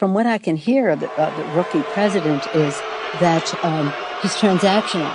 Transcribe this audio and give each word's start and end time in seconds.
From 0.00 0.12
what 0.12 0.26
I 0.26 0.38
can 0.38 0.56
hear 0.56 0.90
of 0.90 0.98
the, 0.98 1.10
uh, 1.12 1.30
the 1.38 1.44
rookie 1.54 1.82
president 1.94 2.44
is 2.48 2.74
that 3.22 3.46
um, 3.62 3.94
he's 4.22 4.34
transactional. 4.34 5.06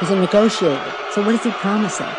He's 0.00 0.10
a 0.10 0.18
negotiator. 0.18 0.92
So 1.12 1.22
what 1.22 1.36
is 1.36 1.44
he 1.44 1.52
promising? 1.62 2.10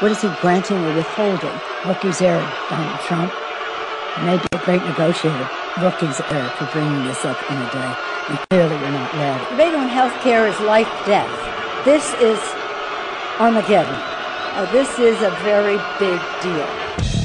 What 0.00 0.12
is 0.12 0.20
he 0.20 0.28
granting 0.42 0.76
or 0.76 0.94
withholding? 0.94 1.56
Rookie's 1.86 2.20
error, 2.20 2.44
Donald 2.68 3.00
Trump. 3.08 3.32
He 3.32 4.24
may 4.26 4.36
be 4.36 4.48
a 4.52 4.64
great 4.66 4.84
negotiator. 4.84 5.48
Rookie's 5.80 6.20
error 6.28 6.52
for 6.60 6.68
bringing 6.76 7.06
this 7.08 7.24
up 7.24 7.40
in 7.50 7.56
a 7.56 7.70
day. 7.72 7.92
And 8.28 8.38
clearly 8.50 8.76
you're 8.76 8.92
not 8.92 9.10
ready. 9.14 9.44
Debate 9.56 9.74
on 9.74 9.88
health 9.88 10.12
care 10.20 10.46
is 10.46 10.60
life 10.60 10.92
death. 11.06 11.32
This 11.86 12.04
is 12.20 12.38
Armageddon. 13.40 13.96
Uh, 13.96 14.68
this 14.72 14.92
is 14.98 15.16
a 15.22 15.30
very 15.40 15.80
big 15.96 16.20
deal. 16.44 17.19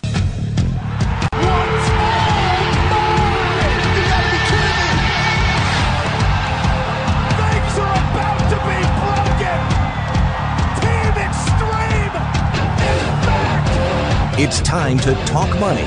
It's 14.38 14.60
time 14.60 15.00
to 15.00 15.14
talk 15.24 15.48
money. 15.62 15.86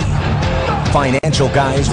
Financial 0.90 1.48
guys. 1.50 1.88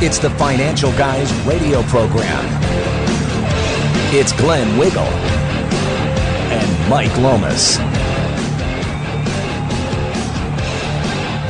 It's 0.00 0.18
the 0.18 0.30
Financial 0.30 0.92
Guys 0.92 1.32
radio 1.46 1.82
program. 1.82 2.44
It's 4.14 4.30
Glenn 4.34 4.78
Wiggle 4.78 5.02
and 6.52 6.88
Mike 6.88 7.18
Lomas. 7.18 7.78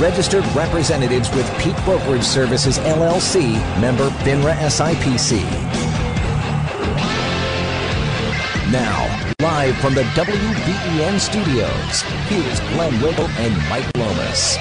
Registered 0.00 0.46
representatives 0.56 1.28
with 1.34 1.46
Peak 1.58 1.76
Brokerage 1.84 2.24
Services 2.24 2.78
LLC, 2.78 3.52
member 3.78 4.08
FINRA 4.24 4.54
SIPC. 4.54 5.83
Now, 8.74 9.34
live 9.40 9.76
from 9.76 9.94
the 9.94 10.02
WBEN 10.02 11.20
studios, 11.20 12.02
here's 12.26 12.58
Glenn 12.74 13.00
Wiggle 13.00 13.28
and 13.28 13.56
Mike 13.68 13.88
Lomas. 13.96 14.56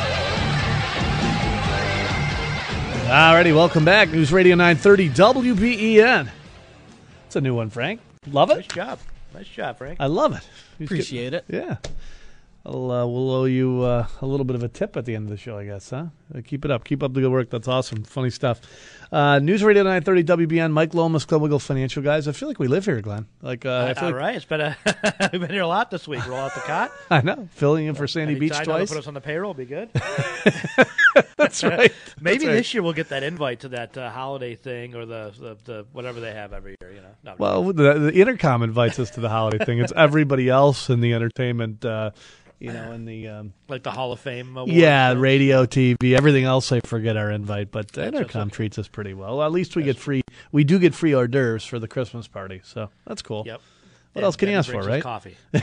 Alrighty, 3.07 3.55
welcome 3.55 3.83
back. 3.83 4.11
News 4.11 4.31
Radio 4.31 4.53
930 4.53 5.09
WBEN. 5.09 6.29
It's 7.25 7.35
a 7.35 7.41
new 7.41 7.55
one, 7.55 7.71
Frank. 7.71 8.01
Love 8.29 8.51
it. 8.51 8.57
Nice 8.57 8.67
job. 8.67 8.99
Nice 9.33 9.47
job, 9.47 9.79
Frank. 9.79 9.97
I 9.99 10.05
love 10.05 10.35
it. 10.35 10.47
Appreciate 10.83 11.33
it. 11.33 11.45
Yeah. 11.47 11.77
I'll, 12.67 12.91
uh, 12.91 13.05
we'll 13.07 13.31
owe 13.31 13.45
you 13.45 13.81
uh, 13.81 14.07
a 14.21 14.25
little 14.27 14.45
bit 14.45 14.55
of 14.55 14.61
a 14.61 14.69
tip 14.69 14.95
at 14.95 15.05
the 15.05 15.15
end 15.15 15.25
of 15.25 15.31
the 15.31 15.37
show, 15.37 15.57
I 15.57 15.65
guess, 15.65 15.89
huh? 15.89 16.05
Uh, 16.33 16.41
keep 16.45 16.63
it 16.63 16.71
up. 16.71 16.85
Keep 16.85 17.01
up 17.01 17.13
the 17.13 17.21
good 17.21 17.31
work. 17.31 17.49
That's 17.49 17.67
awesome. 17.67 18.03
Funny 18.03 18.29
stuff. 18.29 18.61
Uh, 19.13 19.37
News 19.37 19.63
Radio 19.63 19.83
930 19.83 20.47
WBEN, 20.47 20.71
Mike 20.71 20.95
Lomas, 20.95 21.23
Glenn 21.23 21.39
Wiggle 21.39 21.59
Financial 21.59 22.01
Guys. 22.01 22.27
I 22.27 22.31
feel 22.31 22.47
like 22.47 22.57
we 22.57 22.67
live 22.67 22.85
here, 22.85 22.99
Glenn. 22.99 23.27
Like, 23.43 23.63
uh, 23.63 23.85
I 23.89 23.93
feel 23.93 24.05
All 24.05 24.09
like, 24.09 24.19
right, 24.19 24.35
it's 24.35 24.45
been 24.45 24.59
a 24.59 24.75
we've 25.31 25.39
been 25.39 25.51
here 25.51 25.61
a 25.61 25.67
lot 25.67 25.91
this 25.91 26.07
week. 26.07 26.27
Roll 26.27 26.39
out 26.39 26.55
the 26.55 26.61
cot. 26.61 26.91
I 27.11 27.21
know. 27.21 27.47
Filling 27.51 27.85
in 27.85 27.93
for 27.93 28.07
Sandy 28.07 28.33
Beach 28.33 28.57
twice. 28.63 28.89
Put 28.89 28.97
us 28.97 29.05
on 29.05 29.13
the 29.13 29.21
payroll. 29.21 29.53
Be 29.53 29.65
good. 29.65 29.91
That's 31.37 31.63
right. 31.63 31.93
Maybe 32.19 32.39
That's 32.39 32.45
right. 32.45 32.53
this 32.53 32.73
year 32.73 32.81
we'll 32.81 32.93
get 32.93 33.09
that 33.09 33.21
invite 33.21 33.59
to 33.59 33.69
that 33.69 33.95
uh, 33.95 34.09
holiday 34.09 34.55
thing 34.55 34.95
or 34.95 35.05
the, 35.05 35.31
the 35.37 35.57
the 35.63 35.85
whatever 35.91 36.19
they 36.19 36.33
have 36.33 36.51
every 36.51 36.75
year. 36.81 36.91
You 36.91 37.01
know. 37.01 37.15
No, 37.23 37.35
Well, 37.37 37.63
the, 37.71 37.99
the 37.99 38.19
intercom 38.19 38.63
invites 38.63 38.97
us 38.97 39.11
to 39.11 39.19
the 39.19 39.29
holiday 39.29 39.63
thing. 39.63 39.77
It's 39.77 39.93
everybody 39.95 40.49
else 40.49 40.89
in 40.89 41.01
the 41.01 41.13
entertainment, 41.13 41.85
uh, 41.85 42.11
you 42.63 42.71
know, 42.71 42.93
in 42.93 43.03
the 43.03 43.27
um, 43.27 43.53
like 43.67 43.83
the 43.83 43.91
Hall 43.91 44.13
of 44.13 44.21
Fame. 44.21 44.55
Awards 44.55 44.71
yeah, 44.71 45.11
radio, 45.11 45.65
TV, 45.65 46.15
everything 46.15 46.45
else. 46.45 46.71
I 46.71 46.79
forget 46.79 47.17
our 47.17 47.29
invite, 47.29 47.71
but 47.71 47.91
That's 47.91 48.15
intercom 48.15 48.43
okay. 48.43 48.55
treats 48.55 48.79
us 48.79 48.87
pretty 48.87 49.13
well. 49.13 49.43
At 49.43 49.51
least 49.51 49.75
we 49.75 49.83
get 49.83 49.97
free. 49.97 50.21
We 50.53 50.63
do 50.63 50.79
get 50.79 50.95
free 50.95 51.13
hors 51.13 51.27
d'oeuvres 51.27 51.65
for 51.65 51.77
the 51.77 51.89
Christmas 51.89 52.27
party, 52.27 52.61
so 52.63 52.89
that's 53.05 53.21
cool. 53.21 53.43
Yep. 53.45 53.59
What 54.13 54.19
And 54.19 54.23
else 54.23 54.37
can 54.37 54.47
you 54.47 54.55
ask 54.55 54.71
for, 54.71 54.81
right? 54.81 55.03
Coffee. 55.03 55.35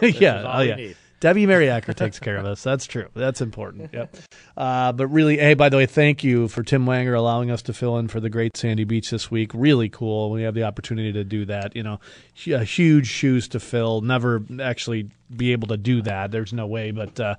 yeah, 0.00 0.50
oh 0.56 0.60
yeah. 0.62 0.74
need. 0.76 0.96
Debbie 1.20 1.46
Mariacker 1.46 1.94
takes 1.94 2.18
care 2.18 2.36
of 2.36 2.46
us. 2.46 2.62
That's 2.62 2.86
true. 2.86 3.08
That's 3.14 3.40
important. 3.40 3.90
Yep. 3.92 4.16
Uh, 4.56 4.92
but 4.92 5.08
really, 5.08 5.36
hey, 5.38 5.54
by 5.54 5.68
the 5.68 5.76
way, 5.76 5.86
thank 5.86 6.22
you 6.22 6.48
for 6.48 6.62
Tim 6.62 6.86
Wenger 6.86 7.14
allowing 7.14 7.50
us 7.50 7.62
to 7.62 7.72
fill 7.72 7.98
in 7.98 8.08
for 8.08 8.20
the 8.20 8.30
great 8.30 8.56
Sandy 8.56 8.84
Beach 8.84 9.10
this 9.10 9.30
week. 9.30 9.50
Really 9.52 9.88
cool. 9.88 10.30
We 10.30 10.42
have 10.42 10.54
the 10.54 10.64
opportunity 10.64 11.12
to 11.12 11.24
do 11.24 11.44
that. 11.46 11.74
You 11.74 11.82
know, 11.82 12.00
uh, 12.52 12.60
huge 12.60 13.08
shoes 13.08 13.48
to 13.48 13.60
fill. 13.60 14.00
Never 14.00 14.42
actually 14.60 15.10
be 15.34 15.52
able 15.52 15.68
to 15.68 15.76
do 15.76 16.02
that. 16.02 16.30
There's 16.30 16.52
no 16.52 16.66
way, 16.66 16.90
but. 16.90 17.18
Uh, 17.18 17.34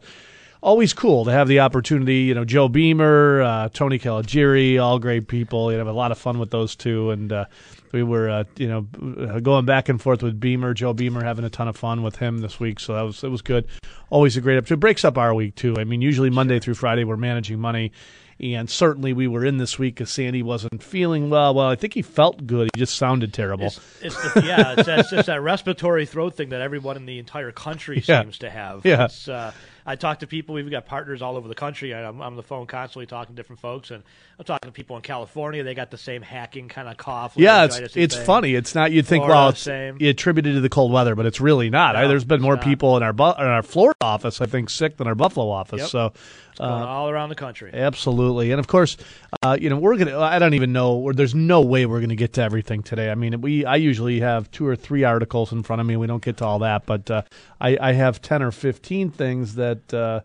Always 0.61 0.91
cool 0.93 1.23
to 1.23 1.31
have 1.31 1.47
the 1.47 1.61
opportunity, 1.61 2.17
you 2.23 2.33
know. 2.35 2.43
Joe 2.43 2.67
Beamer, 2.67 3.41
uh, 3.41 3.69
Tony 3.69 3.97
Caligiuri, 3.97 4.77
all 4.81 4.99
great 4.99 5.29
people. 5.29 5.71
You 5.71 5.77
know, 5.77 5.85
have 5.85 5.93
a 5.93 5.97
lot 5.97 6.11
of 6.11 6.17
fun 6.17 6.37
with 6.37 6.51
those 6.51 6.75
two, 6.75 7.11
and 7.11 7.31
uh, 7.31 7.45
we 7.93 8.03
were, 8.03 8.29
uh, 8.29 8.43
you 8.57 8.67
know, 8.67 8.85
uh, 9.29 9.39
going 9.39 9.63
back 9.65 9.87
and 9.87 10.01
forth 10.01 10.21
with 10.21 10.37
Beamer, 10.37 10.73
Joe 10.73 10.91
Beamer, 10.91 11.23
having 11.23 11.45
a 11.45 11.49
ton 11.49 11.69
of 11.69 11.77
fun 11.77 12.03
with 12.03 12.17
him 12.17 12.39
this 12.39 12.59
week. 12.59 12.81
So 12.81 12.93
that 12.93 13.03
was 13.03 13.23
it 13.23 13.29
was 13.29 13.41
good. 13.41 13.67
Always 14.09 14.35
a 14.35 14.41
great 14.41 14.57
episode. 14.57 14.73
It 14.73 14.77
breaks 14.81 15.05
up 15.05 15.17
our 15.17 15.33
week 15.33 15.55
too. 15.55 15.75
I 15.77 15.85
mean, 15.85 16.01
usually 16.01 16.29
Monday 16.29 16.59
through 16.59 16.73
Friday 16.73 17.05
we're 17.05 17.15
managing 17.15 17.57
money, 17.61 17.93
and 18.41 18.69
certainly 18.69 19.13
we 19.13 19.27
were 19.29 19.45
in 19.45 19.59
this 19.59 19.79
week 19.79 19.95
because 19.95 20.11
Sandy 20.11 20.43
wasn't 20.43 20.83
feeling 20.83 21.29
well. 21.29 21.53
Well, 21.53 21.67
I 21.69 21.75
think 21.75 21.93
he 21.93 22.01
felt 22.01 22.45
good. 22.45 22.69
He 22.75 22.79
just 22.79 22.95
sounded 22.97 23.33
terrible. 23.33 23.67
It's, 23.67 23.79
it's 24.01 24.33
the, 24.33 24.43
yeah, 24.45 24.75
it's, 24.77 24.89
it's 24.89 25.09
just 25.09 25.27
that 25.27 25.41
respiratory 25.41 26.05
throat 26.05 26.35
thing 26.35 26.49
that 26.49 26.59
everyone 26.59 26.97
in 26.97 27.05
the 27.05 27.17
entire 27.17 27.53
country 27.53 28.03
Yeah. 28.07 28.23
seems 28.23 28.39
to 28.39 28.49
have. 28.49 28.85
Yeah. 28.85 29.05
It's, 29.05 29.29
uh, 29.29 29.53
I 29.85 29.95
talk 29.95 30.19
to 30.19 30.27
people. 30.27 30.55
We've 30.55 30.69
got 30.69 30.85
partners 30.85 31.21
all 31.21 31.37
over 31.37 31.47
the 31.47 31.55
country. 31.55 31.93
I'm, 31.93 32.15
I'm 32.15 32.21
on 32.21 32.35
the 32.35 32.43
phone 32.43 32.67
constantly 32.67 33.05
talking 33.05 33.35
to 33.35 33.39
different 33.39 33.59
folks, 33.59 33.91
and 33.91 34.03
I'm 34.37 34.45
talking 34.45 34.69
to 34.69 34.73
people 34.73 34.95
in 34.95 35.01
California. 35.01 35.63
They 35.63 35.73
got 35.73 35.91
the 35.91 35.97
same 35.97 36.21
hacking 36.21 36.69
kind 36.69 36.87
of 36.87 36.97
cough. 36.97 37.33
Yeah, 37.35 37.65
it's 37.65 37.95
it's 37.95 38.15
thing. 38.15 38.25
funny. 38.25 38.55
It's 38.55 38.75
not 38.75 38.91
you'd 38.91 39.05
think 39.05 39.23
Florida, 39.23 39.39
well 39.39 39.49
it's 39.49 39.61
same. 39.61 39.97
attributed 40.01 40.55
to 40.55 40.61
the 40.61 40.69
cold 40.69 40.91
weather, 40.91 41.15
but 41.15 41.25
it's 41.25 41.41
really 41.41 41.69
not. 41.69 41.95
I, 41.95 42.07
there's 42.07 42.25
been 42.25 42.41
more 42.41 42.55
not. 42.55 42.63
people 42.63 42.97
in 42.97 43.03
our 43.03 43.13
Bu- 43.13 43.23
in 43.23 43.45
our 43.45 43.63
Florida 43.63 43.97
office, 44.01 44.41
I 44.41 44.45
think, 44.45 44.69
sick 44.69 44.97
than 44.97 45.07
our 45.07 45.15
Buffalo 45.15 45.49
office. 45.49 45.81
Yep. 45.81 45.89
So 45.89 46.13
uh, 46.59 46.63
all 46.63 47.09
around 47.09 47.29
the 47.29 47.35
country. 47.35 47.71
Absolutely, 47.73 48.51
and 48.51 48.59
of 48.59 48.67
course, 48.67 48.97
uh, 49.41 49.57
you 49.59 49.69
know 49.69 49.77
we're 49.77 49.97
gonna. 49.97 50.19
I 50.19 50.39
don't 50.39 50.53
even 50.53 50.73
know. 50.73 50.95
or 50.95 51.13
There's 51.13 51.35
no 51.35 51.61
way 51.61 51.85
we're 51.85 52.01
gonna 52.01 52.15
get 52.15 52.33
to 52.33 52.41
everything 52.41 52.83
today. 52.83 53.09
I 53.09 53.15
mean, 53.15 53.39
we. 53.41 53.65
I 53.65 53.77
usually 53.77 54.19
have 54.19 54.51
two 54.51 54.67
or 54.67 54.75
three 54.75 55.03
articles 55.03 55.51
in 55.51 55.63
front 55.63 55.79
of 55.79 55.87
me. 55.87 55.95
We 55.95 56.07
don't 56.07 56.23
get 56.23 56.37
to 56.37 56.45
all 56.45 56.59
that, 56.59 56.85
but 56.85 57.09
uh, 57.09 57.21
I, 57.61 57.77
I 57.79 57.91
have 57.93 58.21
ten 58.21 58.41
or 58.41 58.51
fifteen 58.51 59.09
things 59.09 59.55
that. 59.55 59.68
Uh, 59.93 60.21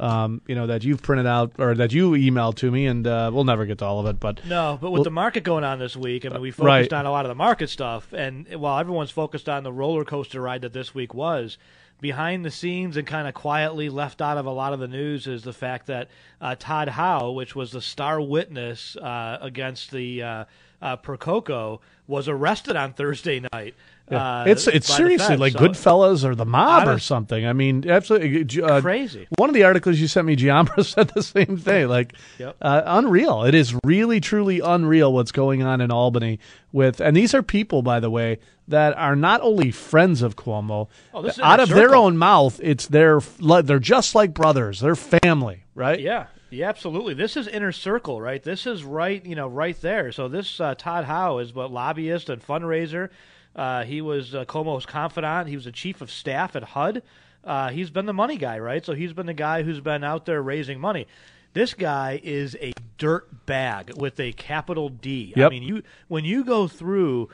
um, 0.00 0.42
you 0.48 0.54
know 0.54 0.66
that 0.66 0.82
you've 0.82 1.02
printed 1.02 1.26
out 1.26 1.52
or 1.58 1.74
that 1.76 1.92
you 1.92 2.12
emailed 2.12 2.56
to 2.56 2.70
me, 2.70 2.86
and 2.86 3.06
uh, 3.06 3.30
we'll 3.32 3.44
never 3.44 3.66
get 3.66 3.78
to 3.78 3.84
all 3.84 4.00
of 4.00 4.06
it. 4.06 4.18
But 4.18 4.44
No, 4.44 4.78
but 4.80 4.90
with 4.90 5.00
Well- 5.00 5.04
the 5.04 5.10
market 5.10 5.44
going 5.44 5.64
on 5.64 5.78
this 5.78 5.96
week, 5.96 6.26
I 6.26 6.30
mean, 6.30 6.40
we 6.40 6.50
right. 6.50 6.78
focused 6.80 6.92
on 6.92 7.06
a 7.06 7.10
lot 7.10 7.24
of 7.24 7.28
the 7.28 7.36
market 7.36 7.70
stuff, 7.70 8.12
and 8.12 8.48
while 8.56 8.78
everyone's 8.78 9.12
focused 9.12 9.48
on 9.48 9.62
the 9.62 9.72
roller 9.72 10.04
coaster 10.04 10.40
ride 10.40 10.62
that 10.62 10.72
this 10.72 10.92
week 10.94 11.14
was, 11.14 11.56
behind 12.00 12.44
the 12.44 12.50
scenes 12.50 12.96
and 12.96 13.06
kind 13.06 13.28
of 13.28 13.32
quietly 13.34 13.88
left 13.88 14.20
out 14.20 14.36
of 14.36 14.44
a 14.44 14.50
lot 14.50 14.72
of 14.72 14.80
the 14.80 14.88
news 14.88 15.26
is 15.28 15.44
the 15.44 15.52
fact 15.52 15.86
that 15.86 16.08
uh, 16.40 16.56
Todd 16.58 16.88
Howe, 16.88 17.30
which 17.30 17.54
was 17.54 17.70
the 17.70 17.80
star 17.80 18.20
witness 18.20 18.96
uh, 18.96 19.38
against 19.40 19.92
the 19.92 20.20
uh, 20.22 20.44
uh, 20.82 20.96
Percoco, 20.96 21.78
was 22.08 22.28
arrested 22.28 22.74
on 22.74 22.92
Thursday 22.92 23.40
night. 23.52 23.76
Uh, 24.10 24.44
it's 24.46 24.66
it's 24.66 24.94
seriously 24.94 25.28
feds. 25.28 25.40
like 25.40 25.52
So- 25.52 25.60
Goodfellas 25.60 26.24
or 26.24 26.34
the 26.34 26.44
mob 26.44 26.86
or 26.88 26.98
something. 26.98 27.46
I 27.46 27.52
mean, 27.52 27.88
absolutely 27.88 28.62
uh, 28.62 28.80
Crazy. 28.80 29.26
One 29.38 29.48
of 29.48 29.54
the 29.54 29.62
articles 29.64 29.98
you 29.98 30.06
sent 30.06 30.26
me, 30.26 30.36
Giambra, 30.36 30.84
said 30.94 31.08
the 31.14 31.22
same 31.22 31.56
thing. 31.56 31.88
Like, 31.88 32.14
Yep. 32.38 32.56
uh, 32.60 32.82
unreal. 32.84 33.44
It 33.44 33.54
is 33.54 33.74
really, 33.84 34.20
truly 34.20 34.60
unreal 34.60 35.12
what's 35.12 35.32
going 35.32 35.62
on 35.62 35.80
in 35.80 35.90
Albany 35.90 36.40
with, 36.72 37.00
and 37.00 37.16
these 37.16 37.34
are 37.34 37.42
people, 37.42 37.82
by 37.82 38.00
the 38.00 38.10
way, 38.10 38.38
that 38.68 38.96
are 38.98 39.16
not 39.16 39.40
only 39.40 39.70
friends 39.70 40.20
of 40.22 40.36
Cuomo. 40.36 40.88
Oh, 41.14 41.30
out 41.42 41.60
of 41.60 41.68
their 41.68 41.94
own 41.94 42.16
mouth, 42.16 42.60
it's 42.62 42.86
their 42.86 43.20
they're 43.40 43.78
just 43.78 44.14
like 44.14 44.34
brothers. 44.34 44.80
They're 44.80 44.94
family, 44.96 45.64
right? 45.74 45.98
Yeah, 46.00 46.26
yeah, 46.50 46.68
absolutely. 46.68 47.14
This 47.14 47.36
is 47.36 47.48
inner 47.48 47.72
circle, 47.72 48.20
right? 48.20 48.42
This 48.42 48.66
is 48.66 48.84
right, 48.84 49.24
you 49.24 49.34
know, 49.36 49.48
right 49.48 49.78
there. 49.80 50.12
So 50.12 50.28
this 50.28 50.60
uh, 50.60 50.74
Todd 50.76 51.04
Howe 51.04 51.38
is 51.38 51.52
what 51.54 51.70
lobbyist 51.72 52.28
and 52.30 52.40
fundraiser. 52.44 53.08
Uh, 53.54 53.84
he 53.84 54.00
was 54.00 54.34
uh, 54.34 54.44
Cuomo's 54.44 54.86
confidant. 54.86 55.48
He 55.48 55.56
was 55.56 55.64
the 55.66 55.72
chief 55.72 56.00
of 56.00 56.10
staff 56.10 56.56
at 56.56 56.62
HUD. 56.64 57.02
uh, 57.44 57.70
he's 57.70 57.90
been 57.90 58.06
the 58.06 58.12
money 58.12 58.36
guy, 58.36 58.58
right? 58.58 58.84
So 58.84 58.92
he's 58.94 59.12
been 59.12 59.26
the 59.26 59.34
guy 59.34 59.62
who's 59.62 59.80
been 59.80 60.04
out 60.04 60.26
there 60.26 60.40
raising 60.42 60.78
money. 60.80 61.06
This 61.54 61.74
guy 61.74 62.20
is 62.22 62.56
a 62.60 62.72
dirt 62.98 63.44
bag 63.46 63.92
with 63.98 64.18
a 64.20 64.32
capital 64.32 64.88
D. 64.88 65.34
I 65.36 65.40
Yep. 65.40 65.50
mean, 65.50 65.62
you 65.64 65.82
when 66.08 66.24
you 66.24 66.44
go 66.44 66.66
through 66.68 67.28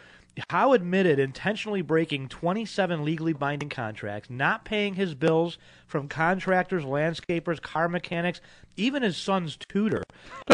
Howe 0.51 0.73
admitted 0.73 1.19
intentionally 1.19 1.83
breaking 1.83 2.29
27 2.29 3.05
legally 3.05 3.33
binding 3.33 3.69
contracts, 3.69 4.31
not 4.31 4.65
paying 4.65 4.95
his 4.95 5.15
bills 5.15 5.59
from 5.89 6.07
contractors, 6.07 6.85
landscapers, 6.85 7.61
car 7.61 7.89
mechanics, 7.89 8.41
even 8.77 9.03
his 9.03 9.17
son's 9.17 9.57
tutor. 9.57 10.05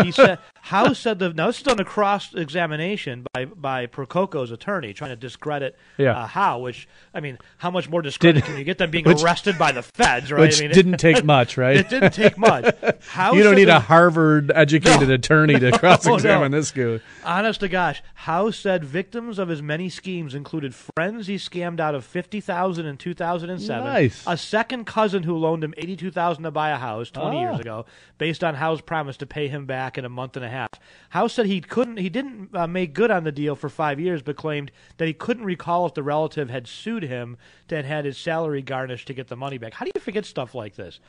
He 0.02 0.10
said 0.10 0.38
Howe 0.62 0.94
said 0.94 1.18
the 1.18 1.34
now 1.34 1.48
this 1.48 1.60
is 1.60 1.66
on 1.68 1.78
a 1.78 1.84
cross 1.84 2.32
examination 2.34 3.26
by 3.34 3.44
by 3.44 3.84
Percoco's 3.86 4.50
attorney 4.50 4.94
trying 4.94 5.10
to 5.10 5.16
discredit 5.16 5.76
Yeah. 5.98 6.16
uh, 6.18 6.26
Howe, 6.28 6.60
which 6.60 6.88
I 7.12 7.20
mean, 7.20 7.36
how 7.58 7.70
much 7.70 7.88
more 7.90 8.00
discredit 8.00 8.36
Did- 8.44 8.48
can 8.48 8.56
you 8.58 8.64
get 8.64 8.78
than 8.78 8.90
being 8.92 9.04
which- 9.04 9.22
arrested 9.22 9.58
by 9.58 9.72
the 9.72 9.82
feds, 9.82 10.32
right? 10.32 10.40
which 10.40 10.60
I 10.60 10.62
mean, 10.62 10.70
didn't 10.72 10.96
take 10.98 11.22
much, 11.36 11.58
right? 11.58 11.76
It 11.76 11.90
didn't 11.90 12.12
take 12.14 12.38
much. 12.38 12.74
Howe 13.08 13.34
you 13.34 13.42
don't 13.42 13.56
need 13.56 13.66
the- 13.66 13.76
a 13.76 13.80
Harvard 13.80 14.50
educated 14.54 15.08
No. 15.08 15.14
attorney 15.16 15.58
to 15.58 15.76
cross 15.78 16.06
examine 16.06 16.52
no. 16.52 16.58
this 16.58 16.70
guy. 16.70 17.00
Honest 17.24 17.60
to 17.60 17.68
gosh, 17.68 18.02
Howe 18.14 18.50
said 18.50 18.84
victims 18.84 19.38
of 19.38 19.48
his 19.48 19.60
many 19.60 19.90
schemes 19.90 20.34
included 20.34 20.74
friends 20.74 21.26
he 21.26 21.36
scammed 21.36 21.80
out 21.80 21.94
of 21.94 22.04
fifty 22.06 22.40
thousand 22.40 22.86
in 22.86 22.96
two 22.96 23.12
thousand 23.12 23.50
and 23.50 23.60
seven, 23.60 23.84
Nice. 23.92 24.22
a 24.26 24.36
second 24.38 24.86
cousin 24.86 25.23
who 25.24 25.36
loaned 25.36 25.64
him 25.64 25.74
eighty 25.76 25.96
two 25.96 26.10
thousand 26.10 26.44
to 26.44 26.50
buy 26.50 26.70
a 26.70 26.76
house 26.76 27.10
twenty 27.10 27.36
Ah. 27.38 27.40
years 27.50 27.60
ago, 27.60 27.86
based 28.18 28.44
on 28.44 28.54
Howe's 28.54 28.80
promise 28.80 29.16
to 29.18 29.26
pay 29.26 29.48
him 29.48 29.66
back 29.66 29.98
in 29.98 30.04
a 30.04 30.08
month 30.08 30.36
and 30.36 30.44
a 30.44 30.48
half. 30.48 30.68
Howe 31.10 31.26
said 31.26 31.46
he 31.46 31.60
couldn't, 31.60 31.96
he 31.98 32.08
didn't 32.08 32.54
uh, 32.54 32.66
make 32.66 32.94
good 32.94 33.10
on 33.10 33.24
the 33.24 33.32
deal 33.32 33.56
for 33.56 33.68
five 33.68 33.98
years, 33.98 34.22
but 34.22 34.36
claimed 34.36 34.70
that 34.98 35.06
he 35.08 35.12
couldn't 35.14 35.44
recall 35.44 35.86
if 35.86 35.94
the 35.94 36.02
relative 36.02 36.50
had 36.50 36.66
sued 36.68 37.02
him 37.02 37.36
and 37.70 37.86
had 37.86 38.04
his 38.04 38.16
salary 38.16 38.62
garnished 38.62 39.06
to 39.08 39.14
get 39.14 39.28
the 39.28 39.36
money 39.36 39.58
back. 39.58 39.74
How 39.74 39.84
do 39.84 39.90
you 39.94 40.00
forget 40.00 40.24
stuff 40.24 40.54
like 40.54 40.76
this? 40.76 41.00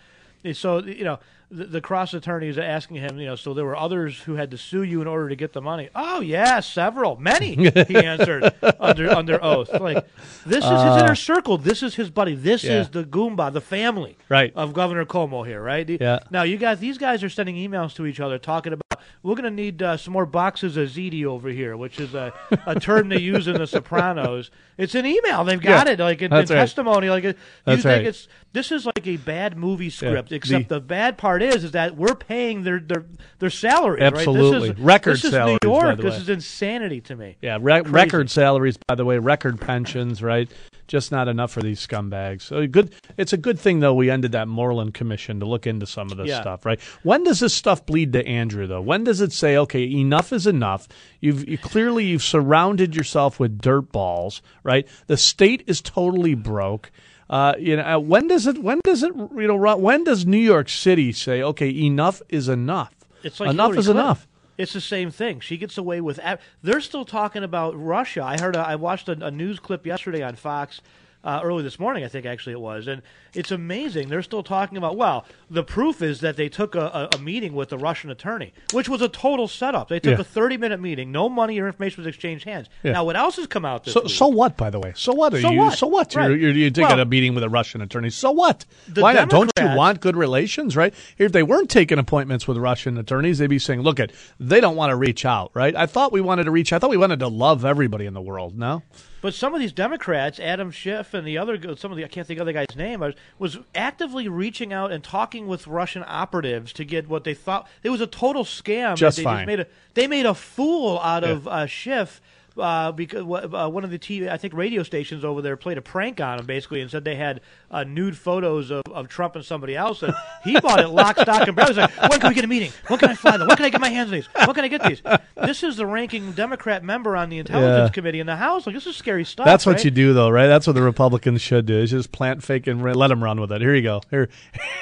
So 0.53 0.83
you 0.83 1.03
know 1.03 1.19
the, 1.51 1.65
the 1.65 1.81
cross 1.81 2.13
attorneys 2.13 2.57
are 2.57 2.61
asking 2.63 2.97
him. 2.97 3.17
You 3.19 3.27
know, 3.27 3.35
so 3.35 3.53
there 3.53 3.65
were 3.65 3.75
others 3.75 4.19
who 4.19 4.35
had 4.35 4.51
to 4.51 4.57
sue 4.57 4.83
you 4.83 5.01
in 5.01 5.07
order 5.07 5.29
to 5.29 5.35
get 5.35 5.53
the 5.53 5.61
money. 5.61 5.89
Oh 5.95 6.19
yeah, 6.21 6.59
several, 6.59 7.17
many. 7.17 7.55
He 7.55 7.95
answered 7.95 8.53
under 8.79 9.09
under 9.11 9.43
oath. 9.43 9.71
Like 9.73 10.05
this 10.45 10.63
is 10.65 10.71
his 10.71 11.01
inner 11.03 11.15
circle. 11.15 11.57
This 11.57 11.83
is 11.83 11.95
his 11.95 12.09
buddy. 12.09 12.35
This 12.35 12.63
Uh. 12.63 12.67
Yeah. 12.67 12.79
is 12.81 12.89
the 12.89 13.03
Goomba, 13.03 13.51
the 13.53 13.61
family 13.61 14.17
Right. 14.29 14.51
of 14.55 14.73
Governor 14.73 15.05
Cuomo 15.05 15.45
here. 15.45 15.61
Right. 15.61 15.87
Yeah. 15.89 16.19
Now 16.31 16.43
you 16.43 16.57
guys, 16.57 16.79
these 16.79 16.97
guys 16.97 17.23
are 17.23 17.29
sending 17.29 17.55
emails 17.55 17.93
to 17.95 18.05
each 18.05 18.19
other 18.19 18.37
talking 18.39 18.73
about 18.73 18.84
we're 19.23 19.35
going 19.35 19.43
to 19.45 19.51
need 19.51 19.81
uh, 19.81 19.97
some 19.97 20.13
more 20.13 20.25
boxes 20.25 20.77
of 20.77 20.89
ziti 20.89 21.25
over 21.25 21.49
here, 21.49 21.75
which 21.77 21.99
is 21.99 22.13
a, 22.13 22.33
a 22.65 22.79
term 22.79 23.09
they 23.09 23.19
use 23.19 23.47
in 23.47 23.57
The 23.57 23.67
Sopranos. 23.67 24.51
It's 24.77 24.95
an 24.95 25.05
email. 25.05 25.43
They've 25.43 25.61
got 25.61 25.87
Yeah, 25.87 25.93
it 25.93 25.99
like 25.99 26.21
in, 26.21 26.31
in 26.31 26.37
right. 26.39 26.47
testimony. 26.47 27.09
Like 27.09 27.23
it- 27.23 27.37
you 27.67 27.75
think 27.77 27.85
right. 27.85 28.05
it's 28.05 28.27
this 28.53 28.71
is 28.71 28.85
like 28.85 29.05
a 29.07 29.17
bad 29.17 29.57
movie 29.57 29.89
script. 29.89 30.29
The- 30.29 30.35
Except 30.35 30.69
the, 30.69 30.79
bad 30.79 31.17
part 31.17 31.41
is 31.41 31.63
is 31.63 31.71
that 31.71 31.95
we're 31.95 32.15
paying 32.15 32.63
their 32.63 32.79
their 32.79 33.05
their 33.39 33.49
salaries. 33.49 34.03
Absolutely. 34.03 34.69
Right? 34.69 34.75
This 34.75 34.77
is, 34.79 34.83
Record 34.85 35.13
this 35.15 35.25
is 35.25 35.31
salaries, 35.31 35.59
New 35.63 35.69
by 35.71 35.75
York. 35.85 35.97
the 35.97 36.03
This 36.03 36.17
is 36.17 36.29
insanity 36.29 37.01
to 37.01 37.15
me. 37.15 37.37
Yeah, 37.41 37.57
re- 37.61 37.81
record 37.81 38.29
salaries, 38.29 38.77
by 38.87 38.95
the 38.95 39.05
way, 39.05 39.17
record 39.17 39.59
pensions, 39.61 40.21
right? 40.21 40.49
Just 40.87 41.11
not 41.11 41.27
enough 41.27 41.51
for 41.51 41.61
these 41.61 41.85
scumbags. 41.85 42.41
So 42.43 42.67
good. 42.67 42.93
It's 43.17 43.33
a 43.33 43.37
good 43.37 43.59
thing 43.59 43.79
though 43.79 43.93
we 43.95 44.09
ended 44.11 44.33
that 44.33 44.47
Moreland 44.47 44.93
Commission 44.93 45.39
to 45.39 45.45
look 45.45 45.65
into 45.65 45.85
some 45.87 46.11
of 46.11 46.17
this 46.17 46.27
Yeah. 46.27 46.41
stuff, 46.41 46.65
right? 46.65 46.79
When 47.03 47.23
does 47.23 47.39
this 47.39 47.53
stuff 47.55 47.85
bleed 47.85 48.13
to 48.13 48.25
Andrew 48.27 48.67
though? 48.67 48.81
When 48.81 49.03
does 49.03 49.19
it 49.21 49.33
say, 49.33 49.57
okay, 49.57 49.83
enough 49.83 50.31
is 50.31 50.45
enough? 50.45 50.87
You've 51.21 51.47
you, 51.49 51.57
clearly 51.57 52.05
you've 52.05 52.21
surrounded 52.23 52.95
yourself 52.95 53.39
with 53.39 53.59
dirt 53.59 53.91
balls, 53.91 54.41
right? 54.63 54.87
The 55.07 55.17
state 55.17 55.63
is 55.65 55.81
totally 55.81 56.35
broke. 56.35 56.91
Uh, 57.27 57.53
you 57.57 57.75
know, 57.77 57.83
uh, 57.95 57.97
when 57.99 58.27
does 58.27 58.45
it? 58.45 58.61
When 58.61 58.79
does 58.83 59.01
it? 59.01 59.11
You 59.15 59.47
know, 59.47 59.75
when 59.77 60.03
does 60.03 60.27
New 60.27 60.37
York 60.37 60.69
City 60.69 61.11
say, 61.11 61.41
okay, 61.41 61.69
enough 61.71 62.21
is 62.29 62.47
enough? 62.47 62.93
It's 63.23 63.39
like 63.39 63.49
enough 63.49 63.69
Hillary 63.69 63.79
is 63.79 63.85
Clinton. 63.87 64.05
enough. 64.05 64.27
It's 64.57 64.73
the 64.73 64.81
same 64.81 65.11
thing. 65.11 65.39
She 65.41 65.57
gets 65.57 65.77
away 65.77 65.99
with. 66.01 66.19
They're 66.63 66.81
still 66.81 67.05
talking 67.05 67.43
about 67.43 67.73
Russia. 67.77 68.23
I 68.23 68.39
heard. 68.39 68.55
A, 68.55 68.59
I 68.59 68.75
watched 68.75 69.09
a, 69.09 69.25
a 69.25 69.31
news 69.31 69.59
clip 69.59 69.85
yesterday 69.85 70.23
on 70.23 70.35
Fox. 70.35 70.81
Uh, 71.25 71.41
early 71.43 71.63
this 71.63 71.79
morning, 71.79 72.03
I 72.03 72.07
think 72.07 72.27
actually 72.27 72.53
it 72.53 72.59
was, 72.61 72.85
and 72.87 73.01
it's 73.33 73.49
amazing. 73.49 74.09
They're 74.09 74.21
still 74.21 74.43
talking 74.43 74.77
about. 74.77 74.95
Well, 74.95 75.25
the 75.49 75.63
proof 75.63 76.03
is 76.03 76.19
that 76.21 76.37
they 76.37 76.49
took 76.49 76.75
a, 76.75 77.09
a, 77.11 77.15
a 77.15 77.17
meeting 77.17 77.53
with 77.55 77.69
the 77.69 77.79
Russian 77.79 78.11
attorney, 78.11 78.53
which 78.73 78.87
was 78.87 79.01
a 79.01 79.09
total 79.09 79.47
setup. 79.47 79.87
They 79.89 79.99
took 79.99 80.17
Yeah. 80.17 80.21
a 80.21 80.23
thirty-minute 80.23 80.79
meeting. 80.79 81.11
No 81.11 81.27
money 81.27 81.59
or 81.59 81.65
information 81.65 82.03
was 82.03 82.07
exchanged 82.07 82.45
hands. 82.45 82.69
Yeah. 82.83 82.91
Now, 82.91 83.05
what 83.05 83.15
else 83.15 83.37
has 83.37 83.47
come 83.47 83.65
out 83.65 83.85
this 83.85 83.95
So, 83.95 84.01
week? 84.03 84.11
so 84.11 84.27
what? 84.27 84.55
By 84.55 84.69
the 84.69 84.79
way, 84.79 84.93
so 84.95 85.13
what? 85.13 85.33
Are 85.33 85.41
So 85.41 85.49
you? 85.49 85.57
what? 85.57 85.77
So 85.79 85.87
what? 85.87 86.13
Right. 86.13 86.27
You're, 86.29 86.37
you're, 86.37 86.51
you're 86.51 86.69
taking 86.69 86.89
Well- 86.89 86.99
a 86.99 87.05
meeting 87.05 87.33
with 87.33 87.43
a 87.43 87.49
Russian 87.49 87.81
attorney. 87.81 88.11
So 88.11 88.29
what? 88.29 88.63
Why 88.93 89.13
not? 89.13 89.29
Don't 89.29 89.51
you 89.59 89.65
want 89.75 90.01
good 90.01 90.15
relations? 90.15 90.75
Right? 90.77 90.93
If 91.17 91.31
they 91.31 91.41
weren't 91.41 91.71
taking 91.71 91.97
appointments 91.97 92.47
with 92.47 92.57
Russian 92.57 92.99
attorneys, 92.99 93.39
they'd 93.39 93.47
be 93.47 93.57
saying, 93.57 93.81
"Look, 93.81 93.99
it 93.99 94.11
they 94.39 94.61
don't 94.61 94.75
want 94.75 94.91
to 94.91 94.95
reach 94.95 95.25
out." 95.25 95.49
Right? 95.55 95.75
I 95.75 95.87
thought 95.87 96.11
we 96.11 96.21
wanted 96.21 96.43
to 96.43 96.51
reach. 96.51 96.71
I 96.71 96.77
thought 96.77 96.91
we 96.91 96.97
wanted 96.97 97.17
to 97.21 97.27
love 97.29 97.65
everybody 97.65 98.05
in 98.05 98.13
the 98.13 98.21
world. 98.21 98.55
No. 98.55 98.83
But 99.25 99.33
some 99.33 99.55
of 99.55 99.59
these 99.59 99.73
Democrats, 99.73 100.39
Adam 100.39 100.69
Schiff 100.69 101.15
and 101.15 101.25
the 101.25 101.39
other, 101.39 101.59
some 101.77 101.89
of 101.89 101.97
the 101.97 102.05
I 102.05 102.07
can't 102.07 102.27
think 102.27 102.39
of 102.39 102.45
the 102.45 102.53
guy's 102.53 102.75
name, 102.75 102.99
was, 102.99 103.15
was 103.39 103.57
actively 103.73 104.27
reaching 104.27 104.71
out 104.71 104.91
and 104.91 105.03
talking 105.03 105.47
with 105.47 105.65
Russian 105.65 106.03
operatives 106.05 106.71
to 106.73 106.85
get 106.85 107.09
what 107.09 107.23
they 107.23 107.33
thought 107.33 107.67
it 107.81 107.89
was 107.89 108.01
a 108.01 108.05
total 108.05 108.43
scam. 108.43 108.95
Just 108.95 109.17
they 109.17 109.23
fine. 109.23 109.37
Just 109.37 109.47
made 109.47 109.59
a, 109.61 109.67
they 109.95 110.05
made 110.05 110.27
a 110.27 110.35
fool 110.35 110.99
out 110.99 111.23
of 111.23 111.47
uh, 111.47 111.65
Schiff. 111.65 112.21
Uh, 112.57 112.91
because 112.91 113.21
uh, 113.21 113.69
one 113.69 113.83
of 113.83 113.91
the 113.91 113.99
TV, 113.99 114.29
I 114.29 114.37
think 114.37 114.53
radio 114.53 114.81
stations 114.83 115.25
over 115.25 115.41
there 115.41 115.57
played 115.57 115.77
a 115.77 115.81
prank 115.81 116.21
on 116.21 116.39
him 116.39 116.45
basically 116.45 116.79
and 116.81 116.89
said 116.89 117.03
they 117.03 117.15
had 117.15 117.41
uh, 117.69 117.83
nude 117.83 118.17
photos 118.17 118.71
of, 118.71 118.83
of 118.91 119.09
Trump 119.09 119.35
and 119.35 119.43
somebody 119.43 119.75
else 119.75 120.01
and 120.03 120.13
he 120.43 120.57
bought 120.61 120.79
it 120.79 120.87
lock, 120.87 121.19
stock, 121.19 121.47
and 121.47 121.55
barrel. 121.55 121.69
He's 121.69 121.77
like, 121.77 122.09
when 122.09 122.19
can 122.19 122.29
we 122.29 122.35
get 122.35 122.45
a 122.45 122.47
meeting? 122.47 122.71
When 122.87 122.97
can 122.97 123.09
I 123.09 123.15
fly 123.15 123.35
them? 123.35 123.47
When 123.47 123.57
can 123.57 123.65
I 123.65 123.69
get 123.69 123.81
my 123.81 123.89
hands 123.89 124.07
on 124.07 124.13
these? 124.13 124.27
When 124.27 124.53
can 124.53 124.63
I 124.63 124.69
get 124.69 124.83
these? 124.83 125.01
This 125.35 125.63
is 125.63 125.75
the 125.75 125.85
ranking 125.85 126.31
Democrat 126.31 126.81
member 126.83 127.17
on 127.17 127.29
the 127.29 127.39
Intelligence 127.39 127.89
Yeah. 127.89 127.93
Committee 127.93 128.19
in 128.21 128.27
the 128.27 128.37
House. 128.37 128.65
Like 128.65 128.75
this 128.75 128.87
is 128.87 128.95
scary 128.95 129.25
stuff. 129.25 129.45
That's 129.45 129.65
what 129.65 129.75
right? 129.77 129.85
you 129.85 129.91
do, 129.91 130.13
though, 130.13 130.29
right? 130.29 130.47
That's 130.47 130.65
what 130.65 130.73
the 130.73 130.81
Republicans 130.81 131.41
should 131.41 131.65
do. 131.65 131.77
Is 131.79 131.91
just 131.91 132.11
plant 132.13 132.41
fake 132.41 132.67
and 132.67 132.81
let 132.95 133.07
them 133.07 133.21
run 133.23 133.41
with 133.41 133.51
it. 133.51 133.59
Here 133.61 133.75
you 133.75 133.81
go. 133.81 134.01
Here, 134.09 134.29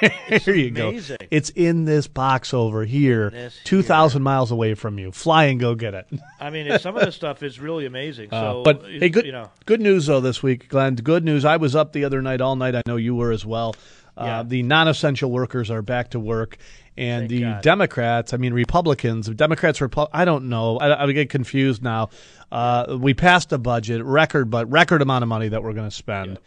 here 0.00 0.54
you 0.54 0.68
amazing. 0.68 1.16
go. 1.20 1.26
It's 1.32 1.50
in 1.50 1.86
this 1.86 2.06
box 2.06 2.54
over 2.54 2.84
here, 2.84 3.50
two 3.64 3.82
thousand 3.82 4.22
miles 4.22 4.52
away 4.52 4.74
from 4.74 4.98
you. 4.98 5.10
Fly 5.10 5.44
and 5.46 5.58
go 5.58 5.74
get 5.74 5.94
it. 5.94 6.06
I 6.38 6.50
mean, 6.50 6.78
some 6.78 6.96
of 6.96 7.04
this 7.04 7.16
stuff 7.16 7.42
is 7.42 7.58
really 7.64 7.86
amazing. 7.86 8.28
Uh, 8.32 8.40
So, 8.40 8.62
but 8.64 8.82
hey, 8.84 9.08
good 9.08 9.26
you 9.26 9.32
know, 9.32 9.50
good 9.66 9.80
news 9.80 10.06
though 10.06 10.20
this 10.20 10.42
week, 10.42 10.68
Glenn. 10.68 10.94
Good 10.94 11.24
news. 11.24 11.44
I 11.44 11.56
was 11.56 11.74
up 11.74 11.92
the 11.92 12.04
other 12.04 12.22
night 12.22 12.40
all 12.40 12.54
night. 12.54 12.74
I 12.76 12.82
know 12.86 12.96
you 12.96 13.14
were 13.16 13.32
as 13.32 13.44
well. 13.44 13.74
Uh, 14.16 14.24
Yeah. 14.24 14.42
The 14.44 14.62
non-essential 14.62 15.30
workers 15.30 15.70
are 15.70 15.82
back 15.82 16.10
to 16.10 16.20
work, 16.20 16.56
and 16.96 17.22
Thank 17.22 17.30
the 17.30 17.40
God. 17.40 17.62
Democrats. 17.62 18.32
I 18.32 18.36
mean, 18.36 18.52
Republicans. 18.52 19.28
Democrats. 19.28 19.80
Repu- 19.80 20.08
I 20.12 20.24
don't 20.24 20.48
know. 20.48 20.76
I, 20.78 21.02
I 21.04 21.12
get 21.12 21.30
confused 21.30 21.82
now. 21.82 22.10
Uh, 22.52 22.96
we 23.00 23.14
passed 23.14 23.52
a 23.52 23.58
budget 23.58 24.04
record, 24.04 24.50
but 24.50 24.70
record 24.70 25.02
amount 25.02 25.22
of 25.24 25.28
money 25.28 25.48
that 25.48 25.64
we're 25.64 25.72
going 25.72 25.88
to 25.88 25.94
spend, 25.94 26.38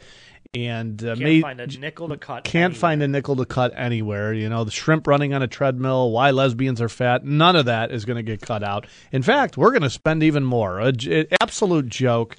and 0.53 1.03
uh, 1.03 1.07
can't 1.15 1.19
may- 1.19 1.41
find 1.41 1.59
a 1.59 1.67
nickel 1.67 2.09
to 2.09 2.17
cut. 2.17 2.43
can't 2.43 2.55
anywhere. 2.71 2.79
find 2.79 3.03
a 3.03 3.07
nickel 3.07 3.35
to 3.35 3.45
cut 3.45 3.73
anywhere. 3.75 4.33
You 4.33 4.49
know, 4.49 4.63
the 4.63 4.71
shrimp 4.71 5.07
running 5.07 5.33
on 5.33 5.41
a 5.41 5.47
treadmill, 5.47 6.11
why 6.11 6.31
lesbians 6.31 6.81
are 6.81 6.89
fat, 6.89 7.25
none 7.25 7.55
of 7.55 7.65
that 7.65 7.91
is 7.91 8.05
going 8.05 8.17
to 8.17 8.23
get 8.23 8.41
cut 8.41 8.63
out. 8.63 8.87
In 9.11 9.23
fact, 9.23 9.57
we're 9.57 9.71
going 9.71 9.81
to 9.83 9.89
spend 9.89 10.23
even 10.23 10.43
more. 10.43 10.79
A 10.79 10.91
j- 10.91 11.27
absolute 11.41 11.87
joke. 11.87 12.35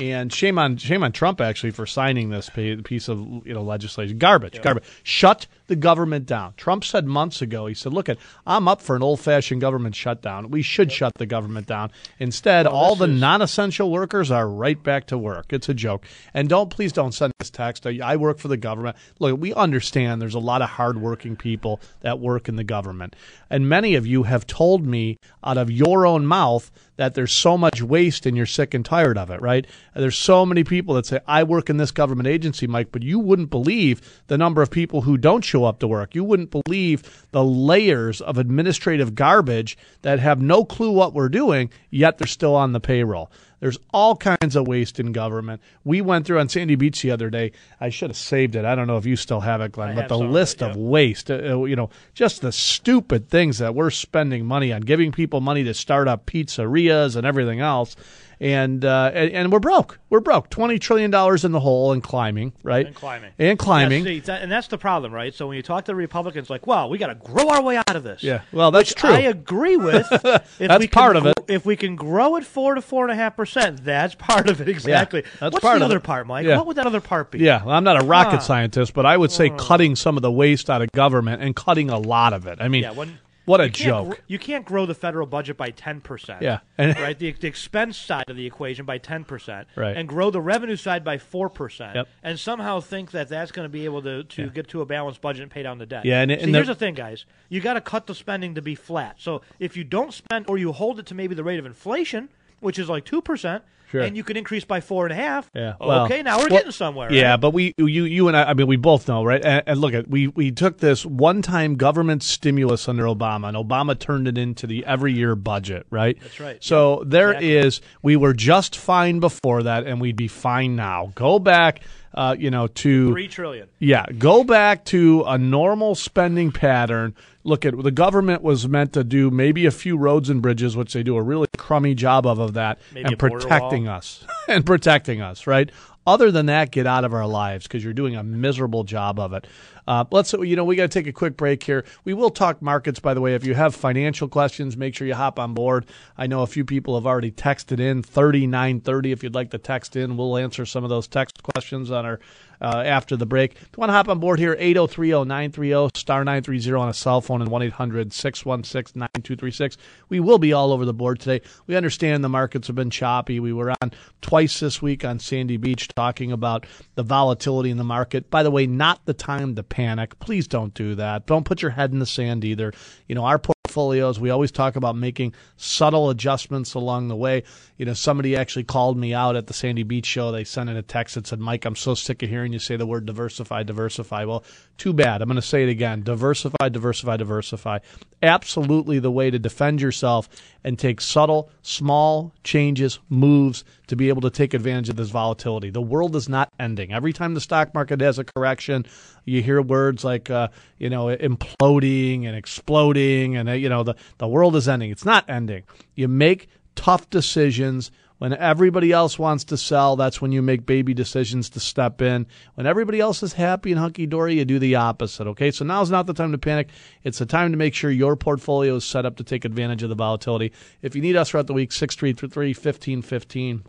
And 0.00 0.32
shame 0.32 0.60
on 0.60 0.76
shame 0.76 1.02
on 1.02 1.10
Trump 1.10 1.40
actually 1.40 1.72
for 1.72 1.84
signing 1.84 2.30
this 2.30 2.48
piece 2.50 3.08
of 3.08 3.18
you 3.44 3.52
know 3.52 3.62
legislation. 3.62 4.16
Garbage, 4.18 4.62
garbage. 4.62 4.84
Shut 5.02 5.48
the 5.68 5.76
government 5.76 6.26
down. 6.26 6.54
Trump 6.56 6.82
said 6.82 7.06
months 7.06 7.40
ago. 7.40 7.66
He 7.66 7.74
said, 7.74 7.92
"Look, 7.92 8.08
at 8.08 8.18
I'm 8.46 8.66
up 8.66 8.82
for 8.82 8.96
an 8.96 9.02
old 9.02 9.20
fashioned 9.20 9.60
government 9.60 9.94
shutdown. 9.94 10.50
We 10.50 10.62
should 10.62 10.90
shut 10.90 11.12
the 11.16 11.26
government 11.26 11.66
down. 11.66 11.90
Instead, 12.18 12.66
all 12.66 12.96
the 12.96 13.08
is- 13.08 13.20
non-essential 13.20 13.90
workers 13.90 14.30
are 14.30 14.48
right 14.48 14.82
back 14.82 15.06
to 15.08 15.18
work. 15.18 15.52
It's 15.52 15.68
a 15.68 15.74
joke. 15.74 16.04
And 16.34 16.48
don't 16.48 16.70
please 16.70 16.92
don't 16.92 17.12
send 17.12 17.32
this 17.38 17.50
text. 17.50 17.86
I 17.86 18.00
I 18.02 18.16
work 18.16 18.38
for 18.38 18.48
the 18.48 18.56
government. 18.56 18.96
Look, 19.18 19.38
we 19.40 19.54
understand 19.54 20.20
there's 20.20 20.34
a 20.34 20.38
lot 20.38 20.62
of 20.62 20.70
hardworking 20.70 21.36
people 21.36 21.80
that 22.00 22.18
work 22.18 22.48
in 22.48 22.56
the 22.56 22.64
government, 22.64 23.14
and 23.50 23.68
many 23.68 23.94
of 23.94 24.06
you 24.06 24.24
have 24.24 24.46
told 24.46 24.86
me 24.86 25.18
out 25.44 25.58
of 25.58 25.70
your 25.70 26.06
own 26.06 26.26
mouth 26.26 26.70
that 26.96 27.14
there's 27.14 27.32
so 27.32 27.56
much 27.56 27.80
waste 27.80 28.26
and 28.26 28.36
you're 28.36 28.46
sick 28.46 28.74
and 28.74 28.84
tired 28.84 29.16
of 29.18 29.30
it. 29.30 29.40
Right? 29.40 29.66
There's 29.94 30.16
so 30.16 30.44
many 30.46 30.64
people 30.64 30.94
that 30.94 31.06
say 31.06 31.20
I 31.26 31.44
work 31.44 31.68
in 31.70 31.76
this 31.76 31.90
government 31.90 32.26
agency, 32.26 32.66
Mike, 32.66 32.88
but 32.90 33.02
you 33.02 33.18
wouldn't 33.18 33.50
believe 33.50 34.22
the 34.28 34.38
number 34.38 34.62
of 34.62 34.70
people 34.70 35.02
who 35.02 35.16
don't 35.18 35.44
show 35.44 35.57
up 35.64 35.78
to 35.80 35.88
work. 35.88 36.14
You 36.14 36.24
wouldn't 36.24 36.50
believe 36.50 37.26
the 37.30 37.44
layers 37.44 38.20
of 38.20 38.38
administrative 38.38 39.14
garbage 39.14 39.76
that 40.02 40.18
have 40.18 40.40
no 40.40 40.64
clue 40.64 40.90
what 40.90 41.14
we're 41.14 41.28
doing, 41.28 41.70
yet 41.90 42.18
they're 42.18 42.26
still 42.26 42.54
on 42.54 42.72
the 42.72 42.80
payroll. 42.80 43.30
There's 43.60 43.78
all 43.92 44.16
kinds 44.16 44.54
of 44.54 44.68
waste 44.68 45.00
in 45.00 45.12
government. 45.12 45.60
We 45.84 46.00
went 46.00 46.26
through 46.26 46.38
on 46.38 46.48
Sandy 46.48 46.76
Beach 46.76 47.02
the 47.02 47.10
other 47.10 47.28
day. 47.28 47.52
I 47.80 47.88
should 47.88 48.10
have 48.10 48.16
saved 48.16 48.54
it. 48.54 48.64
I 48.64 48.74
don't 48.74 48.86
know 48.86 48.98
if 48.98 49.06
you 49.06 49.16
still 49.16 49.40
have 49.40 49.60
it, 49.60 49.72
Glenn, 49.72 49.90
I 49.90 49.94
but 49.94 50.08
the 50.08 50.18
some 50.18 50.26
of 50.26 50.32
list 50.32 50.62
it, 50.62 50.70
of 50.70 50.76
waste, 50.76 51.30
uh, 51.30 51.64
you 51.64 51.74
know, 51.74 51.90
just 52.14 52.40
the 52.40 52.52
stupid 52.52 53.28
things 53.28 53.58
that 53.58 53.74
we're 53.74 53.90
spending 53.90 54.46
money 54.46 54.72
on, 54.72 54.82
giving 54.82 55.10
people 55.10 55.40
money 55.40 55.64
to 55.64 55.74
start 55.74 56.06
up 56.06 56.26
pizzerias 56.26 57.16
and 57.16 57.26
everything 57.26 57.60
else. 57.60 57.96
And, 58.40 58.84
uh, 58.84 59.10
and 59.14 59.32
and 59.32 59.52
we're 59.52 59.58
broke. 59.58 59.98
We're 60.10 60.20
broke. 60.20 60.48
Twenty 60.48 60.78
trillion 60.78 61.10
dollars 61.10 61.44
in 61.44 61.50
the 61.52 61.58
hole 61.58 61.90
and 61.92 62.00
climbing, 62.02 62.52
right? 62.62 62.86
And 62.86 62.94
climbing. 62.94 63.32
And 63.38 63.58
climbing. 63.58 64.06
Yeah, 64.06 64.22
see, 64.22 64.30
and 64.32 64.50
that's 64.50 64.68
the 64.68 64.78
problem, 64.78 65.12
right? 65.12 65.34
So 65.34 65.48
when 65.48 65.56
you 65.56 65.62
talk 65.62 65.84
to 65.86 65.90
the 65.92 65.96
Republicans, 65.96 66.48
like, 66.48 66.66
well, 66.66 66.88
we 66.88 66.98
got 66.98 67.08
to 67.08 67.16
grow 67.16 67.48
our 67.48 67.60
way 67.62 67.76
out 67.76 67.96
of 67.96 68.04
this. 68.04 68.22
Yeah, 68.22 68.42
well, 68.52 68.70
that's 68.70 68.90
Which 68.90 68.96
true. 69.00 69.10
I 69.10 69.20
agree 69.20 69.76
with. 69.76 70.06
if 70.12 70.22
That's 70.22 70.78
we 70.78 70.86
can 70.86 70.90
part 70.90 71.16
of 71.16 71.26
it. 71.26 71.34
If 71.48 71.66
we 71.66 71.74
can 71.76 71.96
grow 71.96 72.36
at 72.36 72.44
four 72.44 72.74
to 72.76 72.80
four 72.80 73.04
and 73.04 73.12
a 73.12 73.16
half 73.16 73.36
percent, 73.36 73.84
that's 73.84 74.14
part 74.14 74.48
of 74.48 74.60
it 74.60 74.68
exactly. 74.68 75.22
that's 75.40 75.52
What's 75.52 75.62
part 75.64 75.78
the 75.80 75.84
of 75.84 75.90
other 75.90 75.96
it. 75.98 76.04
part, 76.04 76.26
Mike? 76.26 76.46
Yeah. 76.46 76.58
What 76.58 76.66
would 76.68 76.76
that 76.76 76.86
other 76.86 77.00
part 77.00 77.32
be? 77.32 77.38
Yeah, 77.40 77.64
well, 77.64 77.74
I'm 77.74 77.84
not 77.84 78.00
a 78.00 78.06
rocket 78.06 78.42
scientist, 78.42 78.94
but 78.94 79.04
I 79.04 79.16
would 79.16 79.32
say 79.32 79.50
cutting 79.50 79.96
some 79.96 80.16
of 80.16 80.22
the 80.22 80.30
waste 80.32 80.70
out 80.70 80.80
of 80.80 80.92
government 80.92 81.42
and 81.42 81.56
cutting 81.56 81.90
a 81.90 81.98
lot 81.98 82.32
of 82.32 82.46
it. 82.46 82.58
I 82.60 82.68
mean, 82.68 82.82
Yeah, 82.84 82.92
when 82.92 83.18
what 83.48 83.60
a 83.60 83.64
you 83.64 83.70
joke. 83.70 84.08
gr- 84.10 84.14
you 84.28 84.38
can't 84.38 84.64
grow 84.64 84.86
the 84.86 84.94
federal 84.94 85.26
budget 85.26 85.56
by 85.56 85.70
ten 85.70 86.00
percent. 86.00 86.42
Yeah. 86.42 86.60
Right. 86.78 87.18
The, 87.18 87.32
the 87.32 87.48
expense 87.48 87.96
side 87.96 88.28
of 88.28 88.36
the 88.36 88.46
equation 88.46 88.84
by 88.84 88.98
ten 88.98 89.24
percent. 89.24 89.66
Right. 89.74 89.96
And 89.96 90.08
grow 90.08 90.30
the 90.30 90.40
revenue 90.40 90.76
side 90.76 91.02
by 91.02 91.18
four 91.18 91.48
percent. 91.48 91.96
Yep. 91.96 92.08
And 92.22 92.38
somehow 92.38 92.80
think 92.80 93.10
that 93.10 93.28
that's 93.28 93.50
going 93.50 93.64
to 93.64 93.68
be 93.70 93.84
able 93.84 94.02
to, 94.02 94.22
to 94.24 94.50
get 94.50 94.68
to 94.68 94.80
a 94.82 94.86
balanced 94.86 95.20
budget 95.20 95.42
and 95.42 95.50
pay 95.50 95.62
down 95.62 95.78
the 95.78 95.86
debt. 95.86 96.04
Yeah, 96.04 96.20
and- 96.22 96.30
See, 96.30 96.38
and 96.44 96.54
here's 96.54 96.66
the- 96.68 96.74
the 96.74 96.78
thing, 96.78 96.94
guys. 96.94 97.24
You 97.48 97.60
got 97.60 97.74
to 97.74 97.80
cut 97.80 98.06
the 98.06 98.14
spending 98.14 98.54
to 98.54 98.62
be 98.62 98.74
flat. 98.74 99.16
So 99.18 99.40
if 99.58 99.76
you 99.76 99.82
don't 99.84 100.12
spend 100.12 100.46
or 100.48 100.58
you 100.58 100.70
hold 100.72 100.98
it 101.00 101.06
to 101.06 101.14
maybe 101.14 101.34
the 101.34 101.44
rate 101.44 101.58
of 101.58 101.66
inflation, 101.66 102.28
which 102.60 102.78
is 102.78 102.88
like 102.88 103.04
two 103.04 103.22
percent. 103.22 103.64
Sure. 103.90 104.02
And 104.02 104.16
you 104.16 104.22
can 104.22 104.36
increase 104.36 104.64
by 104.64 104.80
four 104.80 105.06
and 105.06 105.12
a 105.12 105.16
half. 105.16 105.50
Yeah, 105.54 105.74
well- 105.80 106.04
okay, 106.04 106.22
now 106.22 106.36
we're 106.36 106.48
well, 106.48 106.58
getting 106.58 106.72
somewhere. 106.72 107.10
Yeah, 107.10 107.30
right? 107.30 107.40
but 107.40 107.52
we, 107.52 107.72
you, 107.78 107.86
you 107.86 108.28
and 108.28 108.36
I, 108.36 108.50
I 108.50 108.54
mean, 108.54 108.66
we 108.66 108.76
both 108.76 109.08
know, 109.08 109.24
right? 109.24 109.42
And, 109.42 109.62
and 109.66 109.80
look 109.80 109.94
at 109.94 110.08
we 110.08 110.28
we 110.28 110.50
took 110.50 110.78
this 110.78 111.06
one-time 111.06 111.76
government 111.76 112.22
stimulus 112.22 112.88
under 112.88 113.04
Obama, 113.04 113.48
and 113.48 113.56
Obama 113.56 113.98
turned 113.98 114.28
it 114.28 114.36
into 114.36 114.66
the 114.66 114.84
every-year 114.84 115.34
budget, 115.34 115.86
right? 115.90 116.18
That's 116.20 116.40
right. 116.40 116.62
So 116.62 117.02
there 117.06 117.30
exactly. 117.30 117.56
is. 117.56 117.80
We 118.02 118.16
were 118.16 118.34
just 118.34 118.76
fine 118.76 119.20
before 119.20 119.62
that, 119.62 119.86
and 119.86 120.00
we'd 120.00 120.16
be 120.16 120.28
fine 120.28 120.76
now. 120.76 121.12
Go 121.14 121.38
back, 121.38 121.80
uh, 122.12 122.36
you 122.38 122.50
know, 122.50 122.66
to 122.66 123.10
Three 123.12 123.28
trillion. 123.28 123.68
Yeah, 123.78 124.04
go 124.18 124.44
back 124.44 124.84
to 124.86 125.24
a 125.26 125.38
normal 125.38 125.94
spending 125.94 126.52
pattern. 126.52 127.14
Look 127.48 127.64
at 127.64 127.82
the 127.82 127.90
government 127.90 128.42
was 128.42 128.68
meant 128.68 128.92
to 128.92 129.02
do 129.02 129.30
maybe 129.30 129.64
a 129.64 129.70
few 129.70 129.96
roads 129.96 130.28
and 130.28 130.42
bridges, 130.42 130.76
which 130.76 130.92
they 130.92 131.02
do 131.02 131.16
a 131.16 131.22
really 131.22 131.46
crummy 131.56 131.94
job 131.94 132.26
of 132.26 132.38
of 132.38 132.54
that, 132.54 132.78
Maybe 132.92 133.08
and 133.08 133.18
protecting 133.18 133.88
us 133.88 134.26
and 134.48 134.66
protecting 134.66 135.22
us. 135.22 135.46
Right. 135.46 135.70
Other 136.06 136.30
than 136.30 136.46
that, 136.46 136.70
get 136.70 136.86
out 136.86 137.04
of 137.04 137.12
our 137.12 137.26
lives 137.26 137.66
because 137.66 137.84
you're 137.84 137.92
doing 137.92 138.16
a 138.16 138.22
miserable 138.22 138.82
job 138.82 139.18
of 139.18 139.34
it. 139.34 139.46
Uh, 139.86 140.04
let's 140.10 140.32
you 140.32 140.56
know 140.56 140.64
we 140.64 140.76
got 140.76 140.84
to 140.84 140.88
take 140.88 141.06
a 141.06 141.12
quick 141.12 141.36
break 141.36 141.62
here. 141.62 141.84
We 142.04 142.14
will 142.14 142.30
talk 142.30 142.62
markets, 142.62 142.98
by 142.98 143.12
the 143.14 143.20
way. 143.20 143.34
If 143.34 143.44
you 143.44 143.54
have 143.54 143.74
financial 143.74 144.28
questions, 144.28 144.76
make 144.76 144.94
sure 144.94 145.06
you 145.06 145.14
hop 145.14 145.38
on 145.38 145.54
board. 145.54 145.86
I 146.16 146.26
know 146.26 146.42
a 146.42 146.46
few 146.46 146.64
people 146.64 146.94
have 146.94 147.06
already 147.06 147.30
texted 147.30 147.80
in 147.80 148.02
thirty 148.02 148.46
nine 148.46 148.80
thirty. 148.80 149.12
If 149.12 149.22
you'd 149.22 149.34
like 149.34 149.50
to 149.50 149.58
text 149.58 149.96
in, 149.96 150.16
we'll 150.16 150.36
answer 150.36 150.64
some 150.64 150.84
of 150.84 150.90
those 150.90 151.08
text 151.08 151.42
questions 151.42 151.90
on 151.90 152.04
our 152.06 152.20
uh, 152.60 152.82
after 152.84 153.16
the 153.16 153.26
break. 153.26 153.52
If 153.52 153.62
you 153.76 153.78
want 153.78 153.90
to 153.90 153.94
hop 153.94 154.08
on 154.08 154.18
board 154.18 154.38
here, 154.38 154.56
8030930 154.56 155.96
star 155.96 156.24
930 156.24 156.72
on 156.72 156.88
a 156.88 156.94
cell 156.94 157.20
phone 157.20 157.42
and 157.42 157.50
1 157.50 157.62
800 157.62 158.12
616 158.12 158.98
9236. 158.98 159.76
We 160.08 160.20
will 160.20 160.38
be 160.38 160.52
all 160.52 160.72
over 160.72 160.84
the 160.84 160.94
board 160.94 161.20
today. 161.20 161.44
We 161.66 161.76
understand 161.76 162.24
the 162.24 162.28
markets 162.28 162.66
have 162.66 162.76
been 162.76 162.90
choppy. 162.90 163.40
We 163.40 163.52
were 163.52 163.74
on 163.82 163.92
twice 164.20 164.60
this 164.60 164.82
week 164.82 165.04
on 165.04 165.18
Sandy 165.18 165.56
Beach 165.56 165.88
talking 165.88 166.32
about 166.32 166.66
the 166.94 167.02
volatility 167.02 167.70
in 167.70 167.76
the 167.76 167.84
market. 167.84 168.30
By 168.30 168.42
the 168.42 168.50
way, 168.50 168.66
not 168.66 169.04
the 169.04 169.14
time 169.14 169.54
to 169.54 169.62
panic. 169.62 170.18
Please 170.18 170.48
don't 170.48 170.74
do 170.74 170.94
that. 170.96 171.26
Don't 171.26 171.44
put 171.44 171.62
your 171.62 171.70
head 171.70 171.92
in 171.92 171.98
the 171.98 172.06
sand 172.06 172.44
either. 172.44 172.72
You 173.06 173.14
know, 173.14 173.24
our 173.24 173.38
portfolios, 173.38 174.18
we 174.18 174.30
always 174.30 174.50
talk 174.50 174.76
about 174.76 174.96
making 174.96 175.34
subtle 175.56 176.10
adjustments 176.10 176.74
along 176.74 177.08
the 177.08 177.16
way. 177.16 177.44
You 177.78 177.86
know, 177.86 177.94
somebody 177.94 178.34
actually 178.34 178.64
called 178.64 178.98
me 178.98 179.14
out 179.14 179.36
at 179.36 179.46
the 179.46 179.54
Sandy 179.54 179.84
Beach 179.84 180.04
show. 180.04 180.32
They 180.32 180.42
sent 180.42 180.68
in 180.68 180.76
a 180.76 180.82
text 180.82 181.14
that 181.14 181.28
said, 181.28 181.38
Mike, 181.38 181.64
I'm 181.64 181.76
so 181.76 181.94
sick 181.94 182.24
of 182.24 182.28
hearing 182.28 182.52
you 182.52 182.58
say 182.58 182.74
the 182.74 182.84
word 182.84 183.06
diversify, 183.06 183.62
diversify. 183.62 184.24
Well, 184.24 184.42
too 184.78 184.92
bad. 184.92 185.22
I'm 185.22 185.28
going 185.28 185.36
to 185.36 185.42
say 185.42 185.62
it 185.62 185.68
again 185.68 186.02
diversify, 186.02 186.70
diversify, 186.70 187.16
diversify. 187.16 187.78
Absolutely 188.20 188.98
the 188.98 189.12
way 189.12 189.30
to 189.30 189.38
defend 189.38 189.80
yourself 189.80 190.28
and 190.64 190.76
take 190.76 191.00
subtle, 191.00 191.50
small 191.62 192.34
changes, 192.42 192.98
moves 193.08 193.64
to 193.86 193.94
be 193.94 194.08
able 194.08 194.22
to 194.22 194.30
take 194.30 194.54
advantage 194.54 194.88
of 194.88 194.96
this 194.96 195.10
volatility. 195.10 195.70
The 195.70 195.80
world 195.80 196.16
is 196.16 196.28
not 196.28 196.48
ending. 196.58 196.92
Every 196.92 197.12
time 197.12 197.34
the 197.34 197.40
stock 197.40 197.74
market 197.74 198.00
has 198.00 198.18
a 198.18 198.24
correction, 198.24 198.86
you 199.24 199.40
hear 199.40 199.62
words 199.62 200.02
like, 200.02 200.30
uh, 200.30 200.48
you 200.78 200.90
know, 200.90 201.16
imploding 201.16 202.26
and 202.26 202.34
exploding, 202.34 203.36
and 203.36 203.48
uh, 203.48 203.52
you 203.52 203.68
know 203.68 203.84
the 203.84 203.94
the 204.18 204.26
world 204.26 204.56
is 204.56 204.68
ending. 204.68 204.90
It's 204.90 205.04
not 205.04 205.30
ending. 205.30 205.62
You 205.94 206.08
make 206.08 206.48
tough 206.78 207.10
decisions. 207.10 207.90
When 208.18 208.32
everybody 208.32 208.92
else 208.92 209.18
wants 209.18 209.44
to 209.44 209.56
sell, 209.56 209.96
that's 209.96 210.20
when 210.20 210.32
you 210.32 210.42
make 210.42 210.64
baby 210.64 210.94
decisions 210.94 211.50
to 211.50 211.60
step 211.60 212.00
in. 212.00 212.26
When 212.54 212.66
everybody 212.66 213.00
else 213.00 213.22
is 213.22 213.32
happy 213.32 213.72
and 213.72 213.80
hunky 213.80 214.06
dory, 214.06 214.34
you 214.34 214.44
do 214.44 214.60
the 214.60 214.76
opposite. 214.76 215.26
Okay, 215.28 215.50
so 215.50 215.64
now's 215.64 215.90
not 215.90 216.06
the 216.06 216.14
time 216.14 216.32
to 216.32 216.38
panic. 216.38 216.68
It's 217.02 217.18
the 217.18 217.26
time 217.26 217.50
to 217.50 217.58
make 217.58 217.74
sure 217.74 217.90
your 217.90 218.16
portfolio 218.16 218.76
is 218.76 218.84
set 218.84 219.06
up 219.06 219.16
to 219.16 219.24
take 219.24 219.44
advantage 219.44 219.82
of 219.82 219.88
the 219.88 219.96
volatility. 219.96 220.52
If 220.82 220.94
you 220.94 221.02
need 221.02 221.16
us 221.16 221.30
throughout 221.30 221.48
the 221.48 221.52
week, 221.52 221.72
633 221.72 222.48
1515. 222.48 223.64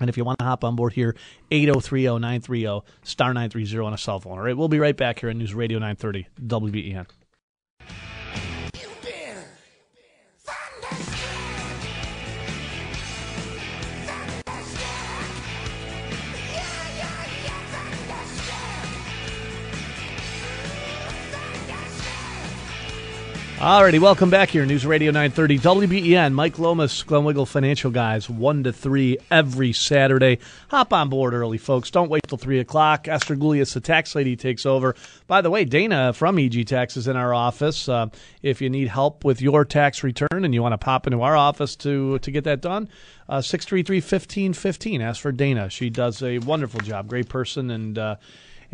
And 0.00 0.10
if 0.10 0.16
you 0.16 0.24
want 0.24 0.38
to 0.38 0.44
hop 0.44 0.64
on 0.64 0.76
board 0.76 0.92
here, 0.92 1.16
8030930 1.50 2.82
star 3.02 3.28
930 3.28 3.78
on 3.78 3.94
a 3.94 3.98
cell 3.98 4.20
phone. 4.20 4.32
All 4.32 4.44
right, 4.44 4.56
we'll 4.56 4.68
be 4.68 4.80
right 4.80 4.96
back 4.96 5.20
here 5.20 5.30
on 5.30 5.38
News 5.38 5.54
Radio 5.54 5.78
930 5.78 6.28
WBEN. 6.40 7.06
Alrighty, 23.64 23.98
welcome 23.98 24.28
back 24.28 24.50
here, 24.50 24.66
News 24.66 24.84
Radio 24.84 25.10
930 25.10 25.58
WBEN. 25.58 26.34
Mike 26.34 26.58
Lomas, 26.58 27.02
Glenn 27.02 27.24
Wiggle 27.24 27.46
Financial 27.46 27.90
Guys, 27.90 28.28
1 28.28 28.64
to 28.64 28.74
3 28.74 29.16
every 29.30 29.72
Saturday. 29.72 30.38
Hop 30.68 30.92
on 30.92 31.08
board 31.08 31.32
early, 31.32 31.56
folks. 31.56 31.90
Don't 31.90 32.10
wait 32.10 32.20
till 32.28 32.36
3 32.36 32.58
o'clock. 32.58 33.08
Esther 33.08 33.34
the 33.34 33.80
tax 33.82 34.14
lady, 34.14 34.36
takes 34.36 34.66
over. 34.66 34.94
By 35.26 35.40
the 35.40 35.48
way, 35.48 35.64
Dana 35.64 36.12
from 36.12 36.38
EG 36.38 36.66
Tax 36.66 36.98
is 36.98 37.08
in 37.08 37.16
our 37.16 37.32
office. 37.32 37.88
Uh, 37.88 38.08
if 38.42 38.60
you 38.60 38.68
need 38.68 38.88
help 38.88 39.24
with 39.24 39.40
your 39.40 39.64
tax 39.64 40.04
return 40.04 40.44
and 40.44 40.52
you 40.52 40.62
want 40.62 40.74
to 40.74 40.78
pop 40.78 41.06
into 41.06 41.22
our 41.22 41.34
office 41.34 41.74
to, 41.76 42.18
to 42.18 42.30
get 42.30 42.44
that 42.44 42.60
done, 42.60 42.90
uh, 43.30 43.40
633 43.40 43.96
1515. 43.96 45.00
Ask 45.00 45.22
for 45.22 45.32
Dana. 45.32 45.70
She 45.70 45.88
does 45.88 46.22
a 46.22 46.38
wonderful 46.40 46.80
job. 46.80 47.08
Great 47.08 47.30
person 47.30 47.70
and. 47.70 47.96
Uh, 47.96 48.16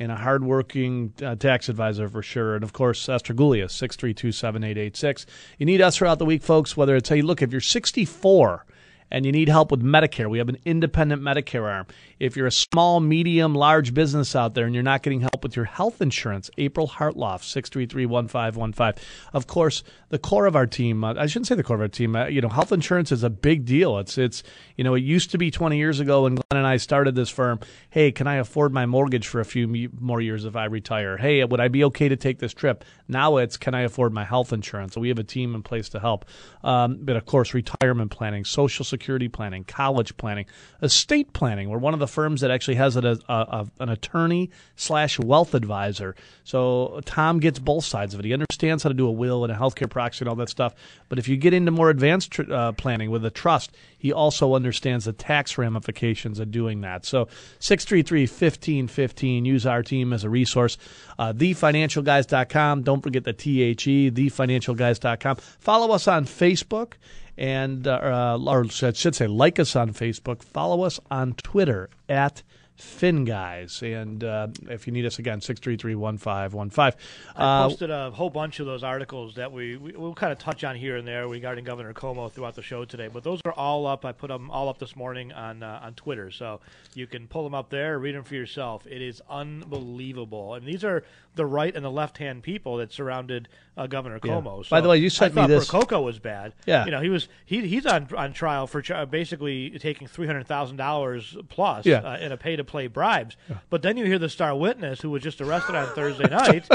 and 0.00 0.10
a 0.10 0.16
hardworking 0.16 1.12
uh, 1.22 1.36
tax 1.36 1.68
advisor 1.68 2.08
for 2.08 2.22
sure. 2.22 2.54
And 2.54 2.64
of 2.64 2.72
course, 2.72 3.06
Esther 3.06 3.34
Gulius, 3.34 3.72
632 3.72 4.32
7886. 4.32 5.26
You 5.58 5.66
need 5.66 5.82
us 5.82 5.98
throughout 5.98 6.18
the 6.18 6.24
week, 6.24 6.42
folks, 6.42 6.74
whether 6.74 6.96
it's, 6.96 7.10
hey, 7.10 7.20
look, 7.20 7.42
if 7.42 7.52
you're 7.52 7.60
64 7.60 8.64
and 9.10 9.26
you 9.26 9.32
need 9.32 9.50
help 9.50 9.70
with 9.70 9.82
Medicare, 9.82 10.30
we 10.30 10.38
have 10.38 10.48
an 10.48 10.56
independent 10.64 11.20
Medicare 11.20 11.70
arm. 11.70 11.86
If 12.20 12.36
you're 12.36 12.46
a 12.46 12.52
small, 12.52 13.00
medium, 13.00 13.54
large 13.54 13.94
business 13.94 14.36
out 14.36 14.54
there 14.54 14.66
and 14.66 14.74
you're 14.74 14.84
not 14.84 15.02
getting 15.02 15.22
help 15.22 15.42
with 15.42 15.56
your 15.56 15.64
health 15.64 16.02
insurance, 16.02 16.50
April 16.58 16.86
Hartloff, 16.86 17.42
633-1515. 17.42 18.98
Of 19.32 19.46
course, 19.46 19.82
the 20.10 20.18
core 20.18 20.44
of 20.44 20.54
our 20.54 20.66
team, 20.66 21.02
uh, 21.02 21.14
I 21.16 21.26
shouldn't 21.26 21.46
say 21.46 21.54
the 21.54 21.62
core 21.62 21.76
of 21.76 21.80
our 21.80 21.88
team, 21.88 22.14
uh, 22.14 22.26
you 22.26 22.42
know, 22.42 22.50
health 22.50 22.72
insurance 22.72 23.10
is 23.10 23.24
a 23.24 23.30
big 23.30 23.64
deal. 23.64 23.98
It's, 23.98 24.18
it's, 24.18 24.42
you 24.76 24.84
know, 24.84 24.94
it 24.94 25.00
used 25.00 25.30
to 25.30 25.38
be 25.38 25.50
20 25.50 25.78
years 25.78 25.98
ago 25.98 26.24
when 26.24 26.34
Glenn 26.34 26.44
and 26.50 26.66
I 26.66 26.76
started 26.76 27.14
this 27.14 27.30
firm, 27.30 27.60
hey, 27.88 28.12
can 28.12 28.26
I 28.26 28.34
afford 28.34 28.72
my 28.72 28.84
mortgage 28.84 29.26
for 29.26 29.40
a 29.40 29.44
few 29.44 29.88
more 29.98 30.20
years 30.20 30.44
if 30.44 30.56
I 30.56 30.66
retire? 30.66 31.16
Hey, 31.16 31.42
would 31.42 31.60
I 31.60 31.68
be 31.68 31.84
okay 31.84 32.10
to 32.10 32.16
take 32.16 32.38
this 32.38 32.52
trip? 32.52 32.84
Now 33.08 33.38
it's, 33.38 33.56
can 33.56 33.74
I 33.74 33.82
afford 33.82 34.12
my 34.12 34.24
health 34.24 34.52
insurance? 34.52 34.92
So 34.94 35.00
we 35.00 35.08
have 35.08 35.18
a 35.18 35.24
team 35.24 35.54
in 35.54 35.62
place 35.62 35.88
to 35.90 36.00
help. 36.00 36.26
Um, 36.62 36.98
but 37.00 37.16
of 37.16 37.24
course, 37.24 37.54
retirement 37.54 38.10
planning, 38.10 38.44
social 38.44 38.84
security 38.84 39.28
planning, 39.28 39.64
college 39.64 40.16
planning, 40.18 40.44
estate 40.82 41.32
planning. 41.32 41.70
We're 41.70 41.78
one 41.78 41.94
of 41.94 42.00
the 42.00 42.09
firms 42.10 42.40
that 42.40 42.50
actually 42.50 42.74
has 42.74 42.96
a, 42.96 43.18
a, 43.28 43.32
a, 43.32 43.66
an 43.80 43.88
attorney 43.88 44.50
slash 44.76 45.18
wealth 45.18 45.54
advisor. 45.54 46.14
So 46.44 47.00
Tom 47.04 47.40
gets 47.40 47.58
both 47.58 47.84
sides 47.84 48.14
of 48.14 48.20
it. 48.20 48.26
He 48.26 48.32
understands 48.32 48.82
how 48.82 48.88
to 48.88 48.94
do 48.94 49.06
a 49.06 49.12
will 49.12 49.44
and 49.44 49.52
a 49.52 49.56
healthcare 49.56 49.88
proxy 49.88 50.24
and 50.24 50.28
all 50.28 50.36
that 50.36 50.48
stuff. 50.48 50.74
But 51.08 51.18
if 51.18 51.28
you 51.28 51.36
get 51.36 51.54
into 51.54 51.70
more 51.70 51.90
advanced 51.90 52.32
tr- 52.32 52.52
uh, 52.52 52.72
planning 52.72 53.10
with 53.10 53.24
a 53.24 53.30
trust, 53.30 53.72
he 53.96 54.12
also 54.12 54.54
understands 54.54 55.04
the 55.04 55.12
tax 55.12 55.58
ramifications 55.58 56.38
of 56.38 56.50
doing 56.50 56.80
that. 56.80 57.04
So 57.04 57.28
633 57.58 58.22
1515. 58.22 59.44
Use 59.44 59.66
our 59.66 59.82
team 59.82 60.12
as 60.12 60.24
a 60.24 60.30
resource. 60.30 60.78
Uh, 61.18 61.32
thefinancialguys.com. 61.32 62.82
Don't 62.82 63.02
forget 63.02 63.24
the 63.24 63.32
THE, 63.32 64.10
thefinancialguys.com. 64.10 65.36
Follow 65.36 65.94
us 65.94 66.08
on 66.08 66.24
Facebook 66.24 66.94
and 67.40 67.88
uh, 67.88 68.38
or 68.46 68.66
I 68.66 68.92
should 68.92 69.14
say, 69.14 69.26
like 69.26 69.58
us 69.58 69.74
on 69.74 69.94
Facebook, 69.94 70.42
follow 70.42 70.82
us 70.82 71.00
on 71.10 71.32
Twitter 71.32 71.88
at 72.06 72.42
Fin 72.76 73.24
Guys. 73.24 73.82
And 73.82 74.22
uh, 74.22 74.48
if 74.68 74.86
you 74.86 74.92
need 74.92 75.04
us 75.06 75.18
again, 75.18 75.40
633-1515. 75.40 76.94
I 77.36 77.42
Uh, 77.42 77.68
posted 77.68 77.90
a 77.90 78.10
whole 78.10 78.30
bunch 78.30 78.60
of 78.60 78.66
those 78.66 78.82
articles 78.82 79.34
that 79.36 79.52
we, 79.52 79.76
we 79.76 79.92
we'll 79.92 80.14
kind 80.14 80.32
of 80.32 80.38
touch 80.38 80.64
on 80.64 80.76
here 80.76 80.96
and 80.96 81.06
there 81.08 81.28
regarding 81.28 81.64
Governor 81.64 81.92
Cuomo 81.94 82.30
throughout 82.30 82.54
the 82.56 82.62
show 82.62 82.84
today. 82.84 83.08
But 83.08 83.22
those 83.22 83.40
are 83.44 83.52
all 83.52 83.86
up. 83.86 84.04
I 84.04 84.12
put 84.12 84.28
them 84.28 84.50
all 84.50 84.68
up 84.68 84.78
this 84.78 84.94
morning 84.96 85.32
on 85.32 85.62
uh, 85.62 85.80
on 85.82 85.94
Twitter, 85.94 86.30
so 86.30 86.60
you 86.94 87.06
can 87.06 87.26
pull 87.26 87.44
them 87.44 87.54
up 87.54 87.70
there, 87.70 87.98
read 87.98 88.14
them 88.14 88.24
for 88.24 88.34
yourself. 88.34 88.86
It 88.86 89.00
is 89.02 89.20
unbelievable, 89.28 90.54
and 90.54 90.66
these 90.66 90.84
are 90.84 91.04
the 91.36 91.46
right 91.46 91.74
and 91.74 91.84
the 91.84 91.90
left 91.90 92.18
hand 92.18 92.42
people 92.42 92.76
that 92.78 92.92
surrounded 92.92 93.48
uh, 93.80 93.86
Governor 93.86 94.18
Cuomo. 94.20 94.64
So 94.64 94.70
By 94.70 94.80
the 94.80 94.88
way, 94.88 94.98
you 94.98 95.08
sent 95.10 95.32
I 95.32 95.34
me 95.34 95.42
thought 95.42 95.48
this- 95.48 95.68
Percoco 95.68 96.04
was 96.04 96.18
bad. 96.18 96.52
Yeah. 96.66 96.84
you 96.84 96.90
know 96.90 97.00
he 97.00 97.08
was 97.08 97.28
he 97.46 97.66
he's 97.66 97.86
on 97.86 98.08
on 98.16 98.32
trial 98.32 98.66
for 98.66 98.82
ch- 98.82 98.92
basically 99.10 99.70
taking 99.78 100.06
three 100.06 100.26
hundred 100.26 100.46
thousand 100.46 100.76
dollars 100.76 101.36
plus 101.48 101.86
Yeah. 101.86 101.98
uh, 101.98 102.18
in 102.18 102.32
a 102.32 102.36
pay 102.36 102.56
to 102.56 102.64
play 102.64 102.86
bribes. 102.86 103.36
But 103.70 103.82
then 103.82 103.96
you 103.96 104.04
hear 104.04 104.18
the 104.18 104.28
star 104.28 104.54
witness 104.56 105.00
who 105.00 105.10
was 105.10 105.22
just 105.22 105.40
arrested 105.40 105.74
on 105.74 105.86
Thursday 105.94 106.28
night 106.30 106.66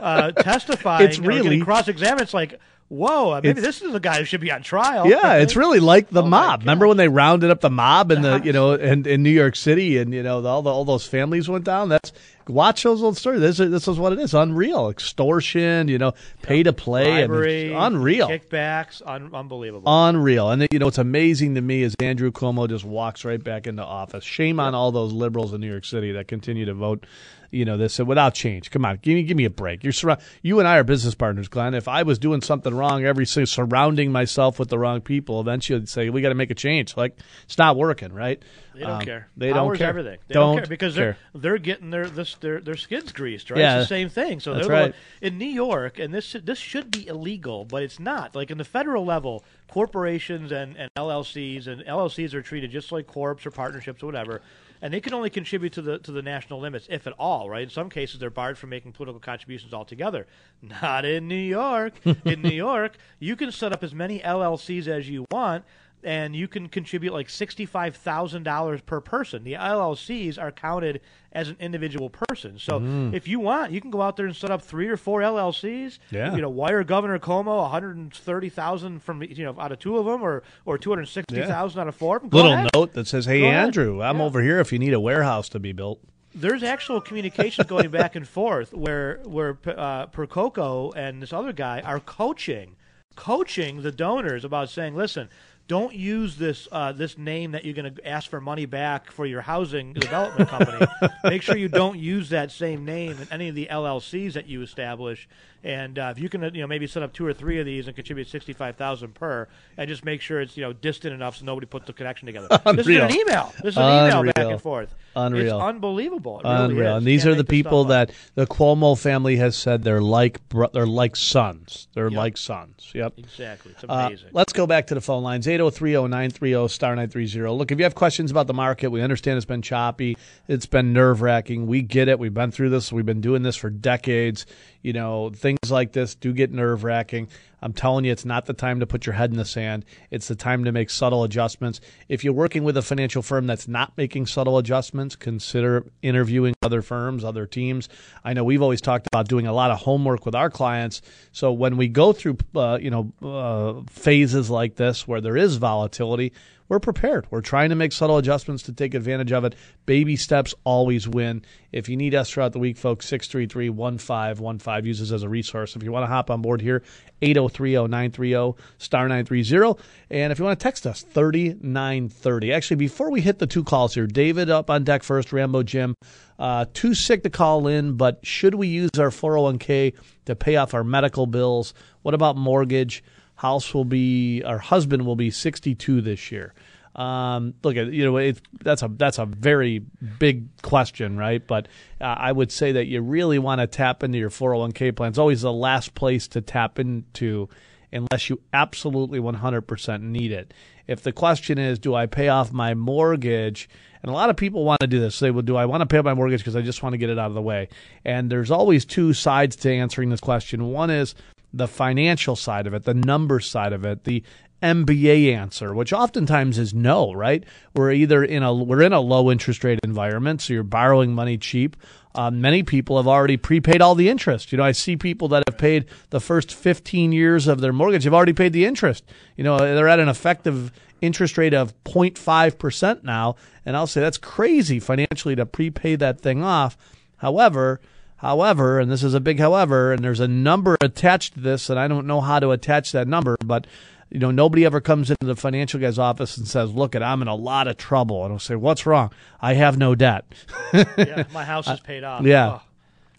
uh, 0.00 0.30
testifying, 0.32 1.06
It's 1.08 1.16
you 1.18 1.22
know, 1.24 1.28
really- 1.28 1.60
cross-examined. 1.60 2.20
It's 2.22 2.34
like, 2.34 2.58
whoa, 2.92 3.32
uh, 3.32 3.40
maybe 3.42 3.48
It's- 3.58 3.64
this 3.64 3.82
is 3.82 3.94
a 3.94 4.00
guy 4.00 4.18
who 4.18 4.24
should 4.24 4.40
be 4.40 4.52
on 4.52 4.62
trial. 4.62 5.06
Yeah, 5.08 5.34
it's 5.36 5.56
really 5.56 5.80
like 5.80 6.10
the 6.10 6.22
Oh, 6.22 6.26
mob. 6.28 6.60
Remember 6.60 6.86
when 6.86 6.96
they 6.98 7.08
rounded 7.08 7.50
up 7.50 7.60
the 7.60 7.70
mob 7.70 8.10
in 8.12 8.22
the 8.22 8.40
you 8.44 8.52
know 8.52 8.72
in, 8.74 9.06
in 9.06 9.22
New 9.22 9.30
York 9.30 9.56
City 9.56 9.98
and 9.98 10.12
you 10.12 10.22
know 10.22 10.40
the, 10.42 10.48
all 10.48 10.62
the, 10.62 10.70
all 10.70 10.84
those 10.84 11.06
families 11.06 11.48
went 11.48 11.64
down. 11.64 11.88
That's 11.88 12.12
watch 12.48 12.82
those 12.82 13.02
old 13.02 13.16
stories. 13.16 13.40
This 13.40 13.60
is, 13.60 13.70
this 13.70 13.86
is 13.88 13.98
what 13.98 14.12
it 14.12 14.18
is. 14.18 14.34
Unreal 14.34 14.90
extortion. 14.90 15.88
You 15.88 15.98
know, 15.98 16.12
pay 16.42 16.62
to 16.62 16.72
play. 16.72 17.22
and 17.22 17.28
bribery, 17.28 17.72
unreal. 17.72 18.28
kickbacks, 18.28 19.00
un- 19.06 19.30
unbelievable. 19.32 19.84
Unreal. 19.86 20.50
And 20.50 20.66
you 20.70 20.78
know 20.78 20.86
what's 20.86 20.98
amazing 20.98 21.54
to 21.54 21.60
me 21.60 21.82
is 21.82 21.94
Andrew 22.00 22.30
Cuomo 22.30 22.68
just 22.68 22.84
walks 22.84 23.24
right 23.24 23.42
back 23.42 23.66
into 23.66 23.82
office. 23.84 24.24
Shame 24.24 24.60
on 24.60 24.74
all 24.74 24.92
those 24.92 25.12
liberals 25.12 25.52
in 25.54 25.60
New 25.60 25.70
York 25.70 25.84
City 25.84 26.12
that 26.12 26.28
continue 26.28 26.64
to 26.66 26.74
vote, 26.74 27.06
you 27.52 27.64
know, 27.64 27.76
this 27.76 27.98
without 27.98 28.34
change. 28.34 28.70
Come 28.70 28.84
on, 28.84 28.98
give 29.02 29.14
me 29.14 29.22
give 29.22 29.36
me 29.36 29.44
a 29.44 29.50
break. 29.50 29.84
You're 29.84 29.92
surround- 29.92 30.20
you 30.42 30.58
and 30.58 30.66
I 30.66 30.78
are 30.78 30.84
business 30.84 31.14
partners, 31.14 31.48
Glenn. 31.48 31.74
If 31.74 31.86
I 31.86 32.02
was 32.02 32.18
doing 32.18 32.40
something 32.40 32.74
wrong 32.74 33.04
every 33.04 33.26
surrounding 33.26 34.10
myself 34.10 34.58
with 34.58 34.68
the 34.68 34.78
wrong 34.78 35.00
people, 35.02 35.40
eventually 35.40 35.78
I'd 35.80 35.88
say 35.88 36.10
we 36.10 36.22
got 36.22 36.30
to 36.30 36.34
make 36.34 36.50
a 36.50 36.54
change. 36.54 36.96
Like 36.96 37.16
it's 37.44 37.58
not 37.58 37.76
working, 37.76 38.12
right? 38.12 38.42
they 38.74 38.80
don't 38.80 38.90
Um, 38.90 39.00
care. 39.02 39.28
They 39.36 39.52
don't 39.52 39.76
care. 39.76 39.88
everything. 39.88 40.18
They 40.28 40.32
don't, 40.34 40.56
don't, 40.56 40.62
care 40.64 40.66
because 40.68 40.94
they're 40.94 41.18
they're 41.34 41.58
getting 41.58 41.90
their 41.90 42.06
this 42.08 42.34
their 42.36 42.58
their 42.60 42.76
skids 42.76 43.12
greased, 43.12 43.50
right? 43.50 43.60
Yeah. 43.60 43.80
It's 43.80 43.88
the 43.88 43.94
same 43.94 44.08
thing. 44.08 44.40
So 44.40 44.54
That's 44.54 44.66
they're 44.66 44.76
right. 44.86 44.94
in 45.20 45.36
New 45.36 45.44
York, 45.44 45.98
and 45.98 46.12
this 46.14 46.34
this 46.42 46.58
should 46.58 46.90
be 46.90 47.06
illegal, 47.06 47.64
but 47.66 47.82
it's 47.82 48.00
not. 48.00 48.34
Like 48.34 48.50
in 48.50 48.56
the 48.58 48.64
federal 48.64 49.04
level, 49.04 49.44
corporations 49.70 50.52
and, 50.52 50.76
and 50.76 50.90
LLCs 50.96 51.66
and 51.66 51.82
LLCs 51.82 52.34
are 52.34 52.42
treated 52.42 52.70
just 52.70 52.92
like 52.92 53.06
corps 53.06 53.36
or 53.44 53.50
partnerships 53.50 54.02
or 54.02 54.06
whatever. 54.06 54.40
And 54.82 54.92
they 54.92 55.00
can 55.00 55.14
only 55.14 55.30
contribute 55.30 55.72
to 55.74 55.82
the 55.82 55.98
to 56.00 56.10
the 56.10 56.22
national 56.22 56.58
limits, 56.58 56.88
if 56.90 57.06
at 57.06 57.14
all, 57.18 57.48
right? 57.48 57.62
In 57.62 57.70
some 57.70 57.88
cases, 57.88 58.18
they're 58.18 58.30
barred 58.30 58.58
from 58.58 58.70
making 58.70 58.92
political 58.92 59.20
contributions 59.20 59.72
altogether. 59.72 60.26
Not 60.82 61.04
in 61.04 61.28
New 61.28 61.36
York. 61.36 61.94
in 62.24 62.42
New 62.42 62.50
York, 62.50 62.96
you 63.20 63.36
can 63.36 63.52
set 63.52 63.72
up 63.72 63.84
as 63.84 63.94
many 63.94 64.18
LLCs 64.18 64.88
as 64.88 65.08
you 65.08 65.24
want, 65.30 65.64
and 66.04 66.34
you 66.34 66.48
can 66.48 66.68
contribute 66.68 67.12
like 67.12 67.28
sixty-five 67.30 67.96
thousand 67.96 68.42
dollars 68.42 68.80
per 68.80 69.00
person. 69.00 69.44
The 69.44 69.54
LLCs 69.54 70.38
are 70.40 70.50
counted 70.50 71.00
as 71.32 71.48
an 71.48 71.56
individual 71.60 72.10
person. 72.10 72.58
So 72.58 72.80
Mm. 72.80 73.14
if 73.14 73.26
you 73.28 73.40
want, 73.40 73.72
you 73.72 73.80
can 73.80 73.90
go 73.90 74.02
out 74.02 74.16
there 74.16 74.26
and 74.26 74.34
set 74.36 74.50
up 74.50 74.60
three 74.62 74.88
or 74.88 74.96
four 74.96 75.20
LLCs. 75.22 75.98
Yeah. 76.10 76.34
You 76.34 76.42
know, 76.42 76.50
wire 76.50 76.84
Governor 76.84 77.18
Cuomo 77.18 77.58
one 77.58 77.70
hundred 77.70 77.96
and 77.96 78.12
thirty 78.12 78.48
thousand 78.48 79.02
from 79.02 79.22
you 79.22 79.44
know 79.44 79.54
out 79.58 79.72
of 79.72 79.78
two 79.78 79.96
of 79.98 80.04
them, 80.06 80.22
or 80.22 80.42
or 80.64 80.76
two 80.78 80.90
hundred 80.90 81.06
sixty 81.06 81.40
thousand 81.42 81.80
out 81.80 81.88
of 81.88 81.94
four. 81.94 82.16
of 82.16 82.22
them. 82.22 82.30
Go 82.30 82.36
Little 82.38 82.52
ahead. 82.54 82.70
note 82.74 82.92
that 82.94 83.06
says, 83.06 83.26
"Hey 83.26 83.40
Go 83.40 83.46
ahead. 83.48 83.64
Andrew, 83.66 84.02
I'm 84.02 84.18
Yeah. 84.18 84.24
over 84.24 84.42
here 84.42 84.58
if 84.60 84.72
you 84.72 84.78
need 84.78 84.92
a 84.92 85.00
warehouse 85.00 85.48
to 85.50 85.58
be 85.60 85.72
built." 85.72 86.00
there's 86.34 86.62
actual 86.62 86.98
communication 86.98 87.66
going 87.66 87.90
back 88.00 88.16
and 88.16 88.26
forth 88.26 88.72
where 88.72 89.20
where 89.24 89.58
uh, 89.66 90.06
Percoco 90.06 90.90
and 90.96 91.20
this 91.20 91.30
other 91.30 91.52
guy 91.52 91.82
are 91.82 92.00
coaching, 92.00 92.74
coaching 93.16 93.82
the 93.82 93.92
donors 93.92 94.44
about 94.44 94.70
saying, 94.70 94.94
listen. 94.94 95.28
Don't 95.68 95.94
use 95.94 96.36
this 96.36 96.68
uh, 96.72 96.92
this 96.92 97.16
name 97.16 97.52
that 97.52 97.64
you're 97.64 97.74
going 97.74 97.94
to 97.94 98.08
ask 98.08 98.28
for 98.28 98.40
money 98.40 98.66
back 98.66 99.10
for 99.10 99.24
your 99.26 99.40
housing 99.40 99.92
development 99.94 100.50
company. 100.50 100.86
Make 101.24 101.42
sure 101.42 101.56
you 101.56 101.68
don't 101.68 101.98
use 101.98 102.30
that 102.30 102.50
same 102.50 102.84
name 102.84 103.12
in 103.12 103.28
any 103.30 103.48
of 103.48 103.54
the 103.54 103.68
LLCs 103.70 104.32
that 104.34 104.46
you 104.46 104.62
establish. 104.62 105.28
And 105.64 105.96
uh, 105.96 106.12
if 106.16 106.18
you 106.20 106.28
can, 106.28 106.42
uh, 106.42 106.50
you 106.52 106.60
know, 106.60 106.66
maybe 106.66 106.88
set 106.88 107.04
up 107.04 107.12
two 107.12 107.24
or 107.24 107.32
three 107.32 107.60
of 107.60 107.66
these 107.66 107.86
and 107.86 107.94
contribute 107.94 108.26
sixty 108.28 108.52
five 108.52 108.74
thousand 108.76 109.14
per, 109.14 109.46
and 109.76 109.88
just 109.88 110.04
make 110.04 110.20
sure 110.20 110.40
it's 110.40 110.56
you 110.56 110.62
know 110.64 110.72
distant 110.72 111.14
enough 111.14 111.36
so 111.36 111.44
nobody 111.44 111.66
puts 111.66 111.86
the 111.86 111.92
connection 111.92 112.26
together. 112.26 112.48
This 112.74 112.88
is 112.88 112.96
an 112.98 113.14
email. 113.14 113.52
This 113.62 113.74
is 113.74 113.78
an 113.78 114.08
email 114.08 114.24
back 114.24 114.36
and 114.38 114.60
forth. 114.60 114.94
Unreal. 115.14 115.56
It's 115.58 115.62
unbelievable. 115.64 116.40
It 116.40 116.44
really 116.48 116.64
Unreal. 116.64 116.90
is. 116.92 116.98
And 116.98 117.06
these 117.06 117.22
Can't 117.22 117.34
are 117.34 117.36
the 117.36 117.44
people 117.44 117.84
that 117.84 118.10
the 118.34 118.46
Cuomo 118.46 118.98
family 118.98 119.36
has 119.36 119.54
said 119.56 119.84
they're 119.84 120.00
like 120.02 120.48
bro- 120.48 120.70
they're 120.72 120.86
like 120.86 121.14
sons. 121.16 121.86
They're 121.94 122.08
Yep. 122.08 122.16
like 122.16 122.36
sons. 122.38 122.90
Yep. 122.94 123.14
Exactly. 123.18 123.72
It's 123.72 123.84
Uh, 123.84 124.06
amazing. 124.08 124.30
let's 124.32 124.52
go 124.52 124.66
back 124.66 124.86
to 124.88 124.94
the 124.94 125.00
phone 125.00 125.22
lines 125.22 125.46
8030930 125.46 126.68
star 126.70 126.96
930. 126.96 127.50
Look, 127.56 127.70
if 127.70 127.78
you 127.78 127.84
have 127.84 127.94
questions 127.94 128.30
about 128.30 128.46
the 128.46 128.54
market, 128.54 128.88
we 128.90 129.00
understand 129.02 129.36
it's 129.36 129.46
been 129.46 129.62
choppy, 129.62 130.16
it's 130.48 130.66
been 130.66 130.92
nerve 130.92 131.22
wracking. 131.22 131.66
We 131.66 131.82
get 131.82 132.08
it. 132.08 132.18
We've 132.18 132.34
been 132.34 132.50
through 132.50 132.70
this. 132.70 132.92
We've 132.92 133.06
been 133.06 133.20
doing 133.20 133.42
this 133.42 133.56
for 133.56 133.70
decades. 133.70 134.46
You 134.82 134.92
know, 134.92 135.30
things 135.30 135.70
like 135.70 135.92
this 135.92 136.14
do 136.14 136.32
get 136.32 136.52
nerve 136.52 136.84
wracking. 136.84 137.28
I'm 137.62 137.72
telling 137.72 138.04
you, 138.04 138.10
it's 138.10 138.24
not 138.24 138.46
the 138.46 138.52
time 138.52 138.80
to 138.80 138.86
put 138.86 139.06
your 139.06 139.12
head 139.12 139.30
in 139.30 139.36
the 139.36 139.44
sand. 139.44 139.84
It's 140.10 140.26
the 140.26 140.34
time 140.34 140.64
to 140.64 140.72
make 140.72 140.90
subtle 140.90 141.22
adjustments. 141.22 141.80
If 142.08 142.24
you're 142.24 142.32
working 142.32 142.64
with 142.64 142.76
a 142.76 142.82
financial 142.82 143.22
firm 143.22 143.46
that's 143.46 143.68
not 143.68 143.96
making 143.96 144.26
subtle 144.26 144.58
adjustments, 144.58 145.14
consider 145.14 145.86
interviewing 146.02 146.54
other 146.62 146.82
firms, 146.82 147.22
other 147.22 147.46
teams. 147.46 147.88
I 148.24 148.32
know 148.32 148.42
we've 148.42 148.62
always 148.62 148.80
talked 148.80 149.06
about 149.06 149.28
doing 149.28 149.46
a 149.46 149.52
lot 149.52 149.70
of 149.70 149.78
homework 149.78 150.26
with 150.26 150.34
our 150.34 150.50
clients. 150.50 151.02
So 151.30 151.52
when 151.52 151.76
we 151.76 151.86
go 151.86 152.12
through, 152.12 152.38
uh, 152.56 152.78
you 152.82 152.90
know, 152.90 153.12
uh, 153.22 153.88
phases 153.88 154.50
like 154.50 154.74
this 154.74 155.06
where 155.06 155.20
there 155.20 155.36
is 155.36 155.56
volatility, 155.56 156.32
we're 156.72 156.80
prepared. 156.80 157.26
We're 157.30 157.42
trying 157.42 157.68
to 157.68 157.74
make 157.74 157.92
subtle 157.92 158.16
adjustments 158.16 158.62
to 158.62 158.72
take 158.72 158.94
advantage 158.94 159.30
of 159.30 159.44
it. 159.44 159.56
Baby 159.84 160.16
steps 160.16 160.54
always 160.64 161.06
win. 161.06 161.44
If 161.70 161.86
you 161.86 161.98
need 161.98 162.14
us 162.14 162.30
throughout 162.30 162.54
the 162.54 162.58
week, 162.58 162.78
folks, 162.78 163.06
633 163.08 163.68
1515 163.68 164.86
uses 164.86 165.12
as 165.12 165.22
a 165.22 165.28
resource. 165.28 165.76
If 165.76 165.82
you 165.82 165.92
want 165.92 166.04
to 166.04 166.06
hop 166.06 166.30
on 166.30 166.40
board 166.40 166.62
here, 166.62 166.82
803 167.20 167.74
930 167.74 168.58
star 168.78 169.06
930. 169.06 169.82
And 170.08 170.32
if 170.32 170.38
you 170.38 170.46
want 170.46 170.58
to 170.58 170.62
text 170.62 170.86
us, 170.86 171.02
3930. 171.02 172.54
Actually, 172.54 172.76
before 172.76 173.10
we 173.10 173.20
hit 173.20 173.38
the 173.38 173.46
two 173.46 173.64
calls 173.64 173.92
here, 173.92 174.06
David 174.06 174.48
up 174.48 174.70
on 174.70 174.82
deck 174.82 175.02
first, 175.02 175.30
Rambo 175.30 175.64
Jim. 175.64 175.94
Uh, 176.38 176.64
too 176.72 176.94
sick 176.94 177.22
to 177.24 177.30
call 177.30 177.66
in, 177.66 177.98
but 177.98 178.24
should 178.24 178.54
we 178.54 178.68
use 178.68 178.92
our 178.98 179.10
401k 179.10 179.92
to 180.24 180.34
pay 180.34 180.56
off 180.56 180.72
our 180.72 180.84
medical 180.84 181.26
bills? 181.26 181.74
What 182.00 182.14
about 182.14 182.38
mortgage? 182.38 183.04
House 183.42 183.74
will 183.74 183.84
be, 183.84 184.40
our 184.44 184.58
husband 184.58 185.04
will 185.04 185.16
be 185.16 185.32
62 185.32 186.00
this 186.00 186.30
year. 186.30 186.54
Um, 186.94 187.54
look 187.64 187.76
at 187.76 187.86
you 187.88 188.04
know 188.04 188.32
that's 188.62 188.82
a 188.82 188.88
that's 188.88 189.18
a 189.18 189.24
very 189.24 189.78
big 190.18 190.46
question, 190.62 191.16
right? 191.16 191.44
But 191.44 191.66
uh, 192.00 192.04
I 192.04 192.30
would 192.30 192.52
say 192.52 192.72
that 192.72 192.86
you 192.86 193.00
really 193.00 193.40
want 193.40 193.62
to 193.62 193.66
tap 193.66 194.04
into 194.04 194.18
your 194.18 194.30
401k 194.30 194.94
plan. 194.94 195.08
It's 195.08 195.18
always 195.18 195.40
the 195.40 195.52
last 195.52 195.94
place 195.94 196.28
to 196.28 196.40
tap 196.40 196.78
into 196.78 197.48
unless 197.92 198.30
you 198.30 198.40
absolutely 198.52 199.20
100% 199.20 200.02
need 200.02 200.32
it. 200.32 200.54
If 200.86 201.02
the 201.02 201.12
question 201.12 201.58
is, 201.58 201.78
do 201.78 201.94
I 201.94 202.06
pay 202.06 202.28
off 202.28 202.52
my 202.52 202.74
mortgage? 202.74 203.68
And 204.02 204.10
a 204.10 204.14
lot 204.14 204.30
of 204.30 204.36
people 204.36 204.64
want 204.64 204.80
to 204.80 204.86
do 204.86 204.98
this. 204.98 205.18
They 205.18 205.30
will, 205.30 205.42
do 205.42 205.56
I 205.56 205.66
want 205.66 205.82
to 205.82 205.86
pay 205.86 205.98
off 205.98 206.04
my 206.04 206.14
mortgage 206.14 206.40
because 206.40 206.56
I 206.56 206.62
just 206.62 206.82
want 206.82 206.94
to 206.94 206.98
get 206.98 207.10
it 207.10 207.18
out 207.18 207.28
of 207.28 207.34
the 207.34 207.42
way? 207.42 207.68
And 208.04 208.30
there's 208.30 208.50
always 208.50 208.84
two 208.84 209.12
sides 209.12 209.56
to 209.56 209.72
answering 209.72 210.08
this 210.08 210.20
question. 210.20 210.70
One 210.70 210.90
is 210.90 211.14
the 211.52 211.68
financial 211.68 212.36
side 212.36 212.66
of 212.66 212.74
it, 212.74 212.84
the 212.84 212.94
number 212.94 213.40
side 213.40 213.72
of 213.72 213.84
it, 213.84 214.04
the 214.04 214.22
MBA 214.62 215.34
answer, 215.34 215.74
which 215.74 215.92
oftentimes 215.92 216.56
is 216.56 216.72
no, 216.72 217.12
right? 217.12 217.44
We're 217.74 217.92
either 217.92 218.22
in 218.22 218.42
a 218.42 218.54
we're 218.54 218.82
in 218.82 218.92
a 218.92 219.00
low 219.00 219.30
interest 219.30 219.64
rate 219.64 219.80
environment, 219.82 220.40
so 220.40 220.52
you're 220.54 220.62
borrowing 220.62 221.14
money 221.14 221.36
cheap. 221.36 221.76
Uh, 222.14 222.30
many 222.30 222.62
people 222.62 222.96
have 222.98 223.08
already 223.08 223.36
prepaid 223.36 223.80
all 223.80 223.94
the 223.94 224.08
interest. 224.08 224.52
You 224.52 224.58
know, 224.58 224.64
I 224.64 224.72
see 224.72 224.96
people 224.96 225.28
that 225.28 225.42
have 225.48 225.58
paid 225.58 225.86
the 226.10 226.20
first 226.20 226.54
15 226.54 227.10
years 227.10 227.48
of 227.48 227.60
their 227.60 227.72
mortgage 227.72 228.04
have 228.04 228.14
already 228.14 228.34
paid 228.34 228.52
the 228.52 228.66
interest. 228.66 229.04
You 229.36 229.44
know, 229.44 229.58
they're 229.58 229.88
at 229.88 229.98
an 229.98 230.10
effective 230.10 230.70
interest 231.00 231.36
rate 231.36 231.54
of 231.54 231.74
0.5% 231.84 233.02
now, 233.02 233.34
and 233.66 233.76
I'll 233.76 233.86
say 233.86 234.00
that's 234.00 234.18
crazy 234.18 234.78
financially 234.78 235.34
to 235.34 235.46
prepay 235.46 235.96
that 235.96 236.20
thing 236.20 236.44
off. 236.44 236.76
However, 237.16 237.80
However, 238.22 238.78
and 238.78 238.88
this 238.88 239.02
is 239.02 239.14
a 239.14 239.20
big 239.20 239.40
however, 239.40 239.92
and 239.92 240.04
there's 240.04 240.20
a 240.20 240.28
number 240.28 240.76
attached 240.80 241.34
to 241.34 241.40
this, 241.40 241.68
and 241.68 241.76
I 241.78 241.88
don't 241.88 242.06
know 242.06 242.20
how 242.20 242.38
to 242.38 242.52
attach 242.52 242.92
that 242.92 243.08
number, 243.08 243.36
but 243.44 243.66
you 244.10 244.20
know, 244.20 244.30
nobody 244.30 244.64
ever 244.64 244.80
comes 244.80 245.10
into 245.10 245.26
the 245.26 245.34
financial 245.34 245.80
guy's 245.80 245.98
office 245.98 246.36
and 246.36 246.46
says, 246.46 246.70
"Look, 246.70 246.94
at 246.94 247.02
I'm 247.02 247.20
in 247.20 247.26
a 247.26 247.34
lot 247.34 247.66
of 247.66 247.78
trouble," 247.78 248.22
and 248.24 248.32
I'll 248.32 248.38
say, 248.38 248.54
"What's 248.54 248.86
wrong? 248.86 249.10
I 249.40 249.54
have 249.54 249.76
no 249.76 249.96
debt." 249.96 250.24
yeah, 250.72 251.24
my 251.34 251.42
house 251.44 251.66
is 251.66 251.80
paid 251.84 252.04
off. 252.04 252.24
yeah. 252.24 252.60
Oh, 252.60 252.62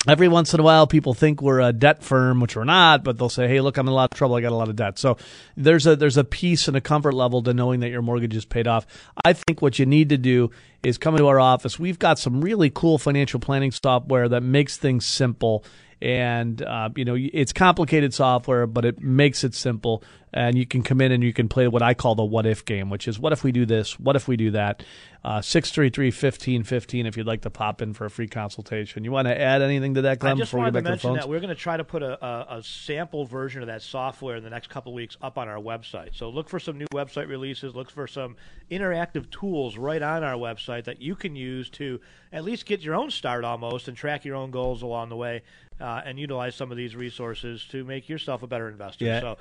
every 0.08 0.28
once 0.28 0.54
in 0.54 0.60
a 0.60 0.64
while 0.64 0.86
people 0.86 1.14
think 1.14 1.42
we're 1.42 1.62
a 1.62 1.72
debt 1.72 2.04
firm 2.04 2.40
which 2.40 2.56
we're 2.56 2.64
not 2.64 3.04
but 3.04 3.18
they'll 3.18 3.30
say 3.30 3.48
hey 3.48 3.62
look 3.62 3.78
i'm 3.78 3.88
in 3.88 3.92
a 3.94 3.96
lot 3.96 4.12
of 4.12 4.18
trouble. 4.18 4.36
I 4.36 4.42
got 4.42 4.52
a 4.52 4.56
lot 4.56 4.70
of 4.70 4.76
debt. 4.76 5.00
So 5.00 5.18
there's 5.56 5.86
a 5.86 5.96
there's 5.96 6.18
a 6.18 6.24
peace 6.24 6.68
and 6.68 6.76
a 6.76 6.82
comfort 6.82 7.14
level 7.14 7.42
to 7.44 7.54
knowing 7.54 7.82
that 7.82 7.90
your 7.90 8.02
mortgage 8.02 8.36
is 8.36 8.46
paid 8.46 8.68
off. 8.68 8.86
I 9.24 9.34
think 9.34 9.62
what 9.62 9.80
you 9.80 9.86
need 9.86 10.10
to 10.10 10.18
do 10.18 10.52
is 10.82 10.98
come 10.98 11.16
into 11.16 11.28
our 11.28 11.40
office. 11.40 11.80
We've 11.80 12.00
got 12.00 12.20
some 12.20 12.42
really 12.42 12.70
cool 12.70 12.98
financial 12.98 13.40
planning 13.40 13.72
software 13.72 14.28
that 14.30 14.42
makes 14.42 14.78
things 14.78 15.06
simple. 15.06 15.64
And 16.02 16.62
uh, 16.62 16.90
you 16.96 17.06
know 17.06 17.16
it's 17.18 17.54
complicated 17.54 18.14
software 18.14 18.68
but 18.68 18.84
it 18.84 19.00
makes 19.00 19.46
it 19.46 19.56
simple 19.56 20.04
and 20.34 20.58
you 20.58 20.66
can 20.66 20.84
come 20.84 21.02
in 21.02 21.12
and 21.12 21.24
you 21.24 21.34
can 21.34 21.48
play 21.48 21.68
what 21.68 21.82
i 21.82 21.94
call 21.94 22.16
the 22.16 22.24
what 22.24 22.46
if 22.46 22.66
game 22.66 22.90
which 22.90 23.08
is 23.08 23.20
what 23.20 23.34
if 23.34 23.44
we 23.44 23.52
do 23.52 23.66
this 23.66 24.00
what 24.00 24.16
if 24.16 24.28
we 24.28 24.36
do 24.36 24.52
that 24.52 24.84
uh, 25.26 25.40
633-1515 25.40 27.08
if 27.08 27.16
you'd 27.16 27.26
like 27.26 27.42
to 27.42 27.50
pop 27.50 27.82
in 27.82 27.94
for 27.94 28.06
a 28.06 28.10
free 28.10 28.28
consultation 28.28 29.04
you 29.04 29.12
want 29.12 29.28
to 29.28 29.40
add 29.40 29.62
anything 29.62 29.94
to 29.94 30.02
that 30.02 30.20
Glenn, 30.20 30.34
I 30.34 30.36
just 30.36 30.52
before 30.52 30.60
we 30.60 30.64
wanted 30.66 30.74
get 30.74 30.80
to 30.80 30.92
back 30.92 31.00
to 31.00 31.08
the 31.08 31.14
mention 31.14 31.20
that 31.22 31.30
we're 31.30 31.40
going 31.40 31.56
to 31.56 31.62
try 31.62 31.78
to 31.78 31.84
put 31.84 32.04
a, 32.04 32.26
a, 32.26 32.58
a 32.58 32.64
sample 32.64 33.26
version 33.26 33.62
of 33.62 33.68
that 33.68 33.82
software 33.82 34.36
in 34.36 34.44
the 34.44 34.50
next 34.50 34.70
couple 34.70 34.92
of 34.92 34.96
weeks 34.96 35.18
up 35.22 35.38
on 35.38 35.48
our 35.48 35.58
website. 35.58 36.16
So 36.16 36.30
look 36.30 36.50
for 36.50 36.60
some 36.60 36.78
new 36.78 36.88
website 36.94 37.28
releases. 37.28 37.76
Look 37.76 37.90
for 37.90 38.08
some 38.08 38.36
interactive 38.72 39.30
tools 39.30 39.78
right 39.78 40.02
on 40.02 40.24
our 40.24 40.36
website 40.36 40.86
that 40.86 41.02
you 41.02 41.16
can 41.16 41.36
use 41.36 41.70
to 41.72 42.00
at 42.32 42.44
least 42.44 42.66
get 42.66 42.82
your 42.82 42.96
own 42.96 43.12
start 43.12 43.46
almost 43.46 43.88
and 43.88 43.96
track 43.96 44.26
your 44.26 44.36
own 44.36 44.52
goals 44.52 44.82
along 44.82 45.10
the 45.10 45.16
way. 45.16 45.42
Uh, 45.82 46.02
and 46.06 46.20
utilize 46.20 46.54
some 46.54 46.70
of 46.70 46.78
these 46.78 46.96
resources 46.96 47.66
to 47.66 47.84
make 47.84 48.08
yourself 48.08 48.44
a 48.44 48.48
better 48.48 48.70
investor. 48.70 49.06
Yeah. 49.06 49.20
So, 49.20 49.38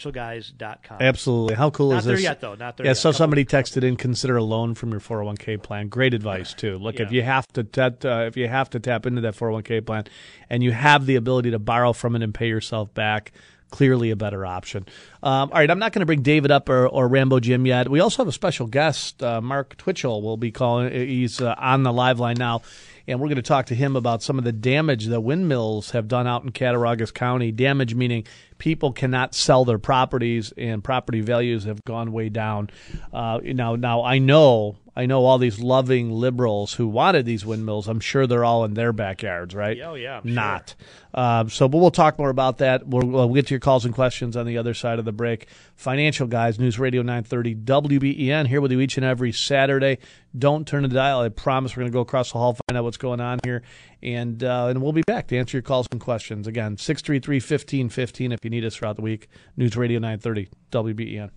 thefinancialguys.com. 0.00 0.98
Absolutely. 1.00 1.54
How 1.54 1.70
cool 1.70 1.92
is 1.92 1.96
this? 1.96 1.96
Not 1.96 1.98
is 2.00 2.06
there 2.06 2.16
this? 2.16 2.22
yet, 2.24 2.40
though. 2.40 2.54
Not 2.54 2.76
there 2.76 2.86
Yeah, 2.86 2.90
yet. 2.90 2.96
so 2.96 3.10
Couple- 3.10 3.18
somebody 3.18 3.44
texted 3.44 3.82
in 3.84 3.96
consider 3.96 4.36
a 4.36 4.42
loan 4.44 4.74
from 4.74 4.90
your 4.90 5.00
401k 5.00 5.62
plan. 5.62 5.88
Great 5.88 6.14
advice 6.14 6.54
too. 6.54 6.78
Look, 6.78 7.00
if 7.00 7.12
you 7.12 7.22
have 7.22 7.46
to 7.48 7.64
tat- 7.64 8.04
uh, 8.04 8.24
if 8.26 8.36
you 8.36 8.48
have 8.48 8.70
to 8.70 8.80
tap 8.80 9.06
into 9.06 9.20
that 9.22 9.34
401k 9.36 9.84
plan 9.84 10.04
and 10.48 10.62
you 10.62 10.72
have 10.72 11.06
the 11.06 11.16
ability 11.16 11.50
to 11.52 11.58
borrow 11.58 11.92
from 11.92 12.16
it 12.16 12.22
and 12.22 12.34
pay 12.34 12.48
yourself 12.48 12.92
back, 12.94 13.32
clearly 13.70 14.10
a 14.10 14.16
better 14.16 14.44
option. 14.44 14.84
Um, 15.22 15.50
all 15.52 15.58
right, 15.58 15.70
I'm 15.70 15.78
not 15.78 15.92
going 15.92 16.00
to 16.00 16.06
bring 16.06 16.22
David 16.22 16.50
up 16.50 16.68
or, 16.68 16.88
or 16.88 17.06
Rambo 17.06 17.38
Jim 17.38 17.66
yet. 17.66 17.88
We 17.88 18.00
also 18.00 18.22
have 18.22 18.28
a 18.28 18.32
special 18.32 18.66
guest, 18.66 19.22
uh, 19.22 19.40
Mark 19.40 19.76
Twitchell 19.76 20.22
will 20.22 20.36
be 20.36 20.50
calling. 20.50 20.92
He's 20.92 21.40
uh, 21.40 21.54
on 21.56 21.84
the 21.84 21.92
live 21.92 22.18
line 22.18 22.36
now. 22.36 22.62
And 23.10 23.18
we're 23.18 23.26
going 23.26 23.36
to 23.36 23.42
talk 23.42 23.66
to 23.66 23.74
him 23.74 23.96
about 23.96 24.22
some 24.22 24.38
of 24.38 24.44
the 24.44 24.52
damage 24.52 25.06
that 25.06 25.20
windmills 25.20 25.90
have 25.90 26.06
done 26.06 26.28
out 26.28 26.44
in 26.44 26.52
Cattaraugus 26.52 27.10
County. 27.10 27.50
Damage 27.50 27.92
meaning 27.92 28.24
people 28.58 28.92
cannot 28.92 29.34
sell 29.34 29.64
their 29.64 29.80
properties, 29.80 30.52
and 30.56 30.84
property 30.84 31.20
values 31.20 31.64
have 31.64 31.84
gone 31.84 32.12
way 32.12 32.28
down. 32.28 32.70
Uh, 33.12 33.40
now, 33.42 33.74
now 33.74 34.04
I 34.04 34.18
know, 34.18 34.76
I 35.00 35.06
know 35.06 35.24
all 35.24 35.38
these 35.38 35.58
loving 35.58 36.10
liberals 36.10 36.74
who 36.74 36.86
wanted 36.86 37.24
these 37.24 37.46
windmills. 37.46 37.88
I'm 37.88 38.00
sure 38.00 38.26
they're 38.26 38.44
all 38.44 38.66
in 38.66 38.74
their 38.74 38.92
backyards, 38.92 39.54
right? 39.54 39.80
Oh, 39.82 39.94
yeah, 39.94 40.18
I'm 40.18 40.24
sure. 40.24 40.34
not. 40.34 40.74
Um, 41.14 41.48
so, 41.48 41.68
but 41.68 41.78
we'll 41.78 41.90
talk 41.90 42.18
more 42.18 42.28
about 42.28 42.58
that. 42.58 42.86
We'll, 42.86 43.06
we'll 43.06 43.32
get 43.32 43.46
to 43.46 43.54
your 43.54 43.60
calls 43.60 43.86
and 43.86 43.94
questions 43.94 44.36
on 44.36 44.44
the 44.44 44.58
other 44.58 44.74
side 44.74 44.98
of 44.98 45.06
the 45.06 45.12
break. 45.12 45.48
Financial 45.74 46.26
Guys, 46.26 46.58
News 46.58 46.78
Radio 46.78 47.00
930 47.00 47.54
WBEN, 47.54 48.46
here 48.48 48.60
with 48.60 48.72
you 48.72 48.80
each 48.80 48.98
and 48.98 49.06
every 49.06 49.32
Saturday. 49.32 49.96
Don't 50.38 50.68
turn 50.68 50.82
the 50.82 50.88
dial. 50.90 51.20
I 51.20 51.30
promise 51.30 51.74
we're 51.74 51.80
going 51.80 51.92
to 51.92 51.96
go 51.96 52.02
across 52.02 52.32
the 52.32 52.38
hall, 52.38 52.58
find 52.68 52.76
out 52.76 52.84
what's 52.84 52.98
going 52.98 53.22
on 53.22 53.38
here, 53.42 53.62
and 54.02 54.44
uh, 54.44 54.66
and 54.66 54.82
we'll 54.82 54.92
be 54.92 55.00
back 55.06 55.28
to 55.28 55.38
answer 55.38 55.56
your 55.56 55.62
calls 55.62 55.86
and 55.92 56.00
questions. 56.00 56.46
Again, 56.46 56.76
633 56.76 57.36
1515 57.36 58.32
if 58.32 58.40
you 58.44 58.50
need 58.50 58.66
us 58.66 58.76
throughout 58.76 58.96
the 58.96 59.02
week. 59.02 59.28
News 59.56 59.78
Radio 59.78 59.98
930 59.98 60.50
WBEN. 60.70 61.30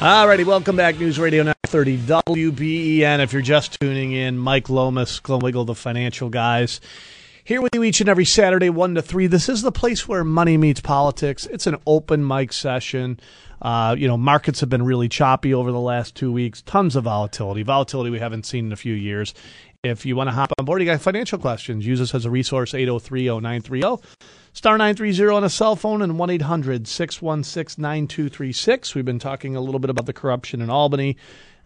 Alrighty, 0.00 0.46
welcome 0.46 0.76
back. 0.76 0.98
News 0.98 1.18
Radio 1.18 1.42
930 1.42 1.98
WBEN. 1.98 3.20
If 3.20 3.34
you're 3.34 3.42
just 3.42 3.78
tuning 3.78 4.12
in, 4.12 4.38
Mike 4.38 4.70
Lomas, 4.70 5.20
Glenn 5.20 5.40
Wiggle, 5.40 5.66
the 5.66 5.74
financial 5.74 6.30
guys. 6.30 6.80
Here 7.44 7.60
with 7.60 7.74
you 7.74 7.84
each 7.84 8.00
and 8.00 8.08
every 8.08 8.24
Saturday, 8.24 8.70
1 8.70 8.94
to 8.94 9.02
3. 9.02 9.26
This 9.26 9.50
is 9.50 9.60
the 9.60 9.70
place 9.70 10.08
where 10.08 10.24
money 10.24 10.56
meets 10.56 10.80
politics. 10.80 11.44
It's 11.44 11.66
an 11.66 11.76
open 11.86 12.26
mic 12.26 12.54
session. 12.54 13.20
Uh, 13.60 13.94
you 13.98 14.08
know, 14.08 14.16
markets 14.16 14.60
have 14.60 14.70
been 14.70 14.86
really 14.86 15.10
choppy 15.10 15.52
over 15.52 15.70
the 15.70 15.78
last 15.78 16.14
two 16.14 16.32
weeks. 16.32 16.62
Tons 16.62 16.96
of 16.96 17.04
volatility. 17.04 17.62
Volatility 17.62 18.08
we 18.08 18.20
haven't 18.20 18.46
seen 18.46 18.64
in 18.64 18.72
a 18.72 18.76
few 18.76 18.94
years. 18.94 19.34
If 19.82 20.04
you 20.04 20.14
want 20.14 20.28
to 20.28 20.32
hop 20.32 20.52
on 20.58 20.66
board, 20.66 20.82
you 20.82 20.86
got 20.86 21.00
financial 21.00 21.38
questions, 21.38 21.86
use 21.86 22.02
us 22.02 22.14
as 22.14 22.26
a 22.26 22.30
resource, 22.30 22.74
803 22.74 23.28
0930. 23.40 24.02
Star 24.52 24.76
930 24.76 25.34
on 25.34 25.42
a 25.42 25.48
cell 25.48 25.74
phone 25.74 26.02
and 26.02 26.18
1 26.18 26.28
800 26.28 26.86
616 26.86 27.80
9236. 27.80 28.94
We've 28.94 29.06
been 29.06 29.18
talking 29.18 29.56
a 29.56 29.60
little 29.62 29.78
bit 29.80 29.88
about 29.88 30.04
the 30.04 30.12
corruption 30.12 30.60
in 30.60 30.68
Albany. 30.68 31.16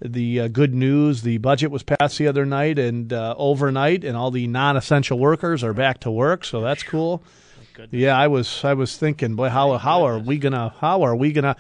The 0.01 0.43
uh, 0.43 0.47
good 0.47 0.77
news 0.77 1.23
the 1.23 1.39
budget 1.39 1.73
was 1.73 1.83
passed 1.83 2.19
the 2.19 2.29
other 2.29 2.47
night 2.47 2.79
and 2.79 3.13
uh, 3.13 3.35
overnight, 3.37 4.05
and 4.05 4.17
all 4.17 4.31
the 4.31 4.47
non 4.47 4.77
essential 4.77 5.19
workers 5.19 5.65
are 5.65 5.75
back 5.75 5.99
to 6.01 6.11
work, 6.13 6.45
so 6.45 6.61
that's 6.61 6.85
cool. 6.85 7.21
Yeah, 7.91 8.17
I 8.17 8.29
was 8.29 8.65
I 8.65 8.75
was 8.75 8.97
thinking, 8.97 9.35
boy, 9.35 9.49
how 9.49 9.77
how 9.79 10.05
are 10.05 10.21
we 10.21 10.39
gonna 10.39 10.73
how 10.79 11.03
are 11.03 11.17
we 11.17 11.33
gonna 11.33 11.57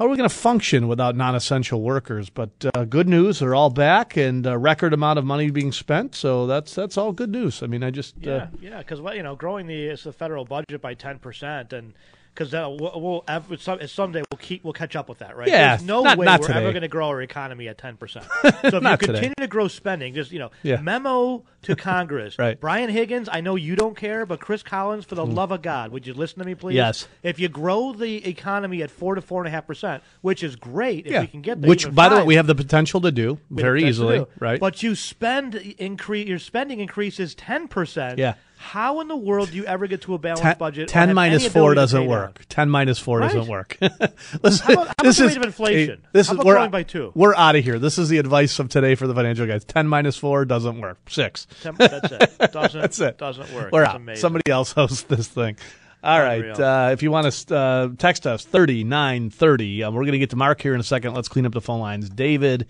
how 0.00 0.06
are 0.06 0.08
we 0.08 0.16
going 0.16 0.28
to 0.28 0.34
function 0.34 0.88
without 0.88 1.14
non-essential 1.14 1.82
workers? 1.82 2.30
But 2.30 2.48
uh, 2.72 2.86
good 2.86 3.06
news, 3.06 3.40
they're 3.40 3.54
all 3.54 3.68
back, 3.68 4.16
and 4.16 4.46
a 4.46 4.56
record 4.56 4.94
amount 4.94 5.18
of 5.18 5.26
money 5.26 5.50
being 5.50 5.72
spent. 5.72 6.14
So 6.14 6.46
that's 6.46 6.74
that's 6.74 6.96
all 6.96 7.12
good 7.12 7.28
news. 7.28 7.62
I 7.62 7.66
mean, 7.66 7.84
I 7.84 7.90
just 7.90 8.14
Yeah, 8.18 8.32
uh, 8.32 8.46
yeah, 8.62 8.78
because 8.78 9.02
well, 9.02 9.14
you 9.14 9.22
know, 9.22 9.36
growing 9.36 9.66
the 9.66 9.88
it's 9.88 10.04
the 10.04 10.12
federal 10.14 10.46
budget 10.46 10.80
by 10.80 10.94
ten 10.94 11.18
percent, 11.18 11.74
and 11.74 11.92
because 12.34 12.52
we'll, 12.52 12.92
we'll 13.00 13.24
ev- 13.28 13.60
some, 13.60 13.86
someday 13.86 14.22
we'll 14.30 14.38
keep 14.38 14.64
we'll 14.64 14.72
catch 14.72 14.96
up 14.96 15.08
with 15.08 15.18
that, 15.18 15.36
right? 15.36 15.48
Yeah, 15.48 15.76
There's 15.76 15.86
no 15.86 16.02
not- 16.02 16.18
way 16.18 16.24
not 16.26 16.40
we're 16.40 16.46
today. 16.48 16.58
ever 16.60 16.72
going 16.72 16.82
to 16.82 16.88
grow 16.88 17.08
our 17.08 17.20
economy 17.22 17.68
at 17.68 17.78
ten 17.78 17.96
percent. 17.96 18.26
So 18.42 18.48
if 18.68 18.72
you 18.74 18.80
Not 18.80 19.00
today. 19.00 19.12
continue 19.14 19.34
to 19.38 19.46
grow 19.46 19.68
spending, 19.68 20.14
just 20.14 20.30
you 20.32 20.38
know, 20.38 20.50
Yeah. 20.62 20.80
memo 20.80 21.44
to 21.62 21.76
Congress, 21.76 22.38
Right. 22.38 22.56
Mm. 22.56 22.60
Brian 22.60 22.90
Higgins, 22.90 23.28
I 23.30 23.40
know 23.40 23.56
you 23.56 23.76
don't 23.76 23.96
care, 23.96 24.24
but 24.26 24.40
Chris 24.40 24.62
Collins, 24.62 25.04
for 25.04 25.14
the 25.14 25.26
love 25.26 25.50
of 25.50 25.62
God, 25.62 25.92
would 25.92 26.06
you 26.06 26.14
listen 26.14 26.38
to 26.38 26.44
me, 26.44 26.54
please? 26.54 26.74
Yes. 26.76 27.08
If 27.22 27.38
you 27.38 27.48
grow 27.48 27.92
the 27.92 28.26
economy 28.28 28.82
at 28.82 28.90
four 28.90 29.14
to 29.14 29.20
four 29.20 29.40
and 29.42 29.48
a 29.48 29.50
half 29.50 29.66
percent, 29.66 30.02
which 30.20 30.42
is 30.42 30.56
great 30.56 31.06
if 31.06 31.12
yeah. 31.12 31.20
we 31.22 31.26
can 31.26 31.42
get 31.42 31.60
there, 31.60 31.68
Which, 31.68 31.92
by 31.94 32.08
the 32.08 32.16
way, 32.16 32.22
we 32.24 32.34
have 32.36 32.46
the 32.46 32.54
potential 32.54 33.00
to 33.02 33.10
do 33.12 33.38
very 33.50 33.84
easily, 33.84 34.18
do. 34.18 34.28
right? 34.38 34.60
But 34.60 34.82
you 34.82 34.94
spend 34.94 35.54
increase 35.54 36.28
your 36.28 36.38
spending 36.38 36.80
increases 36.80 37.34
ten 37.34 37.68
percent. 37.68 38.18
Yeah. 38.18 38.34
How 38.62 39.00
in 39.00 39.08
the 39.08 39.16
world 39.16 39.50
do 39.50 39.56
you 39.56 39.64
ever 39.64 39.86
get 39.86 40.02
to 40.02 40.12
a 40.12 40.18
balanced 40.18 40.42
Ten, 40.42 40.56
budget? 40.58 40.88
10 40.88 41.08
have 41.08 41.14
minus 41.14 41.48
four 41.48 41.72
doesn't 41.74 42.06
work. 42.06 42.40
down? 42.40 42.46
10 42.50 42.70
minus 42.70 42.98
4 42.98 43.18
Right. 43.18 43.32
doesn't 43.32 43.50
work. 43.50 43.78
Listen, 44.42 44.66
How 44.66 44.72
about- 44.74 44.86
how 44.88 44.94
this 45.02 45.16
the 45.16 45.24
is 45.24 45.30
rate 45.30 45.36
of 45.38 45.42
inflation? 45.44 46.02
this 46.12 46.26
How 46.26 46.34
is 46.34 46.40
about 46.40 46.46
we're, 46.46 46.68
by 46.68 46.82
two? 46.82 47.10
We're 47.14 47.34
out 47.34 47.56
of 47.56 47.64
here. 47.64 47.78
This 47.78 47.96
is 47.96 48.10
the 48.10 48.18
advice 48.18 48.58
of 48.58 48.68
today 48.68 48.94
for 48.96 49.06
the 49.06 49.14
financial 49.14 49.46
guys. 49.46 49.64
10 49.64 49.88
minus 49.88 50.18
4 50.18 50.44
doesn't 50.44 50.78
work. 50.78 50.98
6. 51.08 51.46
Tem- 51.62 51.74
That's 51.78 52.12
it. 52.12 52.38
Doesn't 52.52 52.80
That's 52.82 53.00
it. 53.00 53.16
Doesn't 53.16 53.50
work. 53.54 53.72
We're 53.72 53.82
It's 53.82 53.88
out. 53.90 53.96
amazing. 53.96 54.20
Somebody 54.20 54.50
else 54.50 54.72
hosts 54.72 55.02
this 55.04 55.26
thing. 55.26 55.56
All 56.04 56.20
right. 56.20 56.44
Unreal. 56.44 56.62
Uh, 56.62 56.90
if 56.92 57.02
you 57.02 57.10
want 57.10 57.32
to 57.32 57.56
uh, 57.56 57.88
text 57.96 58.26
us, 58.26 58.44
3930. 58.44 59.84
Um, 59.84 59.94
we're 59.94 60.02
going 60.02 60.12
to 60.12 60.18
get 60.18 60.30
to 60.30 60.36
Mark 60.36 60.60
here 60.60 60.74
in 60.74 60.80
a 60.80 60.84
second. 60.84 61.14
Let's 61.14 61.28
clean 61.28 61.46
up 61.46 61.52
the 61.52 61.60
phone 61.62 61.80
lines. 61.80 62.08
David, 62.10 62.66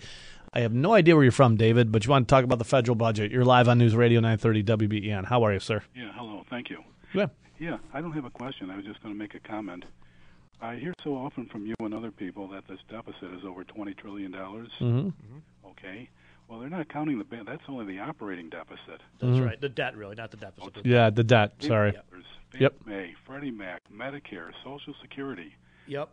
I 0.53 0.61
have 0.61 0.73
no 0.73 0.93
idea 0.95 1.15
where 1.15 1.23
you're 1.23 1.31
from, 1.31 1.57
David, 1.57 1.93
but 1.93 2.05
you 2.05 2.11
want 2.11 2.27
to 2.27 2.33
talk 2.35 2.43
about 2.43 2.59
the 2.59 2.65
federal 2.65 2.97
budget. 2.97 3.31
You're 3.31 3.45
live 3.45 3.69
on 3.69 3.79
News 3.79 3.95
Radio 3.95 4.19
930 4.21 4.65
WBEN. 4.89 5.25
How 5.27 5.45
are 5.45 5.53
you, 5.53 5.61
sir? 5.61 5.83
Yeah, 5.95 6.11
hello. 6.17 6.45
Thank 6.51 6.71
you. 6.71 6.83
Yeah. 7.15 7.27
Yeah, 7.61 7.79
I 7.95 8.01
don't 8.01 8.13
have 8.13 8.25
a 8.25 8.31
question. 8.31 8.69
I 8.69 8.75
was 8.77 8.85
just 8.85 9.01
going 9.03 9.15
to 9.15 9.19
make 9.19 9.35
a 9.37 9.41
comment. 9.41 9.85
I 10.61 10.75
hear 10.77 10.93
so 11.05 11.15
often 11.15 11.47
from 11.47 11.67
you 11.67 11.75
and 11.79 11.95
other 11.95 12.11
people 12.11 12.49
that 12.49 12.67
this 12.67 12.81
deficit 12.91 13.33
is 13.33 13.45
over 13.45 13.63
$20 13.63 13.97
trillion. 13.97 14.33
Mm-hmm. 14.33 15.09
Okay. 15.67 16.09
Well, 16.49 16.59
they're 16.59 16.69
not 16.69 16.89
counting 16.89 17.19
the 17.19 17.25
ba- 17.25 17.45
that's 17.47 17.63
only 17.69 17.85
the 17.85 18.01
operating 18.01 18.49
deficit. 18.51 19.01
That's 19.21 19.39
right. 19.39 19.61
The 19.61 19.69
debt, 19.69 19.97
really, 19.97 20.17
not 20.17 20.33
the 20.33 20.37
deficit. 20.37 20.75
Mm-hmm. 20.75 20.89
Yeah, 20.89 21.11
the 21.11 21.23
debt. 21.23 21.53
Sorry. 21.61 21.93
There's 22.11 22.25
Yep. 22.59 22.75
May, 22.85 23.15
Freddie 23.25 23.53
Mac, 23.53 23.83
Medicare, 23.95 24.51
Social 24.65 24.93
Security. 25.01 25.55
Yep. 25.91 26.09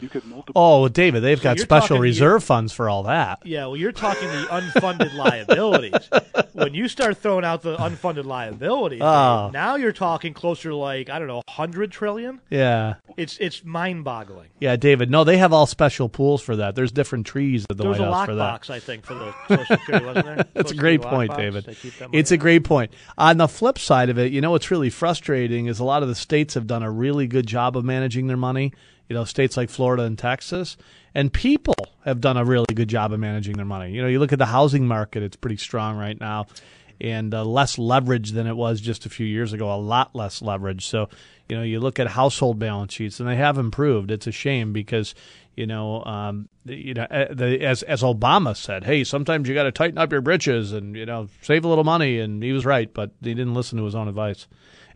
You 0.00 0.08
could 0.08 0.24
multiply. 0.24 0.52
Oh, 0.54 0.88
David, 0.88 1.20
they've 1.22 1.38
So 1.38 1.42
got 1.44 1.58
special 1.58 1.80
talking 1.88 1.96
the- 1.96 2.02
reserve 2.02 2.44
funds 2.44 2.72
for 2.72 2.88
all 2.88 3.02
that. 3.04 3.40
Yeah, 3.44 3.66
well, 3.66 3.76
you're 3.76 3.90
talking 3.92 4.28
the 4.28 4.46
unfunded 4.50 5.14
liabilities. 5.16 6.08
When 6.52 6.74
you 6.74 6.86
start 6.88 7.18
throwing 7.18 7.44
out 7.44 7.62
the 7.62 7.76
unfunded 7.76 8.24
liabilities, 8.24 9.00
Oh. 9.02 9.50
now 9.52 9.74
you're 9.76 9.92
talking 9.92 10.32
closer 10.32 10.68
to 10.70 10.76
like 10.76 11.10
I 11.10 11.18
don't 11.18 11.28
know, 11.28 11.42
hundred 11.48 11.90
trillion. 11.90 12.40
Yeah. 12.50 12.94
It's 13.16 13.36
it's 13.38 13.64
mind-boggling. 13.64 14.48
Yeah, 14.60 14.76
David. 14.76 15.10
No, 15.10 15.24
they 15.24 15.38
have 15.38 15.52
all 15.52 15.66
special 15.66 16.08
pools 16.08 16.42
for 16.42 16.56
that. 16.56 16.74
There's 16.74 16.92
different 16.92 17.26
trees 17.26 17.64
at 17.70 17.76
the 17.76 17.82
There 17.82 17.90
was 17.90 17.98
White 17.98 18.12
House 18.12 18.26
for 18.26 18.34
that. 18.36 18.60
lockbox, 18.62 18.70
I 18.70 18.78
think, 18.78 19.04
for 19.06 19.14
the 19.14 19.34
Social 19.48 19.76
Security, 19.76 20.04
wasn't 20.06 20.26
there? 20.26 20.44
That's 20.54 20.70
a 20.72 20.74
great 20.76 21.02
point, 21.02 21.32
lockbox. 21.32 21.36
David. 21.36 21.64
They 21.64 21.74
keep 21.74 21.94
It's 22.12 22.30
a 22.30 22.36
great 22.36 22.64
point. 22.64 22.92
On 23.18 23.38
the 23.38 23.48
flip 23.48 23.78
side 23.78 24.08
of 24.10 24.18
it, 24.18 24.32
you 24.32 24.40
know 24.40 24.50
what's 24.52 24.70
really 24.70 24.90
frustrating 24.90 25.66
is 25.66 25.78
a 25.80 25.84
lot 25.84 26.02
of 26.02 26.08
the 26.08 26.14
states 26.14 26.54
have 26.54 26.66
done 26.66 26.82
a 26.82 26.90
really 26.90 27.26
good 27.26 27.46
job 27.46 27.76
of 27.76 27.84
managing 27.84 28.26
their 28.26 28.36
money. 28.36 28.72
You 29.08 29.14
know, 29.14 29.24
states 29.24 29.56
like 29.56 29.70
Florida 29.70 30.02
and 30.02 30.18
Texas, 30.18 30.76
and 31.14 31.32
people 31.32 31.74
have 32.04 32.20
done 32.20 32.36
a 32.36 32.44
really 32.44 32.74
good 32.74 32.88
job 32.88 33.12
of 33.12 33.20
managing 33.20 33.56
their 33.56 33.64
money. 33.64 33.92
You 33.92 34.02
know, 34.02 34.08
you 34.08 34.18
look 34.18 34.32
at 34.32 34.38
the 34.38 34.46
housing 34.46 34.86
market; 34.86 35.22
it's 35.22 35.36
pretty 35.36 35.56
strong 35.56 35.96
right 35.96 36.18
now. 36.20 36.46
and 37.00 37.34
uh, 37.34 37.44
less 37.44 37.78
leverage 37.78 38.32
than 38.32 38.46
it 38.46 38.56
was 38.56 38.80
just 38.80 39.04
a 39.06 39.10
few 39.10 39.26
years 39.26 39.52
ago. 39.52 39.72
A 39.72 39.76
lot 39.76 40.14
less 40.14 40.40
leverage. 40.42 40.86
So 40.86 41.08
you 41.48 41.56
know, 41.56 41.62
you 41.62 41.78
look 41.78 42.00
at 42.00 42.08
household 42.08 42.58
balance 42.58 42.92
sheets, 42.94 43.20
and 43.20 43.28
they 43.28 43.36
have 43.36 43.58
improved. 43.58 44.10
It's 44.10 44.26
a 44.26 44.32
shame 44.32 44.72
because 44.72 45.14
you 45.54 45.66
know, 45.66 46.04
um, 46.04 46.48
you 46.64 46.94
know, 46.94 47.06
uh, 47.10 47.34
as 47.34 47.82
as 47.84 48.02
Obama 48.02 48.56
said, 48.56 48.84
hey, 48.84 49.04
sometimes 49.04 49.48
you 49.48 49.54
got 49.54 49.64
to 49.64 49.72
tighten 49.72 49.98
up 49.98 50.12
your 50.12 50.20
britches 50.20 50.72
and 50.72 50.96
you 50.96 51.06
know 51.06 51.28
save 51.42 51.64
a 51.64 51.68
little 51.68 51.84
money, 51.84 52.18
and 52.18 52.42
he 52.42 52.52
was 52.52 52.66
right, 52.66 52.92
but 52.92 53.10
he 53.22 53.34
didn't 53.34 53.54
listen 53.54 53.78
to 53.78 53.84
his 53.84 53.94
own 53.94 54.08
advice 54.08 54.46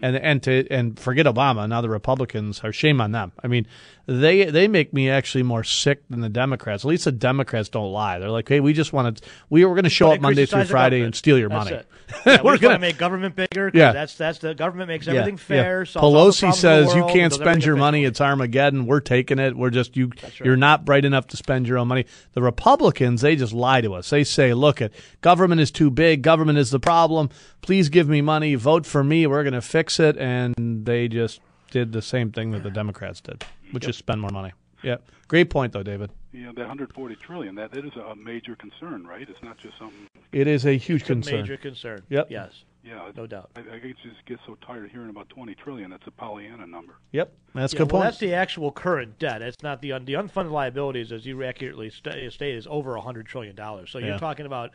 and 0.02 0.16
and 0.16 0.42
to 0.44 0.66
and 0.70 0.98
forget 0.98 1.26
Obama. 1.26 1.68
Now 1.68 1.80
the 1.80 1.88
Republicans 1.90 2.60
are 2.64 2.72
shame 2.72 3.00
on 3.00 3.12
them. 3.12 3.32
I 3.42 3.46
mean, 3.48 3.66
they 4.06 4.44
they 4.44 4.68
make 4.68 4.92
me 4.92 5.08
actually 5.10 5.42
more 5.44 5.64
sick 5.64 6.02
than 6.08 6.20
the 6.20 6.28
Democrats. 6.28 6.84
At 6.84 6.88
least 6.88 7.04
the 7.04 7.12
Democrats 7.12 7.68
don't 7.68 7.92
lie. 7.92 8.18
They're 8.18 8.30
like, 8.30 8.48
hey, 8.48 8.60
we 8.60 8.72
just 8.72 8.92
want 8.92 9.18
to 9.18 9.24
we 9.48 9.64
were 9.64 9.74
going 9.74 9.84
to 9.84 9.90
show 9.90 10.08
But 10.08 10.16
up 10.16 10.20
Monday 10.22 10.46
through 10.46 10.64
Friday 10.64 11.02
and 11.02 11.14
steal 11.14 11.38
your 11.38 11.48
That's 11.48 11.70
money. 11.70 11.82
Yeah, 12.26 12.42
We're 12.42 12.54
we 12.54 12.58
gonna- 12.58 12.80
make 12.80 12.98
government 12.98 13.36
bigger. 13.36 13.70
Yeah. 13.72 13.92
that's 13.92 14.16
that's 14.16 14.40
the 14.40 14.52
government 14.52 14.88
makes 14.88 15.06
Yeah, 15.06 15.12
everything 15.12 15.36
fair. 15.36 15.84
yeah. 15.84 16.00
all 16.00 16.10
the 16.10 16.18
Pelosi 16.30 16.52
says 16.52 16.88
the 16.92 16.96
you 16.96 17.06
can't 17.06 17.32
spend 17.32 17.64
your 17.64 17.76
money. 17.76 18.04
It's 18.04 18.20
Armageddon. 18.20 18.86
We're 18.86 18.98
taking 18.98 19.38
it. 19.38 19.56
We're 19.56 19.70
just 19.70 19.96
you. 19.96 20.10
right. 20.20 20.40
You're 20.40 20.56
not 20.56 20.84
bright 20.84 21.04
enough 21.04 21.28
to 21.28 21.36
spend 21.36 21.68
your 21.68 21.78
own 21.78 21.86
money. 21.86 22.06
The 22.32 22.42
Republicans 22.42 23.20
they 23.20 23.36
just 23.36 23.52
lie 23.52 23.80
to 23.82 23.94
us. 23.94 24.10
They 24.10 24.24
say, 24.24 24.54
"Look, 24.54 24.82
at 24.82 24.90
government 25.20 25.60
is 25.60 25.70
too 25.70 25.88
big. 25.88 26.22
Government 26.22 26.58
is 26.58 26.70
the 26.72 26.80
problem. 26.80 27.30
Please 27.62 27.88
give 27.90 28.08
me 28.08 28.20
money. 28.22 28.56
Vote 28.56 28.86
for 28.86 29.04
me. 29.04 29.26
We're 29.28 29.44
going 29.44 29.52
to 29.52 29.60
fix 29.62 29.89
it." 29.98 30.16
And 30.18 30.84
they 30.84 31.08
just 31.08 31.40
did 31.70 31.92
the 31.92 32.02
same 32.02 32.30
thing 32.30 32.50
that 32.52 32.62
the 32.62 32.70
Democrats 32.70 33.20
did, 33.20 33.44
which 33.72 33.88
is 33.88 33.96
spend 33.96 34.20
more 34.20 34.30
money. 34.30 34.52
Yeah, 34.82 34.96
great 35.28 35.50
point 35.50 35.72
though, 35.72 35.82
David. 35.82 36.10
You 36.32 36.44
know, 36.44 36.52
that 36.52 36.60
140 36.60 37.16
trillion, 37.16 37.56
that, 37.56 37.72
that 37.72 37.84
is 37.84 37.92
a 37.96 38.14
major 38.14 38.54
concern, 38.54 39.04
right? 39.04 39.28
It's 39.28 39.42
not 39.42 39.58
just 39.58 39.76
something, 39.78 40.06
It 40.32 40.46
is 40.46 40.64
a 40.64 40.76
huge 40.78 41.00
It's 41.02 41.10
a 41.10 41.12
concern. 41.14 41.40
major 41.40 41.56
concern. 41.56 42.02
Yep. 42.08 42.28
Yes. 42.30 42.62
yeah. 42.84 43.10
No 43.16 43.26
doubt. 43.26 43.50
I, 43.56 43.60
I 43.60 43.78
just 43.80 44.24
get 44.26 44.38
so 44.46 44.56
tired 44.64 44.84
of 44.84 44.92
hearing 44.92 45.10
about 45.10 45.28
20 45.28 45.54
trillion. 45.56 45.90
That's 45.90 46.06
a 46.06 46.12
Pollyanna 46.12 46.68
number. 46.68 46.94
Yep, 47.10 47.32
that's 47.52 47.72
a 47.72 47.76
Yeah, 47.76 47.78
good 47.80 47.92
well, 47.92 48.02
point. 48.02 48.12
that's 48.12 48.20
the 48.20 48.32
actual 48.32 48.70
current 48.70 49.18
debt. 49.18 49.42
It's 49.42 49.60
not 49.62 49.82
the 49.82 49.90
un- 49.92 50.04
the 50.04 50.12
unfunded 50.14 50.52
liabilities, 50.52 51.10
as 51.10 51.26
you 51.26 51.42
accurately 51.42 51.90
sta- 51.90 52.30
stated, 52.30 52.56
is 52.58 52.66
over 52.70 52.96
hundred 52.96 53.26
trillion 53.26 53.56
dollars. 53.56 53.90
So 53.90 53.98
Yeah. 53.98 54.06
you're 54.06 54.18
talking 54.18 54.46
about 54.46 54.70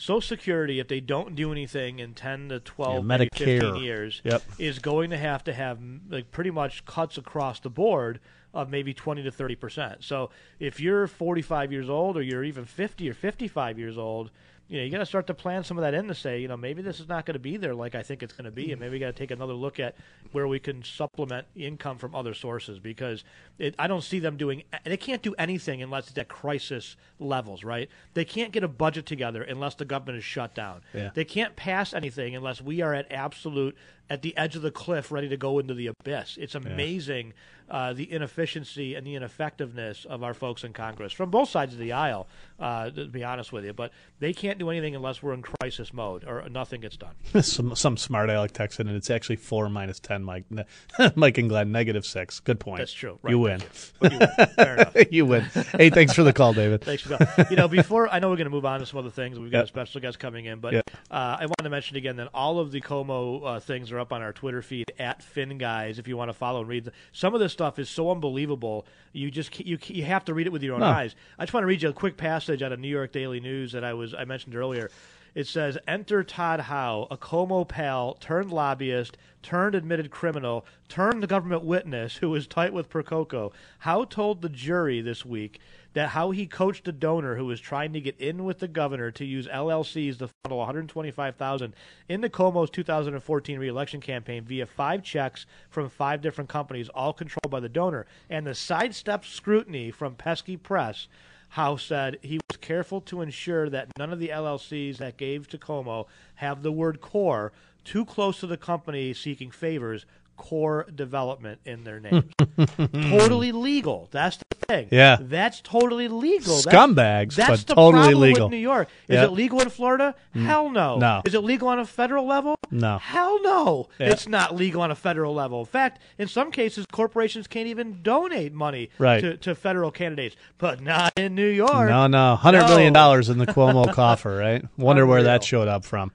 Social 0.00 0.22
Security, 0.22 0.80
if 0.80 0.88
they 0.88 1.00
don't 1.00 1.34
do 1.34 1.52
anything 1.52 1.98
in 1.98 2.14
ten 2.14 2.48
to 2.48 2.58
twelve, 2.58 2.94
Yeah, 2.96 3.00
maybe 3.02 3.26
Medicare. 3.26 3.60
fifteen 3.60 3.82
years, 3.82 4.22
Yep. 4.24 4.42
is 4.58 4.78
going 4.78 5.10
to 5.10 5.18
have 5.18 5.44
to 5.44 5.52
have 5.52 5.78
like 6.08 6.30
pretty 6.30 6.50
much 6.50 6.86
cuts 6.86 7.18
across 7.18 7.60
the 7.60 7.68
board 7.68 8.18
of 8.54 8.70
maybe 8.70 8.94
twenty 8.94 9.22
to 9.22 9.30
thirty 9.30 9.54
percent. 9.56 10.02
So 10.02 10.30
if 10.58 10.80
you're 10.80 11.06
forty 11.06 11.42
five 11.42 11.70
years 11.70 11.90
old, 11.90 12.16
or 12.16 12.22
you're 12.22 12.44
even 12.44 12.64
fifty 12.64 13.10
or 13.10 13.14
fifty 13.14 13.46
five 13.46 13.78
years 13.78 13.98
old. 13.98 14.30
You 14.70 14.78
know, 14.78 14.84
you 14.84 14.90
got 14.92 14.98
to 14.98 15.06
start 15.06 15.26
to 15.26 15.34
plan 15.34 15.64
some 15.64 15.76
of 15.78 15.82
that 15.82 15.94
in 15.94 16.06
to 16.06 16.14
say, 16.14 16.40
you 16.40 16.46
know, 16.46 16.56
maybe 16.56 16.80
this 16.80 17.00
is 17.00 17.08
not 17.08 17.26
going 17.26 17.34
to 17.34 17.40
be 17.40 17.56
there 17.56 17.74
like 17.74 17.96
I 17.96 18.04
think 18.04 18.22
it's 18.22 18.32
going 18.32 18.44
to 18.44 18.52
be, 18.52 18.70
and 18.70 18.80
maybe 18.80 18.92
we 18.92 18.98
got 19.00 19.08
to 19.08 19.12
take 19.12 19.32
another 19.32 19.52
look 19.52 19.80
at 19.80 19.96
where 20.30 20.46
we 20.46 20.60
can 20.60 20.84
supplement 20.84 21.48
income 21.56 21.98
from 21.98 22.14
other 22.14 22.34
sources 22.34 22.78
because 22.78 23.24
it, 23.58 23.74
I 23.80 23.88
don't 23.88 24.04
see 24.04 24.20
them 24.20 24.36
doing. 24.36 24.62
They 24.84 24.96
can't 24.96 25.22
do 25.22 25.34
anything 25.38 25.82
unless 25.82 26.08
it's 26.08 26.18
at 26.18 26.28
crisis 26.28 26.96
levels, 27.18 27.64
right? 27.64 27.90
They 28.14 28.24
can't 28.24 28.52
get 28.52 28.62
a 28.62 28.68
budget 28.68 29.06
together 29.06 29.42
unless 29.42 29.74
the 29.74 29.84
government 29.84 30.18
is 30.18 30.24
shut 30.24 30.54
down. 30.54 30.82
Yeah. 30.94 31.10
They 31.14 31.24
can't 31.24 31.56
pass 31.56 31.92
anything 31.92 32.36
unless 32.36 32.62
we 32.62 32.80
are 32.80 32.94
at 32.94 33.10
absolute 33.10 33.76
at 34.10 34.22
the 34.22 34.36
edge 34.36 34.56
of 34.56 34.62
the 34.62 34.70
cliff, 34.72 35.10
ready 35.12 35.28
to 35.28 35.36
go 35.36 35.58
into 35.60 35.72
the 35.72 35.86
abyss. 35.86 36.36
It's 36.38 36.54
amazing 36.56 37.32
uh, 37.70 37.92
the 37.92 38.10
inefficiency 38.12 38.96
and 38.96 39.06
the 39.06 39.14
ineffectiveness 39.14 40.04
of 40.04 40.24
our 40.24 40.34
folks 40.34 40.64
in 40.64 40.72
Congress 40.72 41.12
from 41.12 41.30
both 41.30 41.48
sides 41.48 41.72
of 41.72 41.78
the 41.78 41.92
aisle. 41.92 42.26
Uh, 42.58 42.90
to 42.90 43.06
be 43.06 43.24
honest 43.24 43.52
with 43.54 43.64
you, 43.64 43.72
but 43.72 43.90
they 44.18 44.34
can't 44.34 44.58
do 44.58 44.68
anything 44.68 44.94
unless 44.94 45.22
we're 45.22 45.32
in 45.32 45.40
crisis 45.40 45.94
mode 45.94 46.24
or 46.26 46.46
nothing 46.50 46.82
gets 46.82 46.96
done. 46.98 47.14
some 47.42 47.74
some 47.74 47.96
smart 47.96 48.28
aleck 48.28 48.52
texted, 48.52 48.80
and 48.80 48.90
it's 48.90 49.08
actually 49.08 49.36
four 49.36 49.70
minus 49.70 49.98
ten. 49.98 50.22
Mike, 50.22 50.44
Mike 51.14 51.38
and 51.38 51.48
Glenn 51.48 51.72
negative 51.72 52.04
six. 52.04 52.38
Good 52.40 52.60
point. 52.60 52.78
That's 52.80 52.92
true. 52.92 53.18
Right, 53.22 53.30
you 53.30 53.38
win. 53.38 53.62
But 53.98 54.12
you 54.12 54.18
win. 54.18 54.46
Fair 54.56 54.74
enough. 54.78 54.96
you 55.10 55.24
win. 55.24 55.42
Hey, 55.78 55.88
thanks 55.88 56.12
for 56.12 56.22
the 56.22 56.34
call, 56.34 56.52
David. 56.52 56.82
Thanks 56.82 57.02
for 57.02 57.10
that. 57.16 57.46
You 57.50 57.56
know, 57.56 57.68
before 57.68 58.08
I 58.12 58.18
know 58.18 58.28
we're 58.28 58.36
going 58.36 58.44
to 58.44 58.50
move 58.50 58.66
on 58.66 58.80
to 58.80 58.86
some 58.86 58.98
other 58.98 59.10
things. 59.10 59.38
We've 59.38 59.50
got 59.50 59.58
Yep. 59.60 59.64
a 59.64 59.68
special 59.68 60.00
guest 60.02 60.18
coming 60.18 60.44
in, 60.46 60.58
but 60.60 60.72
Yep. 60.74 60.90
uh, 61.10 61.14
I 61.40 61.46
wanted 61.46 61.62
to 61.64 61.70
mention 61.70 61.96
again 61.96 62.16
that 62.16 62.28
all 62.34 62.58
of 62.58 62.72
the 62.72 62.80
Cuomo 62.82 63.46
uh, 63.56 63.60
things 63.60 63.90
are 63.92 63.99
up 64.00 64.12
on 64.12 64.22
our 64.22 64.32
Twitter 64.32 64.62
feed 64.62 64.92
at 64.98 65.22
Fin 65.22 65.58
Guys. 65.58 65.98
If 65.98 66.08
you 66.08 66.16
want 66.16 66.28
to 66.30 66.34
follow 66.34 66.60
and 66.60 66.68
read, 66.68 66.90
some 67.12 67.34
of 67.34 67.40
this 67.40 67.52
stuff 67.52 67.78
is 67.78 67.88
so 67.88 68.10
unbelievable. 68.10 68.86
You 69.12 69.30
just 69.30 69.58
you 69.60 69.78
you 69.86 70.04
have 70.04 70.24
to 70.26 70.34
read 70.34 70.46
it 70.46 70.52
with 70.52 70.62
your 70.62 70.74
own 70.74 70.80
No. 70.80 70.86
eyes. 70.86 71.14
I 71.38 71.44
just 71.44 71.54
want 71.54 71.62
to 71.62 71.68
read 71.68 71.82
you 71.82 71.88
a 71.90 71.92
quick 71.92 72.16
passage 72.16 72.62
out 72.62 72.72
of 72.72 72.80
New 72.80 72.88
York 72.88 73.12
Daily 73.12 73.40
News 73.40 73.72
that 73.72 73.84
I 73.84 73.94
was 73.94 74.14
I 74.14 74.24
mentioned 74.24 74.54
earlier. 74.56 74.90
It 75.32 75.46
says, 75.46 75.78
"Enter 75.86 76.24
Todd 76.24 76.58
Howe, 76.60 77.06
a 77.08 77.16
Cuomo 77.16 77.66
pal 77.68 78.14
turned 78.14 78.50
lobbyist, 78.52 79.16
turned 79.42 79.76
admitted 79.76 80.10
criminal, 80.10 80.66
turned 80.88 81.28
government 81.28 81.62
witness 81.62 82.16
who 82.16 82.30
was 82.30 82.48
tight 82.48 82.72
with 82.72 82.90
Percoco." 82.90 83.52
Howe 83.80 84.04
told 84.04 84.42
the 84.42 84.48
jury 84.48 85.00
this 85.00 85.24
week 85.24 85.60
that 85.92 86.10
how 86.10 86.30
he 86.30 86.46
coached 86.46 86.86
a 86.88 86.92
donor 86.92 87.36
who 87.36 87.46
was 87.46 87.60
trying 87.60 87.92
to 87.92 88.00
get 88.00 88.18
in 88.18 88.44
with 88.44 88.58
the 88.58 88.68
governor 88.68 89.10
to 89.10 89.24
use 89.24 89.46
LLCs 89.48 90.18
to 90.18 90.28
funnel 90.44 90.58
125,000 90.58 91.74
into 92.08 92.28
Cuomo's 92.28 92.70
2014 92.70 93.58
reelection 93.58 94.00
campaign 94.00 94.44
via 94.44 94.66
five 94.66 95.02
checks 95.02 95.46
from 95.68 95.88
five 95.88 96.20
different 96.20 96.48
companies, 96.48 96.88
all 96.90 97.12
controlled 97.12 97.50
by 97.50 97.60
the 97.60 97.68
donor, 97.68 98.06
and 98.28 98.46
the 98.46 98.54
sidestep 98.54 99.24
scrutiny 99.24 99.90
from 99.90 100.14
pesky 100.14 100.56
press." 100.56 101.08
Howe 101.54 101.74
said 101.74 102.18
he 102.22 102.38
was 102.48 102.58
careful 102.58 103.00
to 103.00 103.22
ensure 103.22 103.68
that 103.70 103.88
none 103.98 104.12
of 104.12 104.20
the 104.20 104.28
LLCs 104.28 104.98
that 104.98 105.16
gave 105.16 105.48
to 105.48 105.58
Cuomo 105.58 106.06
have 106.36 106.62
the 106.62 106.70
word 106.70 107.00
core 107.00 107.52
too 107.82 108.04
close 108.04 108.38
to 108.38 108.46
the 108.46 108.56
company 108.56 109.12
seeking 109.12 109.50
favors, 109.50 110.06
core 110.40 110.86
development 110.94 111.60
in 111.66 111.84
their 111.84 112.00
name. 112.00 112.30
totally 112.92 113.52
legal. 113.52 114.08
That's 114.10 114.38
the 114.38 114.44
thing. 114.66 114.88
Yeah. 114.90 115.18
That's 115.20 115.60
totally 115.60 116.08
legal. 116.08 116.56
Scumbags, 116.56 117.34
That's 117.34 117.50
but 117.50 117.66
the 117.66 117.74
totally 117.74 118.02
problem 118.04 118.20
legal. 118.22 118.46
with 118.46 118.52
New 118.52 118.56
York. 118.56 118.88
Is 119.06 119.16
Yeah. 119.16 119.24
it 119.24 119.32
legal 119.32 119.60
in 119.60 119.68
Florida? 119.68 120.14
Mm. 120.34 120.44
Hell 120.46 120.70
no. 120.70 120.96
No. 120.96 121.22
Is 121.26 121.34
it 121.34 121.40
legal 121.44 121.68
on 121.68 121.78
a 121.78 121.84
federal 121.84 122.26
level? 122.26 122.56
No. 122.70 122.98
Hell 122.98 123.42
no. 123.42 123.88
Yeah. 123.98 124.10
It's 124.10 124.26
not 124.26 124.54
legal 124.56 124.80
on 124.80 124.90
a 124.90 124.94
federal 124.94 125.34
level. 125.34 125.60
In 125.60 125.66
fact, 125.66 126.00
in 126.18 126.26
some 126.26 126.50
cases, 126.50 126.86
corporations 126.90 127.46
can't 127.46 127.66
even 127.68 128.00
donate 128.02 128.52
money 128.54 128.90
Right. 128.98 129.20
to, 129.20 129.36
to 129.38 129.54
federal 129.54 129.90
candidates, 129.90 130.36
but 130.58 130.80
not 130.80 131.12
in 131.16 131.34
New 131.34 131.48
York. 131.48 131.88
No, 131.90 132.06
no, 132.06 132.36
hundred 132.36 132.60
No. 132.60 132.68
million 132.68 132.92
dollars 132.94 133.28
in 133.28 133.38
the 133.38 133.46
Cuomo 133.46 133.92
coffer, 133.92 134.36
right? 134.36 134.64
Wonder 134.78 135.04
where 135.04 135.24
that 135.24 135.44
showed 135.44 135.68
up 135.68 135.84
from. 135.84 136.12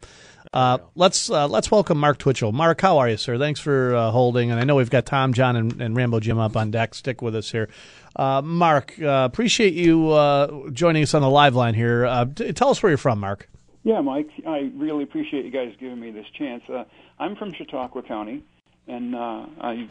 Uh, 0.56 0.78
let's 0.96 1.30
uh, 1.30 1.50
let's 1.50 1.70
welcome 1.70 1.98
Mark 1.98 2.18
Twitchell. 2.18 2.54
Mark, 2.54 2.80
how 2.80 2.98
are 3.00 3.10
you, 3.10 3.18
sir? 3.18 3.38
Thanks 3.38 3.60
for 3.60 3.94
uh, 3.94 4.10
holding. 4.12 4.52
And 4.52 4.60
I 4.60 4.63
know 4.63 4.76
we've 4.76 4.89
got 4.89 5.06
Tom, 5.06 5.34
John, 5.34 5.58
and, 5.58 5.82
and 5.82 5.98
Rambo 5.98 6.22
Jim 6.22 6.39
up 6.39 6.56
on 6.56 6.72
deck. 6.72 6.96
Stick 6.96 7.22
with 7.22 7.36
us 7.36 7.52
here. 7.52 7.68
Uh, 8.15 8.41
Mark, 8.41 8.94
uh, 9.02 9.28
appreciate 9.30 9.74
you 9.74 10.12
uh, 10.12 10.70
joining 10.70 11.04
us 11.04 11.13
on 11.13 11.22
the 11.22 11.30
live 11.30 11.56
line 11.56 11.74
here. 11.74 12.06
Uh, 12.06 12.24
t- 12.34 12.54
tell 12.54 12.70
us 12.70 12.82
where 12.82 12.89
you're 12.89 12.98
from, 12.98 13.20
Mark. 13.20 13.50
Yeah, 13.84 14.00
Mike, 14.00 14.30
I 14.48 14.72
really 14.78 15.04
appreciate 15.04 15.44
you 15.44 15.52
guys 15.52 15.74
giving 15.78 16.00
me 16.00 16.10
this 16.10 16.26
chance. 16.38 16.63
Uh, 16.70 16.86
I'm 17.20 17.36
from 17.36 17.54
Chautauqua 17.54 18.02
County, 18.04 18.41
and 18.88 19.13
uh, 19.13 19.46
I 19.60 19.89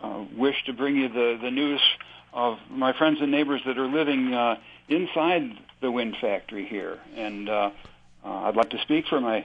uh, 0.00 0.24
wish 0.36 0.64
to 0.66 0.72
bring 0.72 0.96
you 0.96 1.08
the, 1.08 1.38
the 1.42 1.50
news 1.50 1.80
of 2.32 2.58
my 2.70 2.96
friends 2.96 3.20
and 3.20 3.32
neighbors 3.32 3.60
that 3.66 3.76
are 3.76 3.88
living 3.88 4.32
uh, 4.32 4.60
inside 4.88 5.58
the 5.80 5.90
wind 5.90 6.16
factory 6.20 6.66
here. 6.66 7.00
And 7.16 7.48
uh, 7.48 7.70
uh, 8.24 8.28
I'd 8.28 8.56
like 8.56 8.70
to 8.70 8.78
speak 8.78 9.06
for 9.08 9.20
my 9.20 9.44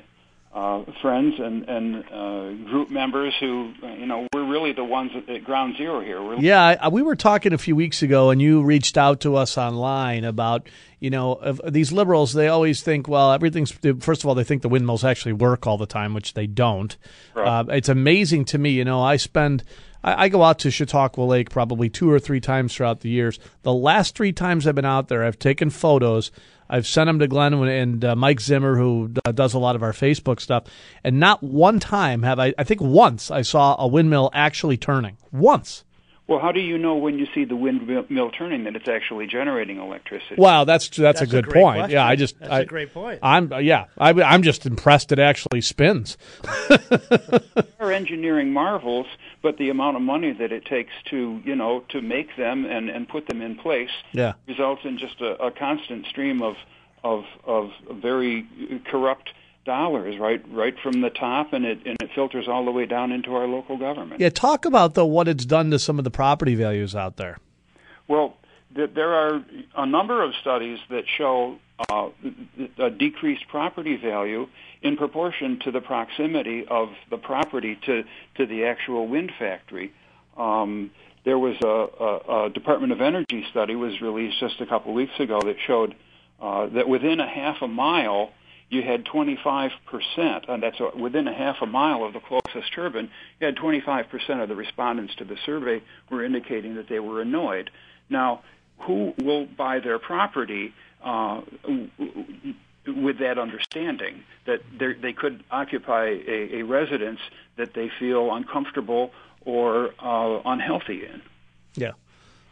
uh, 0.53 0.83
friends 1.01 1.35
and, 1.39 1.67
and 1.67 1.95
uh, 2.11 2.69
group 2.69 2.91
members 2.91 3.33
who, 3.39 3.73
you 3.97 4.05
know, 4.05 4.27
we're 4.33 4.47
really 4.47 4.71
the 4.71 4.83
ones 4.83 5.11
at, 5.15 5.27
at 5.27 5.43
ground 5.43 5.75
zero 5.77 5.99
here. 5.99 6.21
We're 6.21 6.39
Yeah, 6.39 6.77
I, 6.79 6.89
we 6.89 7.01
were 7.01 7.15
talking 7.15 7.53
a 7.53 7.57
few 7.57 7.75
weeks 7.75 8.03
ago, 8.03 8.29
and 8.29 8.39
you 8.39 8.61
reached 8.61 8.95
out 8.95 9.21
to 9.21 9.35
us 9.35 9.57
online 9.57 10.23
about 10.23 10.67
you 10.99 11.09
know 11.09 11.33
of 11.33 11.59
these 11.67 11.91
liberals. 11.91 12.33
They 12.33 12.49
always 12.49 12.83
think, 12.83 13.07
well, 13.07 13.31
everything's 13.31 13.71
first 13.99 14.23
of 14.23 14.27
all, 14.27 14.35
they 14.35 14.43
think 14.43 14.61
the 14.61 14.69
windmills 14.69 15.03
actually 15.03 15.33
work 15.33 15.65
all 15.65 15.79
the 15.79 15.87
time, 15.87 16.13
which 16.13 16.35
they 16.35 16.45
don't. 16.45 16.95
Right. 17.33 17.47
Uh, 17.47 17.65
it's 17.69 17.89
amazing 17.89 18.45
to 18.45 18.59
me. 18.59 18.71
You 18.71 18.85
know, 18.85 19.01
I 19.01 19.17
spend. 19.17 19.63
I 20.03 20.25
I 20.25 20.29
go 20.29 20.43
out 20.43 20.59
to 20.59 20.71
Chautauqua 20.71 21.23
Lake 21.23 21.49
probably 21.49 21.89
two 21.89 22.11
or 22.11 22.19
three 22.19 22.39
times 22.39 22.75
throughout 22.75 22.99
the 22.99 23.09
years. 23.09 23.39
The 23.63 23.73
last 23.73 24.15
three 24.15 24.33
times 24.33 24.67
I've 24.67 24.75
been 24.75 24.85
out 24.85 25.07
there, 25.07 25.23
I've 25.23 25.39
taken 25.39 25.71
photos. 25.71 26.31
I've 26.69 26.87
sent 26.87 27.07
them 27.07 27.19
to 27.19 27.27
Glenn 27.27 27.53
and 27.53 28.03
uh, 28.03 28.15
Mike 28.15 28.39
Zimmer, 28.39 28.77
who 28.77 29.11
uh, 29.25 29.31
does 29.31 29.53
a 29.53 29.59
lot 29.59 29.75
of 29.75 29.83
our 29.83 29.93
Facebook 29.93 30.39
stuff. 30.39 30.65
And 31.03 31.19
not 31.19 31.43
one 31.43 31.79
time 31.79 32.23
have 32.23 32.39
I, 32.39 32.53
I 32.57 32.63
think 32.63 32.81
once 32.81 33.31
I 33.31 33.41
saw 33.41 33.75
a 33.77 33.87
windmill 33.87 34.29
actually 34.33 34.77
turning. 34.77 35.17
Once. 35.31 35.83
Well, 36.25 36.39
how 36.39 36.53
do 36.53 36.61
you 36.61 36.77
know 36.77 36.95
when 36.95 37.19
you 37.19 37.27
see 37.35 37.43
the 37.43 37.55
windmill 37.55 38.31
turning 38.31 38.63
that 38.63 38.77
it's 38.77 38.87
actually 38.87 39.27
generating 39.27 39.77
electricity? 39.77 40.35
Wow, 40.37 40.63
that's 40.63 40.87
that's, 40.87 41.19
That's 41.19 41.21
a 41.21 41.23
a 41.25 41.27
good 41.27 41.45
great 41.47 41.61
point. 41.61 41.79
question. 41.79 41.91
Yeah, 41.91 42.07
I 42.07 42.15
just 42.15 42.39
That's 42.39 42.51
I, 42.51 42.59
a 42.61 42.65
great 42.65 42.93
point. 42.93 43.19
I'm 43.21 43.51
yeah, 43.61 43.85
I, 43.97 44.11
I'm 44.11 44.41
just 44.41 44.65
impressed 44.65 45.11
it 45.11 45.19
actually 45.19 45.59
spins. 45.59 46.17
are 47.79 47.91
engineering 47.91 48.53
marvels, 48.53 49.07
but 49.43 49.57
the 49.57 49.69
amount 49.69 49.95
of 49.97 50.01
money 50.01 50.31
that 50.33 50.51
it 50.51 50.65
takes 50.65 50.93
to, 51.11 51.39
you 51.45 51.55
know, 51.55 51.83
to 51.89 52.01
make 52.01 52.35
them 52.37 52.65
and, 52.65 52.89
and 52.89 53.07
put 53.07 53.27
them 53.27 53.41
in 53.41 53.55
place 53.55 53.91
Yeah. 54.13 54.33
results 54.47 54.81
in 54.85 54.97
just 54.97 55.21
a, 55.21 55.31
a 55.43 55.51
constant 55.51 56.07
stream 56.07 56.41
of, 56.41 56.55
of, 57.03 57.25
of 57.45 57.69
very 57.91 58.47
corrupt 58.89 59.29
dollars 59.65 60.17
right 60.19 60.43
right 60.51 60.75
from 60.83 60.99
the 60.99 61.09
top, 61.09 61.53
and 61.53 61.63
it 61.63 61.79
and 61.85 61.95
it 62.01 62.09
filters 62.13 62.49
all 62.49 62.65
the 62.65 62.71
way 62.71 62.85
down 62.85 63.13
into 63.13 63.33
our 63.33 63.47
local 63.47 63.77
government. 63.77 64.19
Yeah, 64.19 64.29
talk 64.29 64.65
about 64.65 64.93
though 64.95 65.05
what 65.05 65.29
it's 65.29 65.45
done 65.45 65.71
to 65.71 65.79
some 65.79 65.97
of 65.97 66.03
the 66.03 66.11
property 66.11 66.53
values 66.55 66.95
out 66.95 67.15
there. 67.15 67.37
Well, 68.09 68.35
th- 68.75 68.89
there 68.93 69.13
are 69.13 69.41
a 69.77 69.85
number 69.85 70.21
of 70.21 70.33
studies 70.41 70.79
that 70.89 71.05
show 71.17 71.59
uh, 71.89 72.09
a 72.77 72.89
decreased 72.89 73.47
property 73.47 73.95
value 73.95 74.47
in 74.83 74.97
proportion 74.97 75.59
to 75.63 75.71
the 75.71 75.81
proximity 75.81 76.65
of 76.69 76.89
the 77.09 77.17
property 77.17 77.79
to 77.85 78.03
to 78.35 78.45
the 78.45 78.65
actual 78.65 79.07
wind 79.07 79.31
factory. 79.39 79.91
Um, 80.37 80.91
there 81.25 81.39
was 81.39 81.55
a, 81.61 81.67
a, 82.03 82.45
a 82.45 82.49
Department 82.49 82.91
of 82.91 82.99
Energy 82.99 83.45
study 83.49 83.75
was 83.75 84.01
released 84.01 84.39
just 84.39 84.59
a 84.59 84.65
couple 84.65 84.93
weeks 84.93 85.17
ago 85.19 85.39
that 85.45 85.55
showed 85.65 85.95
uh, 86.41 86.67
that 86.67 86.87
within 86.87 87.21
a 87.21 87.27
half 87.27 87.61
a 87.61 87.67
mile 87.67 88.31
you 88.69 88.81
had 88.81 89.05
25%, 89.05 89.71
and 90.49 90.63
that's 90.63 90.79
a, 90.79 90.97
within 90.97 91.27
a 91.27 91.33
half 91.33 91.57
a 91.61 91.65
mile 91.65 92.03
of 92.03 92.13
the 92.13 92.19
closest 92.19 92.73
turbine, 92.73 93.09
you 93.39 93.45
had 93.45 93.55
25% 93.55 94.41
of 94.41 94.49
the 94.49 94.55
respondents 94.55 95.13
to 95.15 95.25
the 95.25 95.37
survey 95.45 95.81
were 96.09 96.25
indicating 96.25 96.75
that 96.75 96.89
they 96.89 96.99
were 96.99 97.21
annoyed. 97.21 97.69
Now, 98.09 98.41
who 98.79 99.13
will 99.19 99.45
buy 99.45 99.79
their 99.79 99.99
property 99.99 100.73
uh, 101.03 101.41
with 102.85 103.19
that 103.19 103.37
understanding 103.37 104.23
that 104.45 104.61
they 104.77 105.13
could 105.13 105.43
occupy 105.51 106.05
a, 106.27 106.59
a 106.59 106.61
residence 106.63 107.19
that 107.55 107.73
they 107.73 107.89
feel 107.99 108.33
uncomfortable 108.33 109.11
or 109.45 109.93
uh, 109.99 110.41
unhealthy 110.45 111.05
in? 111.05 111.21
Yeah, 111.75 111.91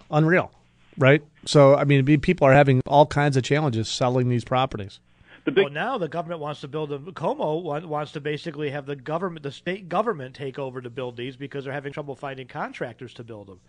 unreal, 0.10 0.52
right? 0.98 1.24
So, 1.46 1.76
I 1.76 1.84
mean, 1.84 2.06
people 2.22 2.48
are 2.48 2.54
having 2.54 2.82
all 2.88 3.06
kinds 3.06 3.38
of 3.38 3.44
challenges 3.44 3.89
selling 3.89 4.30
these 4.30 4.44
properties. 4.44 5.00
The 5.44 5.52
big, 5.52 5.65
well, 5.65 5.74
now 5.74 5.98
the 5.98 6.08
government 6.08 6.39
wants 6.39 6.62
to 6.62 6.67
build 6.67 6.91
a 6.91 7.00
Cuomo 7.00 7.88
wants 7.88 8.12
to 8.12 8.22
basically 8.22 8.70
have 8.70 8.86
the 8.86 8.96
government, 8.96 9.41
the 9.41 9.52
state 9.52 9.89
government, 9.89 10.36
take 10.36 10.60
over 10.60 10.82
to 10.82 10.89
build 10.89 11.17
these 11.17 11.36
because 11.36 11.63
they're 11.63 11.74
having 11.74 11.94
trouble 11.94 12.15
finding 12.15 12.48
contractors 12.48 13.13
to 13.15 13.24
build 13.24 13.48
them. 13.48 13.60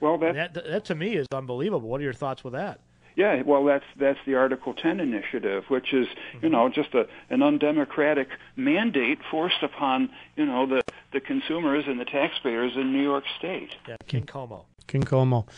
Well, 0.00 0.16
that, 0.18 0.54
that 0.54 0.84
to 0.86 0.94
me 0.94 1.16
is 1.16 1.26
unbelievable. 1.32 1.88
What 1.88 2.00
are 2.00 2.04
your 2.04 2.12
thoughts 2.14 2.44
with 2.44 2.54
that? 2.54 2.80
Yeah, 3.18 3.42
well, 3.42 3.64
that's 3.64 3.84
that's 3.96 4.20
the 4.26 4.36
Article 4.36 4.74
10 4.74 5.00
initiative, 5.00 5.64
which 5.66 5.92
is 5.92 6.06
mm-hmm. 6.06 6.44
you 6.44 6.50
know 6.50 6.68
just 6.68 6.94
a, 6.94 7.08
an 7.30 7.42
undemocratic 7.42 8.28
mandate 8.54 9.18
forced 9.28 9.60
upon 9.64 10.10
you 10.36 10.46
know 10.46 10.66
the 10.66 10.82
the 11.12 11.18
consumers 11.18 11.84
and 11.88 11.98
the 11.98 12.04
taxpayers 12.04 12.74
in 12.76 12.92
New 12.92 13.02
York 13.02 13.24
State. 13.36 13.70
Yeah, 13.88 13.96
King 14.06 14.24
Cuomo. 14.24 14.66
King 14.86 15.02
Cuomo. 15.02 15.48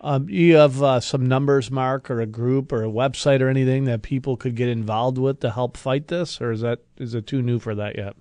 Um, 0.00 0.30
you 0.30 0.56
have 0.56 0.82
uh, 0.82 1.00
some 1.00 1.28
numbers, 1.28 1.70
Mark, 1.70 2.10
or 2.10 2.22
a 2.22 2.26
group, 2.26 2.72
or 2.72 2.82
a 2.82 2.88
website, 2.88 3.42
or 3.42 3.50
anything 3.50 3.84
that 3.84 4.00
people 4.00 4.38
could 4.38 4.56
get 4.56 4.70
involved 4.70 5.18
with 5.18 5.40
to 5.40 5.50
help 5.50 5.76
fight 5.76 6.08
this, 6.08 6.40
or 6.40 6.52
is 6.52 6.62
that 6.62 6.78
is 6.96 7.14
it 7.14 7.26
too 7.26 7.42
new 7.42 7.58
for 7.58 7.74
that 7.74 7.98
yet? 7.98 8.16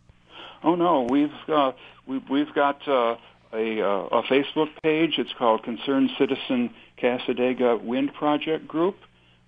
Oh 0.61 0.75
no, 0.75 1.07
we've 1.09 1.31
uh, 1.47 1.71
we, 2.05 2.17
we've 2.29 2.53
got 2.53 2.85
uh, 2.85 3.15
a 3.53 3.81
uh, 3.81 4.07
a 4.11 4.23
Facebook 4.23 4.67
page. 4.83 5.19
It's 5.19 5.31
called 5.37 5.63
Concerned 5.63 6.09
Citizen 6.17 6.73
Cassadaga 7.01 7.81
Wind 7.81 8.13
Project 8.13 8.67
Group. 8.67 8.97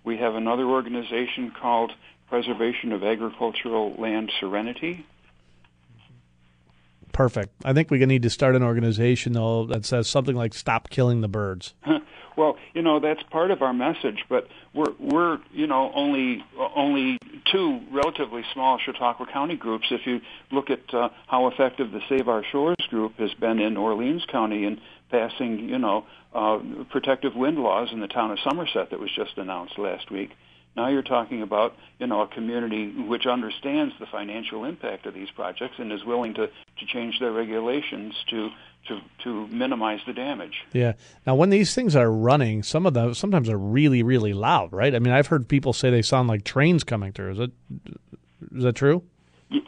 We 0.04 0.18
have 0.18 0.36
another 0.36 0.66
organization 0.66 1.52
called 1.52 1.92
Preservation 2.30 2.92
of 2.92 3.04
Agricultural 3.04 3.94
Land 4.00 4.32
Serenity. 4.40 5.06
Perfect. 7.14 7.54
I 7.66 7.74
think 7.74 7.92
we 7.92 8.04
need 8.06 8.24
to 8.24 8.30
start 8.30 8.56
an 8.56 8.64
organization 8.64 9.34
though 9.34 9.66
that 9.66 9.86
says 9.86 10.08
something 10.08 10.36
like 10.36 10.54
"Stop 10.54 10.90
killing 10.90 11.22
the 11.22 11.28
birds." 11.28 11.74
Well, 12.38 12.58
you 12.74 12.82
know 12.82 13.00
that's 13.00 13.22
part 13.24 13.52
of 13.52 13.62
our 13.62 13.74
message, 13.74 14.24
but 14.30 14.48
we're 14.74 14.94
we're 15.00 15.40
you 15.52 15.68
know 15.68 15.92
only 15.94 16.44
only 16.76 17.18
two 17.52 17.82
relatively 17.92 18.44
small 18.54 18.78
Chautauqua 18.78 19.28
County 19.32 19.58
groups. 19.58 19.88
If 19.92 20.08
you 20.08 20.22
look 20.52 20.70
at 20.70 20.94
uh, 20.94 21.10
how 21.28 21.48
effective 21.48 21.92
the 21.92 22.02
Save 22.08 22.30
Our 22.30 22.44
Shores 22.52 22.78
group 22.90 23.18
has 23.18 23.34
been 23.34 23.60
in 23.60 23.78
Orleans 23.78 24.26
County 24.32 24.66
in 24.66 24.80
passing 25.10 25.68
you 25.70 25.78
know 25.78 26.06
uh, 26.34 26.60
protective 26.90 27.36
wind 27.36 27.58
laws 27.58 27.90
in 27.92 28.00
the 28.00 28.08
town 28.08 28.32
of 28.32 28.40
Somerset 28.40 28.92
that 28.92 29.00
was 29.00 29.12
just 29.14 29.38
announced 29.38 29.78
last 29.78 30.10
week. 30.12 30.32
Now 30.76 30.88
you're 30.88 31.02
talking 31.02 31.42
about, 31.42 31.76
you 32.00 32.08
know, 32.08 32.22
a 32.22 32.28
community 32.28 32.90
which 32.92 33.26
understands 33.26 33.94
the 34.00 34.06
financial 34.06 34.64
impact 34.64 35.06
of 35.06 35.14
these 35.14 35.30
projects 35.32 35.76
and 35.78 35.92
is 35.92 36.06
willing 36.06 36.34
to, 36.36 36.48
to 36.48 36.86
change 36.86 37.20
their 37.20 37.32
regulations 37.32 38.16
to, 38.30 38.50
to 38.88 39.02
to 39.26 39.48
minimize 39.48 40.00
the 40.08 40.14
damage. 40.14 40.64
Yeah. 40.72 40.94
Now, 41.28 41.36
when 41.36 41.50
these 41.50 41.76
things 41.76 41.96
are 41.96 42.10
running, 42.10 42.64
some 42.64 42.86
of 42.86 42.94
them 42.94 43.14
sometimes 43.14 43.50
are 43.50 43.58
really, 43.58 44.02
really 44.02 44.34
loud, 44.34 44.72
right? 44.72 44.96
I 44.96 45.00
mean, 45.00 45.14
I've 45.14 45.28
heard 45.28 45.50
people 45.50 45.74
say 45.74 45.90
they 45.90 46.02
sound 46.02 46.30
like 46.30 46.46
trains 46.46 46.86
coming 46.86 47.12
through. 47.12 47.32
Is 47.32 47.38
that 47.38 47.52
is 48.56 48.64
that 48.64 48.76
true? 48.76 49.04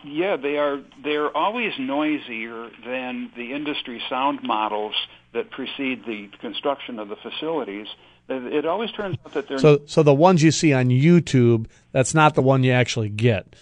Yeah, 0.06 0.38
they 0.38 0.58
are. 0.58 0.82
They're 1.04 1.36
always 1.36 1.74
noisier 1.78 2.70
than 2.86 3.30
the 3.36 3.52
industry 3.52 4.02
sound 4.10 4.42
models 4.42 4.96
that 5.34 5.52
precede 5.52 6.06
the 6.06 6.30
construction 6.40 7.00
of 7.00 7.10
the 7.10 7.16
facilities. 7.16 7.88
It 8.30 8.66
always 8.66 8.92
turns 8.92 9.18
out 9.26 9.34
that 9.34 9.48
they're 9.48 9.58
so. 9.58 9.82
So 9.86 10.02
the 10.02 10.14
ones 10.14 10.42
you 10.42 10.52
see 10.52 10.74
on 10.74 10.88
YouTube, 10.88 11.68
that's 11.92 12.14
not 12.14 12.36
the 12.36 12.42
one 12.42 12.64
you 12.64 12.72
actually 12.72 13.10
get. 13.10 13.54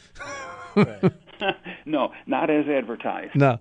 no, 1.85 2.13
not 2.27 2.49
as 2.49 2.67
advertised. 2.67 3.35
No, 3.35 3.59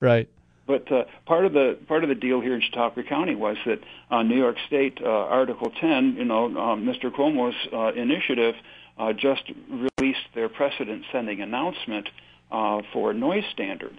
right. 0.00 0.28
But 0.66 0.90
uh, 0.90 1.04
part 1.26 1.44
of 1.44 1.52
the 1.52 1.78
part 1.88 2.04
of 2.04 2.08
the 2.08 2.14
deal 2.14 2.40
here 2.40 2.54
in 2.54 2.60
Chautauqua 2.60 3.02
County 3.02 3.34
was 3.34 3.56
that 3.66 3.80
uh, 4.10 4.22
New 4.22 4.36
York 4.36 4.56
State 4.66 4.98
uh, 5.02 5.08
Article 5.08 5.70
10, 5.70 6.16
you 6.16 6.24
know, 6.24 6.46
um, 6.46 6.86
Mr. 6.86 7.10
Cuomo's 7.10 7.56
uh, 7.72 7.92
initiative, 7.98 8.54
uh, 8.98 9.12
just 9.12 9.42
released 9.68 10.26
their 10.34 10.48
precedent-setting 10.48 11.40
announcement 11.40 12.08
uh, 12.50 12.80
for 12.92 13.12
noise 13.12 13.44
standards, 13.52 13.98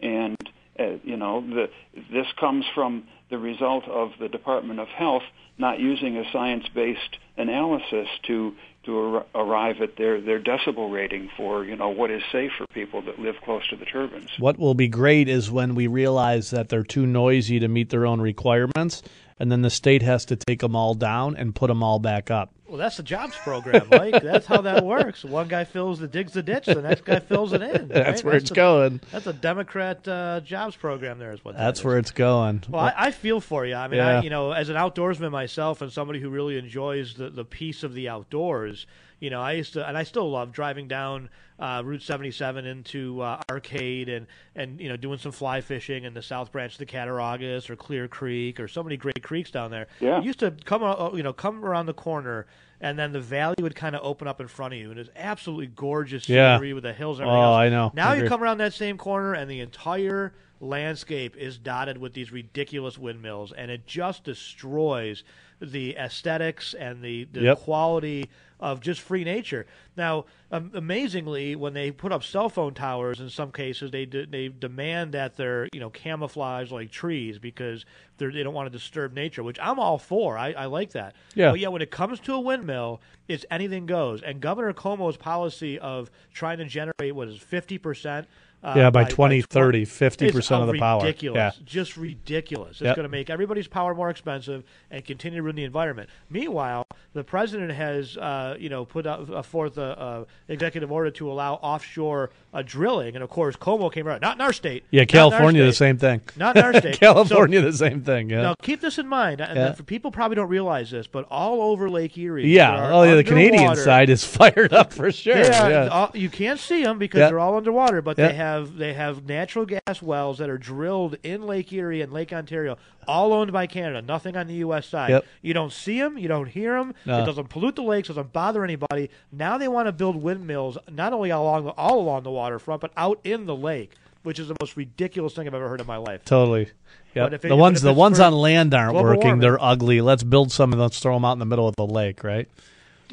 and 0.00 0.36
uh, 0.78 0.96
you 1.02 1.16
know, 1.16 1.40
the, 1.40 1.70
this 2.12 2.26
comes 2.38 2.64
from 2.74 3.04
the 3.30 3.38
result 3.38 3.84
of 3.88 4.10
the 4.18 4.28
Department 4.28 4.80
of 4.80 4.88
Health 4.88 5.22
not 5.58 5.78
using 5.78 6.16
a 6.16 6.24
science-based 6.32 7.18
analysis 7.36 8.08
to 8.26 8.54
to 8.82 8.98
ar- 8.98 9.26
arrive 9.34 9.82
at 9.82 9.96
their, 9.96 10.22
their 10.22 10.40
decibel 10.40 10.90
rating 10.90 11.28
for 11.36 11.64
you 11.64 11.76
know 11.76 11.90
what 11.90 12.10
is 12.10 12.22
safe 12.32 12.50
for 12.56 12.66
people 12.72 13.02
that 13.02 13.18
live 13.18 13.34
close 13.44 13.66
to 13.68 13.76
the 13.76 13.84
turbines. 13.84 14.30
What 14.38 14.58
will 14.58 14.74
be 14.74 14.88
great 14.88 15.28
is 15.28 15.50
when 15.50 15.74
we 15.74 15.86
realize 15.86 16.50
that 16.50 16.70
they're 16.70 16.82
too 16.82 17.06
noisy 17.06 17.60
to 17.60 17.68
meet 17.68 17.90
their 17.90 18.06
own 18.06 18.20
requirements, 18.20 19.02
and 19.38 19.52
then 19.52 19.62
the 19.62 19.70
state 19.70 20.02
has 20.02 20.24
to 20.26 20.36
take 20.36 20.60
them 20.60 20.74
all 20.74 20.94
down 20.94 21.36
and 21.36 21.54
put 21.54 21.68
them 21.68 21.82
all 21.82 21.98
back 21.98 22.30
up. 22.30 22.52
Well, 22.70 22.78
that's 22.78 22.98
the 22.98 23.02
jobs 23.02 23.36
program, 23.36 23.88
Mike. 23.90 24.22
that's 24.22 24.46
how 24.46 24.60
that 24.60 24.84
works. 24.84 25.24
One 25.24 25.48
guy 25.48 25.64
fills 25.64 25.98
the 25.98 26.06
digs 26.06 26.34
the 26.34 26.42
ditch, 26.42 26.66
the 26.66 26.80
next 26.80 27.04
guy 27.04 27.18
fills 27.18 27.52
it 27.52 27.62
in. 27.62 27.70
Right? 27.90 28.04
That's 28.04 28.22
where 28.22 28.34
that's 28.34 28.44
it's 28.44 28.50
a, 28.52 28.54
going. 28.54 29.00
That's 29.10 29.26
a 29.26 29.32
Democrat 29.32 30.06
uh, 30.06 30.40
jobs 30.44 30.76
program. 30.76 31.18
There 31.18 31.32
is 31.32 31.44
what. 31.44 31.56
That 31.56 31.64
that's 31.64 31.80
is. 31.80 31.84
where 31.84 31.98
it's 31.98 32.12
going. 32.12 32.62
Well, 32.68 32.84
I, 32.84 32.94
I, 32.96 33.10
feel 33.10 33.40
for 33.40 33.66
you. 33.66 33.74
I 33.74 33.88
mean, 33.88 33.98
yeah. 33.98 34.18
I, 34.18 34.22
you 34.22 34.30
know, 34.30 34.52
as 34.52 34.68
an 34.68 34.76
outdoorsman 34.76 35.32
myself, 35.32 35.82
and 35.82 35.90
somebody 35.90 36.20
who 36.20 36.30
really 36.30 36.56
enjoys 36.56 37.14
the 37.14 37.30
the 37.30 37.44
peace 37.44 37.82
of 37.82 37.94
the 37.94 38.08
outdoors 38.08 38.86
you 39.20 39.30
know, 39.30 39.40
I 39.40 39.52
used 39.52 39.74
to, 39.74 39.86
and 39.86 39.96
I 39.96 40.02
still 40.02 40.30
love 40.30 40.50
driving 40.50 40.88
down 40.88 41.28
uh, 41.58 41.82
Route 41.84 42.02
77 42.02 42.66
into 42.66 43.20
uh, 43.20 43.40
Arcade 43.50 44.08
and 44.08 44.26
and 44.56 44.80
you 44.80 44.88
know 44.88 44.96
doing 44.96 45.18
some 45.18 45.30
fly 45.30 45.60
fishing 45.60 46.04
in 46.04 46.14
the 46.14 46.22
South 46.22 46.50
Branch 46.50 46.72
of 46.72 46.78
the 46.78 46.86
Cattaraugus 46.86 47.68
or 47.68 47.76
Clear 47.76 48.08
Creek 48.08 48.58
or 48.58 48.66
so 48.66 48.82
many 48.82 48.96
great 48.96 49.22
creeks 49.22 49.50
down 49.50 49.70
there. 49.70 49.86
Yeah, 50.00 50.20
you 50.20 50.26
used 50.26 50.40
to 50.40 50.52
come, 50.64 50.82
uh, 50.82 51.10
you 51.12 51.22
know, 51.22 51.34
come 51.34 51.64
around 51.64 51.86
the 51.86 51.94
corner 51.94 52.46
and 52.80 52.98
then 52.98 53.12
the 53.12 53.20
valley 53.20 53.56
would 53.60 53.74
kind 53.74 53.94
of 53.94 54.00
open 54.02 54.26
up 54.26 54.40
in 54.40 54.48
front 54.48 54.72
of 54.72 54.80
you, 54.80 54.90
and 54.90 54.98
it's 54.98 55.10
absolutely 55.14 55.66
gorgeous 55.66 56.24
scenery 56.24 56.68
yeah. 56.68 56.74
with 56.74 56.82
the 56.82 56.94
hills. 56.94 57.20
And 57.20 57.28
everything 57.28 57.44
oh, 57.44 57.52
else. 57.52 57.58
I 57.58 57.68
know. 57.68 57.92
Now 57.94 58.14
you 58.14 58.26
come 58.26 58.42
around 58.42 58.58
that 58.58 58.72
same 58.72 58.96
corner, 58.96 59.34
and 59.34 59.50
the 59.50 59.60
entire 59.60 60.32
landscape 60.60 61.36
is 61.36 61.58
dotted 61.58 61.98
with 61.98 62.14
these 62.14 62.32
ridiculous 62.32 62.96
windmills, 62.96 63.52
and 63.52 63.70
it 63.70 63.86
just 63.86 64.24
destroys 64.24 65.24
the 65.60 65.94
aesthetics 65.96 66.72
and 66.72 67.02
the, 67.02 67.24
the 67.32 67.40
yep. 67.40 67.58
quality 67.58 68.30
of 68.60 68.80
just 68.80 69.00
free 69.00 69.24
nature. 69.24 69.66
Now, 69.96 70.26
um, 70.52 70.70
amazingly, 70.74 71.56
when 71.56 71.74
they 71.74 71.90
put 71.90 72.12
up 72.12 72.22
cell 72.22 72.48
phone 72.48 72.74
towers, 72.74 73.20
in 73.20 73.30
some 73.30 73.50
cases 73.50 73.90
they 73.90 74.04
de- 74.04 74.26
they 74.26 74.48
demand 74.48 75.12
that 75.12 75.36
they're 75.36 75.68
you 75.72 75.80
know 75.80 75.90
camouflaged 75.90 76.70
like 76.70 76.90
trees 76.90 77.38
because 77.38 77.84
they 78.18 78.26
they 78.26 78.42
don't 78.42 78.54
want 78.54 78.70
to 78.70 78.78
disturb 78.78 79.12
nature, 79.12 79.42
which 79.42 79.58
I'm 79.60 79.78
all 79.78 79.98
for. 79.98 80.36
I, 80.36 80.52
I 80.52 80.66
like 80.66 80.92
that. 80.92 81.14
Yeah. 81.34 81.50
But 81.50 81.60
yeah, 81.60 81.68
when 81.68 81.82
it 81.82 81.90
comes 81.90 82.20
to 82.20 82.34
a 82.34 82.40
windmill, 82.40 83.00
it's 83.28 83.44
anything 83.50 83.86
goes. 83.86 84.22
And 84.22 84.40
Governor 84.40 84.72
Cuomo's 84.72 85.16
policy 85.16 85.78
of 85.78 86.10
trying 86.32 86.58
to 86.58 86.64
generate 86.66 87.14
what 87.14 87.28
is 87.28 87.38
50 87.38 87.78
percent 87.78 88.28
Uh, 88.62 88.74
Yeah, 88.76 88.90
by 88.90 89.04
2030, 89.04 89.86
50% 89.86 90.60
of 90.60 90.66
the 90.66 90.78
power. 90.78 91.00
Ridiculous, 91.00 91.36
Yeah. 91.56 91.62
just 91.64 91.96
ridiculous. 91.96 92.72
It's 92.72 92.82
Yep. 92.82 92.96
going 92.96 93.04
to 93.04 93.08
make 93.10 93.30
everybody's 93.30 93.66
power 93.68 93.94
more 93.94 94.10
expensive 94.10 94.64
and 94.90 95.02
continue 95.04 95.38
to 95.38 95.42
ruin 95.42 95.56
the 95.56 95.64
environment. 95.64 96.10
Meanwhile, 96.28 96.84
the 97.14 97.24
president 97.24 97.72
has, 97.72 98.18
uh, 98.18 98.56
you 98.58 98.68
know, 98.68 98.84
put 98.84 99.06
out, 99.06 99.32
uh, 99.32 99.40
forth 99.42 99.78
a, 99.78 100.26
a 100.48 100.52
executive 100.52 100.92
order 100.92 101.10
to 101.12 101.30
allow 101.30 101.54
offshore 101.54 102.30
uh, 102.52 102.62
drilling, 102.66 103.14
and 103.14 103.22
of 103.24 103.30
course, 103.30 103.56
Cuomo 103.56 103.90
came 103.92 104.06
out. 104.08 104.20
Not 104.20 104.36
in 104.36 104.40
our 104.42 104.52
state. 104.52 104.84
Yeah, 104.90 105.02
Not 105.02 105.10
in 105.14 105.16
our 105.18 105.30
California, 105.30 105.64
the 105.64 105.72
same 105.72 105.96
thing. 105.96 106.20
Not 106.36 106.56
in 106.56 106.62
our 106.64 106.74
state. 106.80 106.98
California, 107.00 107.60
So- 107.60 107.66
the 107.70 107.76
same 107.76 108.02
thing. 108.02 108.28
Yeah. 108.28 108.42
Now 108.42 108.54
keep 108.60 108.80
this 108.82 108.98
in 108.98 109.06
mind, 109.08 109.40
and 109.40 109.56
Yeah. 109.56 109.72
for 109.72 109.84
people 109.84 110.10
probably 110.10 110.34
don't 110.34 110.48
realize 110.48 110.90
this, 110.90 111.06
but 111.06 111.26
all 111.30 111.62
over 111.62 111.88
Lake 111.88 112.18
Erie, 112.18 112.52
yeah. 112.52 112.90
Oh, 112.92 113.04
yeah. 113.04 113.14
The 113.14 113.24
Canadian 113.24 113.74
side 113.76 114.10
is 114.10 114.22
fired 114.36 114.72
up 114.74 114.92
for 114.92 115.10
sure. 115.12 115.36
yeah, 115.38 115.68
Yeah. 115.68 115.88
all- 115.88 116.10
you 116.12 116.28
can't 116.28 116.58
see 116.60 116.82
them 116.82 116.98
because 116.98 117.20
they're 117.20 117.38
all 117.38 117.56
underwater, 117.56 118.02
but 118.02 118.16
they 118.18 118.34
have 118.34 118.49
they 118.58 118.92
have 118.94 119.24
natural 119.26 119.64
gas 119.66 120.02
wells 120.02 120.38
that 120.38 120.48
are 120.50 120.58
drilled 120.58 121.16
in 121.22 121.42
Lake 121.46 121.72
Erie 121.72 122.00
and 122.02 122.12
Lake 122.12 122.32
Ontario, 122.32 122.76
all 123.08 123.32
owned 123.32 123.52
by 123.52 123.66
Canada. 123.66 124.02
Nothing 124.02 124.36
on 124.36 124.46
the 124.46 124.54
U.S. 124.54 124.86
side. 124.86 125.10
Yep. 125.10 125.24
You 125.42 125.54
don't 125.54 125.72
see 125.72 125.98
them, 126.00 126.18
you 126.18 126.28
don't 126.28 126.46
hear 126.48 126.74
them. 126.78 126.94
No. 127.06 127.22
It 127.22 127.26
doesn't 127.26 127.48
pollute 127.48 127.76
the 127.76 127.82
lakes, 127.82 128.08
doesn't 128.08 128.32
bother 128.32 128.64
anybody. 128.64 129.10
Now 129.32 129.58
they 129.58 129.68
want 129.68 129.86
to 129.88 129.92
build 129.92 130.16
windmills 130.16 130.78
not 130.90 131.12
only 131.12 131.30
along 131.30 131.64
the, 131.64 131.70
all 131.72 132.00
along 132.00 132.22
the 132.24 132.30
waterfront, 132.30 132.80
but 132.80 132.92
out 132.96 133.20
in 133.24 133.46
the 133.46 133.56
lake, 133.56 133.92
which 134.22 134.38
is 134.38 134.48
the 134.48 134.56
most 134.60 134.76
ridiculous 134.76 135.34
thing 135.34 135.46
I've 135.46 135.54
ever 135.54 135.68
heard 135.68 135.80
in 135.80 135.86
my 135.86 135.96
life. 135.96 136.24
Totally. 136.24 136.68
If 137.14 137.44
it- 137.44 137.48
the 137.48 137.56
ones 137.56 137.82
the 137.82 137.92
ones 137.92 138.20
on 138.20 138.32
land 138.32 138.72
aren't 138.74 138.94
working. 138.94 139.20
warming- 139.24 139.40
They're 139.40 139.60
ugly. 139.62 140.00
Let's 140.00 140.22
build 140.22 140.52
some 140.52 140.72
and 140.72 140.80
let's 140.80 141.00
throw 141.00 141.14
them 141.14 141.24
out 141.24 141.32
in 141.32 141.38
the 141.40 141.46
middle 141.46 141.66
of 141.66 141.74
the 141.76 141.86
lake, 141.86 142.22
right? 142.22 142.48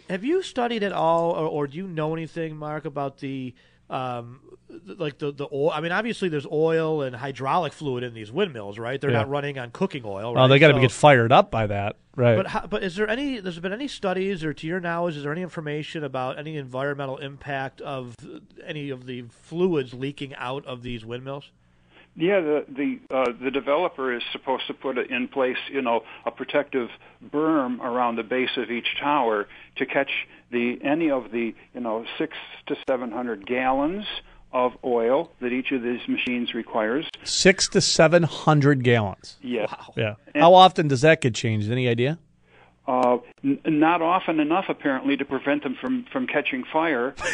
Have 0.10 0.24
you 0.24 0.42
studied 0.44 0.84
at 0.84 0.94
all, 0.94 1.32
or, 1.32 1.46
or 1.48 1.68
do 1.68 1.76
you 1.78 1.88
know 1.88 2.14
anything, 2.14 2.56
Mark, 2.56 2.86
about 2.86 3.18
the 3.18 3.54
um, 3.90 4.40
like 4.86 5.18
the 5.20 5.32
the 5.32 5.48
oil? 5.52 5.72
I 5.72 5.82
mean, 5.82 5.92
obviously 5.92 6.30
there's 6.30 6.46
oil 6.52 7.02
and 7.02 7.16
hydraulic 7.16 7.74
fluid 7.74 8.04
in 8.04 8.14
these 8.14 8.32
windmills, 8.32 8.78
right? 8.78 9.00
They're 9.00 9.12
Yeah. 9.12 9.20
not 9.20 9.30
running 9.30 9.58
on 9.58 9.72
cooking 9.72 10.04
oil. 10.06 10.34
Right? 10.34 10.40
Oh, 10.40 10.44
right? 10.44 10.48
they 10.48 10.60
got 10.60 10.70
to 10.70 10.74
So- 10.76 10.82
get 10.82 10.92
fired 10.92 11.32
up 11.32 11.50
by 11.52 11.68
that, 11.68 11.96
right? 12.16 12.36
But 12.36 12.48
how, 12.48 12.68
but 12.68 12.84
is 12.84 12.96
there 12.96 13.10
any? 13.10 13.40
There's 13.40 13.60
been 13.60 13.74
any 13.74 13.88
studies, 13.88 14.44
or 14.44 14.54
to 14.54 14.68
your 14.68 14.80
knowledge, 14.80 15.16
is 15.16 15.24
there 15.24 15.32
any 15.32 15.42
information 15.42 16.04
about 16.04 16.38
any 16.38 16.58
environmental 16.58 17.18
impact 17.18 17.80
of 17.82 18.16
any 18.66 18.90
of 18.90 19.06
the 19.06 19.24
fluids 19.30 19.94
leaking 19.94 20.36
out 20.36 20.66
of 20.66 20.84
these 20.84 21.06
windmills? 21.06 21.52
Yeah, 22.20 22.40
the 22.42 22.66
the 22.68 23.00
uh, 23.16 23.32
the 23.40 23.52
developer 23.52 24.12
is 24.12 24.24
supposed 24.32 24.66
to 24.68 24.74
put 24.74 24.98
in 24.98 25.28
place, 25.28 25.58
you 25.72 25.84
know, 25.84 26.04
a 26.26 26.32
protective 26.32 26.90
berm 27.32 27.80
around 27.80 28.16
the 28.16 28.24
base 28.24 28.58
of 28.58 28.72
each 28.72 28.88
tower 29.00 29.48
to 29.76 29.86
catch 29.86 30.10
the 30.52 30.80
any 30.84 31.12
of 31.12 31.32
the 31.32 31.54
you 31.76 31.80
know 31.80 32.06
six 32.18 32.36
to 32.66 32.76
seven 32.90 33.12
hundred 33.12 33.46
gallons 33.46 34.06
of 34.52 34.74
oil 34.84 35.32
that 35.42 35.52
each 35.52 35.72
of 35.72 35.82
these 35.84 36.00
machines 36.08 36.54
requires. 36.54 37.06
Six 37.24 37.68
to 37.70 37.82
seven 37.82 38.24
hundred 38.24 38.84
gallons. 38.84 39.38
Yes. 39.42 39.74
Yeah. 39.96 40.16
How 40.36 40.54
often 40.54 40.88
does 40.88 41.02
that 41.02 41.22
get 41.22 41.36
changed? 41.36 41.72
Any 41.72 41.88
idea? 41.88 42.18
Uh, 42.88 43.18
n- 43.44 43.60
not 43.66 44.02
often 44.02 44.40
enough, 44.40 44.66
apparently, 44.70 45.18
to 45.18 45.26
prevent 45.26 45.64
them 45.64 45.76
from, 45.80 46.06
from 46.12 46.26
catching 46.28 46.64
fire. 46.72 47.14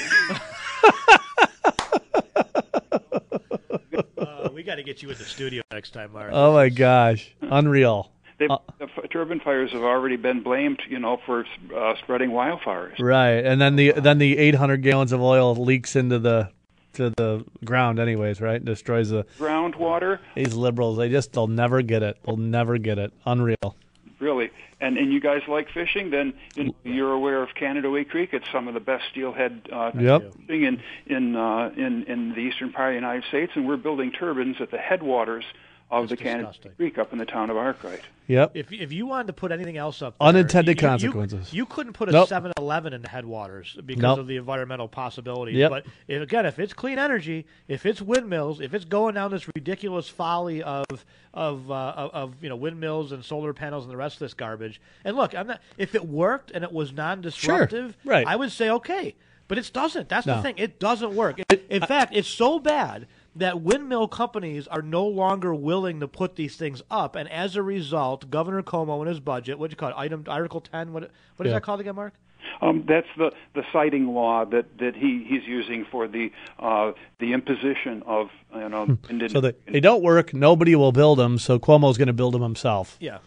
Uh, 4.17 4.49
we 4.53 4.63
got 4.63 4.75
to 4.75 4.83
get 4.83 5.01
you 5.01 5.09
in 5.09 5.17
the 5.17 5.23
studio 5.23 5.61
next 5.71 5.91
time, 5.91 6.11
Mark. 6.13 6.29
Oh 6.33 6.53
my 6.53 6.69
gosh, 6.69 7.33
unreal. 7.41 8.11
They've, 8.39 8.49
the 8.49 8.85
f- 8.97 9.09
turbine 9.11 9.39
fires 9.39 9.71
have 9.71 9.83
already 9.83 10.15
been 10.15 10.41
blamed, 10.41 10.81
you 10.89 10.99
know, 10.99 11.19
for 11.25 11.45
uh, 11.75 11.95
spreading 11.97 12.31
wildfires. 12.31 12.99
Right, 12.99 13.45
and 13.45 13.61
then 13.61 13.75
the 13.75 13.91
then 13.93 14.17
the 14.17 14.37
eight 14.37 14.55
hundred 14.55 14.81
gallons 14.81 15.11
of 15.11 15.21
oil 15.21 15.55
leaks 15.55 15.95
into 15.95 16.19
the 16.19 16.49
to 16.93 17.09
the 17.11 17.45
ground, 17.65 17.99
anyways. 17.99 18.41
Right, 18.41 18.63
destroys 18.63 19.09
the 19.09 19.25
Groundwater, 19.37 20.19
these 20.35 20.53
liberals. 20.53 20.97
They 20.97 21.09
just 21.09 21.33
they'll 21.33 21.47
never 21.47 21.81
get 21.81 22.03
it. 22.03 22.17
They'll 22.25 22.37
never 22.37 22.77
get 22.77 22.97
it. 22.99 23.13
Unreal. 23.25 23.75
really. 24.19 24.51
And 24.81 24.97
and 24.97 25.13
you 25.13 25.21
guys 25.21 25.41
like 25.47 25.69
fishing? 25.73 26.09
Then 26.09 26.33
you 26.55 26.65
know, 26.65 26.75
you're 26.83 27.11
aware 27.13 27.41
of 27.41 27.49
Canadaway 27.59 28.07
Creek. 28.09 28.31
It's 28.33 28.45
some 28.51 28.67
of 28.67 28.73
the 28.73 28.79
best 28.81 29.03
steelhead 29.11 29.69
uh, 29.71 29.91
Yep. 29.97 30.33
fishing 30.47 30.63
in 30.63 30.81
in, 31.07 31.35
uh, 31.37 31.71
in 31.77 32.03
in 32.03 32.29
the 32.31 32.39
eastern 32.39 32.71
part 32.73 32.89
of 32.89 32.91
the 32.93 32.95
United 33.07 33.23
States. 33.29 33.53
And 33.55 33.65
we're 33.67 33.77
building 33.77 34.11
turbines 34.11 34.57
at 34.59 34.71
the 34.71 34.77
headwaters 34.77 35.45
of 35.91 36.09
That's 36.09 36.19
the 36.19 36.23
Canada. 36.23 36.53
Creek 36.77 36.97
up 36.97 37.11
in 37.13 37.19
the 37.19 37.25
town 37.25 37.49
of 37.49 37.57
Arkwright. 37.57 38.01
Yep. 38.27 38.51
If 38.55 38.71
if 38.71 38.91
you 38.93 39.05
wanted 39.05 39.27
to 39.27 39.33
put 39.33 39.51
anything 39.51 39.77
else 39.77 40.01
up, 40.01 40.15
there, 40.17 40.27
Unintended 40.29 40.79
you- 40.81 40.87
you- 40.87 40.89
consequences. 40.89 41.53
You, 41.53 41.65
couldn't 41.65 41.93
put 41.93 42.07
a 42.09 42.13
Nope. 42.13 42.29
7-Eleven 42.29 42.93
in 42.93 43.01
the 43.01 43.09
headwaters 43.09 43.77
because 43.85 44.01
Nope. 44.01 44.19
of 44.19 44.27
the 44.27 44.37
environmental 44.37 44.87
possibilities. 44.87 45.55
Yep. 45.57 45.69
But 45.69 45.85
if, 46.07 46.21
again, 46.21 46.45
if 46.45 46.57
it's 46.57 46.73
clean 46.73 46.97
energy, 46.97 47.45
if 47.67 47.85
it's 47.85 48.01
windmills, 48.01 48.61
if 48.61 48.73
it's 48.73 48.85
going 48.85 49.15
down 49.15 49.31
this 49.31 49.45
ridiculous 49.55 50.07
folly 50.09 50.63
of 50.63 50.85
of 51.33 51.69
uh, 51.69 51.93
of, 51.97 52.11
of 52.13 52.33
you 52.43 52.49
know 52.49 52.55
windmills 52.55 53.11
and 53.11 53.23
solar 53.23 53.53
panels 53.53 53.83
and 53.83 53.91
the 53.91 53.97
rest 53.97 54.15
of 54.15 54.19
this 54.19 54.33
garbage, 54.33 54.79
and 55.03 55.15
look, 55.17 55.35
I'm 55.35 55.47
not. 55.47 55.59
If 55.77 55.93
it 55.93 56.07
worked 56.07 56.49
and 56.51 56.63
it 56.63 56.71
was 56.71 56.93
non-disruptive, 56.93 57.97
right. 58.05 58.25
I 58.25 58.35
would 58.35 58.51
say 58.51 58.69
okay. 58.69 59.15
But 59.49 59.57
it 59.57 59.69
doesn't. 59.73 60.07
That's 60.07 60.25
No. 60.25 60.37
the 60.37 60.41
thing. 60.41 60.55
It 60.57 60.79
doesn't 60.79 61.13
work. 61.13 61.39
in 61.69 61.81
fact, 61.81 62.15
it's 62.15 62.29
so 62.29 62.59
bad 62.59 63.05
that 63.35 63.61
windmill 63.61 64.07
companies 64.07 64.67
are 64.67 64.81
no 64.81 65.05
longer 65.05 65.53
willing 65.53 65.99
to 65.99 66.07
put 66.07 66.35
these 66.35 66.55
things 66.55 66.81
up, 66.91 67.15
and 67.15 67.29
as 67.29 67.55
a 67.55 67.63
result, 67.63 68.29
Governor 68.29 68.61
Cuomo 68.63 69.01
in 69.01 69.07
his 69.07 69.19
budget, 69.19 69.57
what 69.57 69.69
do 69.69 69.73
you 69.73 69.77
call 69.77 69.89
it, 69.89 69.95
item 69.97 70.23
Article 70.27 70.61
Ten, 70.61 70.93
what 70.93 71.09
what 71.37 71.45
is 71.47 71.51
Yeah. 71.51 71.55
that 71.57 71.61
called 71.63 71.79
again, 71.79 71.95
Mark? 71.95 72.13
Um, 72.61 72.83
that's 72.87 73.07
the, 73.17 73.31
the 73.55 73.63
siting 73.73 74.13
law 74.13 74.45
that, 74.45 74.77
that 74.77 74.95
he, 74.95 75.25
he's 75.27 75.43
using 75.45 75.85
for 75.89 76.07
the 76.07 76.31
uh, 76.59 76.91
the 77.19 77.33
imposition 77.33 78.03
of 78.05 78.29
you 78.53 78.69
know. 78.69 78.97
wind 79.09 79.31
So 79.31 79.41
they, 79.41 79.53
they 79.67 79.79
don't 79.79 80.03
work. 80.03 80.33
Nobody 80.33 80.75
will 80.75 80.91
build 80.91 81.17
them. 81.19 81.37
So 81.39 81.57
Cuomo's 81.57 81.97
going 81.97 82.07
to 82.07 82.13
build 82.13 82.33
them 82.33 82.41
himself. 82.41 82.97
Yeah. 82.99 83.19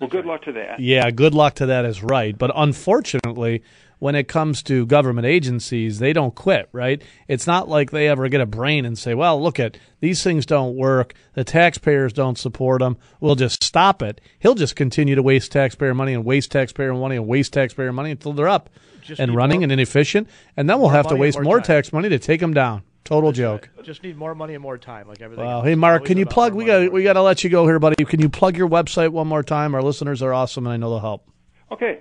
well, 0.00 0.08
good 0.08 0.26
luck 0.26 0.42
to 0.42 0.52
that. 0.52 0.80
Yeah, 0.80 1.10
good 1.10 1.34
luck 1.34 1.54
to 1.56 1.66
that 1.66 1.84
is 1.86 2.02
right. 2.02 2.36
But 2.38 2.52
unfortunately, 2.54 3.62
when 3.98 4.14
it 4.14 4.28
comes 4.28 4.62
to 4.64 4.86
government 4.86 5.26
agencies, 5.26 5.98
they 5.98 6.12
don't 6.12 6.34
quit, 6.34 6.68
right? 6.72 7.02
It's 7.26 7.46
not 7.46 7.68
like 7.68 7.90
they 7.90 8.08
ever 8.08 8.28
get 8.28 8.40
a 8.40 8.46
brain 8.46 8.84
and 8.84 8.98
say, 8.98 9.14
well, 9.14 9.42
look 9.42 9.58
at 9.58 9.76
these 10.00 10.22
things 10.22 10.46
don't 10.46 10.76
work. 10.76 11.14
The 11.34 11.44
taxpayers 11.44 12.12
don't 12.12 12.38
support 12.38 12.80
them. 12.80 12.96
We'll 13.20 13.34
just 13.34 13.62
stop 13.62 14.02
it. 14.02 14.20
He'll 14.38 14.54
just 14.54 14.76
continue 14.76 15.14
to 15.14 15.22
waste 15.22 15.52
taxpayer 15.52 15.94
money 15.94 16.14
and 16.14 16.24
waste 16.24 16.52
taxpayer 16.52 16.94
money 16.94 17.16
and 17.16 17.26
waste 17.26 17.52
taxpayer 17.52 17.92
money 17.92 18.12
until 18.12 18.32
they're 18.32 18.48
up 18.48 18.70
Just 19.02 19.20
and 19.20 19.34
running 19.34 19.60
more- 19.60 19.64
and 19.64 19.72
inefficient. 19.72 20.28
And 20.56 20.68
then 20.70 20.78
we'll 20.78 20.90
have 20.90 21.08
to 21.08 21.16
waste 21.16 21.38
more 21.38 21.44
more 21.44 21.60
tax 21.60 21.92
money 21.92 22.08
to 22.08 22.18
take 22.18 22.40
them 22.40 22.54
down. 22.54 22.82
Total 23.04 23.32
joke. 23.32 23.70
Just 23.84 24.02
need 24.02 24.18
more 24.18 24.34
money 24.34 24.52
and 24.52 24.62
more 24.62 24.76
time, 24.76 25.08
like 25.08 25.22
everything. 25.22 25.46
Well, 25.46 25.58
else. 25.60 25.66
hey 25.66 25.74
Mark, 25.74 26.04
can 26.04 26.18
you 26.18 26.26
plug? 26.26 26.52
We 26.52 26.66
got 26.66 26.92
we 26.92 27.02
got 27.02 27.14
to 27.14 27.22
let 27.22 27.42
you 27.42 27.48
go 27.48 27.64
here, 27.66 27.78
buddy. 27.78 28.04
Can 28.04 28.20
you 28.20 28.28
plug 28.28 28.54
your 28.54 28.68
website 28.68 29.08
one 29.08 29.26
more 29.26 29.42
time? 29.42 29.74
Our 29.74 29.80
listeners 29.80 30.20
are 30.20 30.34
awesome, 30.34 30.66
and 30.66 30.74
I 30.74 30.76
know 30.76 30.90
they'll 30.90 30.98
help. 30.98 31.26
Okay, 31.72 32.00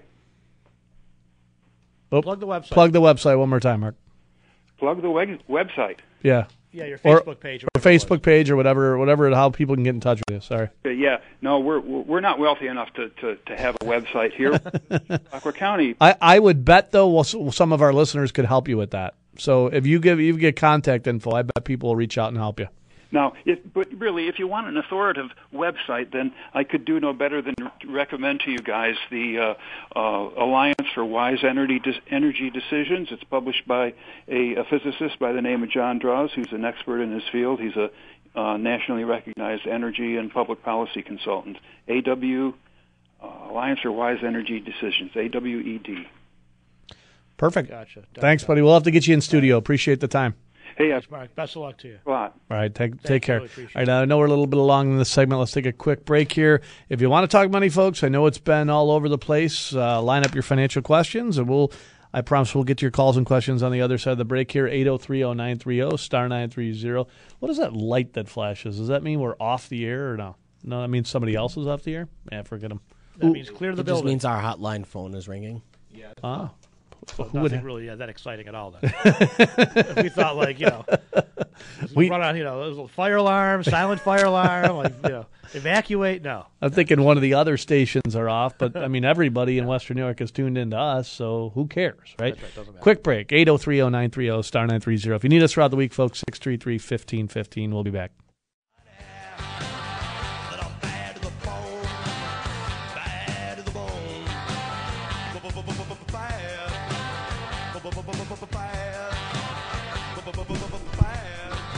Oh, 2.11 2.21
Plug 2.21 2.39
the 2.39 2.47
website. 2.47 2.69
Plug 2.71 2.91
the 2.93 3.01
website 3.01 3.37
one 3.37 3.49
more 3.49 3.59
time, 3.59 3.81
Mark. 3.81 3.95
plug 4.77 5.01
the 5.01 5.09
weg- 5.09 5.41
website. 5.49 5.97
Yeah, 6.23 6.45
Yeah, 6.71 6.85
your 6.85 6.99
or- 7.03 7.21
Facebook 7.21 7.39
page. 7.39 7.63
or 7.63 7.81
Facebook 7.81 8.21
page 8.21 8.49
or 8.49 8.55
whatever, 8.55 8.97
whatever. 8.97 9.29
How 9.33 9.49
people 9.49 9.75
can 9.75 9.83
get 9.83 9.93
in 9.95 9.99
touch 9.99 10.21
with 10.27 10.35
you. 10.35 10.41
Sorry. 10.41 10.69
Uh, 10.85 10.89
yeah, 10.89 11.17
no, 11.41 11.59
we're 11.59 11.79
we're 11.79 12.19
not 12.21 12.39
wealthy 12.39 12.67
enough 12.67 12.93
to, 12.93 13.09
to, 13.09 13.35
to 13.35 13.57
have 13.57 13.75
a 13.75 13.85
website 13.85 14.33
here. 14.33 14.59
Aqua 15.33 15.53
County 15.53 15.95
I, 16.01 16.15
I 16.21 16.39
would 16.39 16.63
bet 16.65 16.91
though, 16.91 17.07
well, 17.09 17.23
some 17.23 17.71
of 17.73 17.81
our 17.81 17.93
listeners 17.93 18.31
could 18.31 18.45
help 18.45 18.67
you 18.67 18.77
with 18.77 18.91
that. 18.91 19.13
So 19.37 19.67
if 19.67 19.85
you 19.85 19.99
give 19.99 20.19
you 20.19 20.37
get 20.37 20.55
contact 20.55 21.05
info, 21.07 21.31
I 21.31 21.43
bet 21.43 21.63
people 21.63 21.89
will 21.89 21.95
reach 21.95 22.17
out 22.17 22.29
and 22.29 22.37
help 22.37 22.59
you. 22.59 22.67
Now, 23.11 23.33
if, 23.45 23.59
but 23.73 23.87
really, 23.97 24.27
if 24.27 24.39
you 24.39 24.47
want 24.47 24.67
an 24.67 24.77
authoritative 24.77 25.31
website, 25.53 26.11
then 26.11 26.33
I 26.53 26.63
could 26.63 26.85
do 26.85 26.99
no 26.99 27.13
better 27.13 27.41
than 27.41 27.55
recommend 27.87 28.41
to 28.41 28.51
you 28.51 28.59
guys 28.59 28.95
the 29.09 29.55
uh, 29.95 29.97
uh, 29.97 30.43
Alliance 30.43 30.87
for 30.93 31.05
Wise 31.05 31.39
Energy, 31.43 31.81
Energy 32.09 32.49
Decisions. 32.49 33.09
It's 33.11 33.23
published 33.23 33.67
by 33.67 33.93
a, 34.27 34.55
a 34.55 34.63
physicist 34.69 35.19
by 35.19 35.31
the 35.31 35.41
name 35.41 35.63
of 35.63 35.69
John 35.69 35.99
Droz, 35.99 36.31
who's 36.35 36.51
an 36.51 36.65
expert 36.65 37.01
in 37.01 37.11
his 37.11 37.23
field. 37.31 37.59
He's 37.59 37.75
a 37.75 37.89
uh, 38.37 38.57
nationally 38.57 39.03
recognized 39.03 39.65
energy 39.65 40.15
and 40.17 40.31
public 40.31 40.63
policy 40.63 41.01
consultant. 41.01 41.57
AW 41.89 42.53
uh, 43.21 43.49
Alliance 43.49 43.79
for 43.81 43.91
Wise 43.91 44.19
Energy 44.23 44.59
Decisions. 44.59 45.11
AWED. 45.15 46.05
Perfect. 47.37 47.69
Gotcha. 47.69 48.03
Thanks, 48.15 48.43
buddy. 48.43 48.61
We'll 48.61 48.73
have 48.73 48.83
to 48.83 48.91
get 48.91 49.07
you 49.07 49.13
in 49.13 49.21
studio. 49.21 49.57
Appreciate 49.57 49.99
the 50.01 50.07
time. 50.07 50.35
Hey, 50.77 50.91
uh, 50.91 51.01
Mark, 51.09 51.33
best 51.33 51.55
of 51.55 51.63
luck 51.63 51.77
to 51.79 51.87
you. 51.87 51.99
a 52.05 52.09
lot. 52.09 52.39
All 52.51 52.57
right, 52.57 52.73
take 52.73 53.01
take 53.01 53.23
care. 53.23 53.37
really 53.37 53.47
appreciate 53.47 53.75
All 53.75 53.81
right, 53.81 54.01
I 54.03 54.05
know 54.05 54.19
we're 54.19 54.27
a 54.27 54.29
little 54.29 54.45
bit 54.45 54.59
along 54.59 54.91
in 54.91 54.99
this 54.99 55.09
segment. 55.09 55.39
Let's 55.39 55.51
take 55.51 55.65
a 55.65 55.71
quick 55.71 56.05
break 56.05 56.31
here. 56.31 56.61
If 56.87 57.01
you 57.01 57.09
want 57.09 57.23
to 57.29 57.35
talk 57.35 57.49
money, 57.49 57.69
folks, 57.69 58.03
I 58.03 58.09
know 58.09 58.27
it's 58.27 58.37
been 58.37 58.69
all 58.69 58.91
over 58.91 59.09
the 59.09 59.17
place. 59.17 59.73
Uh, 59.73 59.99
line 60.03 60.23
up 60.23 60.35
your 60.35 60.43
financial 60.43 60.81
questions, 60.83 61.37
and 61.37 61.49
we'll. 61.49 61.71
I 62.13 62.21
promise 62.21 62.55
we'll 62.55 62.63
get 62.63 62.77
to 62.77 62.85
your 62.85 62.91
calls 62.91 63.17
and 63.17 63.25
questions 63.25 63.61
on 63.61 63.71
the 63.71 63.81
other 63.81 63.97
side 63.97 64.11
of 64.11 64.17
the 64.17 64.25
break 64.25 64.51
here. 64.51 64.65
8030930 64.67 65.99
star 65.99 66.29
nine 66.29 66.49
three 66.49 66.73
zero. 66.73 67.07
What 67.39 67.49
is 67.49 67.57
that 67.57 67.73
light 67.73 68.13
that 68.13 68.29
flashes? 68.29 68.77
Does 68.77 68.87
that 68.87 69.03
mean 69.03 69.19
we're 69.19 69.35
off 69.39 69.69
the 69.69 69.85
air 69.85 70.13
or 70.13 70.17
no? 70.17 70.35
No, 70.63 70.81
that 70.81 70.87
means 70.89 71.09
somebody 71.09 71.35
else 71.35 71.57
is 71.57 71.67
off 71.67 71.83
the 71.83 71.95
air. 71.95 72.07
Yeah, 72.31 72.43
forget 72.43 72.69
them. 72.69 72.81
That 73.17 73.31
means 73.31 73.49
clear 73.49 73.73
the 73.75 73.81
It 73.81 73.87
just 73.87 74.03
means 74.03 74.25
our 74.25 74.41
hotline 74.41 74.85
phone 74.85 75.15
is 75.15 75.27
ringing. 75.27 75.61
Yeah. 75.93 76.13
Ah, 76.23 76.51
Who 77.15 77.29
nothing 77.33 77.63
really 77.63 77.85
yeah, 77.85 77.95
that 77.95 78.09
exciting 78.09 78.47
at 78.47 78.55
all. 78.55 78.71
Then 78.71 78.91
we 80.03 80.09
thought 80.09 80.35
like 80.35 80.59
you 80.59 80.67
know, 80.67 80.85
We- 81.95 82.09
run 82.09 82.21
out 82.21 82.35
you 82.35 82.43
know, 82.43 82.59
those 82.59 82.71
little 82.71 82.87
fire 82.87 83.15
alarm, 83.15 83.63
silent 83.63 84.01
fire 84.01 84.25
alarm, 84.25 84.77
like 84.77 84.93
you 85.03 85.09
know, 85.09 85.25
evacuate. 85.53 86.21
No, 86.21 86.45
I'm 86.61 86.71
thinking 86.71 87.01
one 87.01 87.17
of 87.17 87.23
the 87.23 87.33
other 87.33 87.57
stations 87.57 88.15
are 88.15 88.29
off, 88.29 88.57
but 88.57 88.75
I 88.75 88.87
mean 88.87 89.05
everybody 89.05 89.57
in 89.57 89.65
Western 89.65 89.97
New 89.97 90.03
York 90.03 90.21
is 90.21 90.31
tuned 90.31 90.57
into 90.57 90.77
us, 90.77 91.07
so 91.07 91.51
who 91.55 91.67
cares, 91.67 92.15
right? 92.19 92.35
Right. 92.57 92.79
Quick 92.81 93.03
break, 93.03 93.29
8030930 93.29 94.45
star 94.45 94.63
930. 94.63 95.15
If 95.15 95.23
you 95.23 95.29
need 95.29 95.43
us 95.43 95.53
throughout 95.53 95.71
the 95.71 95.77
week, 95.77 95.93
folks, 95.93 96.23
633-1515. 96.31 97.71
We'll 97.71 97.83
be 97.83 97.91
back. 97.91 98.11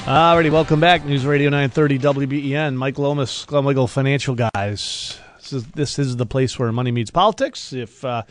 Alrighty, 0.06 0.52
welcome 0.52 0.80
back. 0.80 1.04
News 1.04 1.26
Radio 1.26 1.50
930 1.50 1.98
WBEN. 1.98 2.76
Mike 2.76 3.00
Lomas, 3.00 3.46
Glenn 3.46 3.66
Wiggle 3.66 3.88
Financial 3.88 4.36
Guys. 4.36 5.20
This 5.38 5.54
is, 5.54 5.66
this 5.68 5.98
is 5.98 6.18
the 6.18 6.28
place 6.28 6.60
where 6.60 6.72
money 6.72 6.92
meets 6.92 7.10
politics. 7.10 7.74
If 7.74 8.06
uh, 8.06 8.24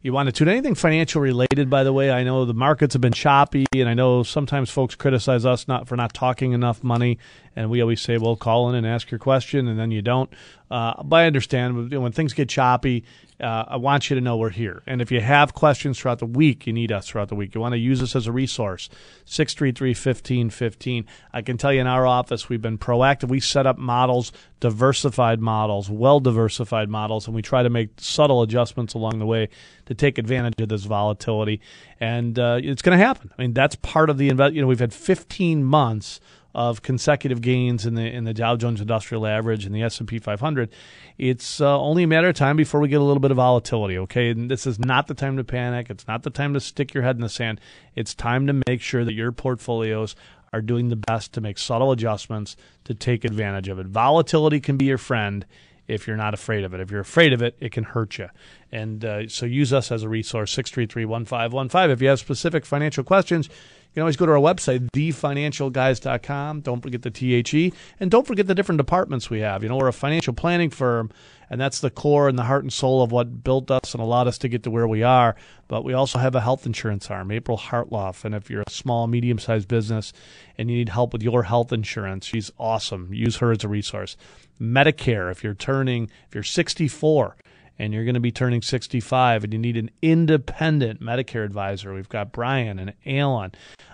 you 0.00 0.14
want 0.14 0.28
to 0.28 0.32
tune 0.32 0.48
anything 0.48 0.74
financial 0.74 1.20
related, 1.20 1.68
by 1.68 1.84
the 1.84 1.92
way, 1.92 2.10
I 2.10 2.24
know 2.24 2.46
the 2.46 2.54
markets 2.54 2.94
have 2.94 3.02
been 3.02 3.12
choppy, 3.12 3.66
and 3.74 3.86
I 3.88 3.92
know 3.94 4.22
sometimes 4.22 4.70
folks 4.70 4.94
criticize 4.94 5.44
us 5.44 5.68
not 5.68 5.88
for 5.88 5.96
not 5.96 6.14
talking 6.14 6.52
enough 6.52 6.82
money, 6.82 7.18
and 7.54 7.68
we 7.70 7.82
always 7.82 8.00
say, 8.00 8.16
"Well, 8.16 8.34
call 8.34 8.70
in 8.70 8.74
and 8.74 8.86
ask 8.86 9.10
your 9.10 9.18
question," 9.18 9.68
and 9.68 9.78
then 9.78 9.90
you 9.90 10.00
don't. 10.00 10.32
Uh, 10.72 11.02
but 11.02 11.16
I 11.16 11.26
understand 11.26 11.92
when 11.92 12.12
things 12.12 12.32
get 12.32 12.48
choppy. 12.48 13.04
Uh, 13.38 13.64
I 13.68 13.76
want 13.76 14.08
you 14.08 14.14
to 14.14 14.22
know 14.22 14.38
we're 14.38 14.48
here. 14.48 14.82
And 14.86 15.02
if 15.02 15.12
you 15.12 15.20
have 15.20 15.52
questions 15.52 15.98
throughout 15.98 16.18
the 16.18 16.26
week, 16.26 16.66
you 16.66 16.72
need 16.72 16.90
us 16.90 17.08
throughout 17.08 17.28
the 17.28 17.34
week. 17.34 17.54
You 17.54 17.60
want 17.60 17.74
to 17.74 17.78
use 17.78 18.02
us 18.02 18.16
as 18.16 18.26
a 18.26 18.32
resource. 18.32 18.88
633 19.26 19.90
1515. 19.90 21.04
I 21.30 21.42
can 21.42 21.58
tell 21.58 21.74
you 21.74 21.82
in 21.82 21.86
our 21.86 22.06
office, 22.06 22.48
we've 22.48 22.62
been 22.62 22.78
proactive. 22.78 23.28
We 23.28 23.38
set 23.38 23.66
up 23.66 23.76
models, 23.76 24.32
diversified 24.60 25.40
models, 25.40 25.90
well 25.90 26.20
diversified 26.20 26.88
models, 26.88 27.26
and 27.26 27.36
we 27.36 27.42
try 27.42 27.62
to 27.62 27.70
make 27.70 27.90
subtle 27.98 28.40
adjustments 28.40 28.94
along 28.94 29.18
the 29.18 29.26
way 29.26 29.50
to 29.84 29.94
take 29.94 30.16
advantage 30.16 30.58
of 30.58 30.70
this 30.70 30.84
volatility. 30.84 31.60
And 32.00 32.38
uh, 32.38 32.60
it's 32.62 32.80
going 32.80 32.98
to 32.98 33.04
happen. 33.04 33.30
I 33.36 33.42
mean, 33.42 33.52
that's 33.52 33.76
part 33.76 34.08
of 34.08 34.16
the. 34.16 34.24
You 34.24 34.62
know, 34.62 34.66
we've 34.66 34.80
had 34.80 34.94
15 34.94 35.64
months 35.64 36.18
of 36.54 36.82
consecutive 36.82 37.40
gains 37.40 37.86
in 37.86 37.94
the 37.94 38.02
in 38.02 38.24
the 38.24 38.34
Dow 38.34 38.56
Jones 38.56 38.80
Industrial 38.80 39.26
Average 39.26 39.64
and 39.64 39.74
the 39.74 39.82
S 39.82 39.98
and 39.98 40.08
P 40.08 40.18
500. 40.18 40.70
It's 41.18 41.60
uh, 41.60 41.80
only 41.80 42.02
a 42.02 42.06
matter 42.06 42.28
of 42.28 42.34
time 42.34 42.56
before 42.56 42.80
we 42.80 42.88
get 42.88 43.00
a 43.00 43.04
little 43.04 43.20
bit 43.20 43.30
of 43.30 43.36
volatility. 43.36 43.98
Okay, 43.98 44.30
and 44.30 44.50
this 44.50 44.66
is 44.66 44.78
not 44.78 45.06
the 45.06 45.14
time 45.14 45.36
to 45.36 45.44
panic. 45.44 45.88
It's 45.90 46.06
not 46.06 46.22
the 46.22 46.30
time 46.30 46.54
to 46.54 46.60
stick 46.60 46.94
your 46.94 47.02
head 47.02 47.16
in 47.16 47.22
the 47.22 47.28
sand. 47.28 47.60
It's 47.94 48.14
time 48.14 48.46
to 48.46 48.60
make 48.68 48.80
sure 48.80 49.04
that 49.04 49.14
your 49.14 49.32
portfolios 49.32 50.14
are 50.52 50.60
doing 50.60 50.88
the 50.88 50.96
best 50.96 51.32
to 51.32 51.40
make 51.40 51.58
subtle 51.58 51.92
adjustments 51.92 52.56
to 52.84 52.94
take 52.94 53.24
advantage 53.24 53.68
of 53.68 53.78
it. 53.78 53.86
Volatility 53.86 54.60
can 54.60 54.76
be 54.76 54.84
your 54.84 54.98
friend 54.98 55.46
if 55.88 56.06
you're 56.06 56.16
not 56.16 56.34
afraid 56.34 56.64
of 56.64 56.74
it. 56.74 56.80
If 56.80 56.90
you're 56.90 57.00
afraid 57.00 57.32
of 57.32 57.42
it, 57.42 57.56
it 57.58 57.72
can 57.72 57.84
hurt 57.84 58.18
you. 58.18 58.28
And 58.70 59.04
uh, 59.04 59.28
so 59.28 59.46
use 59.46 59.72
us 59.72 59.90
as 59.90 60.02
a 60.02 60.08
resource, 60.08 60.52
633 60.52 61.04
1515. 61.04 61.90
If 61.90 62.02
you 62.02 62.08
have 62.08 62.20
specific 62.20 62.64
financial 62.64 63.04
questions, 63.04 63.48
you 63.92 63.96
can 63.96 64.04
always 64.04 64.16
go 64.16 64.24
to 64.24 64.32
our 64.32 64.38
website, 64.38 64.88
thefinancialguys.com. 64.92 66.62
Don't 66.62 66.80
forget 66.80 67.02
the 67.02 67.10
THE. 67.10 67.74
And 68.00 68.10
don't 68.10 68.26
forget 68.26 68.46
the 68.46 68.54
different 68.54 68.78
departments 68.78 69.28
we 69.28 69.40
have. 69.40 69.62
You 69.62 69.68
know, 69.68 69.76
we're 69.76 69.88
a 69.88 69.92
financial 69.92 70.32
planning 70.32 70.70
firm, 70.70 71.10
and 71.50 71.60
that's 71.60 71.80
the 71.80 71.90
core 71.90 72.26
and 72.26 72.38
the 72.38 72.44
heart 72.44 72.62
and 72.62 72.72
soul 72.72 73.02
of 73.02 73.12
what 73.12 73.44
built 73.44 73.70
us 73.70 73.92
and 73.92 74.02
allowed 74.02 74.28
us 74.28 74.38
to 74.38 74.48
get 74.48 74.62
to 74.62 74.70
where 74.70 74.88
we 74.88 75.02
are. 75.02 75.36
But 75.68 75.84
we 75.84 75.92
also 75.92 76.18
have 76.18 76.34
a 76.34 76.40
health 76.40 76.64
insurance 76.64 77.10
arm, 77.10 77.30
April 77.30 77.58
Hartloff. 77.58 78.24
And 78.24 78.34
if 78.34 78.48
you're 78.48 78.64
a 78.66 78.70
small, 78.70 79.06
medium 79.08 79.38
sized 79.38 79.68
business 79.68 80.14
and 80.56 80.70
you 80.70 80.78
need 80.78 80.88
help 80.88 81.12
with 81.12 81.22
your 81.22 81.42
health 81.42 81.70
insurance, 81.70 82.24
she's 82.24 82.50
awesome. 82.58 83.12
Use 83.12 83.36
her 83.36 83.52
as 83.52 83.62
a 83.62 83.68
resource. 83.68 84.16
Medicare, 84.58 85.30
if 85.30 85.44
you're 85.44 85.52
turning, 85.52 86.04
if 86.28 86.34
you're 86.34 86.42
64 86.42 87.36
and 87.78 87.92
you're 87.92 88.04
going 88.04 88.14
to 88.14 88.20
be 88.20 88.32
turning 88.32 88.62
65 88.62 89.44
and 89.44 89.52
you 89.52 89.58
need 89.58 89.76
an 89.76 89.90
independent 90.00 91.00
Medicare 91.00 91.44
advisor, 91.44 91.94
we've 91.94 92.08
got 92.08 92.32
Brian 92.32 92.78
and 92.78 92.94
Alan 93.06 93.52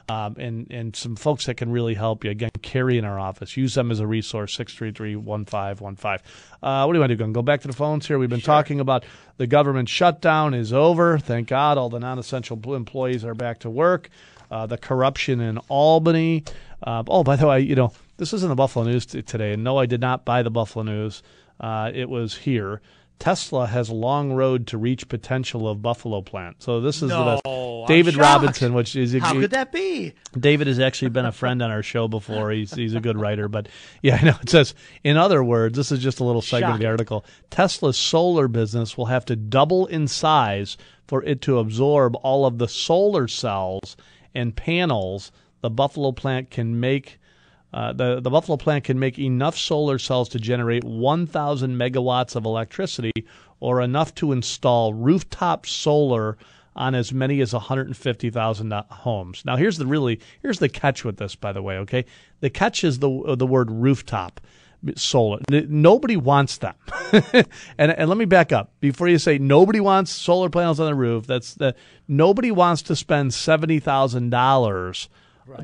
um, 0.09 0.37
and, 0.39 0.71
and 0.71 0.97
some 0.97 1.17
folks 1.17 1.47
that 1.47 1.57
can 1.57 1.71
really 1.71 1.95
help 1.95 2.25
you. 2.25 2.31
Again, 2.31 2.51
Carrie 2.63 2.99
in 2.99 3.05
our 3.05 3.19
office. 3.19 3.57
Use 3.57 3.75
them 3.75 3.91
as 3.91 4.01
a 4.01 4.07
resource, 4.07 4.55
633 4.55 5.17
1515. 5.17 6.27
Uh, 6.63 6.85
what 6.85 6.93
do 6.93 6.97
you 6.97 7.01
want 7.01 7.11
to 7.11 7.17
do? 7.17 7.33
Go 7.33 7.43
back 7.43 7.61
to 7.63 7.69
the 7.69 7.75
phones 7.75 8.07
here. 8.07 8.19
We've 8.19 8.31
been 8.31 8.41
talking 8.41 8.81
about 8.81 9.05
the 9.37 9.47
government 9.47 9.89
shutdown 9.89 10.55
is 10.55 10.73
over. 10.73 11.19
Thank 11.19 11.49
God 11.49 11.77
all 11.77 11.91
the 11.91 12.01
non 12.01 12.19
essential 12.19 12.59
employees 12.75 13.25
are 13.25 13.35
back 13.35 13.61
to 13.61 13.71
work. 13.71 14.09
Uh, 14.51 14.67
the 14.67 14.79
corruption 14.79 15.41
in 15.41 15.59
Albany. 15.69 16.45
Uh, 16.83 17.03
oh, 17.09 17.23
by 17.23 17.37
the 17.37 17.47
way, 17.47 17.61
you 17.61 17.75
know, 17.75 17.93
this 18.17 18.33
is 18.33 18.43
in 18.43 18.49
the 18.49 18.55
Buffalo 18.55 18.87
News 18.87 19.05
t- 19.05 19.21
today. 19.21 19.53
And 19.53 19.63
no, 19.63 19.77
I 19.77 19.85
did 19.85 20.01
not 20.01 20.25
buy 20.25 20.43
the 20.43 20.51
Buffalo 20.51 20.85
News. 20.85 21.23
Uh, 21.61 21.91
it 21.93 22.09
was 22.09 22.35
here. 22.35 22.81
Tesla 23.19 23.67
has 23.67 23.89
a 23.89 23.95
long 23.95 24.33
road 24.33 24.69
to 24.69 24.79
reach 24.79 25.09
potential 25.09 25.69
of 25.69 25.83
Buffalo 25.83 26.23
plant. 26.23 26.63
So 26.63 26.81
this 26.81 27.03
is 27.03 27.11
No, 27.11 27.41
the 27.45 27.51
I'm 27.51 27.87
David. 27.87 28.17
Robinson, 28.17 28.75
which 28.75 28.95
is 28.95 29.13
how 29.15 29.33
could 29.33 29.51
that 29.51 29.73
be? 29.73 30.15
David 30.39 30.67
has 30.67 30.79
actually 30.79 31.09
been 31.09 31.27
a 31.27 31.33
friend 31.33 31.61
on 31.63 31.71
our 31.71 31.83
show 31.83 32.07
before. 32.07 32.51
He's 32.51 32.73
he's 32.73 32.95
a 32.95 33.01
good 33.01 33.19
writer, 33.19 33.49
but 33.49 33.69
yeah, 34.03 34.19
I 34.21 34.25
know 34.25 34.37
it 34.41 34.51
says. 34.51 34.75
In 35.03 35.17
other 35.17 35.43
words, 35.43 35.77
this 35.77 35.91
is 35.91 35.99
just 35.99 36.21
a 36.21 36.25
little 36.25 36.43
segment 36.43 36.75
of 36.75 36.81
the 36.81 36.87
article. 36.87 37.25
Tesla's 37.51 37.99
solar 37.99 38.47
business 38.47 38.97
will 38.97 39.07
have 39.07 39.25
to 39.27 39.37
double 39.37 39.87
in 39.87 40.07
size 40.07 40.77
for 41.07 41.23
it 41.25 41.41
to 41.43 41.59
absorb 41.59 42.15
all 42.17 42.47
of 42.47 42.59
the 42.59 42.69
solar 42.69 43.27
cells 43.27 43.97
and 44.35 44.55
panels 44.55 45.33
the 45.61 45.71
Buffalo 45.71 46.13
plant 46.13 46.51
can 46.51 46.79
make. 46.79 47.19
Uh, 47.73 47.93
the 47.93 48.21
the 48.21 48.31
Buffalo 48.31 48.57
plant 48.57 48.85
can 48.85 48.99
make 48.99 49.19
enough 49.19 49.57
solar 49.57 49.99
cells 49.99 50.29
to 50.31 50.39
generate 50.39 50.85
1,000 50.85 51.77
megawatts 51.77 52.35
of 52.35 52.45
electricity, 52.45 53.13
or 53.61 53.81
enough 53.83 54.15
to 54.17 54.33
install 54.33 54.95
rooftop 54.95 55.67
solar 55.67 56.39
on 56.75 56.95
as 56.95 57.13
many 57.13 57.41
as 57.41 57.53
150,000 57.53 58.73
homes. 58.91 59.43
Now, 59.45 59.57
here's 59.57 59.79
the 59.79 59.87
really 59.87 60.21
here's 60.41 60.61
the 60.61 60.69
catch 60.69 61.05
with 61.05 61.19
this, 61.19 61.35
by 61.35 61.53
the 61.53 61.63
way. 61.63 61.77
Okay, 61.79 62.05
the 62.41 62.51
catch 62.51 62.85
is 62.85 63.01
the 63.01 63.37
the 63.37 63.47
word 63.47 63.71
rooftop 63.71 64.41
solar. 64.95 65.41
Nobody 65.51 66.17
wants 66.17 66.59
them. 66.59 66.75
and 67.13 67.93
and 67.93 68.09
let 68.09 68.17
me 68.17 68.25
back 68.25 68.53
up 68.53 68.73
before 68.81 69.09
you 69.09 69.19
say 69.19 69.39
nobody 69.39 69.81
wants 69.81 70.11
solar 70.11 70.49
panels 70.49 70.81
on 70.81 70.87
the 70.87 70.95
roof. 70.95 71.27
That's 71.27 71.55
the 71.55 71.75
nobody 72.07 72.51
wants 72.51 72.83
to 72.83 72.97
spend 72.97 73.35
seventy 73.35 73.81
thousand 73.81 74.31
dollars 74.31 75.09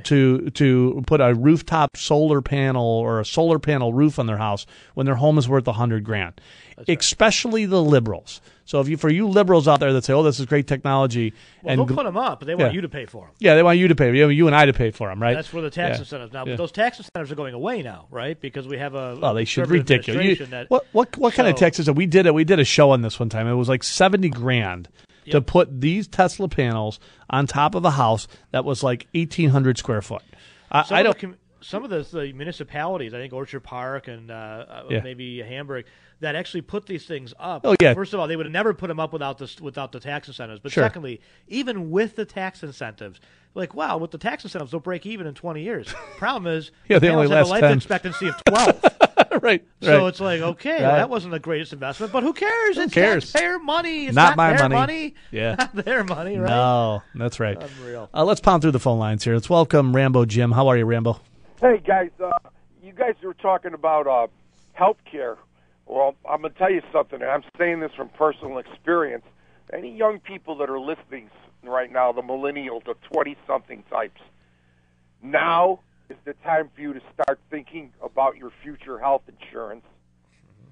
to 0.04 0.50
to 0.50 1.02
put 1.06 1.20
a 1.20 1.34
rooftop 1.34 1.96
solar 1.96 2.40
panel 2.42 2.84
or 2.84 3.20
a 3.20 3.24
solar 3.24 3.58
panel 3.58 3.92
roof 3.92 4.18
on 4.18 4.26
their 4.26 4.38
house 4.38 4.66
when 4.94 5.06
their 5.06 5.16
home 5.16 5.38
is 5.38 5.48
worth 5.48 5.66
a 5.68 5.72
hundred 5.72 6.04
grand. 6.04 6.40
Especially 6.88 7.66
the 7.66 7.82
liberals. 7.82 8.40
So 8.66 8.80
if 8.80 8.88
you 8.88 8.96
for 8.96 9.10
you 9.10 9.28
liberals 9.28 9.68
out 9.68 9.78
there 9.80 9.92
that 9.92 10.04
say, 10.04 10.12
"Oh, 10.12 10.22
this 10.22 10.40
is 10.40 10.46
great 10.46 10.66
technology," 10.66 11.34
Well, 11.62 11.72
and 11.72 11.78
they'll 11.88 11.96
put 11.96 12.04
them 12.04 12.16
up, 12.16 12.40
but 12.40 12.46
they 12.46 12.54
want 12.54 12.72
Yeah. 12.72 12.76
you 12.76 12.80
to 12.80 12.88
pay 12.88 13.04
for 13.06 13.26
them. 13.26 13.34
yeah, 13.38 13.54
they 13.54 13.62
want 13.62 13.78
you 13.78 13.88
to 13.88 13.94
pay, 13.94 14.16
you, 14.16 14.28
you 14.30 14.46
and 14.46 14.56
I 14.56 14.64
to 14.66 14.72
pay 14.72 14.90
for 14.90 15.08
them, 15.08 15.20
right? 15.22 15.34
That's 15.34 15.52
where 15.52 15.62
the 15.62 15.70
tax 15.70 15.96
Yeah. 15.96 16.00
incentives 16.00 16.32
now. 16.32 16.40
Yeah. 16.46 16.52
But 16.52 16.56
those 16.58 16.72
tax 16.72 16.98
incentives 16.98 17.30
are 17.30 17.34
going 17.34 17.54
away 17.54 17.82
now, 17.82 18.06
right? 18.10 18.40
Because 18.40 18.66
we 18.66 18.78
have 18.78 18.94
a 18.94 19.18
Oh, 19.22 19.34
they 19.34 19.44
should 19.44 19.68
ridiculous. 19.68 20.40
You- 20.40 20.46
that 20.46 20.70
what 20.70 20.86
what 20.92 21.16
what 21.18 21.34
kind 21.34 21.48
of 21.48 21.56
So- 21.58 21.64
taxes? 21.64 21.90
We 21.90 22.06
did 22.06 22.26
it. 22.26 22.34
We 22.34 22.44
did 22.44 22.58
a 22.58 22.64
show 22.64 22.90
on 22.90 23.02
this 23.02 23.20
one 23.20 23.28
time. 23.28 23.46
It 23.46 23.54
was 23.54 23.68
like 23.68 23.82
seventy 23.84 24.30
grand 24.30 24.88
to 25.30 25.40
put 25.40 25.80
these 25.80 26.06
Tesla 26.08 26.48
panels 26.48 26.98
on 27.30 27.46
top 27.46 27.74
of 27.74 27.84
a 27.84 27.92
house 27.92 28.26
that 28.52 28.64
was 28.64 28.82
like 28.82 29.06
eighteen 29.14 29.50
hundred 29.50 29.78
square 29.78 30.02
foot. 30.02 30.22
I, 30.70 30.82
some 30.84 30.96
I 30.96 31.02
don't. 31.02 31.18
com- 31.18 31.36
some 31.60 31.82
of 31.82 31.88
the, 31.88 32.02
the 32.02 32.30
municipalities, 32.34 33.14
I 33.14 33.18
think 33.18 33.32
Orchard 33.32 33.60
Park 33.60 34.06
and 34.06 34.30
uh, 34.30 34.34
uh, 34.34 34.82
Yeah. 34.90 35.00
maybe 35.00 35.38
Hamburg, 35.40 35.86
that 36.20 36.34
actually 36.34 36.60
put 36.60 36.84
these 36.84 37.06
things 37.06 37.32
up. 37.38 37.62
Oh, 37.64 37.74
yeah. 37.80 37.94
First 37.94 38.12
of 38.12 38.20
all, 38.20 38.28
they 38.28 38.36
would 38.36 38.44
have 38.44 38.52
never 38.52 38.74
put 38.74 38.88
them 38.88 39.00
up 39.00 39.14
without 39.14 39.38
the 39.38 39.50
without 39.62 39.90
the 39.90 39.98
tax 39.98 40.28
incentives. 40.28 40.60
But 40.60 40.72
Sure. 40.72 40.84
secondly, 40.84 41.22
even 41.48 41.90
with 41.90 42.16
the 42.16 42.26
tax 42.26 42.62
incentives, 42.62 43.18
like 43.54 43.74
wow, 43.74 43.96
with 43.96 44.10
the 44.10 44.18
tax 44.18 44.44
incentives, 44.44 44.72
they'll 44.72 44.80
break 44.80 45.06
even 45.06 45.26
in 45.26 45.32
twenty 45.34 45.62
years. 45.62 45.88
Problem 46.18 46.52
is, 46.52 46.70
Yeah, 46.88 46.98
the 46.98 47.06
they 47.06 47.12
only 47.14 47.28
have 47.30 47.30
last 47.30 47.46
a 47.46 47.50
life 47.50 47.60
10. 47.62 47.76
expectancy 47.78 48.28
of 48.28 48.34
twelve. 48.44 48.84
right. 49.44 49.64
So 49.82 50.06
it's 50.08 50.18
like, 50.20 50.40
okay, 50.40 50.72
Right. 50.72 50.80
well, 50.82 50.96
that 50.96 51.10
wasn't 51.10 51.32
the 51.32 51.38
greatest 51.38 51.72
investment, 51.72 52.12
but 52.12 52.22
who 52.22 52.32
cares? 52.32 52.76
it's 52.78 52.92
cares? 52.92 53.30
taxpayer 53.30 53.58
money. 53.60 54.06
It's 54.06 54.14
Not 54.16 54.30
not, 54.30 54.36
my 54.36 54.50
their 54.56 54.68
money. 54.68 54.74
money. 54.74 55.14
Yeah. 55.30 55.54
Not 55.58 55.74
their 55.84 56.02
money, 56.04 56.38
right? 56.38 56.48
No, 56.48 57.02
that's 57.14 57.38
right. 57.38 57.56
Unreal. 57.62 58.08
Uh, 58.12 58.24
let's 58.24 58.40
pound 58.40 58.62
through 58.62 58.72
the 58.72 58.80
phone 58.80 58.98
lines 58.98 59.22
here. 59.22 59.34
Let's 59.34 59.48
welcome 59.50 59.94
Rambo 59.94 60.24
Jim. 60.24 60.50
How 60.52 60.66
are 60.68 60.76
you, 60.76 60.84
Rambo? 60.86 61.20
Hey 61.60 61.78
guys, 61.86 62.10
uh, 62.22 62.30
you 62.82 62.92
guys 62.92 63.14
were 63.22 63.34
talking 63.34 63.74
about 63.74 64.06
uh, 64.06 64.26
health 64.72 64.98
care. 65.10 65.36
Well, 65.86 66.14
I'm 66.28 66.40
going 66.40 66.52
to 66.52 66.58
tell 66.58 66.70
you 66.70 66.82
something, 66.92 67.20
and 67.22 67.30
I'm 67.30 67.44
saying 67.58 67.80
this 67.80 67.92
from 67.94 68.08
personal 68.08 68.58
experience. 68.58 69.24
Any 69.72 69.94
young 69.96 70.18
people 70.20 70.56
that 70.56 70.70
are 70.70 70.80
listening 70.80 71.30
right 71.62 71.90
now, 71.92 72.12
the 72.12 72.22
millennial, 72.22 72.80
the 72.84 72.94
20 73.12 73.36
something 73.46 73.82
types, 73.90 74.20
now 75.22 75.80
is 76.08 76.16
the 76.24 76.34
time 76.44 76.70
for 76.74 76.80
you 76.80 76.92
to 76.92 77.00
start 77.12 77.38
thinking 77.50 77.92
about 78.02 78.36
your 78.36 78.52
future 78.62 78.98
health 78.98 79.22
insurance. 79.28 79.84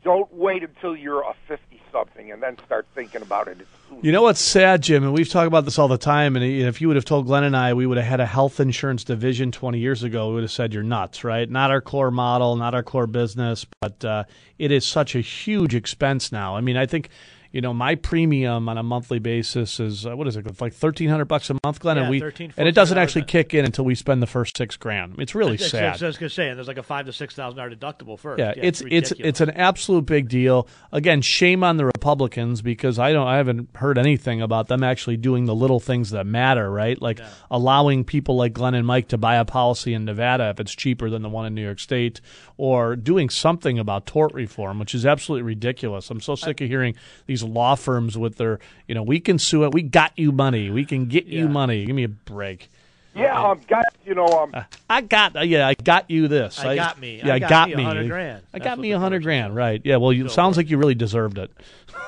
don't 0.05 0.33
wait 0.35 0.63
until 0.65 0.97
you're 0.97 1.23
a 1.23 1.35
50 1.47 1.81
something 1.93 2.33
and 2.33 2.43
then 2.43 2.57
start 2.67 2.87
thinking 2.95 3.23
about 3.23 3.47
it. 3.47 3.59
You 4.01 4.11
know 4.11 4.23
what's 4.23 4.41
sad, 4.41 4.83
Jim, 4.83 5.05
and 5.05 5.13
we've 5.13 5.29
talked 5.29 5.47
about 5.47 5.65
this 5.65 5.79
all 5.79 5.87
the 5.87 5.99
time. 5.99 6.35
And 6.35 6.45
if 6.45 6.81
you 6.81 6.89
would 6.89 6.97
have 6.97 7.05
told 7.05 7.27
Glenn 7.27 7.45
and 7.45 7.57
I 7.57 7.75
we 7.75 7.87
would 7.87 7.99
have 7.99 8.07
had 8.07 8.19
a 8.21 8.27
health 8.27 8.59
insurance 8.59 9.05
division 9.05 9.53
20 9.53 9.79
years 9.79 10.03
ago, 10.03 10.29
we 10.29 10.35
would 10.35 10.43
have 10.43 10.51
said 10.51 10.73
you're 10.73 10.83
nuts, 10.83 11.23
right? 11.23 11.49
Not 11.49 11.71
our 11.71 11.81
core 11.81 12.11
model, 12.11 12.57
not 12.57 12.75
our 12.75 12.83
core 12.83 13.07
business, 13.07 13.67
but 13.81 14.05
uh, 14.05 14.25
it 14.59 14.73
is 14.73 14.85
such 14.87 15.15
a 15.15 15.21
huge 15.21 15.75
expense 15.75 16.33
now. 16.33 16.57
I 16.57 16.63
mean, 16.63 16.77
I 16.77 16.87
think 16.87 17.11
you 17.53 17.61
know, 17.61 17.73
my 17.75 17.95
premium 17.95 18.69
on 18.69 18.79
a 18.79 18.83
monthly 18.83 19.19
basis 19.19 19.79
is 19.79 20.07
uh, 20.07 20.17
what 20.17 20.27
is 20.27 20.37
it? 20.37 20.47
It's 20.47 20.61
like 20.61 20.73
thirteen 20.73 21.09
hundred 21.09 21.27
bucks 21.27 21.51
a 21.51 21.57
month, 21.65 21.81
Glenn, 21.81 21.97
Yeah, 21.97 22.03
and 22.03 22.11
we 22.11 22.21
13, 22.21 22.55
and 22.57 22.67
it 22.67 22.75
doesn't 22.75 22.97
actually 22.99 23.25
kick 23.25 23.53
in 23.55 23.65
until 23.65 23.85
we 23.85 23.95
spend 23.95 24.23
the 24.23 24.27
first 24.27 24.57
six 24.57 24.77
grand. 24.77 25.17
It's 25.19 25.35
really 25.35 25.53
That's- 25.57 25.71
sad. 25.71 25.83
that's 25.93 26.03
I 26.03 26.07
was 26.07 26.17
going 26.19 26.29
to 26.31 26.35
say. 26.35 26.49
And 26.49 26.59
there's 26.59 26.69
like 26.69 26.79
a 26.79 26.83
five 26.83 27.07
to 27.07 27.13
six 27.13 27.35
thousand 27.35 27.59
dollar 27.59 27.71
deductible 27.75 28.19
first. 28.19 28.39
Yeah, 28.39 28.53
it's 28.57 28.81
it's 28.81 28.83
ridiculous. 28.83 29.29
it's 29.29 29.41
an 29.41 29.51
absolute 29.51 30.07
big 30.07 30.29
deal. 30.29 30.67
Again, 30.93 31.21
shame 31.23 31.63
on 31.63 31.77
the 31.77 31.85
Republicans 31.85 32.63
because 32.63 32.99
I 32.99 33.13
don't 33.13 33.27
I 33.27 33.37
haven't 33.37 33.69
heard 33.77 33.99
anything 33.99 34.41
about 34.43 34.69
them 34.69 34.83
actually 34.83 35.19
doing 35.19 35.45
the 35.45 35.55
little 35.55 35.81
things 35.81 36.11
that 36.11 36.27
matter, 36.27 36.71
right? 36.71 37.01
Like 37.01 37.21
allowing 37.51 38.05
people 38.05 38.37
like 38.37 38.53
Glenn 38.53 38.75
and 38.75 38.87
Mike 38.87 39.09
to 39.09 39.19
buy 39.19 39.37
a 39.37 39.45
policy 39.45 39.95
in 39.95 40.05
Nevada 40.05 40.49
if 40.51 40.61
it's 40.61 40.75
cheaper 40.75 41.11
than 41.11 41.23
the 41.23 41.29
one 41.29 41.47
in 41.47 41.55
New 41.55 41.63
York 41.63 41.79
State, 41.81 42.21
or 42.63 42.95
doing 42.95 43.29
something 43.29 43.77
about 43.77 44.07
tort 44.07 44.33
reform, 44.33 44.79
which 44.79 44.95
is 44.95 45.05
absolutely 45.05 45.43
ridiculous. 45.43 46.09
I'm 46.11 46.21
so 46.21 46.37
sick 46.37 46.61
of 46.61 46.69
hearing 46.69 46.95
these 47.27 47.43
law 47.43 47.75
firms 47.75 48.17
with 48.17 48.37
their, 48.37 48.61
you 48.87 48.95
know, 48.95 49.03
we 49.03 49.19
can 49.19 49.37
sue 49.41 49.65
it, 49.65 49.75
we 49.75 49.83
got 49.83 50.13
you 50.17 50.31
money, 50.31 50.71
we 50.71 50.85
can 50.85 51.07
get 51.07 51.25
you 51.27 51.49
money. 51.49 51.85
Give 51.85 51.97
me 51.97 52.05
a 52.05 52.09
break. 52.09 52.71
Yeah, 53.17 53.51
um, 53.51 53.63
guys, 53.67 53.83
you 54.07 54.15
know, 54.15 54.27
um, 54.27 54.55
I 54.89 55.01
got, 55.01 55.35
uh, 55.35 55.41
yeah, 55.41 55.67
I 55.67 55.75
got 55.75 56.09
you 56.09 56.29
this. 56.29 56.61
I 56.61 56.77
got 56.77 57.01
me. 57.01 57.17
Yeah, 57.19 57.33
I 57.33 57.35
I 57.35 57.39
got 57.41 57.49
got 57.51 57.69
me 57.71 57.75
me. 57.75 57.83
100 57.83 58.09
grand. 58.09 58.43
I 58.55 58.59
That's 58.59 58.65
got 58.65 58.79
me 58.79 58.93
a 58.93 58.99
hundred 59.01 59.25
grand. 59.25 59.57
Right? 59.57 59.83
Yeah. 59.85 59.97
Well, 59.97 60.13
you 60.13 60.29
sounds 60.29 60.57
like 60.57 60.71
you 60.71 60.79
really 60.79 60.95
deserved 60.95 61.39
it. 61.39 61.51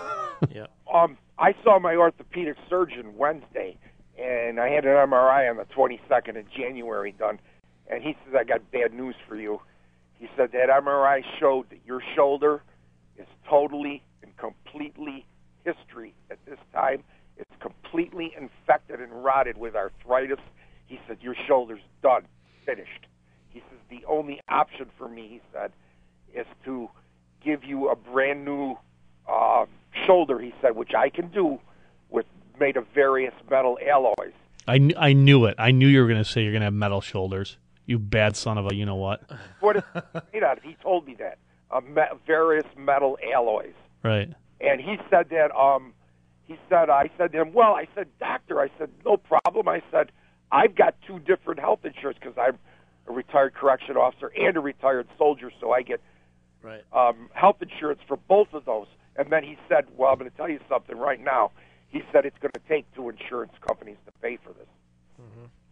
yeah. 0.55 0.67
um, 0.95 1.19
I 1.37 1.57
saw 1.65 1.81
my 1.81 1.97
orthopedic 1.97 2.59
surgeon 2.71 3.17
Wednesday, 3.17 3.77
and 4.17 4.61
I 4.61 4.69
had 4.69 4.85
an 4.85 4.93
MRI 4.93 5.51
on 5.51 5.57
the 5.57 5.65
22nd 5.65 6.39
of 6.39 6.49
January 6.53 7.13
done, 7.19 7.41
and 7.89 8.05
he 8.05 8.17
says 8.25 8.37
I 8.39 8.45
got 8.45 8.71
bad 8.71 8.95
news 8.95 9.17
for 9.27 9.35
you. 9.35 9.61
He 10.25 10.31
said 10.39 10.53
that 10.53 10.71
MRI 10.71 11.23
showed 11.39 11.69
that 11.69 11.81
your 11.87 12.01
shoulder 12.17 12.63
is 13.19 13.27
totally 13.47 14.03
and 14.23 14.35
completely 14.39 15.27
history 15.67 16.15
at 16.31 16.39
this 16.47 16.59
time. 16.73 17.05
It's 17.37 17.51
completely 17.61 18.33
infected 18.35 19.01
and 19.01 19.23
rotted 19.23 19.59
with 19.59 19.77
arthritis. 19.77 20.39
He 20.87 20.99
said 21.07 21.19
your 21.21 21.35
shoulder's 21.47 21.83
done, 22.03 22.23
finished. 22.65 23.07
He 23.51 23.61
says 23.61 23.79
the 23.91 24.03
only 24.07 24.41
option 24.49 24.87
for 24.97 25.11
me, 25.11 25.29
he 25.29 25.41
said, 25.53 25.73
is 26.35 26.47
to 26.65 26.89
give 27.45 27.63
you 27.63 27.91
a 27.91 27.95
brand 27.97 28.47
new 28.47 28.77
uh, 29.29 29.67
shoulder. 30.07 30.39
He 30.39 30.55
said, 30.63 30.75
which 30.75 30.95
I 30.97 31.11
can 31.11 31.29
do 31.29 31.61
with 32.09 32.25
made 32.59 32.79
of 32.79 32.87
various 32.95 33.35
metal 33.51 33.77
alloys. 33.87 34.33
I, 34.67 34.79
kn- 34.79 34.95
I 34.97 35.13
knew 35.13 35.45
it. 35.45 35.57
I 35.59 35.71
knew 35.71 35.87
you 35.87 36.01
were 36.01 36.09
going 36.09 36.25
to 36.25 36.25
say 36.25 36.45
you're 36.45 36.53
going 36.53 36.63
to 36.63 36.67
have 36.69 36.73
metal 36.73 37.03
shoulders. 37.03 37.59
You 37.87 37.99
bad 37.99 38.37
son 38.37 38.57
of 38.59 38.67
a, 38.71 38.75
you 38.75 38.87
know 38.87 38.95
what? 38.97 39.23
What 39.61 39.77
it's 39.77 39.87
made 40.33 40.43
out 40.43 40.59
of? 40.59 40.65
He 40.65 40.77
told 40.83 41.07
me 41.07 41.17
that 41.19 41.39
uh, 41.71 41.81
me- 41.81 42.03
various 42.27 42.65
metal 42.77 43.19
alloys. 43.35 43.75
Right. 44.03 44.33
And 44.61 44.81
he 44.81 44.97
said 45.11 45.29
that. 45.31 45.55
Um, 45.55 45.93
he 46.47 46.59
said, 46.69 46.91
I 46.91 47.11
said 47.17 47.33
to 47.33 47.41
him, 47.41 47.53
well, 47.55 47.75
I 47.75 47.89
said, 47.95 48.07
doctor, 48.21 48.61
I 48.61 48.69
said, 48.79 48.91
no 49.05 49.17
problem. 49.17 49.67
I 49.67 49.83
said, 49.91 50.13
I've 50.53 50.75
got 50.75 50.95
two 51.07 51.19
different 51.19 51.59
health 51.59 51.81
insurance 51.85 52.19
because 52.21 52.37
I'm 52.39 52.59
a 53.09 53.13
retired 53.13 53.55
correction 53.55 53.97
officer 53.97 54.31
and 54.37 54.55
a 54.57 54.61
retired 54.61 55.09
soldier, 55.19 55.51
so 55.61 55.73
I 55.73 55.83
get 55.83 56.01
Right. 56.63 56.83
um, 56.93 57.29
health 57.35 57.57
insurance 57.61 58.01
for 58.07 58.17
both 58.17 58.49
of 58.53 58.65
those. 58.67 58.87
And 59.17 59.31
then 59.31 59.43
he 59.45 59.57
said, 59.69 59.85
well, 59.97 60.11
I'm 60.13 60.19
going 60.19 60.31
to 60.31 60.37
tell 60.37 60.49
you 60.49 60.61
something 60.69 60.97
right 60.97 61.21
now. 61.23 61.51
He 61.89 62.03
said 62.13 62.25
it's 62.27 62.39
going 62.41 62.53
to 62.53 62.61
take 62.69 62.93
two 62.95 63.09
insurance 63.09 63.53
companies 63.67 63.97
to 64.07 64.13
pay 64.21 64.37
for 64.43 64.53
this. 64.55 64.67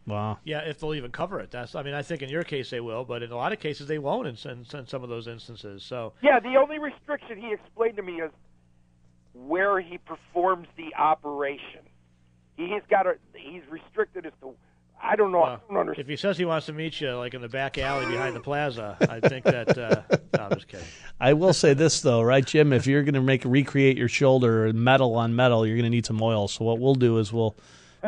Wow. 0.06 0.38
Yeah, 0.44 0.60
if 0.60 0.80
they'll 0.80 0.94
even 0.94 1.12
cover 1.12 1.38
it. 1.40 1.50
That's. 1.50 1.74
I 1.74 1.82
mean, 1.82 1.94
I 1.94 2.02
think 2.02 2.22
in 2.22 2.28
your 2.28 2.42
case 2.42 2.70
they 2.70 2.80
will, 2.80 3.04
but 3.04 3.22
in 3.22 3.30
a 3.30 3.36
lot 3.36 3.52
of 3.52 3.60
cases 3.60 3.86
they 3.86 3.98
won't. 3.98 4.26
In, 4.26 4.50
in, 4.50 4.66
in 4.78 4.86
some 4.86 5.02
of 5.02 5.08
those 5.08 5.28
instances, 5.28 5.84
so 5.84 6.12
Yeah, 6.22 6.40
the 6.40 6.56
only 6.56 6.78
restriction 6.78 7.40
he 7.40 7.52
explained 7.52 7.96
to 7.96 8.02
me 8.02 8.14
is 8.20 8.30
where 9.32 9.80
he 9.80 9.98
performs 9.98 10.66
the 10.76 10.94
operation. 10.96 11.80
He's 12.56 12.82
got 12.90 13.06
a 13.06 13.14
he's 13.34 13.62
restricted 13.70 14.26
as 14.26 14.32
to 14.40 14.54
I 15.04 15.16
don't 15.16 15.32
know. 15.32 15.42
I 15.42 15.58
don't 15.68 15.78
understand. 15.78 16.04
if 16.04 16.08
he 16.08 16.16
says 16.16 16.38
he 16.38 16.44
wants 16.44 16.66
to 16.66 16.72
meet 16.72 17.00
you 17.00 17.12
like 17.16 17.34
in 17.34 17.40
the 17.40 17.48
back 17.48 17.76
alley 17.76 18.06
behind 18.06 18.36
the 18.36 18.40
plaza, 18.40 18.96
I 19.00 19.20
think 19.20 19.44
that. 19.46 19.76
Uh, 19.76 20.02
no, 20.36 20.44
I'm 20.44 20.54
just 20.54 20.68
kidding. 20.68 20.86
I 21.20 21.32
will 21.32 21.52
say 21.52 21.74
this 21.74 22.00
though, 22.00 22.22
right, 22.22 22.44
Jim? 22.44 22.72
If 22.72 22.86
you're 22.86 23.02
going 23.02 23.14
to 23.14 23.20
make 23.20 23.44
recreate 23.44 23.96
your 23.96 24.08
shoulder 24.08 24.72
metal 24.72 25.16
on 25.16 25.34
metal, 25.34 25.66
you're 25.66 25.76
going 25.76 25.84
to 25.84 25.90
need 25.90 26.06
some 26.06 26.22
oil. 26.22 26.46
So 26.46 26.64
what 26.64 26.78
we'll 26.78 26.94
do 26.94 27.18
is 27.18 27.32
we'll 27.32 27.56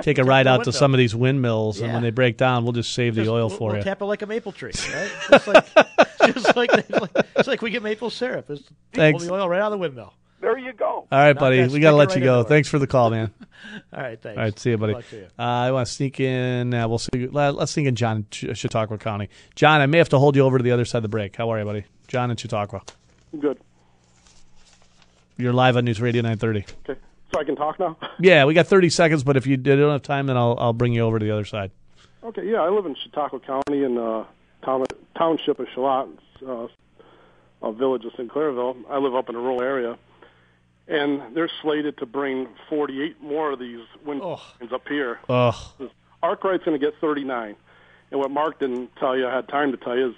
take 0.02 0.18
a 0.18 0.24
ride 0.24 0.46
the 0.46 0.50
out 0.50 0.64
to 0.64 0.72
some 0.72 0.94
of 0.94 0.98
these 0.98 1.14
windmills, 1.14 1.80
and 1.80 1.92
when 1.92 2.02
they 2.02 2.10
break 2.10 2.36
down, 2.36 2.64
we'll 2.64 2.72
just 2.72 2.92
save 2.92 3.14
the 3.14 3.28
oil 3.28 3.48
we'll, 3.48 3.56
for 3.56 3.68
we'll 3.70 3.78
you. 3.78 3.84
tap 3.84 4.00
it 4.00 4.04
like 4.04 4.22
a 4.22 4.26
maple 4.26 4.52
tree, 4.52 4.72
right? 4.92 5.10
Just 5.30 5.46
like, 5.46 5.74
just 6.34 6.56
like, 6.56 6.70
it's 7.36 7.48
like 7.48 7.62
we 7.62 7.70
get 7.70 7.82
maple 7.82 8.10
syrup. 8.10 8.50
It's 8.50 8.62
Thanks. 8.92 9.24
pull 9.24 9.36
the 9.36 9.42
oil 9.42 9.48
right 9.48 9.60
out 9.60 9.66
of 9.66 9.72
the 9.72 9.78
windmill. 9.78 10.14
There 10.40 10.58
you 10.58 10.74
go. 10.74 10.86
All 10.86 11.06
right, 11.10 11.28
Knock 11.28 11.40
buddy. 11.40 11.66
We 11.68 11.80
got 11.80 11.92
to 11.92 11.96
let 11.96 12.08
right 12.08 12.18
you 12.18 12.22
go. 12.24 12.40
into 12.40 12.46
it. 12.46 12.48
Thanks 12.50 12.68
for 12.68 12.78
the 12.78 12.86
call, 12.86 13.08
man. 13.08 13.32
All 13.94 14.02
right, 14.02 14.20
thanks. 14.20 14.36
All 14.36 14.44
right, 14.44 14.58
see 14.58 14.70
you, 14.70 14.76
buddy. 14.76 14.92
To 14.92 15.16
you. 15.16 15.26
Uh, 15.38 15.42
I 15.42 15.72
want 15.72 15.86
to 15.86 15.92
sneak 15.92 16.20
in. 16.20 16.74
Uh, 16.74 16.86
we'll 16.86 16.98
see. 16.98 17.28
Let, 17.28 17.54
us 17.56 17.70
sneak 17.70 17.86
in 17.86 17.94
John 17.94 18.26
Ch- 18.30 18.46
Chautauqua 18.52 18.98
County. 18.98 19.30
John, 19.54 19.80
I 19.80 19.86
may 19.86 19.96
have 19.96 20.10
to 20.10 20.18
hold 20.18 20.36
you 20.36 20.42
over 20.42 20.58
to 20.58 20.64
the 20.64 20.72
other 20.72 20.84
side 20.84 20.98
of 20.98 21.02
the 21.02 21.08
break. 21.08 21.34
How 21.34 21.48
are 21.50 21.58
you, 21.58 21.64
buddy? 21.64 21.84
John 22.08 22.30
in 22.30 22.36
Chautauqua. 22.36 22.82
Good. 23.40 23.58
You're 25.38 25.54
live 25.54 25.78
on 25.78 25.86
News 25.86 26.00
Radio 26.00 26.20
930. 26.20 26.66
Okay. 26.90 27.00
So 27.34 27.40
I 27.40 27.44
can 27.44 27.56
talk 27.56 27.80
now? 27.80 27.96
Yeah, 28.20 28.44
we 28.44 28.54
got 28.54 28.68
30 28.68 28.90
seconds, 28.90 29.24
but 29.24 29.36
if 29.36 29.44
you 29.44 29.56
don't 29.56 29.90
have 29.90 30.02
time, 30.02 30.26
then 30.28 30.36
I'll 30.36 30.56
I'll 30.58 30.72
bring 30.72 30.92
you 30.92 31.02
over 31.02 31.18
to 31.18 31.24
the 31.24 31.32
other 31.32 31.44
side. 31.44 31.72
Okay, 32.22 32.48
yeah, 32.48 32.60
I 32.60 32.68
live 32.70 32.86
in 32.86 32.94
Chautauqua 32.94 33.40
County 33.40 33.82
in 33.82 33.98
uh, 33.98 34.24
town, 34.64 34.84
township 35.18 35.58
of 35.58 35.66
Charlotte, 35.74 36.16
uh, 36.46 36.68
a 37.60 37.72
village 37.72 38.04
of 38.04 38.12
Sinclairville. 38.12 38.84
I 38.88 38.98
live 38.98 39.16
up 39.16 39.28
in 39.28 39.34
a 39.34 39.38
rural 39.40 39.60
area, 39.62 39.98
and 40.86 41.34
they're 41.34 41.50
slated 41.60 41.98
to 41.98 42.06
bring 42.06 42.46
48 42.70 43.20
more 43.20 43.50
of 43.50 43.58
these 43.58 43.80
wind 44.06 44.22
turbines 44.22 44.72
up 44.72 44.86
here. 44.88 45.18
Ugh. 45.28 45.54
Arkwright's 46.22 46.64
going 46.64 46.78
to 46.78 46.84
get 46.86 46.94
39, 47.00 47.56
and 48.12 48.20
what 48.20 48.30
Mark 48.30 48.60
didn't 48.60 48.94
tell 48.96 49.18
you, 49.18 49.26
I 49.26 49.34
had 49.34 49.48
time 49.48 49.72
to 49.72 49.76
tell 49.76 49.98
you, 49.98 50.10
is 50.10 50.14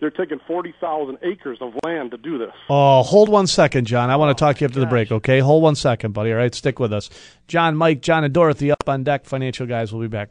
they're 0.00 0.10
taking 0.10 0.40
40,000 0.46 1.18
acres 1.22 1.58
of 1.60 1.74
land 1.84 2.12
to 2.12 2.16
do 2.16 2.38
this. 2.38 2.52
Oh, 2.68 3.02
hold 3.02 3.28
one 3.28 3.46
second, 3.46 3.86
John. 3.86 4.10
I 4.10 4.16
want 4.16 4.36
to 4.36 4.40
talk 4.40 4.56
to 4.56 4.60
you 4.60 4.66
after 4.66 4.80
the 4.80 4.86
oh, 4.86 4.90
break, 4.90 5.10
okay? 5.10 5.40
Hold 5.40 5.62
one 5.62 5.74
second, 5.74 6.12
buddy. 6.12 6.30
All 6.30 6.38
right, 6.38 6.54
stick 6.54 6.78
with 6.78 6.92
us. 6.92 7.10
John, 7.48 7.76
Mike, 7.76 8.00
John, 8.00 8.24
and 8.24 8.32
Dorothy 8.32 8.70
up 8.70 8.88
on 8.88 9.04
deck. 9.04 9.24
Financial 9.24 9.66
guys, 9.66 9.92
we'll 9.92 10.02
be 10.02 10.08
back. 10.08 10.30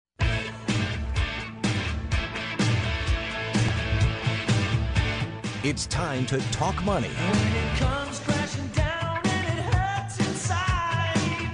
It's 5.63 5.85
time 5.85 6.25
to 6.25 6.39
talk 6.49 6.83
money. 6.83 7.11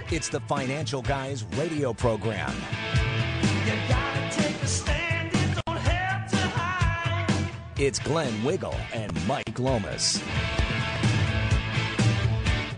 It's 0.10 0.30
the 0.30 0.40
Financial 0.48 1.02
Guys 1.02 1.44
radio 1.58 1.92
program. 1.92 2.56
It's 7.78 8.00
Glenn 8.00 8.44
Wiggle 8.46 8.76
and 8.94 9.12
Mike 9.28 9.60
Lomas. 9.60 10.24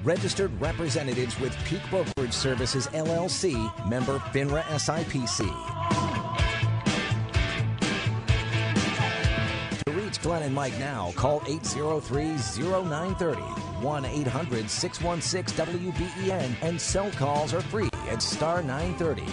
Registered 0.04 0.60
representatives 0.60 1.40
with 1.40 1.56
Peak 1.66 1.82
Brokerage 1.92 2.34
Services 2.34 2.88
LLC, 2.88 3.88
member 3.88 4.18
FINRA 4.18 4.64
SIPC. 4.64 6.29
Reach 10.00 10.22
Glenn 10.22 10.44
and 10.44 10.56
Mike 10.56 10.78
now, 10.80 11.12
call 11.16 11.40
803-0930, 11.42 13.36
1-800-616-WBEN, 13.82 16.52
and 16.62 16.80
cell 16.80 17.12
calls 17.12 17.54
are 17.54 17.60
free 17.62 17.90
at 18.10 18.22
star 18.22 18.62
930. 18.62 19.26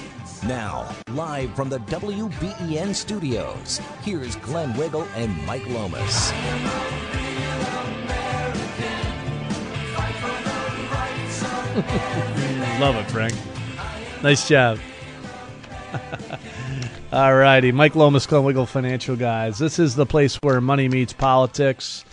Now, 0.47 0.89
live 1.11 1.55
from 1.55 1.69
the 1.69 1.79
WBEN 1.81 2.95
studios, 2.95 3.81
here's 4.03 4.37
Glenn 4.37 4.75
Wiggle 4.77 5.07
and 5.15 5.37
Mike 5.47 5.67
Lomas. 5.69 6.33
Love 12.81 12.97
it, 12.97 13.11
Frank. 13.11 13.35
Nice 14.23 14.49
job. 14.49 14.79
All 17.13 17.37
righty. 17.37 17.71
Mike 17.71 17.95
Lomas, 17.95 18.29
Wiggle 18.29 18.67
Financial 18.67 19.15
Guys. 19.15 19.61
This 19.61 19.79
is 19.79 19.95
the 19.95 20.05
place 20.05 20.35
where 20.43 20.61
money 20.61 20.89
meets 20.89 21.13
politics 21.13 22.05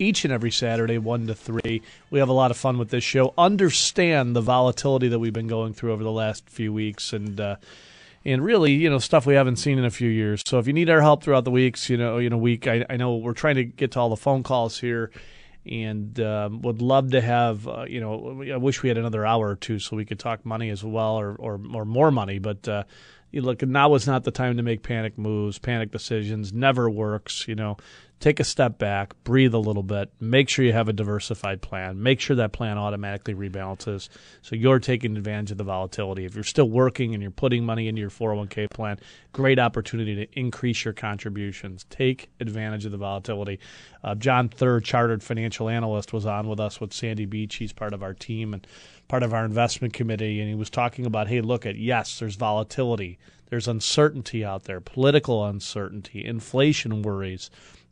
each 0.00 0.24
and 0.24 0.32
every 0.32 0.50
Saturday, 0.50 0.98
1 0.98 1.28
to 1.28 1.36
3. 1.36 1.80
We 2.10 2.18
have 2.18 2.28
a 2.28 2.32
lot 2.32 2.50
of 2.50 2.56
fun 2.56 2.76
with 2.76 2.90
this 2.90 3.04
show. 3.04 3.32
Understand 3.38 4.34
the 4.34 4.40
volatility 4.40 5.06
that 5.06 5.20
we've 5.20 5.32
been 5.32 5.46
going 5.46 5.72
through 5.72 5.92
over 5.92 6.02
the 6.02 6.10
last 6.10 6.50
few 6.50 6.72
weeks 6.72 7.12
and, 7.12 7.40
uh, 7.40 7.56
and 8.24 8.44
really, 8.44 8.72
you 8.72 8.90
know, 8.90 8.98
stuff 8.98 9.24
we 9.24 9.34
haven't 9.34 9.56
seen 9.56 9.78
in 9.78 9.84
a 9.84 9.90
few 9.90 10.10
years. 10.10 10.42
So 10.44 10.58
if 10.58 10.66
you 10.66 10.72
need 10.72 10.90
our 10.90 11.00
help 11.00 11.22
throughout 11.22 11.44
the 11.44 11.52
weeks, 11.52 11.88
you 11.88 11.96
know, 11.96 12.18
in 12.18 12.32
a 12.32 12.38
week, 12.38 12.66
I, 12.66 12.84
I 12.90 12.96
know 12.96 13.16
we're 13.16 13.34
trying 13.34 13.54
to 13.54 13.64
get 13.64 13.92
to 13.92 14.00
all 14.00 14.08
the 14.08 14.16
phone 14.16 14.42
calls 14.42 14.80
here 14.80 15.12
and 15.64 16.18
um, 16.20 16.62
would 16.62 16.80
love 16.80 17.10
to 17.10 17.20
have 17.20 17.68
uh, 17.68 17.84
you 17.86 18.00
know 18.00 18.42
I 18.50 18.56
wish 18.56 18.82
we 18.82 18.88
had 18.88 18.96
another 18.96 19.26
hour 19.26 19.50
or 19.50 19.56
two 19.56 19.78
so 19.78 19.94
we 19.94 20.06
could 20.06 20.18
talk 20.18 20.46
money 20.46 20.70
as 20.70 20.82
well 20.82 21.16
or 21.16 21.36
or, 21.38 21.60
or 21.74 21.84
more 21.84 22.10
money 22.10 22.38
but 22.38 22.66
uh, 22.66 22.84
you 23.30 23.42
look 23.42 23.62
now 23.62 23.94
is 23.94 24.06
not 24.06 24.24
the 24.24 24.30
time 24.30 24.56
to 24.56 24.62
make 24.62 24.82
panic 24.82 25.16
moves 25.18 25.58
panic 25.58 25.90
decisions 25.90 26.52
never 26.52 26.88
works 26.88 27.46
you 27.46 27.54
know 27.54 27.76
take 28.20 28.38
a 28.38 28.44
step 28.44 28.78
back, 28.78 29.14
breathe 29.24 29.54
a 29.54 29.58
little 29.58 29.82
bit, 29.82 30.12
make 30.20 30.48
sure 30.48 30.64
you 30.64 30.74
have 30.74 30.88
a 30.88 30.92
diversified 30.92 31.62
plan, 31.62 32.02
make 32.02 32.20
sure 32.20 32.36
that 32.36 32.52
plan 32.52 32.76
automatically 32.76 33.34
rebalances 33.34 34.10
so 34.42 34.54
you're 34.54 34.78
taking 34.78 35.16
advantage 35.16 35.50
of 35.50 35.58
the 35.58 35.64
volatility. 35.64 36.26
If 36.26 36.34
you're 36.34 36.44
still 36.44 36.68
working 36.68 37.14
and 37.14 37.22
you're 37.22 37.30
putting 37.32 37.64
money 37.64 37.88
into 37.88 38.00
your 38.00 38.10
401k 38.10 38.70
plan, 38.70 38.98
great 39.32 39.58
opportunity 39.58 40.14
to 40.14 40.38
increase 40.38 40.84
your 40.84 40.94
contributions. 40.94 41.86
Take 41.88 42.30
advantage 42.38 42.84
of 42.84 42.92
the 42.92 42.98
volatility. 42.98 43.58
Uh, 44.04 44.14
John 44.14 44.48
Third, 44.50 44.84
chartered 44.84 45.22
financial 45.22 45.68
analyst, 45.68 46.12
was 46.12 46.26
on 46.26 46.46
with 46.46 46.60
us 46.60 46.80
with 46.80 46.92
Sandy 46.92 47.24
Beach. 47.24 47.56
He's 47.56 47.72
part 47.72 47.94
of 47.94 48.02
our 48.02 48.14
team 48.14 48.52
and 48.52 48.66
part 49.10 49.22
of 49.22 49.34
our 49.34 49.44
investment 49.44 49.92
committee, 49.92 50.40
and 50.40 50.48
he 50.48 50.54
was 50.54 50.70
talking 50.70 51.04
about, 51.04 51.28
hey, 51.28 51.40
look 51.40 51.66
at 51.66 51.76
yes, 51.76 52.18
there's 52.18 52.36
volatility. 52.36 53.18
There's 53.48 53.68
uncertainty 53.68 54.44
out 54.44 54.64
there, 54.64 54.80
political 54.80 55.44
uncertainty, 55.44 56.24
inflation 56.24 57.02
worries 57.02 57.50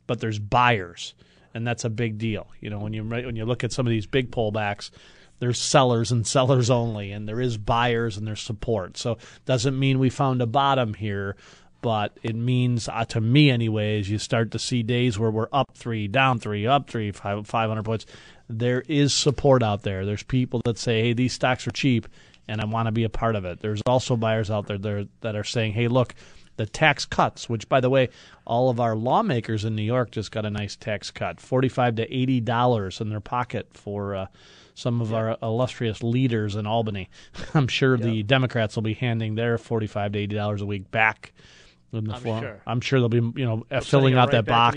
but 0.09 0.19
there's 0.19 0.39
buyers, 0.39 1.13
and 1.53 1.67
that's 1.67 1.85
a 1.85 1.89
big 1.89 2.17
deal. 2.17 2.47
You 2.59 2.71
know, 2.71 2.79
when 2.79 2.93
you 2.93 3.03
when 3.03 3.35
you 3.35 3.45
look 3.45 3.63
at 3.63 3.71
some 3.71 3.85
of 3.85 3.91
these 3.91 4.07
big 4.07 4.31
pullbacks, 4.31 4.89
there's 5.37 5.59
sellers 5.59 6.11
and 6.11 6.25
sellers 6.35 6.71
only, 6.71 7.11
and 7.11 7.29
there 7.29 7.39
is 7.39 7.59
buyers 7.59 8.17
and 8.17 8.25
there's 8.25 8.41
support. 8.41 8.97
So 8.97 9.19
doesn't 9.45 9.77
mean 9.77 9.99
we 9.99 10.09
found 10.09 10.41
a 10.41 10.47
bottom 10.47 10.95
here, 10.95 11.35
but 11.83 12.17
it 12.23 12.35
means 12.35 12.89
uh, 12.89 13.05
to 13.05 13.21
me, 13.21 13.51
anyways, 13.51 14.09
you 14.09 14.17
start 14.17 14.49
to 14.51 14.59
see 14.59 14.81
days 14.81 15.19
where 15.19 15.29
we're 15.29 15.47
up 15.53 15.69
three, 15.75 16.07
down 16.07 16.39
three, 16.39 16.65
up 16.65 16.89
three, 16.89 17.11
five, 17.11 17.45
500 17.45 17.83
points. 17.83 18.07
There 18.49 18.83
is 18.87 19.13
support 19.13 19.61
out 19.61 19.83
there. 19.83 20.05
There's 20.05 20.23
people 20.23 20.61
that 20.65 20.77
say, 20.77 21.01
"Hey, 21.01 21.13
these 21.13 21.33
stocks 21.33 21.67
are 21.67 21.71
cheap." 21.71 22.07
And 22.47 22.59
I 22.59 22.65
want 22.65 22.87
to 22.87 22.91
be 22.91 23.03
a 23.03 23.09
part 23.09 23.35
of 23.35 23.45
it. 23.45 23.59
There's 23.59 23.81
also 23.85 24.17
buyers 24.17 24.49
out 24.49 24.65
there 24.65 25.05
that 25.21 25.35
are 25.35 25.43
saying, 25.43 25.73
"Hey, 25.73 25.87
look, 25.87 26.15
the 26.59 26.65
tax 26.65 27.05
cuts, 27.05 27.47
which, 27.47 27.69
by 27.69 27.79
the 27.79 27.89
way, 27.89 28.09
all 28.45 28.69
of 28.69 28.79
our 28.81 28.95
lawmakers 28.95 29.63
in 29.63 29.75
New 29.75 29.83
York 29.83 30.11
just 30.11 30.31
got 30.31 30.45
a 30.45 30.49
nice 30.49 30.75
tax 30.75 31.09
cut, 31.09 31.39
forty-five 31.39 31.95
to 31.95 32.13
eighty 32.13 32.41
dollars 32.41 32.99
in 32.99 33.09
their 33.09 33.21
pocket 33.21 33.67
for 33.73 34.15
uh, 34.15 34.25
some 34.73 34.99
of 34.99 35.13
our 35.13 35.37
illustrious 35.41 36.03
leaders 36.03 36.55
in 36.55 36.67
Albany. 36.67 37.09
I'm 37.53 37.67
sure 37.67 37.97
the 37.97 38.23
Democrats 38.23 38.75
will 38.75 38.83
be 38.83 38.93
handing 38.93 39.35
their 39.35 39.57
forty-five 39.57 40.11
to 40.11 40.19
eighty 40.19 40.35
dollars 40.35 40.61
a 40.61 40.65
week 40.65 40.91
back. 40.91 41.31
In 41.93 42.05
the 42.05 42.15
I'm 42.15 42.21
form. 42.21 42.41
sure. 42.41 42.61
I'm 42.67 42.81
sure 42.81 42.99
they'll 42.99 43.09
be, 43.09 43.39
you 43.39 43.45
know, 43.45 43.65
filling 43.81 44.15
out 44.15 44.27
right 44.27 44.31
that 44.31 44.45
box. 44.45 44.75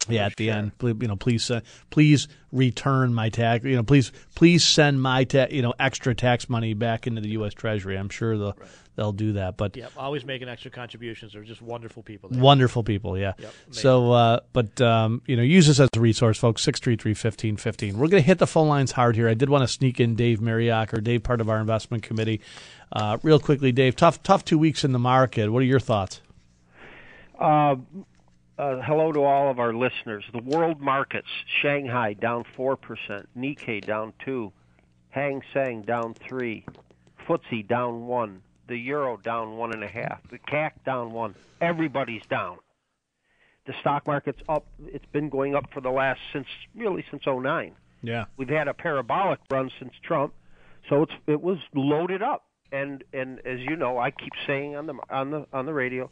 To 0.00 0.08
the 0.08 0.14
IRS. 0.14 0.16
Yeah, 0.16 0.26
at 0.26 0.36
the 0.36 0.50
end, 0.50 0.72
you 0.82 1.08
know, 1.08 1.16
please, 1.16 1.50
uh, 1.50 1.60
please 1.90 2.28
return 2.52 3.14
my 3.14 3.28
tax. 3.28 3.64
You 3.64 3.76
know, 3.76 3.82
please, 3.82 4.12
please 4.34 4.64
send 4.64 5.00
my, 5.00 5.24
ta- 5.24 5.48
you 5.50 5.62
know, 5.62 5.74
extra 5.78 6.14
tax 6.14 6.48
money 6.48 6.74
back 6.74 7.06
into 7.06 7.20
the 7.20 7.30
U.S. 7.30 7.54
Treasury. 7.54 7.96
I'm 7.96 8.08
sure 8.08 8.36
they'll 8.38 8.56
they'll 8.96 9.12
do 9.12 9.32
that. 9.32 9.56
But 9.56 9.76
yeah, 9.76 9.88
always 9.96 10.24
making 10.24 10.48
extra 10.48 10.70
contributions. 10.70 11.32
They're 11.32 11.42
just 11.42 11.62
wonderful 11.62 12.02
people. 12.02 12.28
There. 12.28 12.42
Wonderful 12.42 12.82
people, 12.82 13.16
yeah. 13.16 13.32
Yep, 13.38 13.52
so, 13.70 14.12
uh, 14.12 14.40
but 14.52 14.80
um, 14.80 15.22
you 15.26 15.36
know, 15.36 15.42
use 15.42 15.66
this 15.66 15.80
as 15.80 15.88
a 15.96 16.00
resource, 16.00 16.38
folks. 16.38 16.62
Six 16.62 16.80
three 16.80 16.96
three 16.96 17.14
fifteen 17.14 17.56
fifteen. 17.56 17.98
We're 17.98 18.08
going 18.08 18.22
to 18.22 18.26
hit 18.26 18.38
the 18.38 18.46
phone 18.46 18.68
lines 18.68 18.92
hard 18.92 19.16
here. 19.16 19.28
I 19.28 19.34
did 19.34 19.48
want 19.48 19.62
to 19.62 19.68
sneak 19.68 20.00
in 20.00 20.16
Dave 20.16 20.40
Mariacker 20.40 20.98
or 20.98 21.00
Dave, 21.00 21.22
part 21.22 21.40
of 21.40 21.48
our 21.48 21.58
investment 21.58 22.02
committee, 22.02 22.40
uh, 22.92 23.18
real 23.22 23.38
quickly. 23.38 23.72
Dave, 23.72 23.96
tough, 23.96 24.22
tough 24.22 24.44
two 24.44 24.58
weeks 24.58 24.84
in 24.84 24.92
the 24.92 24.98
market. 24.98 25.50
What 25.50 25.62
are 25.62 25.66
your 25.66 25.80
thoughts? 25.80 26.20
Uh, 27.38 27.76
uh, 28.60 28.82
hello 28.82 29.10
to 29.10 29.22
all 29.22 29.50
of 29.50 29.58
our 29.58 29.72
listeners. 29.72 30.22
The 30.32 30.42
world 30.42 30.80
markets: 30.80 31.28
Shanghai 31.62 32.12
down 32.12 32.44
four 32.56 32.76
percent, 32.76 33.26
Nikkei 33.36 33.84
down 33.84 34.12
two, 34.22 34.52
Hang 35.08 35.40
Seng 35.54 35.82
down 35.82 36.12
three, 36.12 36.66
FTSE 37.26 37.66
down 37.66 38.06
one, 38.06 38.42
the 38.68 38.76
euro 38.76 39.16
down 39.16 39.56
one 39.56 39.72
and 39.72 39.82
a 39.82 39.88
half, 39.88 40.20
the 40.30 40.38
CAC 40.38 40.72
down 40.84 41.12
one. 41.12 41.34
Everybody's 41.62 42.22
down. 42.28 42.58
The 43.66 43.72
stock 43.80 44.06
market's 44.06 44.42
up. 44.46 44.66
It's 44.86 45.06
been 45.10 45.30
going 45.30 45.54
up 45.54 45.64
for 45.72 45.80
the 45.80 45.90
last 45.90 46.20
since 46.32 46.46
really 46.76 47.04
since 47.10 47.22
'09. 47.26 47.72
Yeah. 48.02 48.26
We've 48.36 48.48
had 48.48 48.68
a 48.68 48.74
parabolic 48.74 49.40
run 49.50 49.70
since 49.78 49.92
Trump, 50.02 50.34
so 50.90 51.04
it's 51.04 51.12
it 51.26 51.40
was 51.40 51.58
loaded 51.74 52.22
up. 52.22 52.44
And 52.72 53.04
and 53.14 53.38
as 53.46 53.60
you 53.60 53.76
know, 53.76 53.96
I 53.96 54.10
keep 54.10 54.32
saying 54.46 54.76
on 54.76 54.86
the 54.86 54.94
on 55.08 55.30
the 55.30 55.46
on 55.50 55.64
the 55.64 55.72
radio, 55.72 56.10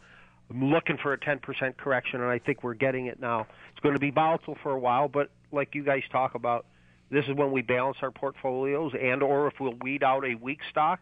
I'm 0.50 0.70
looking 0.70 0.96
for 0.96 1.12
a 1.12 1.18
10% 1.18 1.76
correction, 1.76 2.20
and 2.20 2.30
I 2.30 2.38
think 2.38 2.62
we're 2.62 2.74
getting 2.74 3.06
it 3.06 3.20
now. 3.20 3.46
It's 3.72 3.80
going 3.80 3.94
to 3.94 4.00
be 4.00 4.10
volatile 4.10 4.56
for 4.62 4.72
a 4.72 4.78
while, 4.78 5.08
but 5.08 5.30
like 5.52 5.74
you 5.74 5.84
guys 5.84 6.02
talk 6.10 6.34
about, 6.34 6.64
this 7.10 7.24
is 7.26 7.34
when 7.34 7.52
we 7.52 7.62
balance 7.62 7.98
our 8.02 8.10
portfolios, 8.10 8.92
and 9.00 9.22
or 9.22 9.48
if 9.48 9.54
we'll 9.60 9.74
weed 9.82 10.02
out 10.02 10.24
a 10.24 10.34
weak 10.34 10.60
stock, 10.70 11.00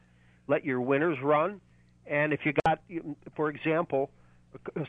let 0.48 0.64
your 0.64 0.80
winners 0.80 1.18
run. 1.22 1.60
And 2.06 2.32
if 2.32 2.40
you 2.44 2.52
got, 2.64 2.80
for 3.34 3.48
example, 3.48 4.10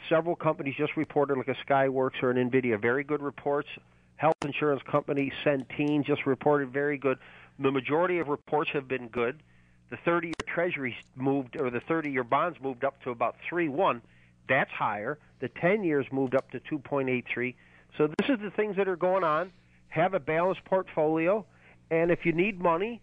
several 0.10 0.36
companies 0.36 0.76
just 0.78 0.96
reported, 0.96 1.38
like 1.38 1.48
a 1.48 1.56
Skyworks 1.68 2.22
or 2.22 2.32
an 2.32 2.50
Nvidia, 2.50 2.80
very 2.80 3.04
good 3.04 3.22
reports. 3.22 3.70
Health 4.18 4.36
insurance 4.44 4.82
company 4.90 5.32
Centene 5.44 6.04
just 6.04 6.26
reported 6.26 6.72
very 6.72 6.98
good. 6.98 7.18
The 7.60 7.72
majority 7.72 8.20
of 8.20 8.28
reports 8.28 8.72
have 8.74 8.88
been 8.88 9.08
good. 9.08 9.42
The 9.90 9.98
30-year 9.98 10.34
Treasuries 10.48 10.96
moved, 11.16 11.60
or 11.60 11.70
the 11.70 11.80
30-year 11.82 12.24
bonds 12.24 12.58
moved 12.62 12.84
up 12.84 13.02
to 13.04 13.12
about 13.12 13.36
three 13.48 13.70
one. 13.70 14.02
That's 14.50 14.72
higher. 14.72 15.18
The 15.40 15.50
10 15.50 15.84
years 15.84 16.06
moved 16.12 16.36
up 16.36 16.50
to 16.52 16.60
2.83. 16.60 17.56
So 17.98 18.08
this 18.08 18.30
is 18.30 18.40
the 18.42 18.52
things 18.52 18.76
that 18.78 18.88
are 18.88 18.96
going 18.96 19.24
on. 19.24 19.52
Have 19.90 20.14
a 20.14 20.20
balanced 20.20 20.64
portfolio, 20.66 21.46
and 21.90 22.12
if 22.12 22.26
you 22.26 22.34
need 22.34 22.60
money, 22.62 23.02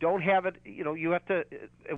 don't 0.00 0.20
have 0.22 0.44
it. 0.46 0.56
You 0.64 0.84
know, 0.84 0.94
you 0.94 1.10
have 1.12 1.24
to. 1.26 1.44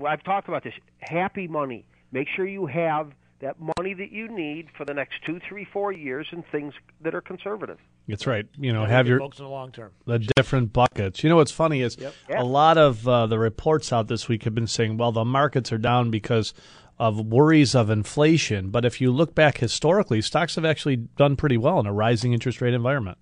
I've 0.07 0.23
talked 0.23 0.49
about 0.49 0.63
this. 0.63 0.75
Happy 1.01 1.49
money. 1.49 1.85
Make 2.13 2.29
sure 2.35 2.47
you 2.47 2.67
have 2.67 3.13
that 3.41 3.57
money 3.79 3.95
that 3.95 4.11
you 4.13 4.29
need 4.29 4.69
for 4.77 4.85
the 4.85 4.95
next 4.95 5.17
two, 5.27 5.41
three, 5.49 5.65
four 5.65 5.93
years 5.93 6.27
and 6.31 6.45
things 6.51 6.73
that 7.03 7.15
are 7.15 7.21
conservative. 7.21 7.79
That's 8.07 8.27
right. 8.27 8.47
You 8.57 8.73
know, 8.73 8.85
have 8.87 9.07
your 9.07 9.19
focus 9.19 9.41
on 9.41 9.47
the 9.47 9.51
long 9.51 9.71
term. 9.73 9.91
the 10.07 10.19
different 10.37 10.73
buckets. 10.73 11.23
You 11.23 11.29
know 11.31 11.37
what's 11.37 11.53
funny 11.53 11.83
is 11.83 11.97
Yep. 11.99 12.15
a 12.37 12.45
lot 12.45 12.79
of 12.79 13.07
uh, 13.07 13.27
the 13.27 13.39
reports 13.39 13.93
out 13.93 14.07
this 14.09 14.29
week 14.29 14.45
have 14.45 14.55
been 14.55 14.67
saying, 14.69 14.97
well, 14.97 15.13
the 15.13 15.25
markets 15.25 15.73
are 15.73 15.79
down 15.79 16.11
because 16.11 16.55
of 16.99 17.25
worries 17.27 17.75
of 17.75 17.91
inflation. 17.91 18.71
But 18.71 18.85
if 18.85 19.01
you 19.01 19.11
look 19.13 19.35
back 19.35 19.59
historically, 19.59 20.21
stocks 20.21 20.57
have 20.57 20.65
actually 20.65 20.97
done 20.97 21.37
pretty 21.37 21.57
well 21.57 21.79
in 21.81 21.87
a 21.87 21.93
rising 21.93 22.33
interest 22.33 22.61
rate 22.61 22.75
environment. 22.75 23.19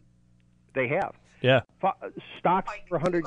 They 0.74 0.88
have. 0.88 1.14
Yeah. 1.42 1.60
Fo- 1.80 1.92
Stocks 2.38 2.72
for 2.88 2.98
100 2.98 3.24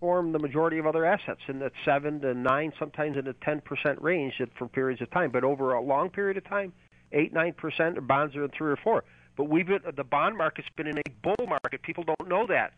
form 0.00 0.32
the 0.32 0.38
majority 0.38 0.78
of 0.78 0.86
other 0.86 1.04
assets 1.04 1.40
in 1.48 1.60
that 1.60 1.72
7 1.84 2.20
to 2.20 2.34
9, 2.34 2.72
sometimes 2.78 3.16
in 3.16 3.24
the 3.24 3.34
10% 3.34 4.02
range 4.02 4.34
for 4.58 4.68
periods 4.68 5.00
of 5.00 5.10
time. 5.10 5.30
But 5.30 5.44
over 5.44 5.72
a 5.72 5.80
long 5.80 6.10
period 6.10 6.36
of 6.36 6.44
time, 6.44 6.72
8, 7.12 7.32
9%, 7.32 8.06
bonds 8.06 8.34
are 8.36 8.44
in 8.44 8.50
3 8.50 8.72
or 8.72 8.76
4. 8.76 9.04
But 9.36 9.44
we've 9.44 9.66
been, 9.66 9.82
the 9.96 10.04
bond 10.04 10.36
market's 10.36 10.68
been 10.76 10.86
in 10.86 10.98
a 10.98 11.02
bull 11.22 11.46
market. 11.46 11.82
People 11.82 12.04
don't 12.04 12.28
know 12.28 12.46
that. 12.46 12.72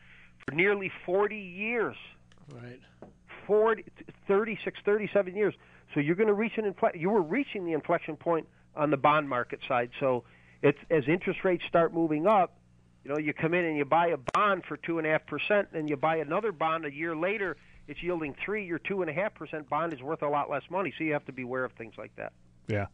For 0.46 0.54
nearly 0.54 0.90
40 1.06 1.36
years. 1.36 1.96
Right. 2.54 2.80
40, 3.46 3.84
36, 4.26 4.78
37 4.84 5.34
years. 5.34 5.54
So 5.94 6.00
you're 6.00 6.16
going 6.16 6.28
to 6.28 6.34
reach 6.34 6.58
an 6.58 6.72
infle- 6.72 6.98
you 6.98 7.10
were 7.10 7.22
reaching 7.22 7.64
the 7.64 7.72
inflection 7.72 8.16
point 8.16 8.46
on 8.76 8.90
the 8.90 8.96
bond 8.96 9.28
market 9.28 9.60
side. 9.66 9.90
So 10.00 10.24
it's 10.62 10.78
as 10.90 11.04
interest 11.08 11.40
rates 11.44 11.64
start 11.68 11.94
moving 11.94 12.26
up, 12.26 12.54
you 13.04 13.12
know, 13.12 13.18
you 13.18 13.32
come 13.32 13.54
in 13.54 13.64
and 13.64 13.76
you 13.76 13.84
buy 13.84 14.08
a 14.08 14.18
bond 14.34 14.64
for 14.66 14.76
two 14.76 14.98
and 14.98 15.06
a 15.06 15.10
half 15.10 15.26
percent, 15.26 15.68
and 15.72 15.88
you 15.88 15.96
buy 15.96 16.16
another 16.16 16.52
bond 16.52 16.84
a 16.84 16.92
year 16.92 17.16
later, 17.16 17.56
it's 17.86 18.02
yielding 18.02 18.34
three. 18.44 18.66
Your 18.66 18.78
two 18.78 19.00
and 19.00 19.10
a 19.10 19.14
half 19.14 19.34
percent 19.34 19.70
bond 19.70 19.94
is 19.94 20.02
worth 20.02 20.22
a 20.22 20.28
lot 20.28 20.50
less 20.50 20.64
money. 20.70 20.92
So 20.98 21.04
you 21.04 21.14
have 21.14 21.24
to 21.26 21.32
be 21.32 21.42
aware 21.42 21.64
of 21.64 21.72
things 21.72 21.94
like 21.96 22.14
that. 22.16 22.32
Yeah. 22.66 22.86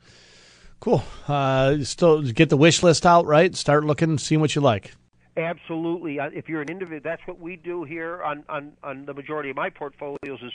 Cool. 0.78 1.02
Uh, 1.26 1.78
still 1.82 2.22
get 2.22 2.48
the 2.48 2.56
wish 2.56 2.82
list 2.82 3.04
out, 3.06 3.26
right? 3.26 3.56
Start 3.56 3.84
looking, 3.84 4.18
seeing 4.18 4.40
what 4.40 4.54
you 4.54 4.60
like. 4.60 4.92
Absolutely. 5.36 6.18
If 6.18 6.48
you're 6.48 6.60
an 6.60 6.68
individual, 6.68 7.00
that's 7.02 7.26
what 7.26 7.40
we 7.40 7.56
do 7.56 7.82
here 7.82 8.22
on, 8.22 8.44
on, 8.48 8.72
on 8.84 9.04
the 9.04 9.14
majority 9.14 9.50
of 9.50 9.56
my 9.56 9.70
portfolios 9.70 10.40
is 10.42 10.52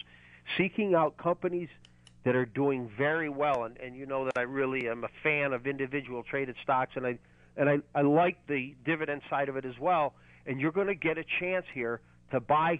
seeking 0.57 0.95
out 0.95 1.17
companies 1.17 1.67
that 2.23 2.35
are 2.35 2.45
doing 2.45 2.89
very 2.97 3.29
well. 3.29 3.63
And, 3.63 3.77
and 3.77 3.95
you 3.95 4.05
know 4.05 4.25
that 4.25 4.37
I 4.37 4.41
really 4.41 4.87
am 4.87 5.03
a 5.03 5.09
fan 5.23 5.53
of 5.53 5.67
individual 5.67 6.23
traded 6.23 6.55
stocks, 6.63 6.93
and 6.95 7.05
I 7.05 7.19
and 7.57 7.69
I, 7.69 7.79
I 7.93 8.01
like 8.01 8.37
the 8.47 8.75
dividend 8.85 9.21
side 9.29 9.49
of 9.49 9.57
it 9.57 9.65
as 9.65 9.77
well. 9.79 10.13
And 10.45 10.61
you're 10.61 10.71
going 10.71 10.87
to 10.87 10.95
get 10.95 11.17
a 11.17 11.25
chance 11.39 11.65
here 11.73 11.99
to 12.31 12.39
buy. 12.39 12.79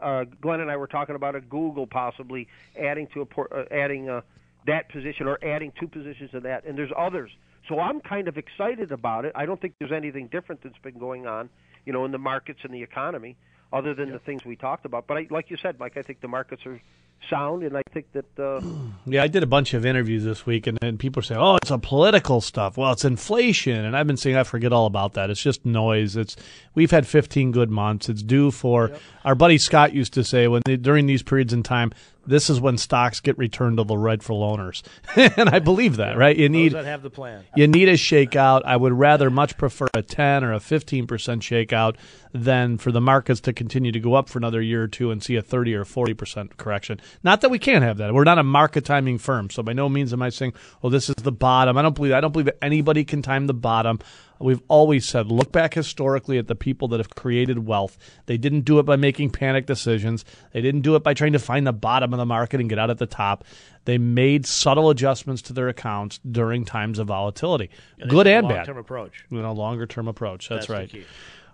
Uh, 0.00 0.24
Glenn 0.40 0.60
and 0.60 0.70
I 0.70 0.76
were 0.76 0.86
talking 0.86 1.14
about 1.14 1.34
a 1.34 1.40
Google 1.40 1.86
possibly 1.86 2.48
adding 2.78 3.08
to 3.14 3.20
a 3.20 3.26
port, 3.26 3.52
uh, 3.52 3.64
adding 3.70 4.08
uh, 4.08 4.22
that 4.66 4.88
position 4.90 5.26
or 5.26 5.38
adding 5.44 5.72
two 5.78 5.88
positions 5.88 6.30
of 6.34 6.44
that, 6.44 6.64
and 6.64 6.76
there's 6.76 6.92
others. 6.96 7.30
So 7.68 7.78
I'm 7.78 8.00
kind 8.00 8.28
of 8.28 8.38
excited 8.38 8.92
about 8.92 9.24
it. 9.26 9.32
I 9.34 9.44
don't 9.44 9.60
think 9.60 9.74
there's 9.78 9.92
anything 9.92 10.28
different 10.28 10.62
that's 10.62 10.78
been 10.78 10.98
going 10.98 11.26
on, 11.26 11.50
you 11.84 11.92
know, 11.92 12.04
in 12.06 12.12
the 12.12 12.18
markets 12.18 12.60
and 12.62 12.72
the 12.72 12.82
economy, 12.82 13.36
other 13.72 13.94
than 13.94 14.10
the 14.10 14.18
things 14.18 14.44
we 14.44 14.56
talked 14.56 14.86
about. 14.86 15.06
But 15.06 15.18
I, 15.18 15.26
like 15.30 15.50
you 15.50 15.58
said, 15.60 15.78
Mike, 15.78 15.96
I 15.96 16.02
think 16.02 16.20
the 16.20 16.28
markets 16.28 16.64
are 16.64 16.80
sound, 17.28 17.62
and 17.62 17.76
I 17.76 17.82
think 17.92 18.06
that. 18.12 18.38
Uh, 18.38 18.60
yeah, 19.06 19.22
I 19.22 19.28
did 19.28 19.42
a 19.42 19.46
bunch 19.46 19.74
of 19.74 19.84
interviews 19.84 20.24
this 20.24 20.46
week, 20.46 20.66
and, 20.66 20.78
and 20.82 20.98
people 20.98 21.22
say, 21.22 21.34
"Oh, 21.36 21.56
it's 21.56 21.70
a 21.70 21.78
political 21.78 22.40
stuff." 22.40 22.76
Well, 22.76 22.92
it's 22.92 23.04
inflation, 23.04 23.84
and 23.84 23.96
I've 23.96 24.06
been 24.06 24.16
saying 24.16 24.36
I 24.36 24.44
forget 24.44 24.72
all 24.72 24.86
about 24.86 25.14
that. 25.14 25.30
It's 25.30 25.42
just 25.42 25.64
noise. 25.64 26.16
It's 26.16 26.36
we've 26.74 26.90
had 26.90 27.06
15 27.06 27.52
good 27.52 27.70
months. 27.70 28.08
It's 28.08 28.22
due 28.22 28.50
for 28.50 28.88
yep. 28.88 29.00
our 29.24 29.34
buddy 29.34 29.58
Scott 29.58 29.92
used 29.92 30.14
to 30.14 30.24
say 30.24 30.48
when 30.48 30.62
they, 30.64 30.76
during 30.76 31.06
these 31.06 31.22
periods 31.22 31.52
in 31.52 31.62
time, 31.62 31.92
this 32.28 32.50
is 32.50 32.60
when 32.60 32.78
stocks 32.78 33.20
get 33.20 33.38
returned 33.38 33.78
to 33.78 33.84
the 33.84 33.96
rightful 33.96 34.42
owners, 34.42 34.82
and 35.16 35.48
I 35.48 35.58
believe 35.58 35.96
that. 35.96 36.16
Right? 36.16 36.36
You 36.36 36.48
need 36.48 36.72
that 36.72 36.84
have 36.84 37.02
the 37.02 37.10
plan. 37.10 37.44
You 37.56 37.66
need 37.66 37.88
a 37.88 37.94
shakeout. 37.94 38.62
I 38.64 38.76
would 38.76 38.92
rather 38.92 39.30
much 39.30 39.56
prefer 39.56 39.88
a 39.94 40.02
10 40.02 40.44
or 40.44 40.52
a 40.52 40.60
15 40.60 41.06
percent 41.06 41.42
shakeout 41.42 41.96
than 42.32 42.76
for 42.76 42.92
the 42.92 43.00
markets 43.00 43.40
to 43.40 43.52
continue 43.52 43.90
to 43.92 44.00
go 44.00 44.14
up 44.14 44.28
for 44.28 44.38
another 44.38 44.60
year 44.60 44.82
or 44.82 44.88
two 44.88 45.10
and 45.10 45.22
see 45.22 45.36
a 45.36 45.42
30 45.42 45.74
or 45.74 45.84
40 45.84 46.14
percent 46.14 46.56
correction. 46.56 47.00
Not 47.22 47.40
that 47.40 47.50
we 47.50 47.58
can't 47.58 47.84
have 47.84 47.98
that. 47.98 48.12
We're 48.12 48.24
not 48.24 48.38
a 48.38 48.44
market 48.44 48.84
timing 48.84 49.18
firm, 49.18 49.50
so 49.50 49.62
by 49.62 49.72
no 49.72 49.88
means 49.88 50.12
am 50.12 50.22
I 50.22 50.28
saying, 50.28 50.52
"Oh, 50.82 50.90
this 50.90 51.08
is 51.08 51.16
the 51.16 51.32
bottom." 51.32 51.76
I 51.76 51.82
don't 51.82 51.94
believe. 51.94 52.12
I 52.12 52.20
don't 52.20 52.32
believe 52.32 52.46
that 52.46 52.62
anybody 52.62 53.04
can 53.04 53.22
time 53.22 53.46
the 53.46 53.54
bottom. 53.54 54.00
We've 54.40 54.62
always 54.68 55.06
said 55.06 55.26
look 55.30 55.52
back 55.52 55.74
historically 55.74 56.38
at 56.38 56.46
the 56.46 56.54
people 56.54 56.88
that 56.88 57.00
have 57.00 57.10
created 57.10 57.66
wealth. 57.66 57.98
They 58.26 58.36
didn't 58.36 58.62
do 58.62 58.78
it 58.78 58.84
by 58.84 58.96
making 58.96 59.30
panic 59.30 59.66
decisions. 59.66 60.24
They 60.52 60.60
didn't 60.60 60.82
do 60.82 60.94
it 60.96 61.02
by 61.02 61.14
trying 61.14 61.32
to 61.32 61.38
find 61.38 61.66
the 61.66 61.72
bottom 61.72 62.12
of 62.12 62.18
the 62.18 62.26
market 62.26 62.60
and 62.60 62.68
get 62.68 62.78
out 62.78 62.90
at 62.90 62.98
the 62.98 63.06
top. 63.06 63.44
They 63.84 63.98
made 63.98 64.46
subtle 64.46 64.90
adjustments 64.90 65.42
to 65.42 65.52
their 65.52 65.68
accounts 65.68 66.18
during 66.30 66.64
times 66.64 66.98
of 66.98 67.06
volatility, 67.06 67.70
and 67.98 68.10
good 68.10 68.26
and 68.26 68.46
bad. 68.48 68.56
Long-term 68.56 68.78
approach. 68.78 69.24
You 69.30 69.40
know, 69.40 69.52
longer 69.52 69.86
term 69.86 70.08
approach. 70.08 70.48
That's, 70.48 70.66
That's 70.66 70.92
right. 70.92 71.06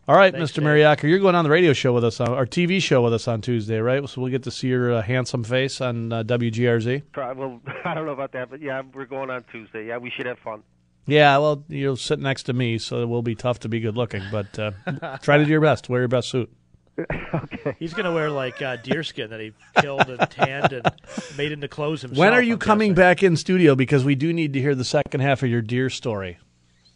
All 0.06 0.14
right, 0.14 0.34
Thanks, 0.34 0.52
Mr. 0.52 0.56
Dave. 0.56 0.64
Mariacker, 0.64 1.04
you're 1.04 1.18
going 1.18 1.34
on 1.34 1.44
the 1.44 1.50
radio 1.50 1.72
show 1.72 1.94
with 1.94 2.04
us, 2.04 2.20
on, 2.20 2.28
our 2.28 2.44
TV 2.44 2.82
show 2.82 3.00
with 3.00 3.14
us 3.14 3.26
on 3.26 3.40
Tuesday, 3.40 3.78
right? 3.78 4.06
So 4.06 4.20
we'll 4.20 4.30
get 4.30 4.42
to 4.42 4.50
see 4.50 4.68
your 4.68 4.92
uh, 4.92 5.02
handsome 5.02 5.44
face 5.44 5.80
on 5.80 6.12
uh, 6.12 6.22
WGRZ. 6.24 7.04
try, 7.14 7.32
well, 7.32 7.58
I 7.86 7.94
don't 7.94 8.04
know 8.04 8.12
about 8.12 8.32
that, 8.32 8.50
but 8.50 8.60
yeah, 8.60 8.82
we're 8.92 9.06
going 9.06 9.30
on 9.30 9.44
Tuesday. 9.50 9.86
Yeah, 9.86 9.96
we 9.96 10.10
should 10.10 10.26
have 10.26 10.38
fun. 10.40 10.62
Yeah, 11.06 11.36
well, 11.38 11.64
you'll 11.68 11.96
sit 11.96 12.18
next 12.18 12.44
to 12.44 12.52
me, 12.52 12.78
so 12.78 13.02
it 13.02 13.06
will 13.06 13.22
be 13.22 13.34
tough 13.34 13.60
to 13.60 13.68
be 13.68 13.80
good 13.80 13.96
looking, 13.96 14.22
but 14.32 14.58
uh, 14.58 14.70
try 15.22 15.36
to 15.36 15.44
do 15.44 15.50
your 15.50 15.60
best. 15.60 15.88
Wear 15.88 16.00
your 16.00 16.08
best 16.08 16.30
suit. 16.30 16.50
okay. 16.98 17.76
He's 17.78 17.92
going 17.92 18.04
to 18.04 18.12
wear 18.12 18.30
like 18.30 18.62
uh, 18.62 18.76
deerskin 18.76 19.30
that 19.30 19.40
he 19.40 19.52
killed 19.80 20.08
and 20.08 20.30
tanned 20.30 20.72
and 20.72 20.88
made 21.36 21.52
into 21.52 21.68
clothes 21.68 22.02
himself. 22.02 22.18
When 22.18 22.32
are 22.32 22.42
you 22.42 22.54
I'm 22.54 22.58
coming 22.60 22.90
guessing. 22.92 23.02
back 23.02 23.22
in 23.22 23.36
studio? 23.36 23.74
Because 23.74 24.04
we 24.04 24.14
do 24.14 24.32
need 24.32 24.52
to 24.52 24.60
hear 24.60 24.74
the 24.74 24.84
second 24.84 25.20
half 25.20 25.42
of 25.42 25.50
your 25.50 25.60
deer 25.60 25.90
story. 25.90 26.38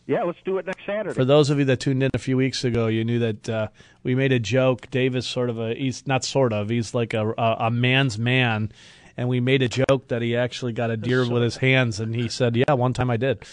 Yeah, 0.06 0.22
let's 0.22 0.38
do 0.42 0.56
it 0.56 0.64
next 0.64 0.86
Saturday. 0.86 1.14
For 1.14 1.24
those 1.26 1.50
of 1.50 1.58
you 1.58 1.66
that 1.66 1.80
tuned 1.80 2.02
in 2.02 2.10
a 2.14 2.18
few 2.18 2.36
weeks 2.38 2.64
ago, 2.64 2.86
you 2.86 3.04
knew 3.04 3.18
that 3.18 3.48
uh, 3.48 3.68
we 4.04 4.14
made 4.14 4.32
a 4.32 4.38
joke. 4.38 4.88
Dave 4.90 5.14
is 5.14 5.26
sort 5.26 5.50
of 5.50 5.58
a 5.58 5.74
he's 5.74 6.06
not 6.06 6.24
sort 6.24 6.54
of 6.54 6.70
he's 6.70 6.94
like 6.94 7.12
a 7.12 7.28
a, 7.36 7.56
a 7.66 7.70
man's 7.70 8.18
man, 8.18 8.72
and 9.18 9.28
we 9.28 9.40
made 9.40 9.62
a 9.62 9.68
joke 9.68 10.06
that 10.08 10.22
he 10.22 10.36
actually 10.36 10.72
got 10.72 10.90
a 10.92 10.96
deer 10.96 11.28
with 11.28 11.42
his 11.42 11.56
hands, 11.56 11.98
and 11.98 12.14
he 12.14 12.28
said, 12.28 12.56
"Yeah, 12.56 12.72
one 12.74 12.92
time 12.92 13.10
I 13.10 13.16
did." 13.16 13.44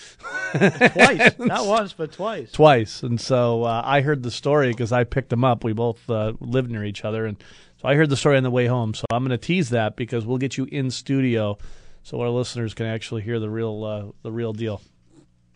twice, 0.54 1.34
not 1.40 1.66
once, 1.66 1.92
but 1.94 2.12
twice. 2.12 2.52
twice. 2.52 3.02
And 3.02 3.20
so 3.20 3.64
uh, 3.64 3.82
I 3.84 4.02
heard 4.02 4.22
the 4.22 4.30
story 4.30 4.70
because 4.70 4.92
I 4.92 5.04
picked 5.04 5.34
him 5.34 5.44
up. 5.44 5.64
We 5.64 5.74
both 5.74 6.08
uh, 6.10 6.34
lived 6.40 6.70
near 6.70 6.86
each 6.86 7.04
other, 7.04 7.26
and 7.26 7.44
so 7.82 7.88
I 7.88 7.96
heard 7.96 8.10
the 8.12 8.16
story 8.16 8.38
on 8.38 8.44
the 8.44 8.52
way 8.52 8.68
home. 8.68 8.94
So 8.94 9.06
I'm 9.12 9.24
going 9.24 9.38
to 9.38 9.44
tease 9.44 9.72
that 9.72 9.96
because 9.96 10.24
we'll 10.24 10.38
get 10.38 10.56
you 10.56 10.68
in 10.72 10.92
studio, 10.92 11.58
so 12.04 12.22
our 12.22 12.30
listeners 12.30 12.76
can 12.76 12.86
actually 12.86 13.24
hear 13.24 13.40
the 13.40 13.50
real 13.50 13.84
uh, 13.84 14.12
the 14.22 14.32
real 14.32 14.54
deal. 14.54 14.82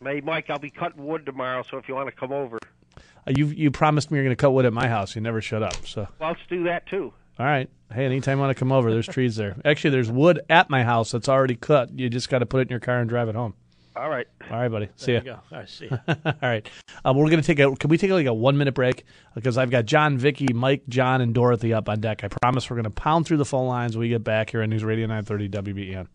Hey, 0.03 0.21
Mike, 0.21 0.49
I'll 0.49 0.57
be 0.57 0.71
cutting 0.71 1.05
wood 1.05 1.23
tomorrow, 1.25 1.63
so 1.69 1.77
if 1.77 1.87
you 1.87 1.93
want 1.93 2.07
to 2.07 2.15
come 2.15 2.31
over, 2.31 2.57
Uh, 2.97 3.31
you 3.35 3.45
you 3.47 3.69
promised 3.69 4.09
me 4.09 4.17
you're 4.17 4.25
going 4.25 4.35
to 4.35 4.41
cut 4.41 4.51
wood 4.53 4.65
at 4.65 4.73
my 4.73 4.87
house. 4.87 5.13
You 5.15 5.21
never 5.21 5.39
shut 5.39 5.61
up. 5.61 5.85
So 5.85 6.07
well, 6.17 6.29
let's 6.31 6.41
do 6.49 6.63
that 6.63 6.87
too. 6.87 7.13
All 7.39 7.45
right. 7.45 7.69
Hey, 7.91 8.05
anytime 8.05 8.37
you 8.37 8.41
want 8.41 8.55
to 8.55 8.59
come 8.59 8.71
over, 8.71 8.91
there's 8.91 9.07
trees 9.07 9.35
there. 9.35 9.55
Actually, 9.65 9.91
there's 9.91 10.11
wood 10.11 10.41
at 10.49 10.69
my 10.69 10.83
house 10.83 11.11
that's 11.11 11.27
already 11.27 11.55
cut. 11.55 11.97
You 11.97 12.07
just 12.09 12.29
got 12.29 12.39
to 12.39 12.45
put 12.45 12.59
it 12.59 12.63
in 12.63 12.69
your 12.69 12.79
car 12.79 12.99
and 12.99 13.09
drive 13.09 13.29
it 13.29 13.35
home. 13.35 13.55
All 13.95 14.09
right. 14.09 14.27
All 14.51 14.57
right, 14.59 14.69
buddy. 14.69 14.89
See 14.95 15.13
There 15.13 15.15
ya. 15.15 15.19
you 15.19 15.25
go. 15.25 15.39
All 15.51 15.57
right, 15.59 15.69
see 15.69 15.87
ya. 15.89 15.97
All 16.25 16.33
right. 16.43 16.69
Uh, 17.03 17.13
we're 17.15 17.29
going 17.29 17.41
to 17.41 17.45
take 17.47 17.59
a. 17.59 17.75
Can 17.75 17.89
we 17.89 17.97
take 17.97 18.11
like 18.11 18.27
a 18.27 18.33
one 18.33 18.57
minute 18.57 18.73
break? 18.75 19.03
Because 19.33 19.57
I've 19.57 19.71
got 19.71 19.85
John, 19.85 20.17
Vicky, 20.17 20.53
Mike, 20.53 20.83
John, 20.87 21.21
and 21.21 21.33
Dorothy 21.33 21.73
up 21.73 21.89
on 21.89 21.99
deck. 21.99 22.23
I 22.23 22.27
promise 22.27 22.69
we're 22.69 22.75
going 22.75 22.83
to 22.83 22.89
pound 22.91 23.25
through 23.25 23.37
the 23.37 23.45
phone 23.45 23.67
lines 23.67 23.97
when 23.97 24.01
we 24.01 24.09
get 24.09 24.23
back 24.23 24.51
here 24.51 24.61
on 24.61 24.69
News 24.69 24.83
Radio 24.83 25.07
930 25.07 25.49
WBEN. 25.73 26.07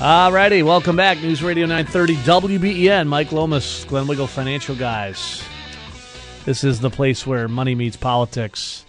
All 0.00 0.30
righty, 0.30 0.62
welcome 0.62 0.94
back. 0.94 1.20
News 1.20 1.42
Radio 1.42 1.66
930 1.66 2.14
WBEN. 2.18 3.08
Mike 3.08 3.32
Lomas, 3.32 3.84
Glenn 3.84 4.06
Wiggle 4.06 4.28
Financial 4.28 4.76
Guys. 4.76 5.42
This 6.44 6.62
is 6.62 6.78
the 6.78 6.88
place 6.88 7.26
where 7.26 7.48
money 7.48 7.74
meets 7.74 7.96
politics. 7.96 8.84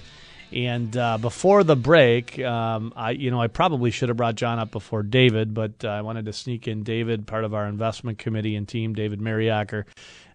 And 0.53 0.95
uh, 0.95 1.17
before 1.17 1.63
the 1.63 1.75
break, 1.75 2.37
um, 2.37 2.93
I 2.95 3.11
you 3.11 3.31
know 3.31 3.41
I 3.41 3.47
probably 3.47 3.89
should 3.89 4.09
have 4.09 4.17
brought 4.17 4.35
John 4.35 4.59
up 4.59 4.69
before 4.69 5.01
David, 5.01 5.55
but 5.55 5.83
uh, 5.83 5.87
I 5.87 6.01
wanted 6.01 6.25
to 6.25 6.33
sneak 6.33 6.67
in 6.67 6.83
David, 6.83 7.25
part 7.25 7.43
of 7.43 7.55
our 7.55 7.65
investment 7.65 8.19
committee 8.19 8.55
and 8.55 8.67
team, 8.67 8.93
David 8.93 9.19
Mariacker. 9.19 9.85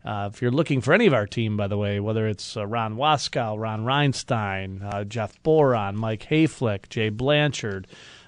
Uh, 0.05 0.29
if 0.33 0.43
you're 0.43 0.51
looking 0.51 0.81
for 0.81 0.93
any 0.93 1.07
of 1.07 1.15
our 1.15 1.27
team, 1.27 1.57
by 1.57 1.69
the 1.69 1.79
way, 1.79 2.01
whether 2.01 2.27
it's 2.27 2.57
uh, 2.57 2.67
Ron 2.67 2.97
Waskow, 2.97 3.57
Ron 3.57 3.85
Reinstein, 3.85 4.93
uh, 4.93 5.05
Jeff 5.05 5.41
Boron, 5.45 5.97
Mike 5.97 6.27
Hayflick, 6.31 6.89
Jay 6.89 7.11
Blanchard, 7.11 7.87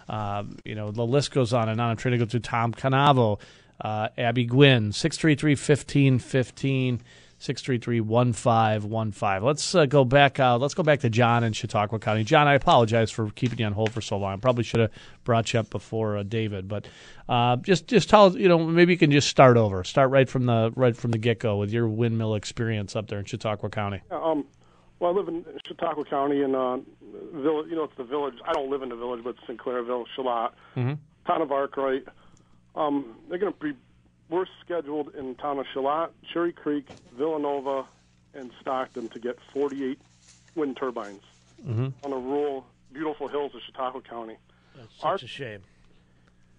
uh, 0.09 0.45
you 0.65 0.75
know 0.75 0.91
the 0.91 1.07
list 1.07 1.33
goes 1.33 1.53
on 1.53 1.69
and 1.69 1.81
on. 1.81 1.91
I'm 1.91 1.97
trying 1.97 2.13
to 2.13 2.19
go 2.19 2.27
through 2.27 2.41
Tom 2.41 2.73
Canavo, 2.73 3.41
uh, 3.81 4.09
Abby 4.17 4.45
Gwynn, 4.45 4.91
633-1515. 4.91 7.01
633-1515. 7.41 9.43
Let's 9.43 9.75
uh, 9.75 9.87
go 9.87 10.05
back 10.05 10.41
out. 10.41 10.61
Let's 10.61 10.75
go 10.75 10.83
back 10.83 11.01
to 11.01 11.11
John 11.11 11.45
in 11.45 11.53
Chautauqua 11.53 11.99
County. 11.99 12.25
John, 12.25 12.49
I 12.49 12.55
apologize 12.55 13.11
for 13.11 13.29
keeping 13.31 13.59
you 13.59 13.67
on 13.67 13.73
hold 13.73 13.93
for 13.93 14.01
so 14.01 14.17
long. 14.17 14.33
I 14.33 14.37
probably 14.37 14.65
should 14.65 14.81
have 14.81 14.91
brought 15.25 15.53
you 15.53 15.61
up 15.61 15.69
before 15.69 16.17
uh, 16.17 16.23
David, 16.23 16.67
but 16.67 16.87
uh, 17.29 17.57
just 17.57 17.89
just 17.89 18.09
tell 18.09 18.39
you 18.39 18.49
know 18.49 18.59
maybe 18.59 18.95
you 18.95 18.99
can 18.99 19.11
just 19.11 19.29
start 19.29 19.59
over. 19.59 19.85
Start 19.85 20.11
right 20.11 20.29
from 20.29 20.47
the 20.47 20.73
right 20.77 20.97
from 20.97 21.11
the 21.11 21.19
get 21.19 21.39
go 21.39 21.59
with 21.59 21.71
your 21.71 21.89
windmill 21.89 22.37
experience 22.37 22.97
up 22.97 23.09
there 23.09 23.19
in 23.19 23.27
Chautauqua 23.27 23.69
County. 23.69 24.01
Um, 24.11 24.47
well, 24.99 25.13
I 25.13 25.15
live 25.15 25.29
in 25.29 25.45
Chautauqua 25.67 26.05
County, 26.05 26.43
and 26.43 26.55
uh, 26.57 26.79
village. 27.35 27.67
You 27.71 27.77
know, 27.77 27.85
it's 27.85 27.97
the 27.97 28.05
village. 28.05 28.35
I 28.47 28.53
don't 28.53 28.71
live 28.71 28.83
in 28.83 28.89
the 28.89 28.97
village, 28.97 29.23
but 29.25 29.37
Sinclairville, 29.49 30.05
Charlotte, 30.15 30.53
Mm-hmm. 30.77 30.95
town 31.27 31.43
of 31.43 31.51
Arkwright. 31.53 32.05
Um, 32.75 33.17
they're 33.29 33.39
going 33.39 33.53
to 33.53 33.59
be. 33.59 33.73
We're 34.29 34.47
scheduled 34.65 35.15
in 35.15 35.35
town 35.37 35.59
of 35.59 35.67
Charlotte, 35.73 36.11
Cherry 36.33 36.53
Creek, 36.53 36.89
Villanova, 37.17 37.85
and 38.35 38.51
Stockton 38.61 39.09
to 39.11 39.21
get 39.21 39.39
48 39.53 39.99
wind 40.55 40.77
turbines 40.77 41.23
Mm-hmm. 41.65 41.89
on 42.05 42.11
the 42.11 42.17
rural, 42.17 42.67
beautiful 42.93 43.29
hills 43.29 43.53
of 43.55 43.61
Chautauqua 43.67 44.03
County. 44.03 44.37
That's 44.77 44.95
such 44.97 45.05
Our- 45.05 45.15
a 45.15 45.19
shame. 45.27 45.63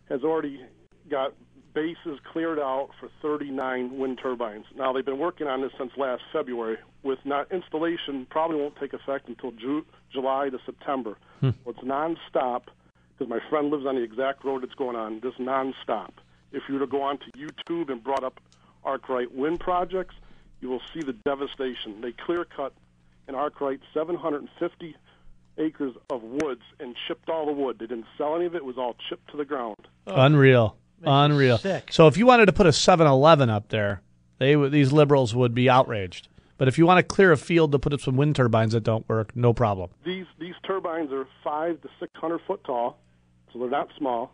has 0.10 0.24
already 0.24 0.62
got 1.10 1.34
bases 1.78 2.20
cleared 2.34 2.58
out 2.58 2.90
for 3.00 3.08
39 3.22 4.00
wind 4.00 4.20
turbines. 4.22 4.66
Now 4.76 4.94
they've 4.94 5.06
been 5.06 5.20
working 5.20 5.46
on 5.46 5.62
this 5.62 5.72
since 5.78 5.92
last 5.96 6.24
February. 6.34 6.78
With 7.04 7.20
not 7.24 7.52
installation, 7.52 8.26
probably 8.32 8.58
won't 8.58 8.76
take 8.78 8.94
effect 8.94 9.28
until 9.28 9.52
Ju- 9.52 9.86
July 10.12 10.50
to 10.50 10.58
September. 10.66 11.18
Hmm. 11.40 11.52
So 11.64 11.72
it's 11.72 11.80
nonstop 11.82 12.64
because 13.14 13.30
my 13.30 13.40
friend 13.48 13.70
lives 13.70 13.86
on 13.86 13.94
the 13.94 14.02
exact 14.02 14.44
road 14.44 14.64
it's 14.64 14.74
going 14.74 14.96
on. 14.96 15.22
Just 15.22 15.38
nonstop. 15.38 16.14
If 16.52 16.64
you 16.68 16.76
were 16.76 16.80
to 16.80 16.88
go 16.88 17.04
onto 17.04 17.26
YouTube 17.38 17.92
and 17.92 18.04
brought 18.04 18.24
up 18.24 18.40
Arkwright 18.84 19.32
wind 19.36 19.60
projects, 19.60 20.16
you 20.62 20.70
will 20.70 20.82
see 20.96 21.02
the 21.02 21.14
devastation. 21.14 22.02
They 22.02 22.12
clear 22.12 22.44
cut 22.44 22.74
in 23.28 23.36
Arkwright 23.36 23.82
750 23.94 24.96
acres 25.60 25.94
of 26.10 26.24
woods 26.24 26.62
and 26.80 26.96
chipped 27.08 27.30
all 27.30 27.46
the 27.46 27.52
wood. 27.52 27.78
They 27.80 27.86
didn't 27.86 28.08
sell 28.18 28.36
any 28.36 28.46
of 28.46 28.56
it; 28.56 28.58
it 28.58 28.66
was 28.66 28.80
all 28.80 28.96
chipped 29.10 29.30
to 29.30 29.38
the 29.38 29.46
ground. 29.46 29.76
Unreal, 30.08 30.76
unreal. 31.06 31.58
sick. 31.58 31.90
So 31.92 32.08
if 32.08 32.18
you 32.18 32.26
wanted 32.26 32.48
to 32.48 32.54
put 32.54 32.66
a 32.66 32.72
7-Eleven 32.72 33.50
up 33.50 33.70
there, 33.70 34.02
they 34.40 34.56
would- 34.56 34.72
these 34.72 34.92
liberals 34.92 35.36
would 35.36 35.54
be 35.54 35.70
outraged. 35.70 36.28
But 36.58 36.68
if 36.68 36.78
you 36.78 36.86
want 36.88 36.98
to 36.98 37.04
clear 37.04 37.32
a 37.32 37.38
field 37.38 37.72
to 37.74 37.80
put 37.80 37.94
up 37.94 38.02
some 38.02 38.18
wind 38.18 38.36
turbines 38.36 38.74
that 38.74 38.82
don't 38.84 39.08
work, 39.08 39.36
no 39.36 39.54
problem. 39.54 39.92
These 40.04 40.26
these 40.40 40.56
turbines 40.66 41.12
are 41.12 41.28
five 41.44 41.80
to 41.82 41.90
six 42.00 42.12
hundred 42.16 42.42
foot 42.48 42.64
tall, 42.64 42.98
so 43.54 43.60
they're 43.60 43.70
not 43.70 43.90
small. 43.96 44.32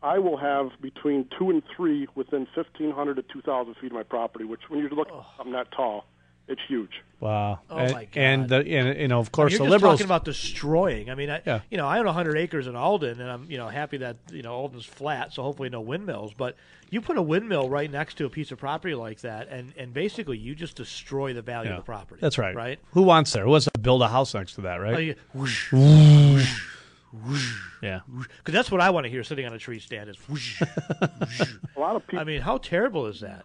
I 0.00 0.20
will 0.20 0.36
have 0.36 0.68
between 0.80 1.26
two 1.36 1.50
and 1.50 1.60
three 1.76 2.06
within 2.14 2.46
fifteen 2.54 2.92
hundred 2.92 3.16
to 3.16 3.22
two 3.22 3.42
thousand 3.42 3.74
feet 3.80 3.86
of 3.90 3.94
my 3.96 4.04
property. 4.04 4.44
Which, 4.44 4.60
when 4.68 4.78
you 4.78 4.88
look, 4.90 5.08
I'm 5.40 5.50
not 5.50 5.72
tall, 5.72 6.04
It's 6.48 6.60
huge. 6.66 7.02
Wow. 7.20 7.58
Oh, 7.68 7.76
and, 7.76 7.92
my 7.92 8.04
God. 8.06 8.16
And, 8.20 8.48
the, 8.48 8.56
and 8.66 8.98
you 8.98 9.08
know, 9.08 9.18
of 9.18 9.26
I 9.26 9.30
course, 9.30 9.52
mean, 9.52 9.58
the 9.58 9.64
you're 9.64 9.70
just 9.72 9.82
liberals. 9.82 9.94
talking 9.98 10.06
about 10.06 10.24
destroying. 10.24 11.10
I 11.10 11.14
mean, 11.14 11.28
I, 11.28 11.42
Yeah. 11.44 11.60
you 11.70 11.76
know, 11.76 11.86
I 11.86 11.98
own 11.98 12.06
100 12.06 12.36
acres 12.38 12.66
in 12.66 12.74
Alden, 12.74 13.20
and 13.20 13.30
I'm, 13.30 13.50
you 13.50 13.58
know, 13.58 13.68
happy 13.68 13.98
that 13.98 14.16
you 14.32 14.40
know 14.42 14.52
Alden's 14.54 14.86
flat, 14.86 15.32
so 15.34 15.42
hopefully 15.42 15.68
no 15.68 15.80
windmills. 15.82 16.32
But 16.32 16.56
you 16.90 17.00
put 17.02 17.18
a 17.18 17.22
windmill 17.22 17.68
right 17.68 17.90
next 17.90 18.14
to 18.18 18.24
a 18.24 18.30
piece 18.30 18.50
of 18.50 18.58
property 18.58 18.94
like 18.94 19.20
that, 19.20 19.48
and 19.48 19.74
and 19.76 19.92
basically 19.92 20.38
you 20.38 20.54
just 20.54 20.76
destroy 20.76 21.34
the 21.34 21.42
value 21.42 21.68
Yeah. 21.70 21.76
of 21.76 21.82
the 21.82 21.86
property. 21.86 22.20
That's 22.22 22.38
right. 22.38 22.54
Right. 22.54 22.78
Who 22.92 23.02
wants 23.02 23.32
there? 23.32 23.44
Who 23.44 23.50
wants 23.50 23.68
to 23.70 23.78
build 23.78 24.00
a 24.00 24.08
house 24.08 24.32
next 24.32 24.54
to 24.54 24.62
that, 24.62 24.76
right? 24.76 24.94
Oh, 24.94 24.98
yeah. 24.98 25.14
Whoosh, 25.34 25.70
Whoosh. 25.72 27.58
Yeah. 27.82 28.00
Because 28.38 28.52
that's 28.52 28.70
what 28.70 28.80
I 28.80 28.90
want 28.90 29.04
to 29.04 29.10
hear 29.10 29.24
sitting 29.24 29.46
on 29.46 29.52
a 29.52 29.58
tree 29.58 29.80
stand 29.80 30.08
is 30.10 30.16
whoosh, 30.28 30.60
whoosh. 30.60 31.40
A 31.76 31.80
lot 31.80 31.96
of 31.96 32.06
people. 32.06 32.20
I 32.20 32.24
mean, 32.24 32.40
how 32.42 32.58
terrible 32.58 33.06
is 33.06 33.20
that? 33.20 33.44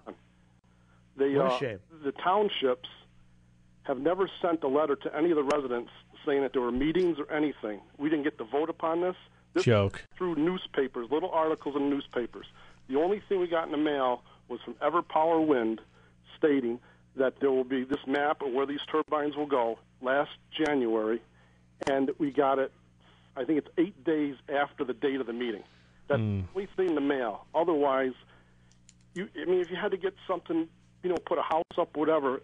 The, 1.18 1.26
What 1.38 1.46
a 1.46 1.54
uh, 1.54 1.60
shame. 1.60 1.80
the 2.04 2.12
townships 2.12 2.90
have 3.84 4.00
never 4.00 4.30
sent 4.42 4.64
a 4.64 4.68
letter 4.68 4.96
to 4.96 5.16
any 5.16 5.30
of 5.32 5.36
the 5.36 5.44
residents 5.44 5.92
saying 6.26 6.42
that 6.42 6.54
there 6.54 6.62
were 6.62 6.72
meetings 6.72 7.18
or 7.20 7.32
anything. 7.32 7.82
We 7.98 8.10
didn't 8.10 8.24
get 8.24 8.38
to 8.38 8.46
vote 8.46 8.70
upon 8.70 9.02
this. 9.02 9.16
this 9.54 9.66
Joke. 9.66 10.04
Through 10.18 10.36
newspapers, 10.36 11.10
little 11.12 11.30
articles 11.32 11.76
in 11.76 11.90
newspapers. 11.90 12.46
The 12.88 12.96
only 12.98 13.22
thing 13.28 13.40
we 13.40 13.48
got 13.48 13.66
in 13.66 13.72
the 13.72 13.78
mail 13.78 14.24
was 14.48 14.60
from 14.64 14.74
EverPower 14.76 15.46
Wind 15.46 15.82
stating 16.38 16.80
that 17.16 17.40
there 17.40 17.52
will 17.52 17.64
be 17.66 17.84
this 17.84 18.00
map 18.08 18.42
of 18.42 18.52
where 18.54 18.66
these 18.66 18.80
turbines 18.92 19.36
will 19.36 19.46
go 19.46 19.78
last 20.02 20.32
January, 20.52 21.22
and 21.88 22.10
we 22.18 22.32
got 22.32 22.58
it, 22.60 22.72
I 23.38 23.44
think 23.44 23.60
it's 23.60 23.70
eight 23.78 24.04
days 24.04 24.36
after 24.54 24.84
the 24.84 24.94
date 24.94 25.20
of 25.22 25.28
the 25.28 25.34
meeting. 25.34 25.64
That's 26.08 26.20
Hmm. 26.22 26.40
the 26.42 26.46
only 26.56 26.66
thing 26.76 26.90
in 26.90 26.96
the 26.96 27.02
mail. 27.02 27.46
Otherwise, 27.54 28.14
you, 29.14 29.30
I 29.40 29.46
mean, 29.46 29.60
if 29.62 29.70
you 29.70 29.76
had 29.78 29.92
to 29.92 29.98
get 29.98 30.16
something, 30.28 30.68
you 31.04 31.10
know, 31.10 31.18
put 31.26 31.38
a 31.38 31.42
house 31.42 31.64
up, 31.78 31.96
whatever, 31.98 32.42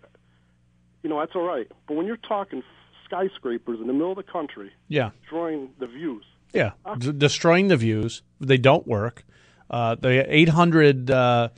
you 1.03 1.10
know, 1.10 1.20
that's 1.20 1.36
all 1.36 1.43
right. 1.47 1.68
But 1.88 1.95
when 1.95 2.05
you're 2.05 2.18
talking 2.18 2.62
skyscrapers 3.05 3.80
in 3.80 3.88
the 3.88 3.93
middle 3.93 4.12
of 4.12 4.18
the 4.18 4.24
country, 4.32 4.72
Yeah. 4.88 5.12
destroying 5.22 5.70
the 5.80 5.88
views, 5.88 6.26
Yeah. 6.53 6.72
D- 6.97 7.12
destroying 7.12 7.68
the 7.70 7.78
views. 7.78 8.22
They 8.39 8.57
don't 8.57 8.86
work. 8.88 9.24
Uh, 9.70 9.95
they 9.95 10.20
800 10.26 11.10
uh, 11.12 11.49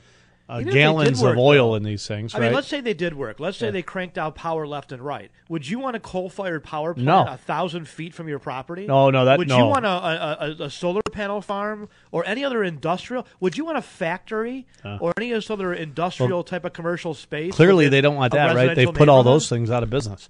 uh, 0.48 0.60
gallons 0.60 1.22
work, 1.22 1.32
of 1.32 1.38
oil 1.38 1.70
though. 1.70 1.76
in 1.76 1.82
these 1.82 2.06
things, 2.06 2.34
I 2.34 2.38
right? 2.38 2.44
mean, 2.46 2.54
let's 2.54 2.68
say 2.68 2.80
they 2.80 2.94
did 2.94 3.14
work. 3.14 3.40
Let's 3.40 3.56
say 3.56 3.66
Yeah. 3.66 3.72
they 3.72 3.82
cranked 3.82 4.18
out 4.18 4.34
power 4.34 4.66
left 4.66 4.92
and 4.92 5.00
right. 5.02 5.30
Would 5.48 5.68
you 5.68 5.78
want 5.78 5.96
a 5.96 6.00
coal-fired 6.00 6.62
power 6.64 6.94
plant 6.94 7.06
No. 7.06 7.24
a 7.26 7.36
thousand 7.36 7.88
feet 7.88 8.12
from 8.14 8.28
your 8.28 8.38
property? 8.38 8.86
No, 8.86 9.10
no, 9.10 9.24
that- 9.24 9.38
Would 9.38 9.48
no. 9.48 9.58
you 9.58 9.64
want 9.64 9.84
a, 9.86 9.88
a, 9.88 10.36
a, 10.60 10.64
a 10.64 10.70
solar 10.70 11.00
panel 11.12 11.40
farm 11.40 11.88
or 12.10 12.26
any 12.26 12.44
other 12.44 12.62
industrial? 12.64 13.26
Would 13.40 13.56
you 13.56 13.64
want 13.64 13.78
a 13.78 13.82
factory 13.82 14.66
Uh. 14.84 14.98
or 15.00 15.12
any 15.16 15.32
other 15.32 15.72
industrial 15.72 16.30
Well, 16.38 16.44
type 16.44 16.64
of 16.64 16.72
commercial 16.72 17.14
space? 17.14 17.54
Clearly, 17.54 17.88
they 17.88 18.00
don't 18.00 18.16
want 18.16 18.32
that, 18.32 18.54
right? 18.54 18.74
They've 18.74 18.92
put 18.92 19.08
all 19.08 19.22
those 19.22 19.48
things 19.48 19.70
out 19.70 19.82
of 19.82 19.90
business. 19.90 20.28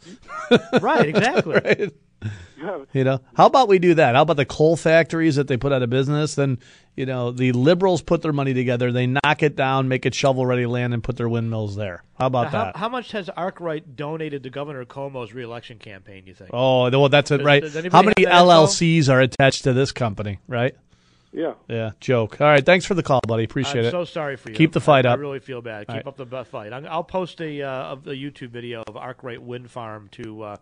Right, 0.80 1.08
exactly. 1.08 1.52
Right? 1.64 1.92
You 2.92 3.02
know, 3.02 3.20
how 3.34 3.46
about 3.46 3.66
we 3.68 3.80
do 3.80 3.94
that? 3.94 4.14
How 4.14 4.22
about 4.22 4.36
the 4.36 4.44
coal 4.44 4.76
factories 4.76 5.34
that 5.34 5.48
they 5.48 5.56
put 5.56 5.72
out 5.72 5.82
of 5.82 5.90
business? 5.90 6.36
Then, 6.36 6.60
you 6.94 7.06
know, 7.06 7.32
the 7.32 7.50
liberals 7.50 8.02
put 8.02 8.22
their 8.22 8.32
money 8.32 8.54
together, 8.54 8.92
they 8.92 9.06
knock 9.08 9.42
it 9.42 9.56
down, 9.56 9.88
make 9.88 10.06
it 10.06 10.14
shovel 10.14 10.46
ready 10.46 10.66
land, 10.66 10.94
and 10.94 11.02
put 11.02 11.16
their 11.16 11.28
windmills 11.28 11.74
there. 11.74 12.04
How 12.20 12.26
about 12.26 12.52
Now, 12.52 12.64
that? 12.66 12.76
how 12.76 12.88
much 12.88 13.10
has 13.12 13.28
Arkwright 13.30 13.96
donated 13.96 14.44
to 14.44 14.50
Governor 14.50 14.84
Cuomo's 14.84 15.34
reelection 15.34 15.78
campaign? 15.78 16.22
You 16.26 16.34
think? 16.34 16.50
Oh, 16.52 16.88
well, 16.90 17.08
that's 17.08 17.32
it, 17.32 17.42
right? 17.42 17.62
does 17.62 17.74
anybody 17.74 17.96
How 17.96 18.02
many 18.02 18.30
have 18.32 18.42
info? 18.42 18.66
LLCs 18.66 19.08
are 19.08 19.20
attached 19.20 19.64
to 19.64 19.72
this 19.72 19.90
company, 19.90 20.38
right? 20.46 20.76
Yeah. 21.32 21.54
Yeah, 21.66 21.92
joke. 21.98 22.40
All 22.40 22.46
right, 22.46 22.64
thanks 22.64 22.84
for 22.84 22.94
the 22.94 23.02
call, 23.02 23.22
buddy. 23.26 23.44
Appreciate 23.44 23.80
I'm 23.80 23.86
it. 23.86 23.90
so 23.90 24.04
sorry 24.04 24.36
for 24.36 24.50
you. 24.50 24.54
Keep 24.54 24.72
the 24.72 24.80
fight 24.80 25.06
I, 25.06 25.10
up. 25.10 25.18
I 25.18 25.20
really 25.20 25.40
feel 25.40 25.62
bad. 25.62 25.86
Keep 25.88 25.96
right. 25.96 26.06
up 26.06 26.16
the 26.16 26.26
bu- 26.26 26.44
fight. 26.44 26.72
I'm, 26.72 26.86
I'll 26.86 27.02
post 27.02 27.40
a, 27.40 27.62
uh, 27.62 27.68
of 27.68 28.04
the 28.04 28.12
YouTube 28.12 28.50
video 28.50 28.84
of 28.86 28.96
Arkwright 28.96 29.42
Wind 29.42 29.70
Farm 29.70 30.08
to 30.12 30.42
uh, 30.42 30.56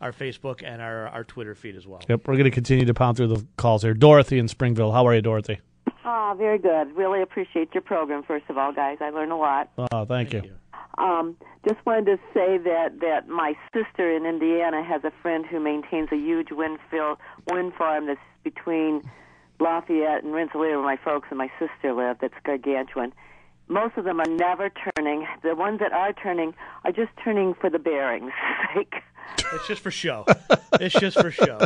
our 0.00 0.12
Facebook 0.12 0.62
and 0.64 0.80
our, 0.80 1.08
our 1.08 1.24
Twitter 1.24 1.54
feed 1.54 1.76
as 1.76 1.86
well. 1.86 2.00
Yep, 2.08 2.26
we're 2.26 2.34
going 2.34 2.44
to 2.44 2.50
continue 2.50 2.84
to 2.86 2.94
pound 2.94 3.16
through 3.16 3.28
the 3.28 3.46
calls 3.56 3.82
here. 3.82 3.94
Dorothy 3.94 4.38
in 4.38 4.48
Springville. 4.48 4.92
How 4.92 5.06
are 5.06 5.14
you, 5.14 5.22
Dorothy? 5.22 5.60
Ah, 6.04 6.34
very 6.34 6.58
good. 6.58 6.96
Really 6.96 7.22
appreciate 7.22 7.74
your 7.74 7.82
program, 7.82 8.22
first 8.22 8.46
of 8.48 8.56
all, 8.56 8.72
guys. 8.72 8.98
I 9.00 9.10
learn 9.10 9.30
a 9.30 9.36
lot. 9.36 9.70
Oh, 9.92 10.04
thank, 10.04 10.32
you. 10.32 10.42
Um, 10.98 11.36
just 11.68 11.84
wanted 11.86 12.06
to 12.06 12.16
say 12.34 12.58
that 12.58 13.00
that 13.00 13.28
my 13.28 13.54
sister 13.72 14.14
in 14.14 14.26
Indiana 14.26 14.82
has 14.82 15.04
a 15.04 15.12
friend 15.22 15.44
who 15.46 15.60
maintains 15.60 16.08
a 16.10 16.16
huge 16.16 16.48
wind 16.50 16.78
field, 16.90 17.18
wind 17.48 17.74
farm 17.74 18.06
that's 18.06 18.18
between 18.42 19.02
Lafayette 19.60 20.24
and 20.24 20.32
Rensselaer, 20.32 20.78
where 20.78 20.96
my 20.96 20.96
folks 21.02 21.28
and 21.30 21.38
my 21.38 21.50
sister 21.58 21.92
live. 21.92 22.16
That's 22.20 22.34
gargantuan. 22.44 23.12
Most 23.68 23.96
of 23.96 24.04
them 24.04 24.20
are 24.20 24.28
never 24.28 24.70
turning. 24.96 25.26
The 25.42 25.54
ones 25.54 25.78
that 25.78 25.92
are 25.92 26.12
turning 26.12 26.54
are 26.84 26.92
just 26.92 27.12
turning 27.22 27.54
for 27.54 27.70
the 27.70 27.78
bearings' 27.78 28.32
sake. 28.74 28.94
It's 29.52 29.66
just 29.66 29.82
for 29.82 29.90
show. 29.90 30.24
it's 30.80 30.94
just 30.98 31.20
for 31.20 31.30
show. 31.30 31.58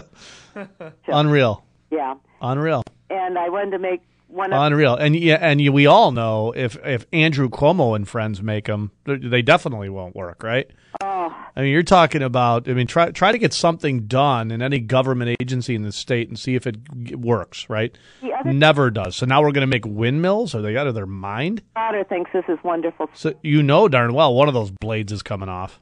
Unreal. 1.08 1.64
Yeah, 1.90 2.14
Unreal. 2.40 2.82
and 3.10 3.38
I 3.38 3.48
wanted 3.48 3.72
to 3.72 3.78
make 3.78 4.00
one 4.28 4.52
of 4.52 4.60
Unreal. 4.62 4.96
And 4.96 5.14
yeah, 5.14 5.38
and 5.40 5.60
you, 5.60 5.72
we 5.72 5.86
all 5.86 6.10
know 6.12 6.52
if 6.56 6.76
if 6.84 7.06
Andrew 7.12 7.48
Cuomo 7.48 7.94
and 7.94 8.08
friends 8.08 8.42
make 8.42 8.66
them, 8.66 8.90
they 9.04 9.42
definitely 9.42 9.88
won't 9.90 10.16
work, 10.16 10.42
right? 10.42 10.68
Oh. 11.02 11.34
I 11.56 11.60
mean, 11.62 11.70
you're 11.72 11.82
talking 11.84 12.22
about. 12.22 12.68
I 12.68 12.72
mean, 12.74 12.86
try 12.86 13.10
try 13.10 13.30
to 13.32 13.38
get 13.38 13.52
something 13.52 14.06
done 14.06 14.50
in 14.50 14.60
any 14.62 14.80
government 14.80 15.36
agency 15.40 15.74
in 15.74 15.82
the 15.82 15.92
state 15.92 16.28
and 16.28 16.38
see 16.38 16.54
if 16.56 16.66
it 16.66 16.76
works, 17.16 17.68
right? 17.70 17.96
Other- 18.22 18.52
Never 18.52 18.90
does. 18.90 19.14
So 19.14 19.26
now 19.26 19.40
we're 19.42 19.52
going 19.52 19.68
to 19.68 19.72
make 19.72 19.86
windmills? 19.86 20.54
Are 20.54 20.62
they 20.62 20.76
out 20.76 20.86
of 20.88 20.94
their 20.94 21.06
mind? 21.06 21.62
daughter 21.76 22.02
thinks 22.04 22.30
this 22.32 22.44
is 22.48 22.58
wonderful. 22.64 23.08
So 23.14 23.34
you 23.42 23.62
know 23.62 23.86
darn 23.88 24.14
well 24.14 24.34
one 24.34 24.48
of 24.48 24.54
those 24.54 24.70
blades 24.70 25.12
is 25.12 25.22
coming 25.22 25.48
off. 25.48 25.80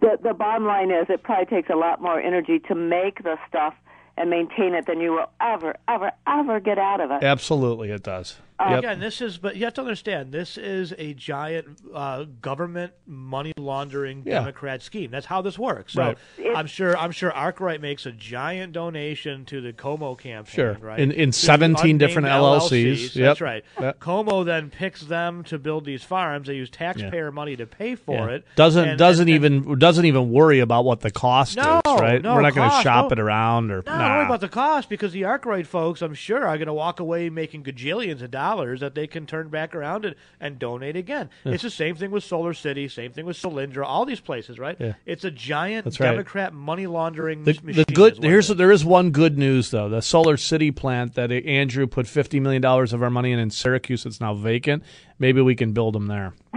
The 0.00 0.18
the 0.22 0.34
bottom 0.34 0.66
line 0.66 0.90
is 0.90 1.06
it 1.08 1.22
probably 1.22 1.46
takes 1.46 1.70
a 1.70 1.76
lot 1.76 2.00
more 2.00 2.20
energy 2.20 2.58
to 2.68 2.74
make 2.74 3.22
the 3.22 3.36
stuff 3.48 3.74
and 4.16 4.28
maintain 4.28 4.74
it 4.74 4.86
than 4.86 5.00
you 5.00 5.12
will 5.12 5.30
ever, 5.40 5.76
ever, 5.88 6.10
ever 6.26 6.60
get 6.60 6.78
out 6.78 7.00
of 7.00 7.10
it. 7.10 7.22
Absolutely, 7.22 7.90
it 7.90 8.02
does. 8.02 8.36
Yep. 8.68 8.78
Again, 8.80 9.00
this 9.00 9.20
is, 9.20 9.38
but 9.38 9.56
you 9.56 9.64
have 9.64 9.74
to 9.74 9.80
understand, 9.80 10.32
this 10.32 10.58
is 10.58 10.92
a 10.98 11.14
giant 11.14 11.66
uh, 11.94 12.24
government 12.42 12.92
money 13.06 13.52
laundering 13.56 14.22
Yeah. 14.26 14.40
Democrat 14.40 14.82
scheme. 14.82 15.10
That's 15.10 15.26
how 15.26 15.40
this 15.42 15.58
works. 15.58 15.94
So 15.94 16.02
Right. 16.02 16.18
I'm 16.54 16.66
sure, 16.66 16.96
I'm 16.96 17.10
sure 17.12 17.32
Arkwright 17.32 17.80
makes 17.80 18.04
a 18.06 18.12
giant 18.12 18.72
donation 18.72 19.44
to 19.46 19.60
the 19.60 19.72
Cuomo 19.72 20.18
campaign. 20.18 20.52
Sure. 20.54 20.76
right? 20.80 20.98
In- 21.00 21.10
in 21.12 21.32
17 21.32 21.96
different 21.98 22.28
LLCs. 22.28 23.14
Yep. 23.16 23.24
That's 23.24 23.40
right. 23.40 23.64
Yep. 23.80 24.00
Cuomo 24.00 24.44
then 24.44 24.68
picks 24.70 25.00
them 25.02 25.42
to 25.44 25.58
build 25.58 25.84
these 25.84 26.02
farms. 26.04 26.48
They 26.48 26.54
use 26.54 26.70
taxpayer 26.70 27.32
money 27.32 27.56
to 27.56 27.66
pay 27.66 27.94
for 27.94 28.28
Yeah. 28.28 28.34
it. 28.36 28.44
Doesn't 28.56 28.88
And- 28.90 28.98
doesn't 28.98 29.28
and- 29.28 29.44
and- 29.44 29.64
even 29.66 29.78
doesn't 29.78 30.04
even 30.04 30.30
worry 30.30 30.60
about 30.60 30.84
what 30.84 31.00
the 31.00 31.10
cost 31.10 31.56
No, 31.56 31.80
is, 31.86 32.00
right? 32.00 32.20
no 32.22 32.34
We're 32.34 32.42
not 32.42 32.54
going 32.54 32.70
to 32.70 32.82
shop 32.82 33.06
no. 33.06 33.12
it 33.12 33.18
around 33.20 33.70
or 33.70 33.82
No, 33.86 33.92
nah. 33.92 33.98
don't 34.08 34.16
worry 34.18 34.26
about 34.26 34.40
the 34.40 34.48
cost 34.48 34.88
because 34.88 35.12
the 35.12 35.24
Arkwright 35.24 35.66
folks, 35.66 36.02
I'm 36.02 36.14
sure, 36.14 36.46
are 36.46 36.56
going 36.58 36.66
to 36.66 36.74
walk 36.74 37.00
away 37.00 37.30
making 37.30 37.62
gajillions 37.64 38.20
of 38.22 38.30
dollars 38.30 38.49
that 38.80 38.94
they 38.94 39.06
can 39.06 39.26
turn 39.26 39.48
back 39.48 39.74
around 39.74 40.04
and, 40.04 40.14
and 40.40 40.58
donate 40.58 40.96
again. 40.96 41.30
Yeah. 41.44 41.52
It's 41.52 41.62
the 41.62 41.70
same 41.70 41.94
thing 41.96 42.10
with 42.10 42.24
Solar 42.24 42.54
City, 42.54 42.88
same 42.88 43.12
thing 43.12 43.24
with 43.26 43.36
Solyndra, 43.36 43.84
all 43.86 44.04
these 44.04 44.20
places, 44.20 44.58
right? 44.58 44.76
Yeah. 44.78 44.94
It's 45.06 45.24
a 45.24 45.30
giant 45.30 45.84
That's 45.84 46.00
right. 46.00 46.10
Democrat 46.10 46.52
money 46.52 46.86
laundering 46.86 47.44
the, 47.44 47.52
machine. 47.62 47.72
the 47.72 47.84
good 47.92 48.18
here's 48.22 48.50
it 48.50 48.54
is. 48.54 48.58
there 48.58 48.72
is 48.72 48.84
one 48.84 49.10
good 49.10 49.38
news 49.38 49.70
though. 49.70 49.88
The 49.88 50.02
Solar 50.02 50.36
City 50.36 50.70
plant 50.70 51.14
that 51.14 51.30
Andrew 51.32 51.86
put 51.86 52.06
fifty 52.06 52.40
million 52.40 52.62
dollars 52.62 52.92
of 52.92 53.02
our 53.02 53.10
money 53.10 53.32
in 53.32 53.38
in 53.38 53.50
Syracuse, 53.50 54.04
it's 54.06 54.20
now 54.20 54.34
vacant. 54.34 54.82
Maybe 55.18 55.40
we 55.40 55.54
can 55.54 55.72
build 55.72 55.94
them 55.94 56.06
there. 56.06 56.34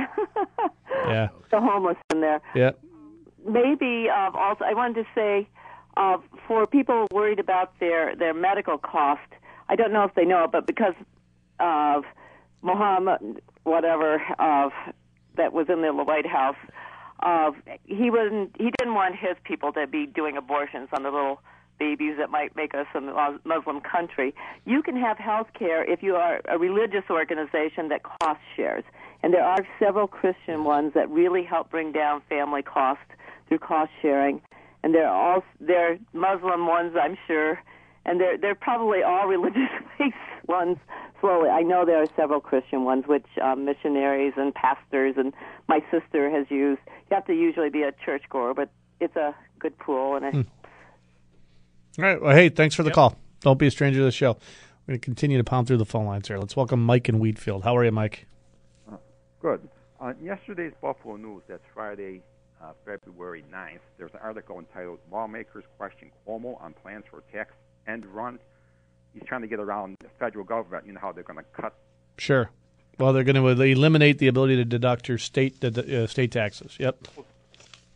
yeah, 1.06 1.30
The 1.52 1.60
homeless 1.60 1.98
in 2.12 2.22
there. 2.22 2.42
yeah. 2.56 2.72
maybe 3.48 4.08
uh, 4.10 4.32
also 4.34 4.64
I 4.66 4.74
wanted 4.74 5.04
to 5.04 5.08
say 5.14 5.48
uh, 5.98 6.18
for 6.48 6.66
people 6.66 7.08
worried 7.12 7.40
about 7.40 7.78
their 7.80 8.16
their 8.16 8.34
medical 8.34 8.78
cost. 8.78 9.22
I 9.70 9.76
don't 9.76 9.94
know 9.94 10.04
if 10.04 10.14
they 10.16 10.26
know 10.26 10.44
it, 10.46 10.52
but 10.52 10.68
because 10.68 10.94
of 11.64 12.04
Mohammed, 12.62 13.42
whatever 13.64 14.22
of 14.38 14.72
that 15.36 15.54
was 15.54 15.68
in 15.70 15.82
the 15.82 15.94
White 15.94 16.28
House, 16.28 16.58
uh, 17.22 17.52
he 17.86 18.12
wasn't. 18.12 18.56
He 18.58 18.70
didn't 18.78 18.96
want 18.96 19.16
his 19.16 19.38
people 19.44 19.72
to 19.74 19.88
be 19.88 20.06
doing 20.06 20.36
abortions 20.36 20.90
on 20.92 21.04
the 21.04 21.10
little 21.10 21.42
babies 21.80 22.16
that 22.18 22.30
might 22.30 22.56
make 22.56 22.74
us 22.76 22.86
a 22.94 23.02
Muslim 23.46 23.82
country. 23.82 24.34
You 24.66 24.84
can 24.84 24.96
have 24.96 25.18
health 25.18 25.48
care 25.58 25.84
if 25.84 26.04
you 26.04 26.16
are 26.16 26.42
a 26.48 26.58
religious 26.58 27.04
organization 27.10 27.90
that 27.90 28.02
cost 28.04 28.40
shares. 28.56 28.84
And 29.22 29.34
there 29.34 29.44
are 29.44 29.66
several 29.80 30.08
Christian 30.08 30.66
ones 30.66 30.94
that 30.94 31.10
really 31.10 31.44
help 31.44 31.72
bring 31.72 31.92
down 31.92 32.22
family 32.30 32.62
cost 32.62 33.02
through 33.48 33.60
cost 33.60 33.92
sharing. 34.02 34.42
And 34.84 34.94
there 34.94 35.08
are 35.08 35.36
all 35.36 35.44
there 35.60 35.94
are 35.94 35.98
Muslim 36.14 36.68
ones, 36.68 36.94
I'm 37.00 37.18
sure, 37.26 37.60
and 38.06 38.20
they're 38.20 38.38
they're 38.38 38.56
probably 38.56 39.04
all 39.04 39.28
religious 39.38 39.70
based 39.98 40.16
ones. 40.48 40.78
Slowly, 41.22 41.50
I 41.50 41.62
know 41.62 41.86
there 41.86 42.02
are 42.02 42.08
several 42.18 42.42
Christian 42.42 42.84
ones, 42.84 43.06
which 43.08 43.26
um, 43.42 43.64
missionaries 43.66 44.34
and 44.36 44.54
pastors 44.54 45.16
and 45.18 45.34
my 45.70 45.80
sister 45.90 46.30
has 46.30 46.48
used. 46.50 46.82
You 46.88 47.16
have 47.16 47.26
to 47.28 47.34
usually 47.34 47.70
be 47.70 47.84
a 47.84 47.94
churchgoer, 48.06 48.54
but 48.54 48.70
it's 49.00 49.16
a 49.16 49.34
good 49.60 49.78
pool 49.78 50.16
and 50.16 50.26
a, 50.26 50.32
Hmm. 50.32 50.42
All 52.00 52.06
right. 52.06 52.22
Well, 52.22 52.36
hey, 52.36 52.50
thanks 52.50 52.76
for 52.76 52.84
the 52.84 52.92
call. 52.92 53.16
Don't 53.42 53.60
be 53.60 53.68
a 53.68 53.72
stranger 53.72 54.00
to 54.00 54.06
the 54.06 54.12
show. 54.12 54.34
We're 54.88 54.94
going 54.94 55.00
to 55.00 55.06
continue 55.06 55.38
to 55.38 55.44
pound 55.44 55.68
through 55.68 55.78
the 55.78 55.86
phone 55.86 56.06
lines 56.06 56.28
here. 56.28 56.38
Let's 56.38 56.56
welcome 56.56 56.84
Mike 56.84 57.08
in 57.08 57.20
Wheatfield. 57.20 57.64
How 57.64 57.78
are 57.78 57.86
you, 57.86 57.92
Mike? 57.92 58.26
Good. 59.42 59.68
On 60.00 60.16
yesterday's 60.22 60.74
Buffalo 60.82 61.18
News, 61.18 61.44
that's 61.48 61.64
Friday, 61.74 62.22
uh, 62.62 62.72
February 62.86 63.44
9th. 63.54 63.80
There's 63.98 64.12
an 64.14 64.20
article 64.24 64.58
entitled 64.60 65.00
"Lawmakers 65.12 65.66
Question 65.78 66.12
Cuomo 66.28 66.62
on 66.62 66.74
Plans 66.74 67.06
for 67.10 67.24
Tax 67.32 67.54
End 67.88 68.06
Run." 68.06 68.40
He's 69.14 69.24
trying 69.24 69.42
to 69.42 69.48
get 69.48 69.60
around 69.60 69.98
the 70.00 70.10
federal 70.20 70.44
government. 70.44 70.88
You 70.88 70.94
know 70.94 71.00
how 71.00 71.12
they're 71.12 71.24
going 71.24 71.38
to 71.38 71.62
cut. 71.62 71.76
Sure. 72.18 72.50
Well, 73.00 73.14
they're 73.14 73.24
going 73.24 73.36
to 73.36 73.48
eliminate 73.48 74.20
the 74.20 74.28
ability 74.28 74.56
to 74.58 74.66
deduct 74.66 75.08
your 75.08 75.18
state 75.18 75.64
uh, 75.64 76.08
state 76.08 76.32
taxes. 76.32 76.78
Yep. 76.80 77.08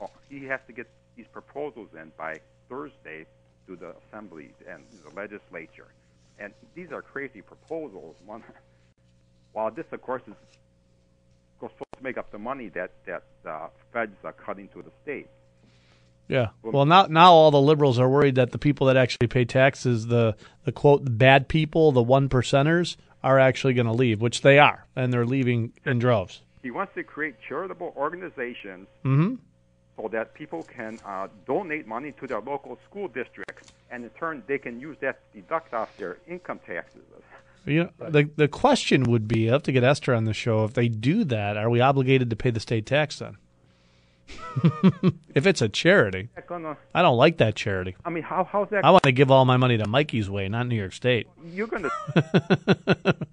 Oh, 0.02 0.10
he 0.30 0.46
has 0.46 0.60
to 0.68 0.74
get 0.74 0.88
these 1.16 1.28
proposals 1.32 1.90
in 2.00 2.12
by 2.18 2.40
Thursday 2.70 3.26
to 3.68 3.76
the 3.76 3.94
assembly 4.08 4.54
and 4.68 4.84
the 5.04 5.16
legislature, 5.16 5.88
and 6.40 6.54
these 6.74 6.92
are 6.92 7.02
crazy 7.02 7.42
proposals. 7.42 8.16
One, 8.26 8.44
while 9.54 9.72
this, 9.72 9.86
of 9.92 10.02
course, 10.02 10.24
is 10.28 10.36
supposed 11.60 11.74
to 11.98 12.04
make 12.04 12.18
up 12.18 12.32
the 12.32 12.40
money 12.40 12.70
that 12.70 12.92
that 13.06 13.24
uh, 13.46 13.68
feds 13.94 14.16
are 14.24 14.34
cutting 14.34 14.68
to 14.70 14.82
the 14.82 14.92
state. 15.04 15.28
Yeah. 16.28 16.50
Well, 16.62 16.86
now 16.86 17.08
now 17.08 17.32
all 17.32 17.52
the 17.52 17.62
liberals 17.62 18.00
are 18.00 18.10
worried 18.10 18.36
that 18.36 18.52
the 18.52 18.58
people 18.58 18.88
that 18.88 18.98
actually 18.98 19.28
pay 19.28 19.46
taxes, 19.46 20.08
the 20.08 20.36
the 20.66 20.72
quote 20.72 21.02
bad 21.18 21.48
people, 21.48 21.92
the 21.92 22.04
one 22.04 22.28
percenters, 22.30 22.98
are 23.24 23.40
actually 23.40 23.74
going 23.74 23.88
to 23.88 23.94
leave, 23.94 24.22
which 24.22 24.42
they 24.42 24.60
are, 24.60 24.86
and 24.96 25.14
they're 25.14 25.26
leaving 25.26 25.74
in 25.86 26.00
droves. 26.00 26.42
He 26.62 26.72
wants 26.72 26.94
to 26.96 27.04
create 27.04 27.36
charitable 27.48 27.94
organizations 27.96 28.88
mm-hmm. 29.06 29.36
so 29.96 30.10
that 30.10 30.34
people 30.34 30.64
can 30.64 31.00
uh, 31.06 31.28
donate 31.46 31.88
money 31.88 32.14
to 32.20 32.28
their 32.28 32.42
local 32.42 32.78
school 32.90 33.08
districts, 33.08 33.72
and 33.90 34.04
in 34.04 34.10
turn 34.12 34.44
they 34.48 34.58
can 34.58 34.80
use 34.80 34.98
that 35.00 35.20
to 35.32 35.42
deduct 35.42 35.74
off 35.74 35.96
their 35.98 36.18
income 36.28 36.60
taxes. 36.66 37.02
You 37.66 37.84
know, 38.00 38.10
the 38.10 38.30
the 38.36 38.48
question 38.48 39.04
would 39.04 39.28
be, 39.28 39.50
I 39.50 39.54
have 39.54 39.64
to 39.64 39.72
get 39.72 39.84
Esther 39.84 40.14
on 40.14 40.26
the 40.26 40.34
show. 40.34 40.64
If 40.64 40.74
they 40.74 40.88
do 40.88 41.24
that, 41.26 41.58
are 41.58 41.70
we 41.70 41.82
obligated 41.82 42.30
to 42.30 42.36
pay 42.36 42.50
the 42.50 42.62
state 42.62 42.86
tax 42.86 43.20
then? 43.20 43.38
if 45.36 45.46
it's 45.46 45.62
a 45.62 45.70
charity, 45.70 46.30
gonna, 46.48 46.78
I 46.94 47.02
don't 47.02 47.18
like 47.18 47.38
that 47.38 47.56
charity. 47.56 47.96
I 48.04 48.10
mean, 48.10 48.24
how 48.24 48.44
how's 48.44 48.70
that? 48.70 48.84
I 48.84 48.92
want 48.92 49.04
to 49.04 49.12
give 49.12 49.32
all 49.32 49.46
my 49.46 49.58
money 49.58 49.78
to 49.78 49.88
Mikey's 49.88 50.30
Way, 50.30 50.50
not 50.50 50.68
New 50.68 50.76
York 50.76 50.94
State. 50.94 51.28
You're 51.46 51.68
gonna. 51.68 51.90
it 52.16 53.28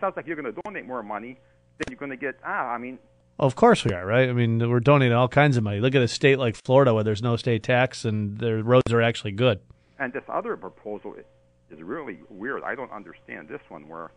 sounds 0.00 0.16
like 0.16 0.26
you're 0.26 0.36
gonna 0.36 0.54
donate 0.64 0.86
more 0.86 1.02
money 1.02 1.38
than 1.78 1.86
you're 1.90 1.98
gonna 1.98 2.16
get. 2.16 2.38
Ah, 2.44 2.68
I 2.68 2.78
mean. 2.78 2.98
Of 3.38 3.54
course 3.54 3.84
we 3.84 3.92
are, 3.92 4.04
right? 4.04 4.28
I 4.28 4.32
mean, 4.32 4.58
we're 4.68 4.80
donating 4.80 5.14
all 5.14 5.28
kinds 5.28 5.56
of 5.56 5.62
money. 5.62 5.78
Look 5.78 5.94
at 5.94 6.02
a 6.02 6.08
state 6.08 6.40
like 6.40 6.56
Florida 6.56 6.92
where 6.92 7.04
there's 7.04 7.22
no 7.22 7.36
state 7.36 7.62
tax 7.62 8.04
and 8.04 8.36
their 8.38 8.64
roads 8.64 8.92
are 8.92 9.00
actually 9.00 9.30
good. 9.30 9.60
And 10.00 10.12
this 10.12 10.24
other 10.28 10.56
proposal 10.56 11.14
is 11.70 11.80
really 11.80 12.18
weird. 12.28 12.64
I 12.64 12.74
don't 12.74 12.90
understand 12.90 13.48
this 13.48 13.60
one 13.68 13.88
where 13.88 14.10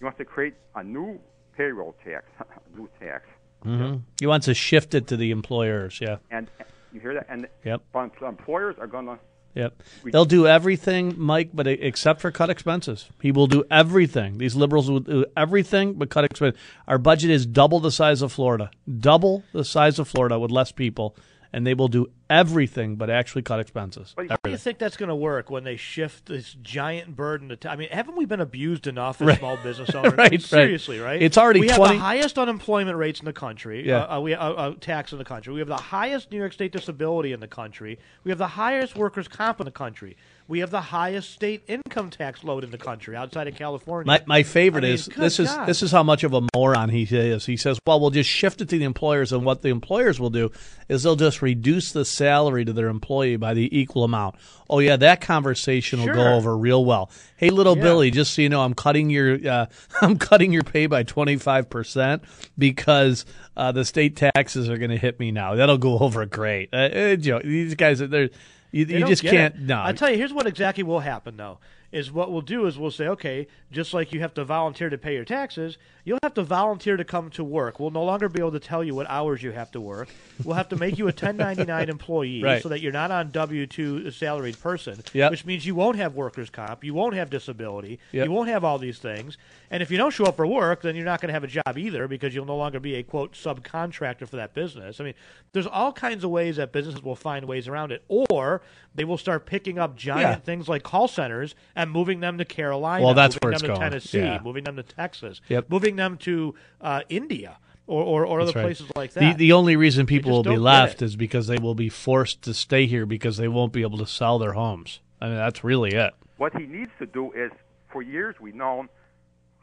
you 0.00 0.04
want 0.04 0.16
to 0.18 0.24
create 0.24 0.54
a 0.76 0.84
new 0.84 1.18
payroll 1.56 1.96
tax, 2.04 2.26
a 2.38 2.44
new 2.76 2.88
tax 3.00 3.26
Mm-hmm. 3.66 3.96
He 4.20 4.26
wants 4.26 4.46
to 4.46 4.54
shift 4.54 4.94
it 4.94 5.08
to 5.08 5.16
the 5.16 5.30
employers. 5.30 5.98
Yeah. 6.00 6.16
And 6.30 6.48
you 6.92 7.00
hear 7.00 7.14
that? 7.14 7.26
And 7.28 7.48
yep. 7.64 7.82
employers 7.94 8.76
are 8.78 8.86
going 8.86 9.06
to. 9.06 9.18
Yep. 9.54 9.82
They'll 10.04 10.26
do 10.26 10.46
everything, 10.46 11.14
Mike, 11.16 11.50
but 11.54 11.66
except 11.66 12.20
for 12.20 12.30
cut 12.30 12.50
expenses. 12.50 13.08
He 13.22 13.32
will 13.32 13.46
do 13.46 13.64
everything. 13.70 14.36
These 14.36 14.54
liberals 14.54 14.90
will 14.90 15.00
do 15.00 15.24
everything 15.34 15.94
but 15.94 16.10
cut 16.10 16.24
expenses. 16.24 16.60
Our 16.86 16.98
budget 16.98 17.30
is 17.30 17.46
double 17.46 17.80
the 17.80 17.90
size 17.90 18.20
of 18.20 18.32
Florida. 18.32 18.70
Double 19.00 19.44
the 19.52 19.64
size 19.64 19.98
of 19.98 20.08
Florida 20.08 20.38
with 20.38 20.50
less 20.50 20.72
people 20.72 21.16
and 21.52 21.66
they 21.66 21.74
will 21.74 21.88
do 21.88 22.06
everything 22.28 22.96
but 22.96 23.08
actually 23.08 23.42
cut 23.42 23.60
expenses. 23.60 24.12
But 24.16 24.30
how 24.30 24.36
do 24.42 24.50
you 24.50 24.56
think 24.56 24.78
that's 24.78 24.96
going 24.96 25.08
to 25.08 25.16
work 25.16 25.50
when 25.50 25.64
they 25.64 25.76
shift 25.76 26.26
this 26.26 26.56
giant 26.62 27.16
burden 27.16 27.48
to? 27.50 27.56
T- 27.56 27.68
I 27.68 27.76
mean, 27.76 27.88
haven't 27.90 28.16
we 28.16 28.24
been 28.24 28.40
abused 28.40 28.86
enough 28.86 29.20
as 29.20 29.28
right. 29.28 29.38
small 29.38 29.56
business 29.58 29.90
owners? 29.94 30.14
right, 30.14 30.28
I 30.28 30.30
mean, 30.30 30.40
seriously, 30.40 30.98
right. 30.98 31.20
It's 31.22 31.38
already 31.38 31.60
we 31.60 31.68
20... 31.68 31.82
have 31.82 31.94
the 31.94 32.00
highest 32.00 32.38
unemployment 32.38 32.96
rates 32.96 33.20
in 33.20 33.26
the 33.26 33.32
country. 33.32 33.86
Yeah. 33.86 34.04
Uh, 34.04 34.16
uh, 34.16 34.20
we 34.20 34.34
uh, 34.34 34.52
uh, 34.52 34.74
tax 34.80 35.12
in 35.12 35.18
the 35.18 35.24
country. 35.24 35.52
We 35.52 35.60
have 35.60 35.68
the 35.68 35.76
highest 35.76 36.30
New 36.30 36.38
York 36.38 36.52
State 36.52 36.72
disability 36.72 37.32
in 37.32 37.40
the 37.40 37.48
country. 37.48 37.98
We 38.24 38.30
have 38.30 38.38
the 38.38 38.48
highest 38.48 38.96
workers' 38.96 39.28
comp 39.28 39.60
in 39.60 39.64
the 39.64 39.70
country. 39.70 40.16
We 40.48 40.60
have 40.60 40.70
the 40.70 40.80
highest 40.80 41.32
state 41.32 41.64
income 41.66 42.10
tax 42.10 42.44
load 42.44 42.62
in 42.62 42.70
the 42.70 42.78
country 42.78 43.16
outside 43.16 43.48
of 43.48 43.56
California. 43.56 44.06
My, 44.06 44.22
my 44.26 44.42
favorite 44.44 44.84
I 44.84 44.88
mean, 44.88 44.94
is 44.94 45.06
this 45.06 45.40
is 45.40 45.54
this 45.66 45.82
is 45.82 45.90
how 45.90 46.04
much 46.04 46.22
of 46.22 46.34
a 46.34 46.42
moron 46.54 46.88
he 46.88 47.02
is. 47.02 47.46
He 47.46 47.56
says, 47.56 47.80
"Well, 47.84 47.98
we'll 47.98 48.10
just 48.10 48.30
shift 48.30 48.60
it 48.60 48.68
to 48.68 48.78
the 48.78 48.84
employers, 48.84 49.32
and 49.32 49.44
what 49.44 49.62
the 49.62 49.70
employers 49.70 50.20
will 50.20 50.30
do 50.30 50.52
is 50.88 51.02
they'll 51.02 51.16
just 51.16 51.42
reduce 51.42 51.90
the 51.90 52.04
salary 52.04 52.64
to 52.64 52.72
their 52.72 52.88
employee 52.88 53.36
by 53.36 53.54
the 53.54 53.76
equal 53.76 54.04
amount." 54.04 54.36
Oh 54.70 54.78
yeah, 54.78 54.96
that 54.96 55.20
conversation 55.20 56.00
will 56.00 56.14
go 56.14 56.34
over 56.34 56.56
real 56.56 56.84
well. 56.84 57.10
Hey, 57.36 57.50
little 57.50 57.76
Yeah. 57.76 57.82
Billy, 57.82 58.10
just 58.10 58.34
so 58.34 58.42
you 58.42 58.48
know, 58.48 58.62
I'm 58.62 58.74
cutting 58.74 59.10
your 59.10 59.38
uh, 59.48 59.66
I'm 60.00 60.16
cutting 60.16 60.52
your 60.52 60.62
pay 60.62 60.86
by 60.86 61.02
25 61.02 61.68
percent 61.68 62.22
because 62.56 63.24
uh, 63.56 63.72
the 63.72 63.84
state 63.84 64.16
taxes 64.16 64.68
are 64.68 64.78
going 64.78 64.90
to 64.90 64.96
hit 64.96 65.18
me 65.18 65.32
now. 65.32 65.56
That'll 65.56 65.78
go 65.78 65.98
over 65.98 66.24
great. 66.26 66.70
Uh, 66.72 66.88
uh, 66.94 67.16
you 67.18 67.32
know, 67.32 67.40
these 67.42 67.74
guys, 67.74 68.00
are 68.00 68.06
they're 68.06 68.30
you, 68.76 68.98
you 68.98 69.06
just 69.06 69.22
can't. 69.22 69.54
it. 69.54 69.60
No, 69.60 69.80
I 69.82 69.92
tell 69.92 70.10
you, 70.10 70.16
here's 70.16 70.32
what 70.32 70.46
exactly 70.46 70.82
will 70.84 71.00
happen 71.00 71.36
though. 71.36 71.58
Is 71.92 72.10
what 72.10 72.32
we'll 72.32 72.42
do 72.42 72.66
is 72.66 72.76
we'll 72.76 72.90
say, 72.90 73.06
okay, 73.08 73.46
just 73.70 73.94
like 73.94 74.12
you 74.12 74.18
have 74.20 74.34
to 74.34 74.44
volunteer 74.44 74.90
to 74.90 74.98
pay 74.98 75.14
your 75.14 75.24
taxes, 75.24 75.78
you'll 76.04 76.18
have 76.24 76.34
to 76.34 76.42
volunteer 76.42 76.96
to 76.96 77.04
come 77.04 77.30
to 77.30 77.44
work. 77.44 77.78
We'll 77.78 77.92
no 77.92 78.02
longer 78.04 78.28
be 78.28 78.40
able 78.40 78.50
to 78.52 78.60
tell 78.60 78.82
you 78.82 78.94
what 78.94 79.08
hours 79.08 79.40
you 79.42 79.52
have 79.52 79.70
to 79.70 79.80
work. 79.80 80.08
We'll 80.44 80.56
have 80.56 80.68
to 80.70 80.76
make 80.76 80.98
you 80.98 81.04
a 81.04 81.14
1099 81.14 81.88
employee 81.88 82.42
Right. 82.44 82.60
so 82.62 82.68
that 82.70 82.80
you're 82.80 82.92
not 82.92 83.12
on 83.12 83.30
W 83.30 83.66
two 83.68 84.10
salaried 84.10 84.60
person, 84.60 85.00
Yep. 85.14 85.30
which 85.30 85.46
means 85.46 85.64
you 85.64 85.76
won't 85.76 85.96
have 85.96 86.14
workers 86.14 86.50
comp, 86.50 86.82
you 86.82 86.92
won't 86.92 87.14
have 87.14 87.30
disability, 87.30 88.00
Yep. 88.12 88.24
you 88.26 88.32
won't 88.32 88.48
have 88.48 88.64
all 88.64 88.78
these 88.78 88.98
things. 88.98 89.38
And 89.70 89.82
if 89.82 89.90
you 89.90 89.96
don't 89.98 90.12
show 90.12 90.24
up 90.24 90.36
for 90.36 90.46
work, 90.46 90.82
then 90.82 90.94
you're 90.96 91.04
not 91.04 91.20
going 91.20 91.28
to 91.28 91.32
have 91.32 91.44
a 91.44 91.48
job 91.48 91.76
either 91.76 92.06
because 92.08 92.34
you'll 92.34 92.46
no 92.46 92.56
longer 92.56 92.78
be 92.80 92.94
a 92.96 93.02
quote 93.02 93.32
subcontractor 93.32 94.28
for 94.28 94.36
that 94.36 94.54
business. 94.54 95.00
I 95.00 95.04
mean, 95.04 95.14
there's 95.52 95.66
all 95.66 95.92
kinds 95.92 96.24
of 96.24 96.30
ways 96.30 96.56
that 96.56 96.72
businesses 96.72 97.02
will 97.02 97.16
find 97.16 97.46
ways 97.46 97.68
around 97.68 97.92
it, 97.92 98.04
or 98.08 98.62
they 98.94 99.04
will 99.04 99.18
start 99.18 99.46
picking 99.46 99.78
up 99.78 99.96
giant 99.96 100.20
Yeah. 100.22 100.34
things 100.36 100.68
like 100.68 100.82
call 100.82 101.08
centers 101.08 101.54
and 101.74 101.90
moving 101.90 102.20
them 102.20 102.38
to 102.38 102.44
Carolina, 102.44 103.04
Well, 103.04 103.14
that's 103.14 103.34
moving 103.36 103.40
where 103.46 103.52
it's 103.52 103.62
them 103.62 103.70
to 103.70 103.74
going. 103.78 103.90
Tennessee, 103.90 104.18
Yeah. 104.18 104.40
moving 104.42 104.64
them 104.64 104.76
to 104.76 104.82
Texas, 104.82 105.40
Yep. 105.48 105.70
moving 105.70 105.96
them 105.96 106.16
to 106.18 106.54
uh, 106.80 107.02
India 107.08 107.58
or, 107.86 108.02
or, 108.02 108.26
or 108.26 108.40
other 108.40 108.52
right. 108.52 108.62
places 108.64 108.90
like 108.96 109.12
that. 109.12 109.38
the 109.38 109.52
only 109.52 109.76
reason 109.76 110.06
people 110.06 110.32
will 110.32 110.42
be 110.42 110.56
left 110.56 111.02
is 111.02 111.16
because 111.16 111.46
they 111.46 111.58
will 111.58 111.74
be 111.74 111.88
forced 111.88 112.42
to 112.42 112.54
stay 112.54 112.86
here 112.86 113.06
because 113.06 113.36
they 113.36 113.48
won't 113.48 113.72
be 113.72 113.82
able 113.82 113.98
to 113.98 114.06
sell 114.06 114.38
their 114.38 114.52
homes. 114.52 115.00
I 115.20 115.26
mean, 115.26 115.36
that's 115.36 115.62
really 115.64 115.92
it. 115.92 116.12
What 116.36 116.56
he 116.56 116.66
needs 116.66 116.90
to 116.98 117.06
do 117.06 117.32
is, 117.32 117.50
for 117.90 118.02
years 118.02 118.34
we've 118.40 118.54
known 118.54 118.88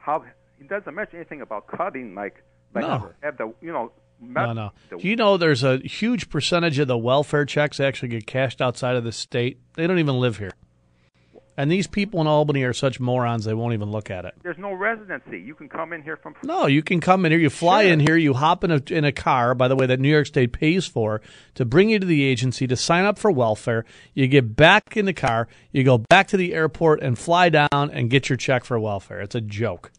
how 0.03 0.23
he 0.59 0.65
doesn't 0.67 0.93
mention 0.93 1.15
anything 1.17 1.41
about 1.41 1.67
cutting, 1.67 2.13
like 2.13 2.43
like 2.75 2.83
No. 2.83 3.11
have 3.21 3.37
the 3.37 3.53
you 3.61 3.71
know. 3.71 3.91
No, 4.21 4.53
no. 4.53 4.71
Do 4.89 5.05
you 5.07 5.15
know 5.17 5.35
there's 5.35 5.63
a 5.63 5.77
huge 5.79 6.29
percentage 6.29 6.79
of 6.79 6.87
the 6.87 6.97
welfare 6.97 7.43
checks 7.45 7.79
actually 7.79 8.07
get 8.09 8.25
cashed 8.25 8.61
outside 8.61 8.95
of 8.95 9.03
the 9.03 9.11
state? 9.11 9.59
They 9.73 9.85
don't 9.85 9.99
even 9.99 10.15
live 10.19 10.37
here. 10.37 10.51
And 11.55 11.71
these 11.71 11.87
people 11.87 12.19
in 12.21 12.27
Albany 12.27 12.63
are 12.63 12.73
such 12.73 12.99
morons 12.99 13.45
they 13.45 13.53
won't 13.53 13.73
even 13.73 13.91
look 13.91 14.09
at 14.09 14.25
it. 14.25 14.33
there's 14.43 14.57
no 14.57 14.73
residency. 14.73 15.39
You 15.39 15.53
can 15.53 15.69
come 15.69 15.93
in 15.93 16.01
here 16.01 16.17
from. 16.17 16.35
No, 16.43 16.65
you 16.65 16.81
can 16.81 16.99
come 16.99 17.25
in 17.25 17.31
here, 17.31 17.39
you 17.39 17.49
fly 17.49 17.83
in 17.83 17.99
here, 17.99 18.17
you 18.17 18.33
hop 18.33 18.63
in 18.63 18.71
a 18.71 18.81
in 18.89 19.05
a 19.05 19.11
car, 19.11 19.53
by 19.53 19.67
the 19.67 19.75
way, 19.75 19.85
that 19.85 19.99
New 19.99 20.09
York 20.09 20.27
State 20.27 20.51
pays 20.51 20.85
for 20.87 21.21
to 21.55 21.65
bring 21.65 21.89
you 21.89 21.99
to 21.99 22.05
the 22.05 22.23
agency 22.23 22.65
to 22.67 22.75
sign 22.75 23.05
up 23.05 23.19
for 23.19 23.31
welfare. 23.31 23.85
You 24.13 24.27
get 24.27 24.55
back 24.55 24.97
in 24.97 25.05
the 25.05 25.13
car, 25.13 25.47
you 25.71 25.83
go 25.83 25.99
back 25.99 26.27
to 26.29 26.37
the 26.37 26.53
airport 26.53 27.01
and 27.01 27.17
fly 27.17 27.49
down 27.49 27.67
and 27.73 28.09
get 28.09 28.29
your 28.29 28.37
check 28.37 28.63
for 28.63 28.79
welfare. 28.79 29.21
It's 29.21 29.35
a 29.35 29.41
joke. 29.41 29.91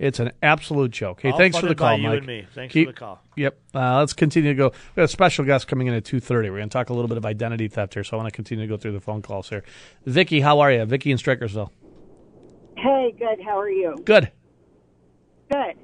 Yep. 0.00 0.08
It's 0.08 0.18
an 0.18 0.32
absolute 0.42 0.90
joke. 0.90 1.20
Hey, 1.22 1.30
All 1.30 1.38
thanks 1.38 1.56
for 1.58 1.66
the 1.66 1.74
funded 1.74 1.78
by 1.78 1.88
call, 1.90 1.98
you 1.98 2.08
Mike. 2.08 2.18
and 2.18 2.26
me. 2.26 2.46
Thanks 2.54 2.72
Keep- 2.72 2.88
for 2.88 2.92
the 2.92 2.98
call. 2.98 3.22
Yep. 3.36 3.58
Uh, 3.74 3.98
let's 3.98 4.12
continue 4.14 4.50
to 4.52 4.56
go. 4.56 4.68
We 4.96 5.00
have 5.02 5.04
a 5.04 5.12
special 5.12 5.44
guest 5.44 5.68
coming 5.68 5.86
in 5.88 5.94
at 5.94 6.04
two 6.04 6.20
thirty. 6.20 6.48
We're 6.50 6.56
going 6.58 6.68
to 6.68 6.72
talk 6.72 6.88
a 6.90 6.94
little 6.94 7.08
bit 7.08 7.18
of 7.18 7.26
identity 7.26 7.68
theft 7.68 7.94
here, 7.94 8.02
so 8.04 8.16
I 8.16 8.20
want 8.22 8.28
to 8.32 8.34
continue 8.34 8.64
to 8.64 8.68
go 8.68 8.76
through 8.76 8.92
the 8.92 9.00
phone 9.00 9.22
calls 9.22 9.48
here. 9.50 9.62
Vicky, 10.06 10.40
how 10.40 10.60
are 10.60 10.72
you? 10.72 10.84
Vicky 10.86 11.10
in 11.10 11.18
Strykersville. 11.18 11.70
Hey, 12.76 13.14
good. 13.18 13.44
How 13.44 13.58
are 13.58 13.70
you? 13.70 13.96
Good. 14.04 14.30
Good. 15.52 15.74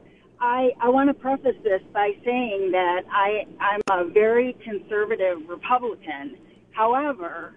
I, 0.40 0.70
I 0.80 0.88
want 0.90 1.08
to 1.08 1.14
preface 1.14 1.56
this 1.64 1.82
by 1.92 2.12
saying 2.24 2.70
that 2.72 3.02
I, 3.10 3.46
I'm 3.60 3.80
a 3.90 4.10
very 4.10 4.54
conservative 4.62 5.38
Republican. 5.48 6.36
However, 6.72 7.56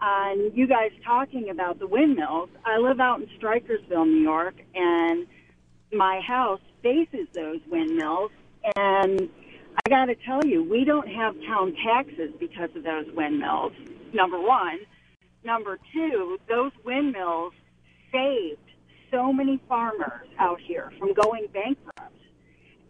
on 0.00 0.54
you 0.54 0.66
guys 0.66 0.90
talking 1.04 1.48
about 1.50 1.78
the 1.78 1.86
windmills, 1.86 2.50
I 2.66 2.78
live 2.78 3.00
out 3.00 3.20
in 3.20 3.28
Strykersville, 3.40 4.06
New 4.06 4.22
York, 4.22 4.54
and 4.74 5.26
my 5.92 6.20
house 6.20 6.60
faces 6.82 7.26
those 7.34 7.60
windmills. 7.70 8.30
And 8.76 9.28
I 9.86 9.88
got 9.88 10.06
to 10.06 10.14
tell 10.14 10.44
you, 10.44 10.62
we 10.62 10.84
don't 10.84 11.08
have 11.08 11.34
town 11.46 11.74
taxes 11.84 12.30
because 12.38 12.70
of 12.76 12.82
those 12.82 13.06
windmills, 13.14 13.72
number 14.12 14.40
one. 14.40 14.78
Number 15.44 15.78
two, 15.92 16.38
those 16.48 16.72
windmills 16.84 17.52
saved 18.12 18.58
so 19.10 19.32
many 19.32 19.60
farmers 19.68 20.28
out 20.38 20.60
here 20.60 20.92
from 20.98 21.14
going 21.14 21.46
bankrupt. 21.52 22.14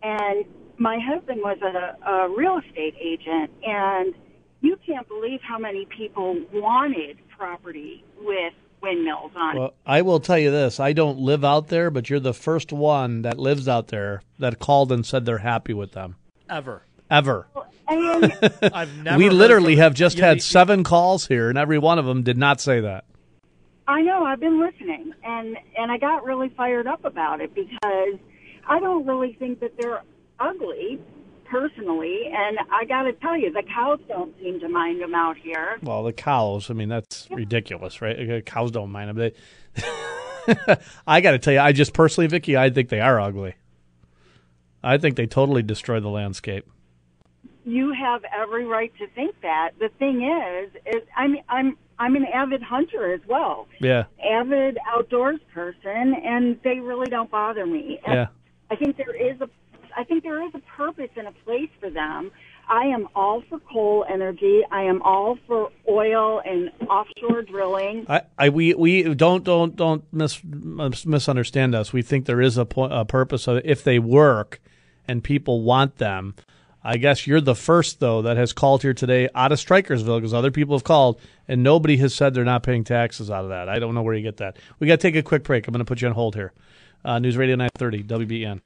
And 0.02 0.44
my 0.78 0.98
husband 0.98 1.40
was 1.42 1.58
a, 1.62 2.08
a 2.08 2.28
real 2.34 2.58
estate 2.58 2.94
agent, 3.00 3.50
and 3.62 4.14
you 4.60 4.78
can't 4.86 5.06
believe 5.08 5.40
how 5.42 5.58
many 5.58 5.86
people 5.86 6.40
wanted 6.52 7.18
property 7.36 8.04
with 8.20 8.54
windmills 8.80 9.32
on. 9.36 9.56
Well, 9.58 9.74
I 9.86 10.02
will 10.02 10.20
tell 10.20 10.38
you 10.38 10.50
this: 10.50 10.78
I 10.80 10.92
don't 10.92 11.18
live 11.18 11.44
out 11.44 11.68
there, 11.68 11.90
but 11.90 12.08
you're 12.10 12.20
the 12.20 12.34
first 12.34 12.72
one 12.72 13.22
that 13.22 13.38
lives 13.38 13.68
out 13.68 13.88
there 13.88 14.22
that 14.38 14.58
called 14.58 14.92
and 14.92 15.04
said 15.04 15.24
they're 15.24 15.38
happy 15.38 15.74
with 15.74 15.92
them. 15.92 16.16
Ever. 16.50 16.82
ever. 17.10 17.46
And 17.88 18.32
I've 18.74 18.94
never 19.02 19.18
we 19.18 19.30
literally 19.30 19.76
have 19.76 19.94
just 19.94 20.18
Yeah, 20.18 20.26
had 20.28 20.38
the- 20.38 20.42
seven 20.42 20.84
calls 20.84 21.26
here, 21.26 21.48
and 21.48 21.56
every 21.58 21.78
one 21.78 21.98
of 21.98 22.04
them 22.06 22.22
did 22.22 22.36
not 22.38 22.60
say 22.60 22.80
that. 22.80 23.04
I 23.86 24.02
know 24.02 24.22
I've 24.24 24.40
been 24.40 24.60
listening, 24.60 25.12
and 25.24 25.56
and 25.78 25.90
I 25.90 25.96
got 25.98 26.24
really 26.24 26.50
fired 26.50 26.86
up 26.86 27.04
about 27.04 27.40
it 27.40 27.54
because 27.54 28.18
I 28.66 28.78
don't 28.80 29.06
really 29.06 29.32
think 29.38 29.60
that 29.60 29.72
they're 29.78 30.02
ugly 30.38 31.00
personally, 31.50 32.30
and 32.32 32.58
I 32.70 32.84
got 32.84 33.02
to 33.02 33.12
tell 33.12 33.36
you, 33.36 33.52
the 33.52 33.62
cows 33.62 34.00
don't 34.08 34.34
seem 34.40 34.60
to 34.60 34.68
mind 34.68 35.00
them 35.00 35.14
out 35.14 35.36
here. 35.36 35.78
Well, 35.82 36.04
the 36.04 36.12
cows. 36.12 36.70
I 36.70 36.74
mean, 36.74 36.88
that's 36.88 37.28
ridiculous, 37.30 38.00
right? 38.00 38.44
Cows 38.44 38.70
don't 38.70 38.90
mind 38.90 39.10
them. 39.10 39.16
They, 39.16 40.76
I 41.06 41.20
got 41.20 41.32
to 41.32 41.38
tell 41.38 41.52
you, 41.52 41.60
I 41.60 41.72
just 41.72 41.92
personally, 41.92 42.28
Vicky, 42.28 42.56
I 42.56 42.70
think 42.70 42.88
they 42.88 43.00
are 43.00 43.20
ugly. 43.20 43.54
I 44.82 44.98
think 44.98 45.16
they 45.16 45.26
totally 45.26 45.62
destroy 45.62 46.00
the 46.00 46.08
landscape. 46.08 46.66
You 47.64 47.92
have 47.92 48.22
every 48.34 48.64
right 48.64 48.92
to 48.98 49.06
think 49.08 49.34
that. 49.42 49.72
The 49.78 49.90
thing 49.98 50.22
is, 50.22 50.70
is 50.86 51.02
I'm 51.16 51.36
I'm 51.48 51.76
I'm 51.98 52.16
an 52.16 52.24
avid 52.32 52.62
hunter 52.62 53.12
as 53.12 53.20
well. 53.28 53.66
Yeah, 53.80 54.04
avid 54.24 54.78
outdoors 54.86 55.40
person, 55.52 56.14
and 56.24 56.58
they 56.62 56.78
really 56.78 57.10
don't 57.10 57.30
bother 57.30 57.66
me. 57.66 58.00
And 58.06 58.14
yeah. 58.14 58.26
I 58.70 58.76
think 58.76 58.96
there 58.96 59.14
is 59.14 59.38
a, 59.42 59.50
I 59.98 60.04
think 60.04 60.22
there 60.22 60.46
is 60.46 60.54
a 60.54 60.60
purpose 60.76 61.10
and 61.16 61.26
a 61.26 61.32
place 61.44 61.70
for 61.80 61.90
them. 61.90 62.30
I 62.68 62.84
am 62.84 63.08
all 63.16 63.42
for 63.48 63.58
coal 63.58 64.06
energy. 64.08 64.60
I 64.70 64.82
am 64.82 65.02
all 65.02 65.36
for 65.48 65.70
oil 65.88 66.40
and 66.44 66.70
offshore 66.88 67.42
drilling. 67.42 68.06
I, 68.08 68.22
I 68.38 68.48
we 68.50 68.74
we 68.74 69.14
don't 69.14 69.42
don't 69.42 69.74
don't 69.74 70.04
mis, 70.12 70.40
mis, 70.44 71.04
misunderstand 71.04 71.74
us. 71.74 71.92
We 71.92 72.02
think 72.02 72.26
there 72.26 72.40
is 72.40 72.56
a, 72.56 72.64
po- 72.64 72.84
a 72.84 73.04
purpose 73.04 73.48
of 73.48 73.60
if 73.64 73.82
they 73.82 73.98
work 73.98 74.60
and 75.08 75.24
people 75.24 75.62
want 75.62 75.96
them. 75.96 76.36
I 76.84 76.96
guess 76.98 77.26
you're 77.26 77.40
the 77.40 77.56
first 77.56 77.98
though 77.98 78.22
that 78.22 78.36
has 78.36 78.52
called 78.52 78.82
here 78.82 78.94
today 78.94 79.28
out 79.34 79.50
of 79.50 79.58
Strykersville 79.58 80.18
because 80.18 80.32
other 80.32 80.52
people 80.52 80.76
have 80.76 80.84
called 80.84 81.20
and 81.48 81.64
nobody 81.64 81.96
has 81.96 82.14
said 82.14 82.34
they're 82.34 82.44
not 82.44 82.62
paying 82.62 82.84
taxes 82.84 83.32
out 83.32 83.42
of 83.42 83.50
that. 83.50 83.68
I 83.68 83.80
don't 83.80 83.96
know 83.96 84.02
where 84.02 84.14
you 84.14 84.22
get 84.22 84.36
that. 84.36 84.58
We 84.78 84.86
got 84.86 85.00
to 85.00 85.08
take 85.08 85.16
a 85.16 85.24
quick 85.24 85.42
break. 85.42 85.66
I'm 85.66 85.72
going 85.72 85.80
to 85.80 85.84
put 85.84 86.02
you 86.02 86.06
on 86.06 86.14
hold 86.14 86.36
here. 86.36 86.52
Uh, 87.04 87.18
News 87.18 87.36
Radio 87.36 87.56
930 87.56 88.04
WBEN. 88.04 88.60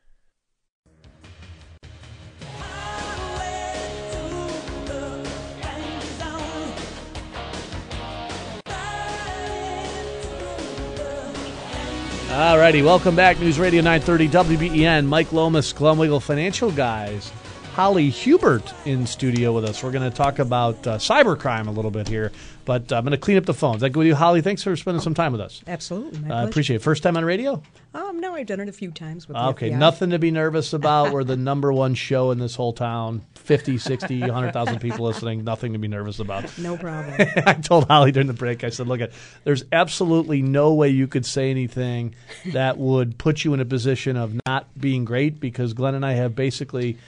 All 12.33 12.57
righty, 12.57 12.81
welcome 12.81 13.15
back. 13.15 13.39
News 13.39 13.59
Radio 13.59 13.83
930 13.83 14.57
WBEN. 14.57 15.05
Mike 15.05 15.35
Lomas, 15.35 15.71
Glenn 15.75 15.99
Wiggle 15.99 16.19
Financial 16.19 16.71
Guys. 16.71 17.31
Holly 17.73 18.11
Hubert 18.11 18.73
in 18.85 19.07
studio 19.07 19.53
with 19.55 19.65
us. 19.65 19.83
We're 19.83 19.93
going 19.93 20.09
to 20.09 20.15
talk 20.15 20.39
about 20.39 20.87
uh, 20.87 20.99
cybercrime 20.99 21.69
a 21.69 21.71
little 21.71 21.91
bit 21.91 22.07
here, 22.07 22.31
but 22.67 22.93
uh, 22.93 22.97
I'm 22.97 23.05
going 23.05 23.13
to 23.13 23.17
clean 23.17 23.39
up 23.39 23.47
the 23.47 23.55
phones. 23.55 23.81
That 23.81 23.91
good 23.91 24.01
with 24.01 24.07
you, 24.09 24.15
Holly? 24.15 24.43
Thanks 24.43 24.63
for 24.63 24.77
spending 24.77 25.01
some 25.01 25.15
time 25.15 25.33
with 25.33 25.41
us. 25.41 25.63
Absolutely. 25.67 26.19
I 26.19 26.29
pleasure. 26.29 26.49
appreciate 26.51 26.77
it. 26.77 26.83
First 26.83 27.03
time 27.03 27.17
on 27.17 27.25
radio? 27.25 27.63
Um, 27.95 28.21
no, 28.21 28.35
I've 28.35 28.47
done 28.47 28.61
it 28.61 28.69
a 28.69 28.73
few 28.73 28.91
times 28.91 29.27
with 29.27 29.39
Okay, 29.39 29.71
FBI. 29.71 29.79
nothing 29.79 30.11
to 30.11 30.19
be 30.19 30.31
nervous 30.31 30.73
about. 30.75 31.13
We're 31.15 31.25
the 31.25 31.37
number 31.37 31.73
one 31.73 31.95
show 31.95 32.31
in 32.31 32.39
this 32.39 32.55
whole 32.55 32.75
town. 32.75 33.23
50, 33.37 33.79
60, 33.79 34.21
100,000 34.21 34.79
people 34.79 35.07
listening. 35.07 35.43
Nothing 35.43 35.73
to 35.73 35.79
be 35.79 35.89
nervous 35.89 36.19
about. 36.21 36.57
No 36.59 36.77
problem. 36.77 37.15
I 37.47 37.55
told 37.55 37.89
Holly 37.89 38.13
during 38.13 38.29
the 38.29 38.33
break, 38.35 38.65
I 38.65 38.69
said, 38.69 38.87
look, 38.87 39.01
there's 39.45 39.65
absolutely 39.73 40.43
no 40.43 40.75
way 40.75 40.91
you 40.91 41.09
could 41.09 41.25
say 41.27 41.51
anything 41.51 42.15
that 42.53 42.77
would 42.77 43.17
put 43.19 43.45
you 43.45 43.55
in 43.55 43.61
a 43.61 43.65
position 43.65 44.17
of 44.19 44.39
not 44.47 44.69
being 44.79 45.05
great 45.07 45.41
because 45.41 45.73
Glenn 45.73 45.95
and 45.95 46.05
I 46.07 46.13
have 46.13 46.37
basically 46.37 46.99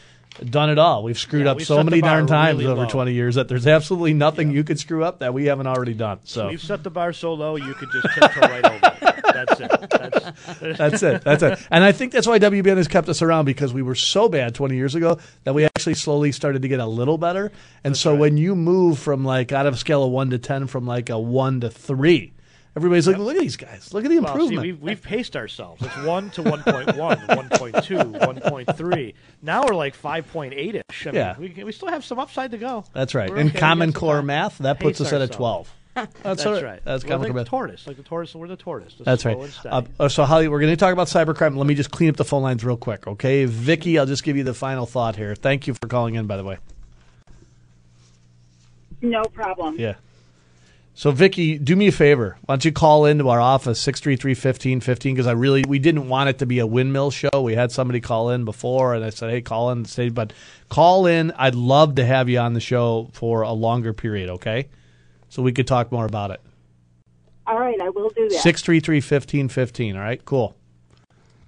done 0.42 0.70
it 0.70 0.78
all. 0.78 1.02
We've 1.02 1.18
screwed 1.18 1.44
Yeah, 1.44 1.52
up 1.52 1.58
we've 1.58 1.66
so 1.66 1.82
many 1.82 2.00
darn 2.00 2.26
times 2.26 2.58
really 2.58 2.70
over 2.70 2.82
low. 2.82 2.88
20 2.88 3.12
years 3.12 3.34
that 3.36 3.48
there's 3.48 3.66
absolutely 3.66 4.14
nothing 4.14 4.50
you 4.50 4.64
could 4.64 4.78
screw 4.78 5.04
up 5.04 5.20
that 5.20 5.32
we 5.34 5.46
haven't 5.46 5.66
already 5.66 5.94
done. 5.94 6.18
So 6.24 6.48
We've 6.48 6.60
set 6.62 6.82
the 6.82 6.90
bar 6.90 7.12
so 7.12 7.34
low 7.34 7.56
you 7.56 7.74
could 7.74 7.88
just 7.92 8.08
tiptoe 8.14 8.40
right 8.40 8.64
over 8.64 8.80
it. 8.82 9.14
That's 9.34 9.60
it. 9.60 9.90
That's, 9.90 10.78
That's 10.78 11.02
it. 11.02 11.24
That's 11.24 11.42
it. 11.42 11.58
And 11.70 11.82
I 11.84 11.92
think 11.92 12.12
that's 12.12 12.26
why 12.26 12.38
WBEN 12.38 12.76
has 12.76 12.88
kept 12.88 13.08
us 13.08 13.22
around 13.22 13.44
because 13.46 13.72
we 13.72 13.82
were 13.82 13.94
so 13.94 14.28
bad 14.28 14.54
20 14.54 14.76
years 14.76 14.94
ago 14.94 15.18
that 15.44 15.54
we 15.54 15.64
actually 15.64 15.94
slowly 15.94 16.30
started 16.32 16.62
to 16.62 16.68
get 16.68 16.80
a 16.80 16.86
little 16.86 17.18
better. 17.18 17.50
And 17.82 17.96
so 17.96 18.14
when 18.14 18.36
you 18.36 18.54
move 18.54 18.98
from 18.98 19.24
like 19.24 19.52
out 19.52 19.66
of 19.66 19.74
a 19.74 19.76
scale 19.76 20.04
of 20.04 20.10
1 20.10 20.30
to 20.30 20.38
10 20.38 20.66
from 20.66 20.86
like 20.86 21.10
a 21.10 21.18
1 21.18 21.60
to 21.62 21.70
3, 21.70 22.32
everybody's 22.76 23.06
like, 23.06 23.18
look 23.18 23.36
at 23.36 23.40
these 23.42 23.56
guys. 23.56 23.92
Look 23.94 24.04
at 24.04 24.10
the 24.10 24.18
Well, 24.18 24.26
see, 24.26 24.32
improvement. 24.42 24.62
we've, 24.62 24.80
we've 24.82 25.02
paced 25.02 25.36
ourselves. 25.36 25.82
It's 25.84 25.96
1 25.98 26.30
to 26.30 26.42
1.1, 26.42 26.94
1.2, 27.26 28.20
1.3. 28.20 29.14
Now 29.42 29.64
we're 29.66 29.74
like 29.74 29.96
5.8 30.00 30.82
ish. 30.90 31.06
I 31.06 31.10
mean, 31.10 31.14
Yeah. 31.14 31.38
we, 31.38 31.64
we 31.64 31.72
still 31.72 31.88
have 31.88 32.04
some 32.04 32.18
upside 32.18 32.50
to 32.52 32.58
go. 32.58 32.84
that's 32.92 33.14
right. 33.14 33.30
We're 33.30 33.36
In 33.38 33.48
okay. 33.48 33.54
We 33.56 33.60
Common 33.60 33.90
got 33.90 33.94
some 33.94 34.00
Core 34.00 34.16
time. 34.16 34.26
math, 34.26 34.58
that 34.58 34.80
puts 34.80 34.98
Pace 34.98 35.06
us 35.08 35.12
at 35.12 35.20
a 35.20 35.24
ourselves. 35.24 35.36
12. 35.36 35.74
That's, 36.24 36.44
all 36.44 36.54
right. 36.54 36.64
right. 36.64 36.80
That's 36.84 37.04
We're 37.04 37.08
Common 37.10 37.20
like 37.22 37.28
Core 37.28 37.34
the 37.34 37.40
math. 37.42 37.48
tortoise. 37.50 37.86
Like 37.86 37.96
the 37.96 38.02
tortoise, 38.02 38.34
we're 38.34 38.48
the 38.48 38.56
tortoise. 38.56 38.94
Just 38.94 39.04
That's 39.04 39.22
slow 39.22 39.34
right. 39.34 39.42
and 39.44 39.52
steady. 39.52 39.76
Uh, 39.76 39.82
uh, 40.00 40.08
so, 40.08 40.24
Holly, 40.24 40.48
we're 40.48 40.58
going 40.58 40.72
to 40.72 40.76
talk 40.76 40.92
about 40.92 41.06
cybercrime. 41.06 41.56
Let 41.56 41.68
me 41.68 41.74
just 41.76 41.92
clean 41.92 42.08
up 42.10 42.16
the 42.16 42.24
phone 42.24 42.42
lines 42.42 42.64
real 42.64 42.76
quick, 42.76 43.06
okay? 43.06 43.44
Vicky, 43.44 43.96
I'll 43.96 44.04
just 44.06 44.24
give 44.24 44.36
you 44.36 44.42
the 44.42 44.54
final 44.54 44.86
thought 44.86 45.14
here. 45.14 45.36
Thank 45.36 45.68
you 45.68 45.74
for 45.74 45.86
calling 45.86 46.16
in, 46.16 46.26
by 46.26 46.36
the 46.36 46.42
way. 46.42 46.58
No 49.02 49.22
problem. 49.24 49.76
Yeah. 49.78 49.94
So, 50.96 51.10
Vicky, 51.10 51.58
do 51.58 51.74
me 51.74 51.88
a 51.88 51.92
favor. 51.92 52.38
Why 52.46 52.54
don't 52.54 52.64
you 52.64 52.70
call 52.70 53.04
into 53.04 53.28
our 53.28 53.40
office, 53.40 53.80
633 53.80 54.30
1515, 54.30 55.14
because 55.14 55.26
I 55.26 55.32
really, 55.32 55.64
we 55.66 55.80
didn't 55.80 56.08
want 56.08 56.30
it 56.30 56.38
to 56.38 56.46
be 56.46 56.60
a 56.60 56.66
windmill 56.66 57.10
show. 57.10 57.42
We 57.42 57.56
had 57.56 57.72
somebody 57.72 58.00
call 58.00 58.30
in 58.30 58.44
before, 58.44 58.94
and 58.94 59.04
I 59.04 59.10
said, 59.10 59.30
hey, 59.30 59.42
call 59.42 59.70
in, 59.70 59.84
stay, 59.86 60.08
but 60.08 60.32
call 60.68 61.06
in. 61.06 61.32
I'd 61.32 61.56
love 61.56 61.96
to 61.96 62.04
have 62.04 62.28
you 62.28 62.38
on 62.38 62.52
the 62.52 62.60
show 62.60 63.10
for 63.12 63.42
a 63.42 63.52
longer 63.52 63.92
period, 63.92 64.30
okay? 64.30 64.68
So 65.28 65.42
we 65.42 65.52
could 65.52 65.66
talk 65.66 65.90
more 65.90 66.06
about 66.06 66.30
it. 66.30 66.40
All 67.44 67.58
right, 67.58 67.80
I 67.80 67.88
will 67.88 68.10
do 68.10 68.28
that. 68.28 68.40
633 68.40 68.98
1515, 68.98 69.96
all 69.96 70.00
right? 70.00 70.24
Cool. 70.24 70.54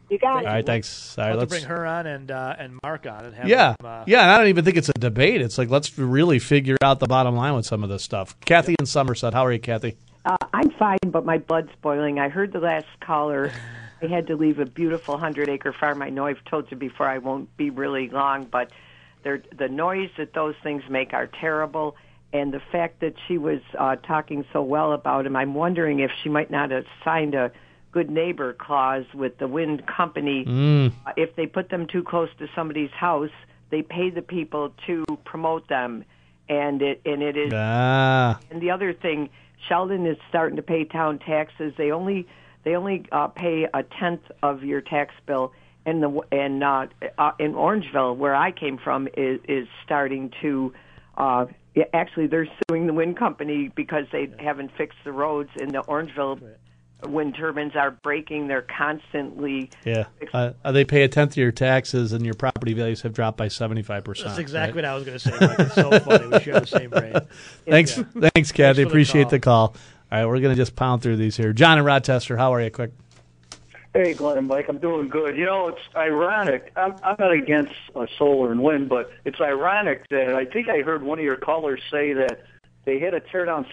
You 0.09 0.19
got 0.19 0.45
it. 0.45 0.47
right, 0.47 0.65
thanks. 0.65 1.19
All 1.19 1.25
I'll 1.25 1.31
right, 1.31 1.39
have 1.41 1.49
to 1.49 1.55
let's. 1.55 1.65
bring 1.65 1.77
her 1.77 1.87
on 1.87 2.07
and 2.07 2.31
uh, 2.31 2.55
and 2.59 2.79
Mark 2.83 3.07
on 3.07 3.25
and 3.25 3.35
have 3.35 3.49
Yeah, 3.49 3.75
them, 3.81 3.87
uh, 3.87 4.05
yeah, 4.07 4.23
and 4.23 4.31
I 4.31 4.39
don't 4.39 4.49
even 4.49 4.65
think 4.65 4.77
it's 4.77 4.89
a 4.89 4.93
debate. 4.95 5.41
It's 5.41 5.59
like 5.59 5.69
let's 5.69 5.99
really 5.99 6.39
figure 6.39 6.77
out 6.83 7.01
the 7.01 7.09
bottom 7.09 7.35
line 7.35 7.55
with 7.55 7.67
some 7.67 7.83
of 7.83 7.89
this 7.91 8.03
stuff. 8.03 8.39
Kathy 8.41 8.75
in 8.79 8.87
Somerset, 8.87 9.35
how 9.35 9.45
are 9.45 9.53
you, 9.53 9.59
Kathy? 9.59 9.97
Uh, 10.25 10.37
I'm 10.53 10.71
fine, 10.71 10.99
but 11.07 11.25
my 11.25 11.39
blood's 11.39 11.71
boiling. 11.83 12.19
I 12.19 12.29
heard 12.29 12.53
the 12.53 12.61
last 12.61 12.87
caller. 13.01 13.53
I 14.03 14.07
had 14.07 14.27
to 14.29 14.37
leave 14.37 14.59
a 14.59 14.67
beautiful 14.67 15.17
hundred 15.19 15.49
acre 15.49 15.73
farm. 15.73 16.03
I 16.03 16.11
know 16.11 16.27
I've 16.27 16.45
told 16.45 16.71
you 16.71 16.77
before. 16.77 17.09
I 17.09 17.19
won't 17.19 17.57
be 17.57 17.71
really 17.71 18.09
long, 18.11 18.45
but 18.45 18.71
they're, 19.23 19.43
the 19.57 19.69
noise 19.69 20.11
that 20.19 20.35
those 20.35 20.55
things 20.63 20.83
make 20.91 21.15
are 21.15 21.27
terrible. 21.27 21.97
And 22.33 22.53
the 22.53 22.61
fact 22.61 23.01
that 23.01 23.15
she 23.27 23.39
was 23.39 23.61
uh, 23.79 23.97
talking 23.97 24.45
so 24.53 24.63
well 24.63 24.93
about 24.93 25.27
him, 25.27 25.35
I'm 25.35 25.55
wondering 25.55 26.01
if 26.01 26.11
she 26.23 26.29
might 26.29 26.51
not 26.51 26.71
have 26.71 26.85
signed 27.05 27.35
a 27.35 27.51
good 27.97 28.11
neighbor 28.11 28.53
clause 28.53 29.07
with 29.15 29.39
the 29.39 29.49
wind 29.49 29.87
company. 29.87 30.45
Mm. 30.45 30.93
Uh, 31.07 31.13
if 31.17 31.35
they 31.35 31.47
put 31.47 31.71
them 31.71 31.87
too 31.87 32.03
close 32.03 32.29
to 32.39 32.47
somebody's 32.55 32.91
house, 32.91 33.31
they 33.71 33.81
pay 33.81 34.11
the 34.11 34.21
people 34.21 34.75
to 34.87 35.03
promote 35.25 35.67
them, 35.69 36.05
and 36.47 36.83
it 36.83 37.01
and 37.07 37.23
it 37.23 37.39
is. 37.39 37.53
Ah, 37.55 38.39
And 38.51 38.61
the 38.61 38.71
other 38.71 38.93
thing, 38.93 39.31
Sheldon 39.67 40.07
is 40.07 40.19
starting 40.29 40.57
to 40.57 40.63
pay 40.63 40.85
town 40.85 41.19
taxes. 41.19 41.73
They 41.79 41.91
only 41.91 42.27
they 42.65 42.77
only 42.77 43.07
uh, 43.11 43.29
pay 43.29 43.67
a 43.73 43.83
tenth 43.83 44.25
of 44.43 44.63
your 44.63 44.83
tax 44.83 45.15
bill, 45.25 45.55
and 45.87 46.03
the 46.03 46.21
and 46.31 46.63
uh, 46.63 46.89
uh, 47.17 47.33
in 47.39 47.55
Orangeville, 47.55 48.15
where 48.15 48.35
I 48.35 48.51
came 48.53 48.77
from, 48.77 49.09
is 49.17 49.41
is 49.49 49.67
starting 49.87 50.33
to. 50.43 50.75
Uh, 51.17 51.47
yeah, 51.75 51.85
actually, 51.95 52.27
they're 52.27 52.49
suing 52.69 52.87
the 52.87 52.93
wind 52.93 53.17
company 53.19 53.71
because 53.75 54.05
they 54.13 54.29
haven't 54.39 54.71
fixed 54.77 54.99
the 55.05 55.13
roads, 55.13 55.51
and 55.59 55.71
the 55.71 55.83
Orangeville 55.83 56.39
wind 57.03 57.35
turbines 57.37 57.77
are 57.77 57.91
breaking. 57.91 58.49
They're 58.49 58.63
constantly 58.63 59.71
yeah. 59.85 60.07
Uh, 60.33 60.53
uh, 60.65 60.73
they 60.73 60.85
pay 60.85 61.03
a 61.03 61.09
tenth 61.09 61.33
of 61.33 61.37
your 61.37 61.53
taxes, 61.53 62.13
and 62.13 62.25
your 62.25 62.35
property 62.35 62.73
values 62.73 63.03
have 63.03 63.13
dropped 63.13 63.37
by 63.37 63.49
seventy 63.49 63.83
five 63.83 64.05
percent. 64.05 64.29
That's 64.29 64.39
exactly 64.39 64.77
what 64.77 64.85
I 64.87 64.95
was 64.95 65.05
going 65.05 65.19
to 65.19 65.25
say. 65.25 65.37
Mike. 65.41 65.59
It's 65.61 65.75
so 65.75 65.99
funny. 66.01 66.27
We 66.29 66.41
share 66.41 66.61
the 66.61 66.67
same 66.67 66.91
brain. 66.91 67.15
Thanks, 67.69 67.99
Yeah. 67.99 68.31
thanks, 68.35 68.53
Kathy. 68.53 68.83
for 68.83 68.85
the 68.85 68.89
Appreciate 68.89 69.23
call. 69.25 69.31
the 69.31 69.41
call. 69.41 69.77
All 70.13 70.19
right, 70.21 70.27
we're 70.27 70.41
gonna 70.41 70.55
just 70.55 70.77
pound 70.77 71.03
through 71.03 71.17
these 71.17 71.37
here. 71.37 71.53
John 71.53 71.79
and 71.79 71.87
Rochester, 71.87 72.37
how 72.37 72.55
are 72.55 72.63
you? 72.63 72.71
Quick. 72.71 72.93
Hey, 73.93 74.13
Glenn 74.13 74.37
and 74.37 74.47
Mike, 74.47 74.67
I'm 74.69 74.77
doing 74.79 75.09
good. 75.09 75.37
You 75.39 75.47
know, 75.47 75.69
it's 75.69 75.81
ironic. 75.97 76.71
I'm, 76.77 76.95
I'm 77.03 77.17
not 77.19 77.33
against 77.33 77.73
uh, 77.95 78.07
solar 78.19 78.53
and 78.53 78.63
wind, 78.63 78.91
but 78.91 79.11
it's 79.25 79.41
ironic 79.41 80.07
that 80.11 80.35
I 80.35 80.45
think 80.45 80.69
I 80.69 80.83
heard 80.83 81.03
one 81.03 81.19
of 81.19 81.25
your 81.25 81.37
callers 81.39 81.81
say 81.91 82.13
that 82.13 82.43
they 82.85 82.99
had 82.99 83.13
to 83.13 83.21
tear 83.21 83.47
down 83.47 83.67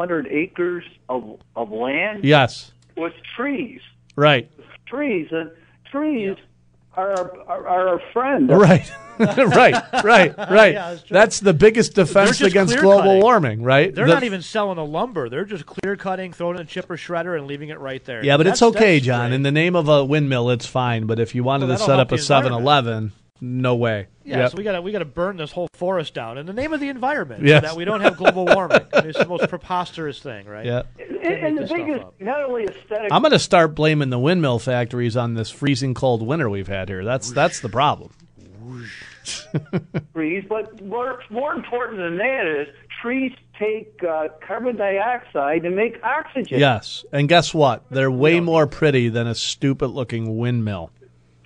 700 0.00 0.26
acres 0.28 0.84
of 1.08 1.38
of 1.56 1.70
land 1.70 2.24
Yes, 2.24 2.72
with 2.96 3.12
trees. 3.36 3.80
right, 4.16 4.50
Trees 4.86 5.28
and 5.30 5.50
trees 5.90 6.36
are, 6.96 7.12
are 7.46 7.66
are 7.68 7.88
our 7.88 8.02
friend. 8.12 8.48
right, 8.58 8.90
right, 9.20 9.74
right, 10.02 10.34
right. 10.50 10.72
Yeah, 10.74 10.90
that's. 10.94 11.02
That's 11.10 11.40
the 11.40 11.52
biggest 11.52 11.94
defense 11.94 12.40
against 12.40 12.76
global 12.78 13.02
cutting. 13.02 13.20
warming, 13.22 13.62
right? 13.62 13.94
They're 13.94 14.06
The- 14.06 14.14
not 14.14 14.24
even 14.24 14.40
selling 14.42 14.76
the 14.76 14.84
lumber. 14.84 15.28
They're 15.28 15.44
just 15.44 15.66
clear 15.66 15.94
cutting, 15.96 16.32
throwing 16.32 16.56
it 16.56 16.60
in 16.60 16.66
a 16.66 16.68
chipper 16.70 16.96
shredder, 16.96 17.36
and 17.36 17.46
leaving 17.46 17.68
it 17.68 17.78
right 17.78 18.02
there. 18.04 18.24
Yeah, 18.24 18.36
but 18.38 18.46
it's 18.46 18.62
okay, 18.62 18.98
John. 19.00 19.28
great. 19.28 19.34
In 19.36 19.42
the 19.42 19.52
name 19.52 19.76
of 19.76 19.88
a 19.88 20.04
windmill, 20.04 20.48
it's 20.50 20.66
fine. 20.66 21.04
But 21.06 21.20
if 21.20 21.34
you 21.34 21.44
wanted 21.44 21.68
Well, 21.68 21.78
to 21.78 21.84
set 21.84 22.00
up 22.00 22.10
a 22.12 22.16
the 22.16 22.22
7 22.22 22.52
Eleven, 22.52 23.12
no 23.40 23.74
way. 23.74 24.06
Yeah, 24.24 24.38
Yep. 24.40 24.50
so 24.52 24.56
we 24.58 24.64
gotta 24.64 24.82
we 24.82 24.92
gotta 24.92 25.04
burn 25.04 25.36
this 25.38 25.50
whole 25.52 25.68
forest 25.74 26.14
down 26.14 26.38
in 26.38 26.46
the 26.46 26.52
name 26.52 26.72
of 26.72 26.80
the 26.80 26.88
environment, 26.88 27.44
Yes. 27.44 27.62
so 27.62 27.68
that 27.68 27.76
we 27.76 27.84
don't 27.84 28.00
have 28.00 28.16
global 28.16 28.44
warming. 28.46 28.80
I 28.92 28.96
mean, 29.00 29.10
it's 29.10 29.18
the 29.18 29.26
most 29.26 29.48
preposterous 29.48 30.18
thing, 30.20 30.46
right? 30.46 30.66
Yeah. 30.66 30.82
And, 30.98 31.26
and 31.26 31.56
the 31.56 31.60
this 31.62 31.70
stuff 31.70 31.86
biggest, 31.86 32.06
not 32.20 32.42
only 32.44 32.64
aesthetic. 32.64 33.12
I'm 33.12 33.22
going 33.22 33.32
to 33.32 33.38
start 33.38 33.74
blaming 33.74 34.10
the 34.10 34.18
windmill 34.18 34.58
factories 34.58 35.16
on 35.16 35.34
this 35.34 35.50
freezing 35.50 35.94
cold 35.94 36.22
winter 36.26 36.48
we've 36.50 36.68
had 36.68 36.88
here. 36.88 37.04
That's 37.04 37.30
that's 37.32 37.60
the 37.60 37.68
problem. 37.68 38.10
trees, 40.14 40.44
but 40.48 40.84
more, 40.84 41.20
more 41.30 41.52
important 41.54 41.98
than 41.98 42.16
that 42.18 42.46
is 42.46 42.68
trees 43.02 43.32
take 43.58 44.02
uh, 44.08 44.28
carbon 44.46 44.76
dioxide 44.76 45.64
and 45.64 45.76
make 45.76 46.02
oxygen. 46.02 46.58
Yes, 46.58 47.04
and 47.12 47.28
guess 47.28 47.52
what? 47.52 47.84
They're 47.90 48.10
way 48.10 48.40
more 48.40 48.66
pretty 48.66 49.08
than 49.08 49.26
a 49.26 49.34
stupid 49.34 49.88
looking 49.88 50.38
windmill. 50.38 50.90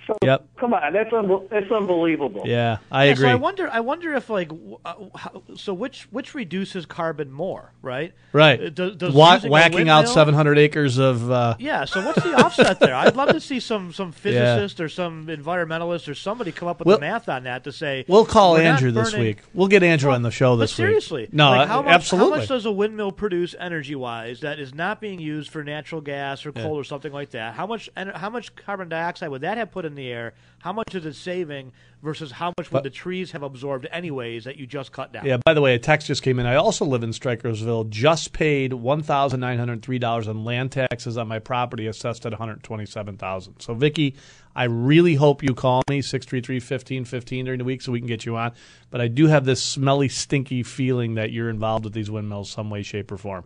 So, 0.07 0.15
Yep. 0.23 0.47
Come 0.57 0.73
on, 0.73 0.93
that's 0.93 1.09
unbe- 1.11 1.49
that's 1.49 1.71
unbelievable. 1.71 2.43
Yeah, 2.45 2.77
I 2.91 3.05
Yeah, 3.05 3.11
agree. 3.13 3.23
So 3.25 3.29
I 3.29 3.35
wonder. 3.35 3.69
I 3.71 3.79
wonder 3.79 4.13
if 4.13 4.29
like, 4.29 4.51
uh, 4.85 4.93
how, 5.15 5.41
so 5.55 5.73
which 5.73 6.07
which 6.11 6.35
reduces 6.35 6.85
carbon 6.85 7.31
more, 7.31 7.71
right? 7.81 8.13
right. 8.31 8.61
Uh, 8.61 8.69
Does, 8.69 8.95
does 8.97 9.13
Wha- 9.15 9.39
whacking 9.47 9.89
out 9.89 10.07
700 10.07 10.57
acres 10.59 10.97
of. 10.99 11.31
Uh, 11.31 11.55
Yeah. 11.59 11.85
So 11.85 12.05
what's 12.05 12.21
the 12.23 12.33
offset 12.35 12.79
there? 12.79 12.93
I'd 12.93 13.15
love 13.15 13.29
to 13.29 13.39
see 13.41 13.59
some 13.59 13.93
some 13.93 14.07
Yeah. 14.23 14.55
physicist 14.57 14.79
or 14.79 14.89
some 14.89 15.25
environmentalist 15.27 16.07
or 16.07 16.13
somebody 16.15 16.51
come 16.51 16.67
up 16.67 16.79
with 16.79 16.87
We'll- 16.87 16.97
the 16.97 17.01
math 17.01 17.27
on 17.27 17.43
that 17.45 17.63
to 17.63 17.71
say 17.71 18.05
We'll 18.07 18.25
call 18.25 18.53
we're 18.53 18.63
not 18.63 18.73
Andrew 18.83 18.91
this 18.91 19.13
week. 19.15 19.39
We'll 19.53 19.67
get 19.69 19.81
Andrew 19.81 20.11
on 20.11 20.21
the 20.21 20.31
show 20.31 20.55
But 20.55 20.61
this 20.61 20.73
seriously, 20.73 21.23
week. 21.23 21.29
Seriously, 21.31 21.37
no, 21.37 21.49
like 21.49 21.67
how 21.67 21.81
much, 21.81 21.91
absolutely. 21.93 22.31
How 22.31 22.37
much 22.41 22.47
does 22.49 22.65
a 22.65 22.71
windmill 22.71 23.11
produce 23.11 23.55
energy-wise 23.59 24.41
that 24.41 24.59
is 24.59 24.73
not 24.73 25.01
being 25.01 25.19
used 25.19 25.49
for 25.49 25.63
natural 25.63 26.01
gas 26.01 26.45
or 26.45 26.51
Yeah. 26.55 26.63
coal 26.63 26.75
or 26.77 26.83
something 26.83 27.11
like 27.11 27.31
that? 27.31 27.53
How 27.55 27.65
much 27.65 27.89
how 27.95 28.29
much 28.29 28.55
carbon 28.55 28.89
dioxide 28.89 29.29
would 29.29 29.41
that 29.41 29.57
have 29.57 29.71
put 29.71 29.85
in 29.85 29.94
the 29.95 30.11
air? 30.11 30.33
How 30.59 30.73
much 30.73 30.95
is 30.95 31.05
it 31.05 31.13
saving 31.13 31.71
versus 32.01 32.31
how 32.31 32.51
much 32.57 32.71
would 32.71 32.83
the 32.83 32.89
trees 32.89 33.31
have 33.31 33.43
absorbed 33.43 33.87
anyways 33.91 34.45
that 34.45 34.57
you 34.57 34.65
just 34.65 34.91
cut 34.91 35.13
down? 35.13 35.25
Yeah, 35.25 35.37
by 35.37 35.53
the 35.53 35.61
way, 35.61 35.75
a 35.75 35.79
text 35.79 36.07
just 36.07 36.23
came 36.23 36.39
in. 36.39 36.45
I 36.45 36.55
also 36.55 36.85
live 36.85 37.03
in 37.03 37.11
Strykersville. 37.11 37.89
Just 37.89 38.33
paid 38.33 38.71
$1,903 38.71 40.27
in 40.27 40.43
land 40.43 40.71
taxes 40.71 41.17
on 41.17 41.27
my 41.27 41.39
property, 41.39 41.87
assessed 41.87 42.25
at 42.25 42.31
127,000. 42.31 43.59
So, 43.59 43.73
Vicky, 43.73 44.15
I 44.55 44.63
really 44.65 45.15
hope 45.15 45.43
you 45.43 45.53
call 45.53 45.83
me, 45.89 46.01
633-1515 46.01 47.45
during 47.45 47.57
the 47.59 47.65
week 47.65 47.81
so 47.81 47.91
we 47.91 47.99
can 47.99 48.07
get 48.07 48.25
you 48.25 48.37
on. 48.37 48.53
But 48.89 49.01
I 49.01 49.07
do 49.07 49.27
have 49.27 49.45
this 49.45 49.61
smelly, 49.61 50.09
stinky 50.09 50.63
feeling 50.63 51.15
that 51.15 51.31
you're 51.31 51.49
involved 51.49 51.83
with 51.83 51.93
these 51.93 52.09
windmills 52.09 52.49
some 52.49 52.69
way, 52.69 52.81
shape, 52.81 53.11
or 53.11 53.17
form. 53.17 53.43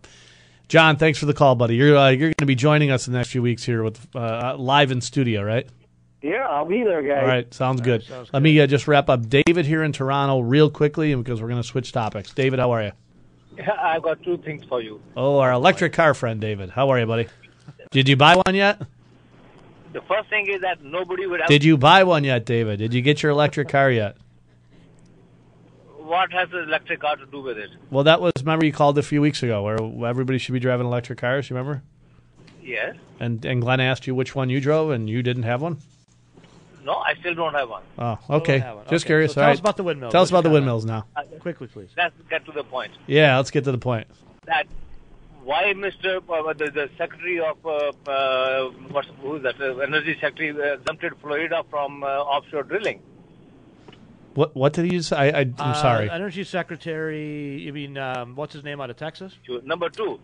John, 0.68 0.96
thanks 0.98 1.18
for 1.18 1.26
the 1.26 1.34
call, 1.34 1.56
buddy. 1.56 1.74
You're 1.74 1.96
uh, 1.96 2.10
you're 2.10 2.28
going 2.28 2.34
to 2.38 2.46
be 2.46 2.54
joining 2.54 2.92
us 2.92 3.08
in 3.08 3.12
the 3.12 3.18
next 3.18 3.30
few 3.30 3.42
weeks 3.42 3.64
here 3.64 3.82
with 3.82 4.06
uh, 4.14 4.54
live 4.56 4.92
in 4.92 5.00
studio, 5.00 5.42
right? 5.42 5.68
Yeah, 6.22 6.46
I'll 6.48 6.66
be 6.66 6.82
there, 6.82 7.02
guys. 7.02 7.22
All 7.22 7.28
right, 7.28 7.54
sounds 7.54 7.80
good. 7.80 8.04
Let 8.32 8.42
me 8.42 8.60
uh, 8.60 8.66
just 8.66 8.86
wrap 8.86 9.08
up. 9.08 9.28
David 9.28 9.64
here 9.64 9.82
in 9.82 9.92
Toronto, 9.92 10.40
real 10.40 10.70
quickly, 10.70 11.14
because 11.14 11.40
we're 11.40 11.48
going 11.48 11.62
to 11.62 11.66
switch 11.66 11.92
topics. 11.92 12.32
David, 12.32 12.58
how 12.58 12.72
are 12.72 12.82
you? 12.82 12.92
I've 13.78 14.02
got 14.02 14.22
two 14.22 14.36
things 14.38 14.64
for 14.64 14.82
you. 14.82 15.00
Oh, 15.16 15.38
our 15.38 15.52
electric 15.52 15.92
car 15.92 16.12
friend, 16.12 16.40
David. 16.40 16.70
How 16.70 16.90
are 16.90 16.98
you, 16.98 17.06
buddy? 17.06 17.28
Did 17.90 18.08
you 18.08 18.16
buy 18.16 18.36
one 18.36 18.54
yet? 18.54 18.82
The 19.92 20.02
first 20.02 20.28
thing 20.28 20.46
is 20.46 20.60
that 20.60 20.84
nobody 20.84 21.26
would 21.26 21.40
have. 21.40 21.48
Did 21.48 21.64
you 21.64 21.76
buy 21.76 22.04
one 22.04 22.22
yet, 22.22 22.44
David? 22.44 22.78
Did 22.78 22.94
you 22.94 23.02
get 23.02 23.22
your 23.22 23.32
electric 23.32 23.68
car 23.68 23.90
yet? 23.90 24.16
What 25.96 26.32
has 26.32 26.50
the 26.50 26.62
electric 26.64 27.00
car 27.00 27.16
to 27.16 27.26
do 27.26 27.40
with 27.40 27.56
it? 27.56 27.70
Well, 27.90 28.04
that 28.04 28.20
was, 28.20 28.32
remember 28.40 28.66
you 28.66 28.72
called 28.72 28.98
a 28.98 29.02
few 29.02 29.20
weeks 29.20 29.42
ago 29.42 29.62
where 29.62 30.08
everybody 30.08 30.38
should 30.38 30.52
be 30.52 30.60
driving 30.60 30.86
electric 30.86 31.18
cars, 31.18 31.48
you 31.48 31.56
remember? 31.56 31.82
Yes. 32.62 32.96
And 33.18 33.44
and 33.44 33.62
Glenn 33.62 33.80
asked 33.80 34.06
you 34.06 34.14
which 34.14 34.34
one 34.34 34.50
you 34.50 34.60
drove, 34.60 34.90
and 34.90 35.08
you 35.08 35.22
didn't 35.22 35.44
have 35.44 35.62
one? 35.62 35.78
No, 36.84 36.94
I 36.94 37.14
still 37.20 37.34
don't 37.34 37.54
have 37.54 37.68
one. 37.68 37.82
Oh, 37.98 38.18
okay. 38.30 38.58
have 38.58 38.76
one. 38.76 38.84
Just 38.88 39.04
Okay, 39.04 39.08
curious. 39.10 39.32
so 39.32 39.40
tell 39.40 39.48
All 39.48 39.52
us 39.52 39.58
about 39.60 39.76
the 39.76 39.82
windmills. 39.82 40.12
Tell 40.12 40.22
us 40.22 40.30
about 40.30 40.44
the 40.44 40.50
windmills 40.50 40.84
now. 40.84 41.06
Uh, 41.14 41.22
Quickly, 41.40 41.66
please. 41.66 41.90
Let's 41.96 42.14
get 42.28 42.44
to 42.46 42.52
the 42.52 42.64
point. 42.64 42.92
Yeah, 43.06 43.36
let's 43.36 43.50
get 43.50 43.64
to 43.64 43.72
the 43.72 43.78
point. 43.78 44.06
That 44.46 44.66
why 45.44 45.72
Mr. 45.74 46.16
Uh, 46.28 46.52
the, 46.54 46.70
the 46.70 46.90
Secretary 46.98 47.40
of 47.40 47.56
uh, 47.64 47.92
uh, 48.10 48.70
what's 48.90 49.08
who 49.20 49.36
is 49.36 49.42
that? 49.42 49.60
Uh, 49.60 49.78
Energy 49.78 50.16
Secretary 50.20 50.50
uh, 50.50 50.74
exempted 50.74 51.12
Florida 51.20 51.62
from 51.70 52.02
uh, 52.02 52.06
offshore 52.06 52.62
drilling. 52.64 53.00
What 54.34 54.54
what 54.54 54.72
did 54.72 54.90
he 54.90 55.00
say? 55.02 55.16
I, 55.16 55.26
I, 55.26 55.40
I'm 55.40 55.54
Uh, 55.58 55.74
sorry. 55.74 56.10
Energy 56.10 56.44
Secretary. 56.44 57.60
You 57.60 57.72
mean 57.72 57.98
um, 57.98 58.36
what's 58.36 58.52
his 58.54 58.64
name 58.64 58.80
out 58.80 58.90
of 58.90 58.96
Texas? 58.96 59.34
Number 59.64 59.88
two, 59.88 60.20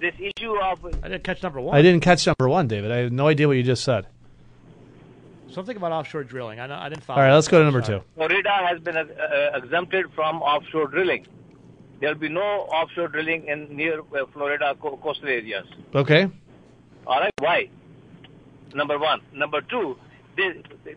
this 0.00 0.14
issue 0.18 0.54
of 0.56 0.84
I 1.02 1.08
didn't 1.08 1.24
catch 1.24 1.42
number 1.42 1.60
one. 1.60 1.76
I 1.76 1.82
didn't 1.82 2.00
catch 2.00 2.26
number 2.26 2.48
one, 2.48 2.68
David. 2.68 2.90
I 2.90 2.98
have 2.98 3.12
no 3.12 3.28
idea 3.28 3.46
what 3.48 3.56
you 3.56 3.62
just 3.62 3.84
said. 3.84 4.06
Something 5.52 5.76
about 5.76 5.92
offshore 5.92 6.24
drilling. 6.24 6.60
I, 6.60 6.66
know, 6.66 6.74
I 6.74 6.88
didn't 6.88 7.04
follow. 7.04 7.20
All 7.20 7.26
right, 7.26 7.34
let's 7.34 7.48
go 7.48 7.58
to 7.58 7.64
number 7.64 7.80
two. 7.80 8.02
Florida 8.14 8.50
has 8.50 8.80
been 8.80 8.96
uh, 8.96 9.00
uh, 9.04 9.56
exempted 9.58 10.06
from 10.14 10.42
offshore 10.42 10.88
drilling. 10.88 11.26
There 12.00 12.10
will 12.10 12.20
be 12.20 12.28
no 12.28 12.40
offshore 12.40 13.08
drilling 13.08 13.46
in 13.46 13.76
near 13.76 14.00
uh, 14.00 14.26
Florida 14.32 14.74
co- 14.80 14.96
coastal 14.96 15.28
areas. 15.28 15.66
Okay. 15.94 16.28
All 17.06 17.20
right, 17.20 17.32
why? 17.38 17.68
Number 18.74 18.98
one. 18.98 19.20
Number 19.32 19.60
two, 19.60 19.96
they, 20.36 20.62
they- 20.84 20.96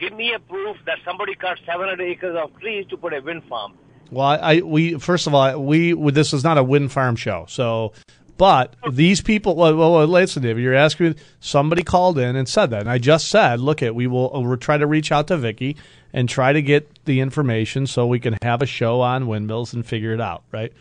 give 0.00 0.12
me 0.14 0.32
a 0.34 0.40
proof 0.40 0.76
that 0.86 0.98
somebody 1.04 1.34
cut 1.36 1.58
700 1.64 2.00
acres 2.00 2.36
of 2.36 2.58
trees 2.58 2.86
to 2.90 2.96
put 2.96 3.12
a 3.12 3.20
wind 3.20 3.44
farm. 3.48 3.74
Well, 4.10 4.26
I, 4.26 4.36
I 4.36 4.60
we 4.62 4.98
first 4.98 5.28
of 5.28 5.34
all 5.34 5.62
we 5.62 5.92
this 6.10 6.32
is 6.32 6.42
not 6.42 6.58
a 6.58 6.64
wind 6.64 6.90
farm 6.90 7.14
show, 7.16 7.44
so. 7.48 7.92
But 8.40 8.74
these 8.90 9.20
people, 9.20 9.54
well, 9.54 9.76
well, 9.76 9.92
well, 9.92 10.06
listen, 10.06 10.42
David, 10.42 10.62
you're 10.62 10.72
asking. 10.74 11.16
Somebody 11.40 11.82
called 11.82 12.18
in 12.18 12.36
and 12.36 12.48
said 12.48 12.70
that, 12.70 12.80
and 12.80 12.88
I 12.88 12.96
just 12.96 13.28
said, 13.28 13.60
look, 13.60 13.82
at 13.82 13.94
we 13.94 14.06
will 14.06 14.30
we'll 14.32 14.56
try 14.56 14.78
to 14.78 14.86
reach 14.86 15.12
out 15.12 15.26
to 15.26 15.36
Vicky 15.36 15.76
and 16.14 16.26
try 16.26 16.54
to 16.54 16.62
get 16.62 17.04
the 17.04 17.20
information 17.20 17.86
so 17.86 18.06
we 18.06 18.18
can 18.18 18.38
have 18.40 18.62
a 18.62 18.66
show 18.66 19.02
on 19.02 19.26
windmills 19.26 19.74
and 19.74 19.84
figure 19.84 20.14
it 20.14 20.22
out, 20.22 20.42
right? 20.52 20.72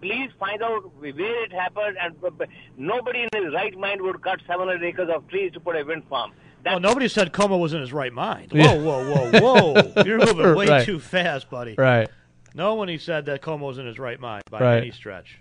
Please 0.00 0.30
find 0.40 0.60
out 0.64 0.82
where 0.98 1.44
it 1.44 1.52
happened, 1.52 1.96
and 2.02 2.16
uh, 2.24 2.44
nobody 2.76 3.20
in 3.32 3.44
his 3.44 3.54
right 3.54 3.78
mind 3.78 4.02
would 4.02 4.20
cut 4.20 4.40
700 4.44 4.82
acres 4.82 5.08
of 5.14 5.28
trees 5.28 5.52
to 5.52 5.60
put 5.60 5.76
a 5.76 5.84
wind 5.84 6.02
farm. 6.10 6.32
Well, 6.66 6.80
nobody 6.80 7.06
said 7.06 7.32
Cuomo 7.32 7.60
was 7.60 7.72
in 7.72 7.82
his 7.82 7.92
right 7.92 8.12
mind. 8.12 8.50
Whoa, 8.50 8.58
Yeah. 8.58 8.74
whoa, 8.78 9.30
whoa, 9.30 9.40
whoa! 9.40 10.02
You're 10.04 10.18
moving 10.18 10.56
way 10.56 10.66
Right. 10.66 10.84
too 10.84 10.98
fast, 10.98 11.48
buddy. 11.50 11.76
Right. 11.78 12.08
No 12.52 12.74
one 12.74 12.88
he 12.88 12.98
said 12.98 13.26
that 13.26 13.42
Cuomo 13.42 13.60
was 13.60 13.78
in 13.78 13.86
his 13.86 14.00
right 14.00 14.18
mind 14.18 14.42
by 14.50 14.60
Right. 14.60 14.76
any 14.78 14.90
stretch. 14.90 15.38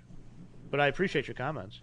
But 0.73 0.79
I 0.79 0.87
appreciate 0.87 1.27
your 1.27 1.35
comments. 1.35 1.81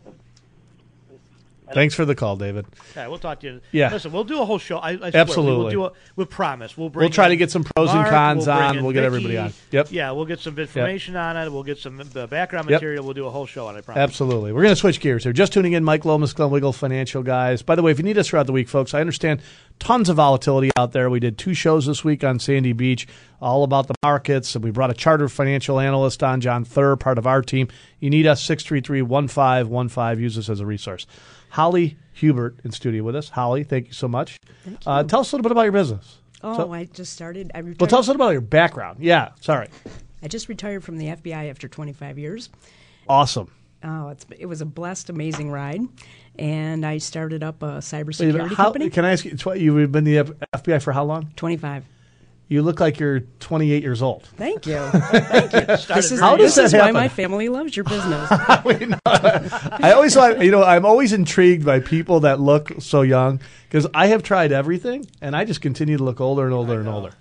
Thanks 1.73 1.95
for 1.95 2.05
the 2.05 2.15
call, 2.15 2.37
David. 2.37 2.67
Yeah, 2.97 3.09
we'll 3.09 3.19
talk 3.19 3.41
to 3.41 3.47
you. 3.47 3.61
Yeah. 3.73 3.93
Listen, 3.93 4.13
we'll 4.13 4.25
do 4.25 4.41
a 4.41 4.45
whole 4.45 4.59
show. 4.59 4.79
I, 4.79 4.93
I 4.93 5.11
Absolutely. 5.15 5.57
We 5.57 5.59
will 5.63 5.71
do 5.71 5.85
a, 5.85 5.93
we 6.17 6.25
promise. 6.25 6.77
We'll 6.77 6.89
bring. 6.89 7.05
We'll 7.05 7.11
try 7.11 7.29
to 7.29 7.37
get 7.37 7.51
some 7.51 7.65
pros 7.65 7.91
and 7.91 8.07
cons 8.07 8.47
we'll 8.47 8.57
on. 8.57 8.83
We'll 8.83 8.93
get 8.93 9.05
everybody 9.05 9.37
on. 9.39 9.53
Yep. 9.71 9.89
Yeah, 9.91 10.11
we'll 10.13 10.25
get 10.25 10.41
some 10.41 10.59
information 10.59 11.17
on 11.17 11.37
it. 11.37 11.51
We'll 11.51 11.63
get 11.63 11.79
some 11.79 12.01
uh, 12.01 12.27
background 12.27 12.69
Yep. 12.69 12.81
material. 12.81 13.05
We'll 13.05 13.15
do 13.15 13.27
a 13.27 13.31
whole 13.31 13.47
show 13.47 13.67
on 13.67 13.77
it. 13.77 13.79
I 13.79 13.81
promise. 13.83 14.01
Absolutely. 14.01 14.53
We're 14.53 14.63
going 14.63 14.75
to 14.75 14.81
switch 14.81 15.01
gears 15.01 15.25
here. 15.25 15.33
Just 15.33 15.53
tuning 15.53 15.73
in, 15.73 15.85
Mike 15.85 16.05
Lomas, 16.05 16.33
Glenn 16.33 16.51
Wiggle, 16.51 16.73
Financial 16.73 17.23
Guys. 17.23 17.63
By 17.63 17.75
the 17.75 17.83
way, 17.83 17.91
if 17.91 17.99
you 17.99 18.05
need 18.05 18.19
us 18.19 18.29
throughout 18.29 18.47
the 18.47 18.53
week, 18.53 18.69
folks, 18.69 18.95
I 18.95 19.01
understand 19.01 19.41
tons 19.79 20.09
of 20.09 20.17
volatility 20.17 20.71
out 20.79 20.93
there. 20.93 21.09
We 21.11 21.21
did 21.21 21.39
two 21.39 21.55
shows 21.55 21.87
this 21.87 22.05
week 22.05 22.23
on 22.23 22.39
Sandy 22.39 22.73
Beach, 22.73 23.07
all 23.41 23.65
about 23.65 23.89
the 23.89 23.95
markets, 24.03 24.55
and 24.55 24.63
we 24.65 24.71
brought 24.71 24.91
a 24.91 24.95
chartered 24.95 25.33
financial 25.33 25.81
analyst 25.81 26.23
on, 26.23 26.41
John 26.41 26.65
Thur, 26.65 26.97
part 26.97 27.19
of 27.19 27.27
our 27.27 27.43
team. 27.43 27.69
You 27.99 28.11
need 28.11 28.27
us, 28.27 28.47
633-1515. 28.47 30.21
Use 30.21 30.39
us 30.39 30.49
as 30.49 30.61
a 30.61 30.67
resource. 30.67 31.07
Holly 31.51 31.97
Hubert 32.15 32.57
in 32.65 32.71
studio 32.73 33.03
with 33.03 33.17
us. 33.17 33.29
Holly, 33.31 33.65
thank 33.65 33.87
you 33.89 33.93
so 33.93 34.09
much. 34.09 34.39
Thank 34.65 34.79
Uh, 34.87 35.03
tell 35.05 35.21
us 35.21 35.33
a 35.33 35.37
little 35.37 35.43
bit 35.43 35.53
about 35.53 35.63
your 35.63 35.73
business. 35.73 36.19
Oh, 36.43 36.57
So- 36.57 36.73
I 36.73 36.85
just 36.85 37.13
started. 37.13 37.51
I 37.55 37.59
retired. 37.59 37.81
well, 37.81 37.89
tell 37.89 37.99
us 37.99 38.07
a 38.07 38.11
little 38.11 38.23
about 38.23 38.33
your 38.33 38.41
background. 38.41 38.99
Yeah, 39.01 39.31
sorry. 39.41 39.69
I 40.23 40.29
just 40.29 40.49
retired 40.49 40.85
from 40.85 40.97
the 40.99 41.07
FBI 41.09 41.49
after 41.51 41.69
25 41.69 42.19
years. 42.19 42.51
Awesome. 43.09 43.51
Oh, 43.83 44.09
it's, 44.09 44.27
it 44.39 44.45
was 44.47 44.61
a 44.61 44.67
blessed, 44.67 45.09
amazing 45.09 45.51
ride, 45.51 45.81
and 46.39 46.85
I 46.85 46.99
started 46.99 47.43
up 47.43 47.63
a 47.63 47.79
cybersecurity 47.79 48.49
how- 48.49 48.65
company. 48.65 48.91
Can 48.91 49.05
I 49.07 49.13
ask 49.13 49.25
you, 49.25 49.37
you've 49.55 49.91
been 49.93 50.05
the 50.05 50.17
FBI 50.55 50.83
for 50.83 50.93
how 50.93 51.05
long? 51.05 51.33
25. 51.37 51.85
You 52.51 52.63
look 52.63 52.81
like 52.81 52.99
you're 52.99 53.21
28 53.21 53.81
years 53.81 54.03
old. 54.03 54.25
Thank 54.37 54.67
you. 54.67 54.77
Thank 54.93 55.53
you. 55.53 55.61
this 55.95 56.11
is, 56.11 56.19
How 56.19 56.37
does 56.37 56.57
this 56.57 56.57
that 56.57 56.65
is 56.65 56.73
happen? 56.73 56.95
why 56.95 57.03
my 57.03 57.09
family 57.09 57.49
loves 57.49 57.77
your 57.77 57.85
business. 57.85 58.29
I 59.07 59.93
always 59.95 60.15
thought, 60.15 60.43
you 60.43 60.51
know, 60.51 60.65
I'm 60.65 60.85
always 60.85 61.13
intrigued 61.13 61.65
by 61.65 61.79
people 61.79 62.21
that 62.21 62.41
look 62.41 62.73
so 62.81 63.03
young 63.03 63.41
because 63.69 63.87
I 63.95 64.09
have 64.09 64.25
tried 64.25 64.51
everything 64.51 65.07
and 65.21 65.37
I 65.37 65.45
just 65.45 65.61
continue 65.61 65.97
to 65.97 66.03
look 66.03 66.21
older 66.21 66.45
and 66.45 66.53
older 66.53 66.81
and 66.81 66.89
older, 66.89 67.13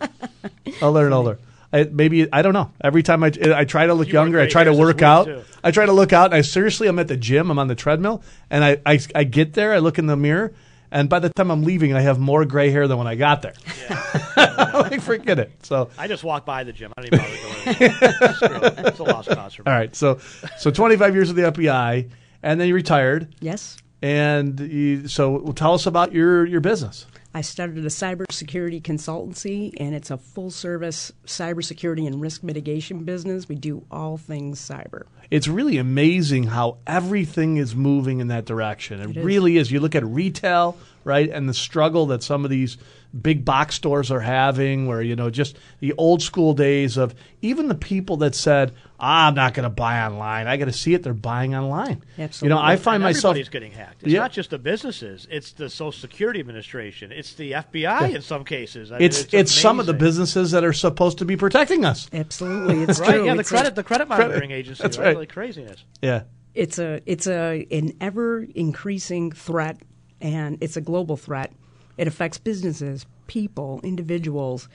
older 0.81 1.05
and 1.05 1.13
older. 1.13 1.39
I, 1.71 1.83
maybe 1.83 2.27
I 2.33 2.41
don't 2.41 2.53
know. 2.53 2.71
Every 2.81 3.03
time 3.03 3.23
I, 3.23 3.31
I 3.53 3.65
try 3.65 3.85
to 3.85 3.93
look 3.93 4.07
You 4.07 4.13
younger, 4.13 4.39
I 4.39 4.45
gray 4.45 4.49
try 4.49 4.63
to 4.63 4.71
hairs 4.71 4.77
this 4.77 4.85
work 4.87 4.95
week, 4.95 5.03
out. 5.03 5.25
too. 5.25 5.43
I 5.63 5.69
try 5.69 5.85
to 5.85 5.91
look 5.93 6.11
out, 6.11 6.25
and 6.25 6.33
I 6.33 6.41
seriously, 6.41 6.87
I'm 6.87 6.97
at 6.97 7.07
the 7.07 7.17
gym. 7.17 7.51
I'm 7.51 7.59
on 7.59 7.67
the 7.67 7.75
treadmill, 7.75 8.23
and 8.49 8.63
I, 8.63 8.81
I, 8.87 8.99
I 9.13 9.23
get 9.25 9.53
there. 9.53 9.71
I 9.73 9.77
look 9.77 9.99
in 9.99 10.07
the 10.07 10.17
mirror, 10.17 10.51
and 10.91 11.09
by 11.09 11.19
the 11.19 11.29
time 11.29 11.51
I'm 11.51 11.63
leaving, 11.63 11.93
I 11.93 12.01
have 12.01 12.19
more 12.19 12.45
gray 12.45 12.71
hair 12.71 12.87
than 12.87 12.97
when 12.97 13.07
I 13.07 13.15
got 13.15 13.41
there. 13.41 13.53
like, 14.73 15.01
forget 15.01 15.39
it. 15.39 15.51
So 15.63 15.89
I 15.97 16.07
just 16.07 16.23
walk 16.23 16.45
by 16.45 16.63
the 16.63 16.73
gym. 16.73 16.93
I 16.97 17.01
don't 17.01 17.13
even 17.13 17.19
bother 17.19 17.73
going. 17.75 17.91
in. 17.91 18.33
Screw 18.35 18.67
it. 18.67 18.87
It's 18.87 18.99
a 18.99 19.03
lost 19.03 19.29
cause 19.29 19.53
for 19.53 19.63
me. 19.63 19.71
All 19.71 19.77
right, 19.77 19.95
so 19.95 20.19
so 20.57 20.71
25 20.71 21.13
years 21.13 21.33
with 21.33 21.37
the 21.37 21.51
FBI, 21.51 22.09
and 22.43 22.59
then 22.59 22.67
you 22.67 22.75
retired. 22.75 23.33
Yes. 23.39 23.77
And 24.01 24.59
you, 24.59 25.09
so, 25.09 25.51
tell 25.55 25.73
us 25.73 25.85
about 25.85 26.13
your 26.13 26.45
your 26.45 26.61
business. 26.61 27.05
I 27.33 27.41
started 27.41 27.77
a 27.77 27.89
cybersecurity 27.89 28.81
consultancy, 28.81 29.71
and 29.77 29.93
it's 29.93 30.09
a 30.09 30.17
full 30.17 30.49
service 30.49 31.11
cybersecurity 31.25 32.07
and 32.07 32.19
risk 32.19 32.41
mitigation 32.43 33.03
business. 33.03 33.47
We 33.47 33.55
do 33.55 33.85
all 33.91 34.17
things 34.17 34.59
cyber. 34.59 35.03
It's 35.29 35.47
really 35.47 35.77
amazing 35.77 36.45
how 36.45 36.77
everything 36.87 37.57
is 37.57 37.75
moving 37.75 38.19
in 38.19 38.29
that 38.29 38.45
direction. 38.45 38.99
It, 38.99 39.11
It 39.11 39.17
is. 39.17 39.23
really 39.23 39.57
is. 39.57 39.71
You 39.71 39.79
look 39.79 39.93
at 39.93 40.03
retail, 40.03 40.75
right, 41.09 41.29
and 41.29 41.49
the 41.49 41.53
struggle 41.53 42.05
that 42.07 42.23
some 42.23 42.45
of 42.45 42.51
these 42.51 42.77
big 43.21 43.43
box 43.43 43.73
stores 43.75 44.11
are 44.11 44.19
having, 44.19 44.85
where, 44.85 45.01
you 45.01 45.15
know, 45.15 45.31
just 45.31 45.57
the 45.79 45.93
old 45.97 46.21
school 46.21 46.53
days 46.53 46.95
of 46.95 47.15
even 47.41 47.67
the 47.67 47.73
people 47.73 48.17
that 48.17 48.35
said, 48.35 48.71
ah, 48.99 49.27
I'm 49.27 49.33
not 49.33 49.55
going 49.55 49.63
to 49.63 49.69
buy 49.71 50.05
online. 50.05 50.45
I 50.47 50.57
got 50.57 50.65
to 50.65 50.71
see 50.71 50.93
it. 50.93 51.01
They're 51.01 51.15
buying 51.15 51.55
online. 51.55 52.03
Absolutely. 52.19 52.45
You 52.45 52.49
know, 52.61 52.61
I 52.63 52.75
find 52.75 52.97
And 52.97 53.05
myself. 53.05 53.31
everybody's 53.31 53.49
getting 53.49 53.71
hacked. 53.71 54.03
It's 54.03 54.11
Yeah. 54.11 54.19
not 54.19 54.31
just 54.31 54.51
the 54.51 54.59
businesses; 54.59 55.27
it's 55.31 55.53
the 55.53 55.69
Social 55.71 55.91
Security 55.91 56.39
Administration, 56.39 57.11
it's 57.11 57.33
the 57.33 57.53
FBI 57.53 58.13
in 58.13 58.21
some 58.21 58.43
cases. 58.45 58.91
I 58.91 58.99
mean, 58.99 59.05
It's 59.07 59.25
it's, 59.33 59.51
some 59.51 59.79
of 59.79 59.87
the 59.87 59.93
businesses 59.95 60.51
that 60.51 60.63
are 60.63 60.73
supposed 60.73 61.17
to 61.17 61.25
be 61.25 61.35
protecting 61.35 61.83
us. 61.85 62.07
Absolutely, 62.13 62.83
it's 62.87 62.99
right. 62.99 63.09
true. 63.15 63.25
Yeah, 63.25 63.33
the 63.33 63.39
It's 63.39 63.49
a- 63.49 63.53
credit 63.55 63.75
the 63.75 63.83
credit 63.83 64.07
monitoring 64.07 64.51
agency. 64.51 64.83
That's 64.83 64.97
right? 64.99 65.07
right. 65.07 65.17
Like 65.17 65.29
craziness. 65.33 65.83
Yeah. 66.03 66.23
it's 66.53 66.77
a 66.77 67.01
it's 67.07 67.25
a 67.27 67.65
an 67.71 67.93
ever 68.01 68.45
increasing 68.55 69.31
threat 69.31 69.77
and 70.21 70.57
it's 70.61 70.77
a 70.77 70.81
global 70.81 71.17
threat 71.17 71.51
it 71.97 72.07
affects 72.07 72.37
businesses 72.37 73.05
people 73.27 73.79
individuals 73.83 74.67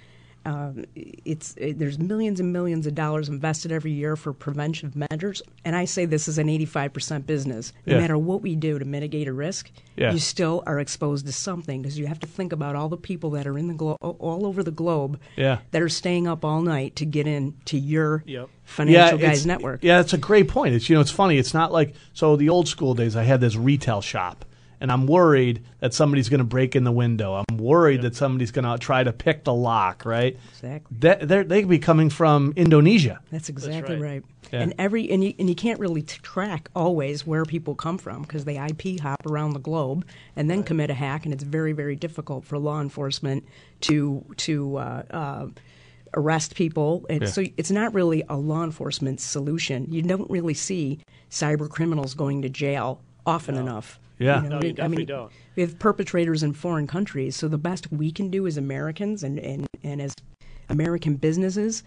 um, 0.46 0.84
it's 0.94 1.54
it, 1.56 1.78
there's 1.78 1.98
millions 1.98 2.38
and 2.38 2.52
millions 2.52 2.86
of 2.86 2.94
dollars 2.94 3.30
invested 3.30 3.72
every 3.72 3.92
year 3.92 4.14
for 4.14 4.34
preventive 4.34 4.94
measures 4.94 5.40
and 5.64 5.74
i 5.74 5.86
say 5.86 6.04
this 6.04 6.28
is 6.28 6.36
an 6.36 6.48
85% 6.48 7.24
business 7.24 7.72
no 7.86 7.94
Yeah. 7.94 8.00
matter 8.02 8.18
what 8.18 8.42
we 8.42 8.54
do 8.54 8.78
to 8.78 8.84
mitigate 8.84 9.26
a 9.26 9.32
risk 9.32 9.70
Yeah. 9.96 10.12
you 10.12 10.18
still 10.18 10.62
are 10.66 10.78
exposed 10.80 11.24
to 11.24 11.32
something 11.32 11.80
because 11.80 11.98
you 11.98 12.06
have 12.08 12.20
to 12.20 12.26
think 12.26 12.52
about 12.52 12.76
all 12.76 12.90
the 12.90 12.98
people 12.98 13.30
that 13.30 13.46
are 13.46 13.56
in 13.56 13.68
the 13.68 13.74
glo- 13.74 13.94
all 14.02 14.44
over 14.46 14.62
the 14.62 14.70
globe 14.70 15.18
Yeah. 15.34 15.60
that 15.70 15.80
are 15.80 15.88
staying 15.88 16.28
up 16.28 16.44
all 16.44 16.60
night 16.60 16.94
to 16.96 17.06
get 17.06 17.26
in 17.26 17.54
to 17.64 17.78
your 17.78 18.22
Yep. 18.26 18.50
financial 18.64 19.18
it's- 19.18 19.30
guys 19.30 19.46
network 19.46 19.82
Yeah, 19.82 20.00
it's 20.00 20.12
a 20.12 20.18
great 20.18 20.48
point. 20.48 20.74
It's 20.74 20.90
you 20.90 20.94
know, 20.94 21.00
it's 21.00 21.10
funny. 21.10 21.38
It's 21.38 21.54
not 21.54 21.72
like 21.72 21.94
so 22.12 22.36
the 22.36 22.50
old 22.50 22.68
school 22.68 22.92
days. 22.94 23.16
I 23.16 23.22
had 23.22 23.40
this 23.40 23.56
retail 23.56 24.02
shop, 24.02 24.44
and 24.84 24.92
I'm 24.92 25.06
worried 25.06 25.64
that 25.80 25.94
somebody's 25.94 26.28
going 26.28 26.40
to 26.40 26.44
break 26.44 26.76
in 26.76 26.84
the 26.84 26.92
window. 26.92 27.32
I'm 27.48 27.56
worried 27.56 28.02
that 28.02 28.14
somebody's 28.14 28.50
going 28.50 28.66
to 28.66 28.76
try 28.76 29.02
to 29.02 29.14
pick 29.14 29.44
the 29.44 29.54
lock. 29.54 30.04
Right? 30.04 30.36
Exactly. 30.50 30.94
That 31.00 31.26
they're- 31.26 31.44
could 31.44 31.70
be 31.70 31.78
coming 31.78 32.10
from 32.10 32.52
Indonesia. 32.54 33.18
That's 33.32 33.48
exactly 33.48 33.96
right. 33.96 34.22
Yeah. 34.52 34.60
And 34.60 34.74
every 34.78 35.10
and 35.10 35.24
you, 35.24 35.32
and 35.38 35.48
you 35.48 35.54
can't 35.54 35.80
really 35.80 36.02
t- 36.02 36.18
track 36.20 36.68
always 36.76 37.26
where 37.26 37.46
people 37.46 37.74
come 37.74 37.96
from 37.96 38.20
because 38.22 38.44
they 38.44 38.58
IP 38.58 39.00
hop 39.00 39.24
around 39.24 39.54
the 39.54 39.58
globe 39.58 40.04
and 40.36 40.50
then 40.50 40.62
commit 40.62 40.90
a 40.90 40.94
hack, 40.94 41.24
and 41.24 41.32
it's 41.32 41.44
very 41.44 41.72
very 41.72 41.96
difficult 41.96 42.44
for 42.44 42.58
law 42.58 42.82
enforcement 42.82 43.42
to 43.88 44.22
to 44.36 44.76
uh, 44.76 45.02
uh, 45.10 45.46
arrest 46.12 46.56
people. 46.56 47.06
And 47.08 47.22
Yeah. 47.22 47.28
so 47.28 47.42
it's 47.56 47.70
not 47.70 47.94
really 47.94 48.22
a 48.28 48.36
law 48.36 48.64
enforcement 48.64 49.18
solution. 49.22 49.86
You 49.90 50.02
don't 50.02 50.30
really 50.30 50.52
see 50.54 50.98
cyber 51.30 51.70
criminals 51.70 52.12
going 52.12 52.42
to 52.42 52.50
jail 52.50 53.00
often 53.24 53.54
enough. 53.56 53.98
Yeah. 54.18 54.40
No, 54.40 54.60
you 54.60 54.72
definitely 54.72 55.04
don't. 55.06 55.32
We 55.56 55.62
have 55.62 55.78
perpetrators 55.78 56.42
in 56.42 56.52
foreign 56.52 56.86
countries, 56.86 57.36
so 57.36 57.48
the 57.48 57.58
best 57.58 57.90
we 57.92 58.10
can 58.12 58.30
do 58.30 58.46
as 58.46 58.56
Americans 58.56 59.22
and, 59.22 59.38
and, 59.38 59.66
and 59.82 60.00
as 60.00 60.14
American 60.68 61.16
businesses 61.16 61.82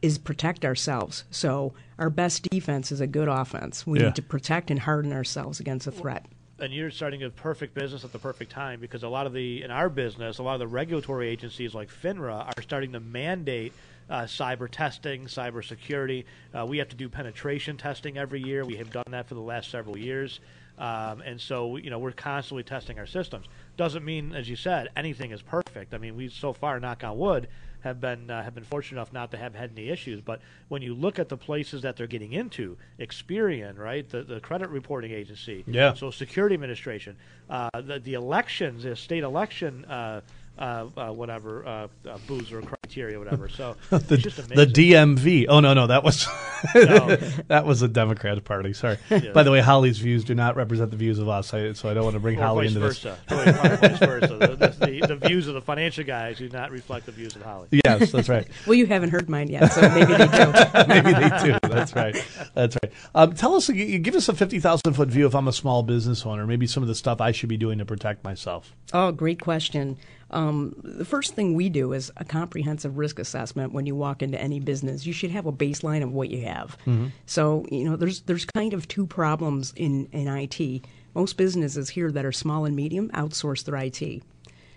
is 0.00 0.18
protect 0.18 0.64
ourselves. 0.64 1.24
So 1.30 1.74
our 1.98 2.10
best 2.10 2.48
defense 2.50 2.90
is 2.92 3.00
a 3.00 3.06
good 3.06 3.28
offense. 3.28 3.86
We 3.86 3.98
Yeah. 4.00 4.06
need 4.06 4.16
to 4.16 4.22
protect 4.22 4.70
and 4.70 4.80
harden 4.80 5.12
ourselves 5.12 5.60
against 5.60 5.86
a 5.86 5.92
threat. 5.92 6.26
and 6.58 6.72
you're 6.72 6.92
starting 6.92 7.24
a 7.24 7.30
perfect 7.30 7.74
business 7.74 8.04
at 8.04 8.12
the 8.12 8.18
perfect 8.20 8.52
time 8.52 8.78
because 8.78 9.02
a 9.02 9.08
lot 9.08 9.26
of 9.26 9.32
the 9.32 9.64
in 9.64 9.70
our 9.72 9.88
business, 9.88 10.38
a 10.38 10.42
lot 10.44 10.54
of 10.54 10.60
the 10.60 10.66
regulatory 10.68 11.28
agencies 11.28 11.74
like 11.74 11.88
FINRA 11.90 12.46
are 12.56 12.62
starting 12.62 12.92
to 12.92 13.00
mandate 13.00 13.72
uh, 14.08 14.20
cyber 14.22 14.68
testing, 14.70 15.24
cyber 15.24 15.64
security. 15.64 16.24
Uh, 16.56 16.64
we 16.64 16.78
have 16.78 16.88
to 16.88 16.94
do 16.94 17.08
penetration 17.08 17.76
testing 17.76 18.16
every 18.16 18.40
year. 18.40 18.64
We 18.64 18.76
have 18.76 18.92
done 18.92 19.02
that 19.10 19.26
for 19.26 19.34
the 19.34 19.40
last 19.40 19.70
several 19.72 19.98
years, 19.98 20.38
um, 20.82 21.20
and 21.20 21.40
so 21.40 21.76
you 21.76 21.90
know 21.90 22.00
we're 22.00 22.10
constantly 22.10 22.64
testing 22.64 22.98
our 22.98 23.06
systems. 23.06 23.46
Doesn't 23.76 24.04
mean, 24.04 24.34
as 24.34 24.48
you 24.48 24.56
said, 24.56 24.88
anything 24.96 25.30
is 25.30 25.40
perfect. 25.40 25.94
I 25.94 25.98
mean, 25.98 26.16
we 26.16 26.28
so 26.28 26.52
far, 26.52 26.80
knock 26.80 27.04
on 27.04 27.16
wood, 27.16 27.46
have 27.82 28.00
been 28.00 28.28
uh, 28.28 28.42
have 28.42 28.54
been 28.56 28.64
fortunate 28.64 28.98
enough 28.98 29.12
not 29.12 29.30
to 29.30 29.36
have 29.36 29.54
had 29.54 29.70
any 29.76 29.90
issues. 29.90 30.20
But 30.20 30.40
when 30.68 30.82
you 30.82 30.92
look 30.94 31.20
at 31.20 31.28
the 31.28 31.36
places 31.36 31.82
that 31.82 31.96
they're 31.96 32.08
getting 32.08 32.32
into, 32.32 32.76
Experian, 32.98 33.78
right, 33.78 34.08
the 34.08 34.24
the 34.24 34.40
credit 34.40 34.70
reporting 34.70 35.12
agency, 35.12 35.64
Yeah. 35.68 35.92
Social 35.92 36.10
Security 36.10 36.54
Administration, 36.54 37.16
uh, 37.48 37.68
the 37.80 38.00
the 38.00 38.14
elections, 38.14 38.82
the 38.82 38.96
state 38.96 39.22
election, 39.22 39.84
uh, 39.84 40.22
uh, 40.58 40.86
uh, 40.96 41.10
whatever, 41.12 41.66
uh, 41.66 41.88
uh, 42.08 42.18
boozer 42.26 42.60
criteria, 42.62 43.18
whatever. 43.18 43.48
So 43.48 43.76
the, 43.90 44.16
just 44.16 44.36
the 44.48 44.66
DMV. 44.66 45.46
Oh 45.48 45.60
no, 45.60 45.74
no, 45.74 45.86
that 45.88 46.04
was 46.04 46.26
No. 46.74 47.16
that 47.48 47.64
was 47.66 47.80
the 47.80 47.88
Democratic 47.88 48.44
Party. 48.44 48.72
Sorry. 48.72 48.98
Yeah. 49.10 49.32
By 49.32 49.42
the 49.42 49.50
way, 49.50 49.60
Holly's 49.60 49.98
views 49.98 50.24
do 50.24 50.34
not 50.34 50.56
represent 50.56 50.90
the 50.90 50.96
views 50.96 51.18
of 51.18 51.28
us, 51.28 51.52
I, 51.54 51.72
so 51.72 51.88
I 51.88 51.94
don't 51.94 52.04
want 52.04 52.14
to 52.14 52.20
bring 52.20 52.38
or 52.38 52.42
Holly 52.42 52.66
vice 52.68 52.76
into 52.76 52.86
versa. 52.86 53.18
this. 53.28 53.48
Or 53.48 53.52
vice 53.76 53.98
versa. 53.98 54.26
The, 54.38 54.46
the, 54.56 54.86
the, 55.00 55.06
the 55.16 55.28
views 55.28 55.48
of 55.48 55.54
the 55.54 55.62
financial 55.62 56.04
guys 56.04 56.38
do 56.38 56.48
not 56.48 56.70
reflect 56.70 57.06
the 57.06 57.12
views 57.12 57.34
of 57.34 57.42
Holly. 57.42 57.68
Yes, 57.84 58.12
that's 58.12 58.28
right. 58.28 58.46
Well, 58.66 58.74
you 58.74 58.86
haven't 58.86 59.10
heard 59.10 59.28
mine 59.28 59.48
yet, 59.48 59.72
so 59.72 59.80
maybe 59.90 60.12
they 60.14 60.26
do. 60.28 60.52
Maybe 60.88 61.12
they 61.12 61.28
do. 61.42 61.58
That's 61.68 61.94
right. 61.94 62.14
That's 62.54 62.76
right. 62.82 62.92
Um, 63.14 63.34
tell 63.34 63.54
us, 63.54 63.68
you- 63.68 63.84
you 63.84 63.98
give 63.98 64.14
us 64.14 64.28
a 64.28 64.34
fifty 64.34 64.60
thousand 64.60 64.92
foot 64.94 65.08
view 65.08 65.26
if 65.26 65.34
I'm 65.34 65.48
a 65.48 65.52
small 65.52 65.82
business 65.82 66.24
owner. 66.24 66.46
Maybe 66.46 66.66
some 66.66 66.82
of 66.82 66.88
the 66.88 66.94
stuff 66.94 67.20
I 67.20 67.32
should 67.32 67.48
be 67.48 67.56
doing 67.56 67.78
to 67.78 67.84
protect 67.84 68.22
myself. 68.24 68.72
Oh, 68.92 69.10
great 69.12 69.40
question. 69.40 69.96
Um, 70.32 70.74
the 70.82 71.04
first 71.04 71.34
thing 71.34 71.54
we 71.54 71.68
do 71.68 71.92
is 71.92 72.10
a 72.16 72.24
comprehensive 72.24 72.96
risk 72.98 73.18
assessment 73.18 73.72
when 73.72 73.86
you 73.86 73.94
walk 73.94 74.22
into 74.22 74.40
any 74.40 74.60
business. 74.60 75.06
You 75.06 75.12
should 75.12 75.30
have 75.30 75.46
a 75.46 75.52
baseline 75.52 76.02
of 76.02 76.12
what 76.12 76.30
you 76.30 76.42
have. 76.46 76.76
Mhm. 76.86 77.10
So, 77.26 77.66
you 77.70 77.84
know, 77.84 77.96
there's 77.96 78.22
there's 78.22 78.44
kind 78.46 78.72
of 78.72 78.88
two 78.88 79.06
problems 79.06 79.72
in, 79.76 80.06
in 80.12 80.28
IT. 80.28 80.86
Most 81.14 81.36
businesses 81.36 81.90
here 81.90 82.10
that 82.10 82.24
are 82.24 82.32
small 82.32 82.64
and 82.64 82.74
medium 82.74 83.10
outsource 83.10 83.64
their 83.64 83.76
IT. 83.76 84.22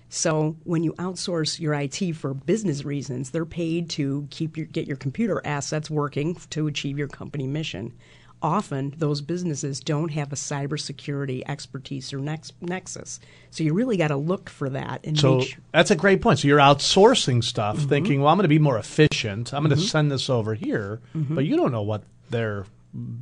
So 0.09 0.55
when 0.65 0.83
you 0.83 0.93
outsource 0.93 1.59
your 1.59 1.73
IT 1.73 2.13
for 2.15 2.33
business 2.33 2.85
reasons, 2.85 3.31
they're 3.31 3.45
paid 3.45 3.89
to 3.91 4.27
keep 4.29 4.55
your 4.55 4.65
get 4.67 4.87
your 4.87 4.97
computer 4.97 5.41
assets 5.45 5.89
working 5.89 6.35
to 6.51 6.67
achieve 6.67 6.97
your 6.97 7.07
company 7.07 7.47
mission. 7.47 7.93
Often 8.41 8.95
those 8.97 9.21
businesses 9.21 9.79
don't 9.79 10.09
have 10.09 10.31
a 10.31 10.35
cybersecurity 10.35 11.41
expertise 11.47 12.13
or 12.13 12.19
nex- 12.19 12.51
nexus. 12.61 13.19
So 13.49 13.63
you 13.63 13.73
really 13.73 13.97
got 13.97 14.09
to 14.09 14.17
look 14.17 14.49
for 14.49 14.69
that 14.69 15.01
and 15.03 15.17
So 15.17 15.37
make 15.37 15.47
sure. 15.49 15.59
that's 15.71 15.89
a 15.91 15.95
great 15.95 16.21
point. 16.21 16.39
So 16.39 16.47
you're 16.47 16.59
outsourcing 16.59 17.43
stuff, 17.43 17.77
Mhm. 17.77 17.89
thinking, 17.89 18.19
well, 18.21 18.29
I'm 18.29 18.37
going 18.37 18.43
to 18.43 18.47
be 18.49 18.59
more 18.59 18.77
efficient. 18.77 19.53
I'm 19.53 19.63
going 19.63 19.75
to 19.75 19.81
send 19.81 20.11
this 20.11 20.29
over 20.29 20.53
here, 20.53 20.99
Mhm. 21.15 21.33
but 21.35 21.45
you 21.45 21.55
don't 21.55 21.71
know 21.71 21.81
what 21.81 22.03
their, 22.29 22.65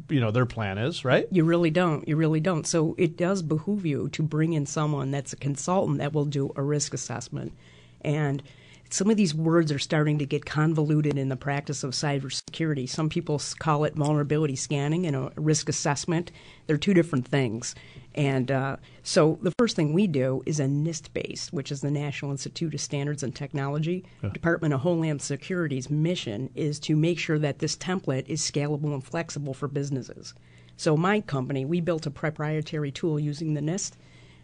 you 0.09 0.19
know, 0.19 0.31
their 0.31 0.45
plan 0.45 0.77
is, 0.77 1.05
right? 1.05 1.27
You 1.31 1.43
really 1.45 1.69
don't. 1.71 2.07
You 2.07 2.15
really 2.17 2.39
don't. 2.41 2.65
So 2.67 2.95
it 2.97 3.15
does 3.15 3.41
behoove 3.41 3.85
you 3.85 4.09
to 4.09 4.23
bring 4.23 4.53
in 4.53 4.65
someone 4.65 5.11
that's 5.11 5.31
a 5.31 5.37
consultant 5.37 5.99
that 5.99 6.13
will 6.13 6.25
do 6.25 6.51
a 6.55 6.61
risk 6.63 6.93
assessment. 6.93 7.53
And 8.01 8.43
some 8.93 9.09
of 9.09 9.17
these 9.17 9.33
words 9.33 9.71
are 9.71 9.79
starting 9.79 10.19
to 10.19 10.25
get 10.27 10.45
convoluted 10.45 11.17
in 11.17 11.27
the 11.27 11.35
practice 11.35 11.83
of 11.83 11.93
cybersecurity. 11.93 12.87
Some 12.87 13.09
people 13.09 13.41
call 13.57 13.85
it 13.85 13.95
vulnerability 13.95 14.55
scanning 14.55 15.07
and 15.07 15.15
a 15.15 15.31
risk 15.35 15.67
assessment. 15.67 16.31
They're 16.67 16.77
two 16.77 16.93
different 16.93 17.27
things. 17.27 17.73
And 18.13 18.51
uh, 18.51 18.77
so 19.01 19.39
the 19.41 19.51
first 19.57 19.75
thing 19.75 19.93
we 19.93 20.05
do 20.05 20.43
is 20.45 20.59
a 20.59 20.65
NIST 20.65 21.11
base, 21.11 21.51
which 21.51 21.71
is 21.71 21.81
the 21.81 21.89
National 21.89 22.29
Institute 22.29 22.75
of 22.75 22.81
Standards 22.81 23.23
and 23.23 23.35
Technology. 23.35 24.05
Yeah. 24.21 24.29
Department 24.29 24.75
of 24.75 24.81
Homeland 24.81 25.23
Security's 25.23 25.89
mission 25.89 26.51
is 26.53 26.79
to 26.81 26.95
make 26.95 27.17
sure 27.17 27.39
that 27.39 27.57
this 27.57 27.75
template 27.75 28.27
is 28.27 28.43
scalable 28.43 28.93
and 28.93 29.03
flexible 29.03 29.55
for 29.55 29.67
businesses. 29.67 30.35
So 30.77 30.95
my 30.95 31.19
company, 31.19 31.65
we 31.65 31.81
built 31.81 32.05
a 32.05 32.11
proprietary 32.11 32.91
tool 32.91 33.19
using 33.19 33.55
the 33.55 33.61
NIST 33.61 33.93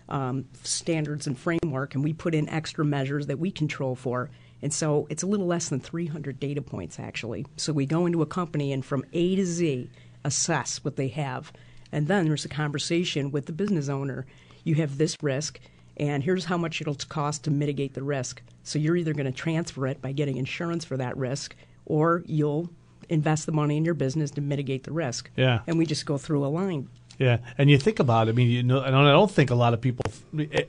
um, 0.10 0.45
standards 0.64 1.27
and 1.27 1.38
framework, 1.38 1.95
and 1.95 2.03
we 2.03 2.14
put 2.14 2.36
in 2.36 2.49
extra 2.49 2.84
measures 2.84 3.27
that 3.27 3.40
we 3.40 3.52
control 3.52 3.95
for. 3.95 4.30
And 4.61 4.73
so 4.73 5.07
it's 5.10 5.23
a 5.23 5.27
little 5.27 5.45
less 5.45 5.69
than 5.69 5.80
300 5.80 6.40
data 6.40 6.61
points, 6.61 6.99
actually. 6.99 7.45
So 7.56 7.72
we 7.72 7.86
go 7.86 8.06
into 8.06 8.22
a 8.22 8.26
company 8.26 8.73
and 8.73 8.84
from 8.84 9.06
A 9.14 9.36
to 9.36 9.45
Z 9.45 9.90
assess 10.26 10.84
what 10.84 10.98
they 10.98 11.07
have. 11.10 11.53
And 11.91 12.07
then 12.07 12.27
there's 12.27 12.45
a 12.45 12.49
conversation 12.49 13.31
with 13.31 13.45
the 13.45 13.53
business 13.53 13.90
owner. 13.90 14.26
You 14.64 14.76
have 14.76 14.98
this 14.98 15.15
risk, 15.22 15.60
and 15.98 16.23
here's 16.23 16.45
how 16.45 16.57
much 16.57 16.81
it'll 16.81 16.95
cost 16.95 17.44
to 17.45 17.52
mitigate 17.52 17.94
the 17.94 18.03
risk. 18.03 18.41
So 18.64 18.77
you're 18.77 18.98
either 18.98 19.14
going 19.14 19.26
to 19.26 19.31
transfer 19.31 19.88
it 19.88 20.02
by 20.02 20.11
getting 20.11 20.38
insurance 20.38 20.84
for 20.86 20.98
that 20.98 21.18
risk, 21.18 21.56
or 21.86 22.23
you'll 22.26 22.69
invest 23.07 23.45
the 23.45 23.52
money 23.52 23.77
in 23.77 23.86
your 23.86 23.94
business 23.94 24.31
to 24.31 24.41
mitigate 24.41 24.84
the 24.84 24.91
risk. 24.91 25.31
Yeah. 25.36 25.61
And 25.68 25.77
we 25.77 25.86
just 25.86 26.06
go 26.06 26.18
through 26.18 26.45
a 26.45 26.48
line. 26.48 26.90
Yeah, 27.19 27.39
and 27.57 27.69
you 27.69 27.77
think 27.77 27.99
about 27.99 28.27
it. 28.27 28.31
I 28.31 28.33
mean, 28.33 28.49
you 28.49 28.63
know, 28.63 28.81
and 28.81 28.95
I 28.95 29.11
don't 29.11 29.29
think 29.29 29.49
a 29.49 29.55
lot 29.55 29.73
of 29.73 29.81
people 29.81 30.05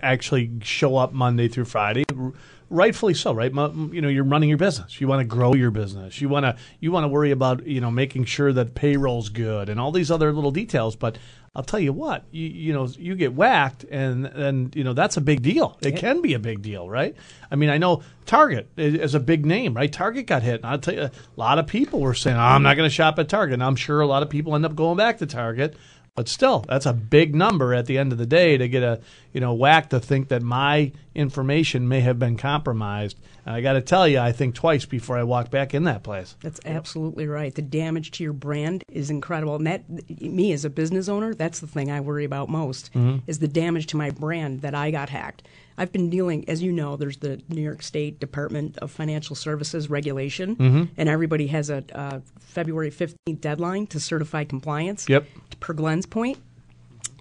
actually 0.02 0.50
show 0.62 0.96
up 0.96 1.12
Monday 1.12 1.46
through 1.46 1.66
Friday. 1.66 2.02
Rightfully 2.68 3.14
so, 3.14 3.32
right? 3.32 3.52
You 3.52 4.00
know, 4.00 4.08
you're 4.08 4.24
running 4.24 4.48
your 4.48 4.58
business. 4.58 5.00
You 5.00 5.06
want 5.06 5.20
to 5.20 5.24
grow 5.24 5.54
your 5.54 5.70
business. 5.70 6.20
You 6.20 6.28
want 6.28 6.44
to 6.44 6.56
you 6.80 6.90
want 6.90 7.04
to 7.04 7.08
worry 7.08 7.30
about 7.30 7.66
you 7.66 7.80
know 7.80 7.90
making 7.90 8.24
sure 8.24 8.52
that 8.52 8.74
payroll's 8.74 9.28
good 9.28 9.68
and 9.68 9.78
all 9.78 9.92
these 9.92 10.10
other 10.10 10.32
little 10.32 10.50
details. 10.50 10.96
But 10.96 11.18
I'll 11.54 11.64
tell 11.64 11.80
you 11.80 11.92
what, 11.92 12.24
you, 12.30 12.46
you 12.46 12.72
know, 12.72 12.86
you 12.86 13.16
get 13.16 13.34
whacked, 13.34 13.84
and 13.84 14.26
and 14.26 14.74
you 14.74 14.84
know 14.84 14.92
that's 14.92 15.16
a 15.16 15.20
big 15.20 15.42
deal. 15.42 15.78
It 15.82 15.96
can 15.96 16.20
be 16.22 16.34
a 16.34 16.38
big 16.38 16.62
deal, 16.62 16.88
right? 16.88 17.16
I 17.50 17.56
mean, 17.56 17.70
I 17.70 17.78
know 17.78 18.02
Target 18.24 18.70
is, 18.76 18.94
is 18.94 19.14
a 19.16 19.20
big 19.20 19.44
name, 19.44 19.74
right? 19.74 19.92
Target 19.92 20.26
got 20.26 20.44
hit, 20.44 20.56
and 20.56 20.66
I'll 20.66 20.78
tell 20.78 20.94
you, 20.94 21.02
a 21.02 21.10
lot 21.36 21.58
of 21.58 21.66
people 21.66 22.00
were 22.00 22.14
saying, 22.14 22.36
oh, 22.36 22.40
"I'm 22.40 22.62
not 22.62 22.76
going 22.76 22.88
to 22.88 22.94
shop 22.94 23.18
at 23.18 23.28
Target." 23.28 23.54
And 23.54 23.64
I'm 23.64 23.74
sure 23.76 24.00
a 24.00 24.06
lot 24.06 24.22
of 24.22 24.30
people 24.30 24.54
end 24.54 24.64
up 24.64 24.76
going 24.76 24.96
back 24.96 25.18
to 25.18 25.26
Target, 25.26 25.76
but 26.20 26.28
still, 26.28 26.66
that's 26.68 26.84
a 26.84 26.92
big 26.92 27.34
number 27.34 27.72
at 27.72 27.86
the 27.86 27.96
end 27.96 28.12
of 28.12 28.18
the 28.18 28.26
day 28.26 28.58
to 28.58 28.68
get 28.68 28.82
a 28.82 29.00
you 29.32 29.40
know 29.40 29.54
whack 29.54 29.88
to 29.88 29.98
think 29.98 30.28
that 30.28 30.42
my 30.42 30.92
information 31.14 31.88
may 31.88 32.00
have 32.00 32.18
been 32.18 32.36
compromised. 32.36 33.16
And 33.46 33.54
I 33.54 33.62
got 33.62 33.72
to 33.72 33.80
tell 33.80 34.06
you, 34.06 34.18
I 34.18 34.32
think 34.32 34.54
twice 34.54 34.84
before 34.84 35.16
I 35.16 35.22
walk 35.22 35.50
back 35.50 35.72
in 35.72 35.84
that 35.84 36.02
place. 36.02 36.36
That's 36.42 36.60
absolutely 36.66 37.26
right. 37.26 37.54
The 37.54 37.62
damage 37.62 38.10
to 38.12 38.22
your 38.24 38.34
brand 38.34 38.84
is 38.92 39.08
incredible, 39.08 39.54
and 39.56 39.66
that 39.66 39.82
me 40.20 40.52
as 40.52 40.66
a 40.66 40.70
business 40.70 41.08
owner, 41.08 41.32
that's 41.32 41.60
the 41.60 41.66
thing 41.66 41.90
I 41.90 42.00
worry 42.00 42.26
about 42.26 42.50
most 42.50 42.92
Mhm. 42.92 43.22
is 43.26 43.38
the 43.38 43.48
damage 43.48 43.86
to 43.88 43.96
my 43.96 44.10
brand 44.10 44.60
that 44.60 44.74
I 44.74 44.90
got 44.90 45.08
hacked. 45.08 45.42
I've 45.80 45.92
been 45.92 46.10
dealing, 46.10 46.46
as 46.46 46.62
you 46.62 46.72
know, 46.72 46.96
there's 46.96 47.16
the 47.16 47.40
New 47.48 47.62
York 47.62 47.82
State 47.82 48.20
Department 48.20 48.76
of 48.78 48.90
Financial 48.90 49.34
Services 49.34 49.88
regulation, 49.88 50.54
Mhm. 50.56 50.88
and 50.98 51.08
everybody 51.08 51.46
has 51.46 51.70
a, 51.70 51.82
uh 51.94 52.20
February 52.38 52.90
15th 52.90 53.40
deadline 53.40 53.86
to 53.86 53.98
certify 53.98 54.44
compliance. 54.44 55.08
Yep. 55.08 55.26
Per 55.60 55.72
Glenn's 55.72 56.04
point, 56.06 56.36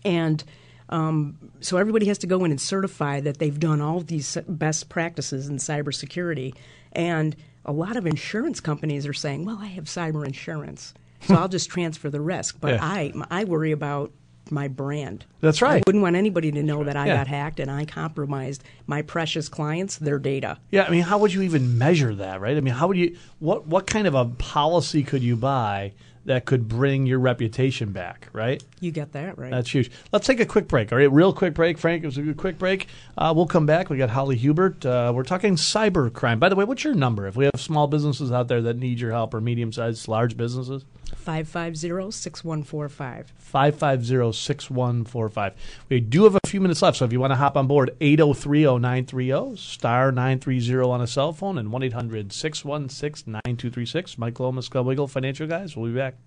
and 0.03 0.43
um, 0.89 1.37
so 1.61 1.77
everybody 1.77 2.07
has 2.07 2.17
to 2.17 2.27
go 2.27 2.43
in 2.43 2.51
and 2.51 2.59
certify 2.59 3.19
that 3.21 3.37
they've 3.37 3.59
done 3.59 3.79
all 3.79 3.99
these 4.01 4.37
best 4.47 4.89
practices 4.89 5.47
in 5.47 5.57
cybersecurity. 5.57 6.55
And 6.93 7.35
a 7.63 7.71
lot 7.71 7.95
of 7.95 8.07
insurance 8.07 8.59
companies 8.59 9.05
are 9.05 9.13
saying, 9.13 9.45
"Well, 9.45 9.59
I 9.61 9.67
have 9.67 9.85
cyber 9.85 10.25
insurance, 10.25 10.93
so 11.21 11.35
I'll 11.35 11.47
just 11.47 11.69
transfer 11.69 12.09
the 12.09 12.19
risk." 12.21 12.57
But 12.59 12.73
Yeah. 12.73 12.79
I, 12.81 13.13
I 13.29 13.43
worry 13.43 13.71
about 13.71 14.11
my 14.51 14.67
brand. 14.67 15.25
That's 15.41 15.61
right. 15.61 15.77
I 15.77 15.83
wouldn't 15.87 16.01
want 16.01 16.15
anybody 16.15 16.51
to 16.51 16.63
know 16.63 16.83
that 16.83 16.95
I 16.95 17.07
Yeah. 17.07 17.15
got 17.17 17.27
hacked 17.27 17.59
and 17.59 17.69
I 17.71 17.85
compromised 17.85 18.63
my 18.87 19.01
precious 19.01 19.49
clients, 19.49 19.97
their 19.97 20.19
data. 20.19 20.57
Yeah, 20.71 20.83
I 20.83 20.89
mean, 20.89 21.03
how 21.03 21.17
would 21.19 21.33
you 21.33 21.41
even 21.41 21.77
measure 21.77 22.13
that, 22.15 22.41
right? 22.41 22.57
I 22.57 22.61
mean, 22.61 22.73
how 22.73 22.87
would 22.87 22.97
you 22.97 23.15
what 23.39 23.67
what 23.67 23.87
kind 23.87 24.07
of 24.07 24.15
a 24.15 24.25
policy 24.25 25.03
could 25.03 25.23
you 25.23 25.35
buy 25.35 25.93
that 26.29 26.45
could 26.45 26.67
bring 26.67 27.07
your 27.07 27.17
reputation 27.17 27.91
back, 27.91 28.29
right? 28.33 28.63
You 28.79 28.91
get 28.91 29.13
that 29.13 29.39
right. 29.39 29.49
That's 29.49 29.73
huge. 29.73 29.89
Let's 30.11 30.27
take 30.27 30.39
a 30.39 30.45
quick 30.45 30.67
break. 30.67 30.91
All 30.91 30.99
right, 30.99 31.11
real 31.11 31.33
quick 31.33 31.55
break, 31.55 31.79
Frank. 31.79 32.03
It 32.03 32.05
was 32.05 32.19
a 32.19 32.21
good 32.21 32.37
quick 32.37 32.59
break. 32.59 32.85
Uh, 33.17 33.33
we'll 33.35 33.47
come 33.47 33.65
back. 33.65 33.89
We 33.89 33.97
got 33.97 34.11
Holly 34.11 34.35
Hubert. 34.35 34.85
Uh, 34.85 35.11
we're 35.15 35.23
talking 35.23 35.55
cyber 35.55 36.13
crime. 36.13 36.37
By 36.37 36.49
the 36.49 36.55
way, 36.55 36.65
what's 36.65 36.83
your 36.83 36.93
number? 36.93 37.25
If 37.25 37.35
we 37.35 37.45
have 37.45 37.59
small 37.59 37.87
businesses 37.87 38.31
out 38.31 38.47
there 38.47 38.61
that 38.61 38.77
need 38.77 38.99
your 38.99 39.09
help, 39.09 39.33
or 39.33 39.41
medium 39.41 39.73
sized, 39.73 40.07
large 40.07 40.37
businesses, 40.37 40.85
550-6145. 41.25 43.25
550-6145. 43.51 45.53
We 45.89 45.99
do 45.99 46.25
have 46.25 46.35
a 46.35 46.47
few 46.47 46.61
minutes 46.61 46.83
left, 46.83 46.97
so 46.97 47.05
if 47.05 47.11
you 47.11 47.19
want 47.19 47.31
to 47.31 47.37
hop 47.37 47.57
on 47.57 47.65
board, 47.65 47.95
803-0930, 47.99 49.57
star 49.57 50.11
930 50.11 50.87
on 50.87 51.01
a 51.01 51.07
cell 51.07 51.33
phone, 51.33 51.57
and 51.57 51.69
1-800-616-9236. 51.69 54.19
Mike 54.19 54.39
Lomas, 54.39 54.69
Glenn 54.69 54.85
Wiggle, 54.85 55.07
Financial 55.07 55.47
Guys. 55.47 55.75
We'll 55.75 55.91
be 55.91 55.97
back. 55.97 56.18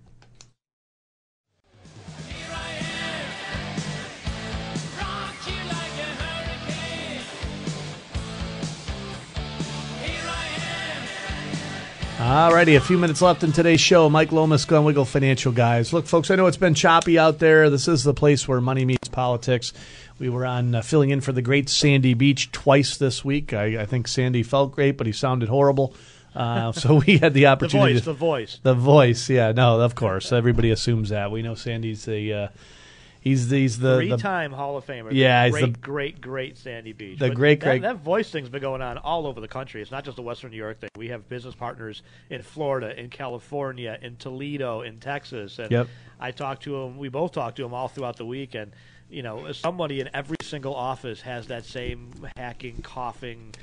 Alrighty, 12.23 12.77
a 12.77 12.79
few 12.79 12.97
minutes 12.97 13.21
left 13.21 13.43
in 13.43 13.51
today's 13.51 13.81
show. 13.81 14.09
Mike 14.09 14.31
Lomas, 14.31 14.63
Glenn 14.63 14.85
Wiggle 14.85 15.03
Financial 15.03 15.51
Guys. 15.51 15.91
Look, 15.91 16.05
folks, 16.07 16.31
I 16.31 16.35
know 16.35 16.45
it's 16.47 16.55
been 16.55 16.73
choppy 16.73 17.19
out 17.19 17.39
there. 17.39 17.69
This 17.69 17.89
is 17.89 18.05
the 18.05 18.13
place 18.13 18.47
where 18.47 18.61
money 18.61 18.85
meets 18.85 19.09
politics. 19.09 19.73
We 20.19 20.29
were 20.29 20.45
on 20.45 20.73
uh, 20.73 20.81
filling 20.83 21.09
in 21.09 21.19
for 21.19 21.33
the 21.33 21.41
great 21.41 21.67
Sandy 21.67 22.13
Beach 22.13 22.49
twice 22.53 22.95
this 22.95 23.25
week. 23.25 23.51
I, 23.51 23.81
I 23.81 23.85
think 23.85 24.07
Sandy 24.07 24.41
felt 24.41 24.71
great, 24.71 24.97
but 24.97 25.05
he 25.05 25.11
sounded 25.11 25.49
horrible. 25.49 25.93
Uh, 26.33 26.71
so 26.71 27.01
we 27.05 27.17
had 27.17 27.33
the 27.33 27.45
opportunity. 27.47 27.95
voice, 27.95 28.01
to- 28.03 28.05
the 28.05 28.13
voice. 28.13 28.59
The 28.63 28.73
voice, 28.73 29.29
yeah. 29.29 29.51
No, 29.51 29.81
of 29.81 29.93
course. 29.95 30.31
Everybody 30.31 30.71
assumes 30.71 31.09
that. 31.09 31.29
We 31.29 31.41
know 31.41 31.55
Sandy's 31.55 32.05
the. 32.05 32.33
Uh, 32.33 32.47
he's, 33.23 33.49
he's 33.49 33.79
the. 33.79 33.87
the 33.89 33.97
Three-time 33.97 34.51
Hall 34.51 34.77
of 34.77 34.85
Famer. 34.85 35.09
Yeah, 35.11 35.49
the 35.49 35.57
he's 35.57 35.65
the- 35.65 35.71
great, 35.79 35.79
great, 35.79 36.21
great 36.21 36.57
Sandy 36.57 36.93
Beach. 36.93 37.19
the 37.19 37.29
But 37.29 37.35
great, 37.35 37.59
that, 37.61 37.65
great- 37.65 37.81
That 37.81 37.97
voice 37.97 38.29
thing's 38.29 38.49
been 38.49 38.61
going 38.61 38.81
on 38.81 38.97
all 38.97 39.25
over 39.27 39.39
the 39.41 39.47
country. 39.47 39.81
It's 39.81 39.91
not 39.91 40.03
just 40.03 40.19
a 40.19 40.21
Western 40.21 40.51
New 40.51 40.57
York 40.57 40.79
thing. 40.79 40.89
We 40.97 41.07
have 41.09 41.27
business 41.29 41.55
partners 41.55 42.03
in 42.29 42.41
Florida, 42.41 42.99
in 42.99 43.09
California, 43.09 43.97
in 44.01 44.15
Toledo, 44.17 44.81
in 44.81 44.99
Texas, 44.99 45.59
and 45.59 45.71
Yep. 45.71 45.87
I 46.19 46.31
talked 46.31 46.63
to 46.63 46.75
him. 46.75 46.97
We 46.97 47.09
both 47.09 47.31
talked 47.31 47.57
to 47.57 47.65
him 47.65 47.73
all 47.73 47.87
throughout 47.87 48.17
the 48.17 48.25
week, 48.25 48.55
and 48.55 48.71
you 49.09 49.21
know, 49.21 49.51
somebody 49.51 49.99
in 49.99 50.09
every 50.13 50.37
single 50.41 50.73
office 50.75 51.21
has 51.21 51.47
that 51.47 51.65
same 51.65 52.11
hacking, 52.37 52.81
coughing, 52.81 53.53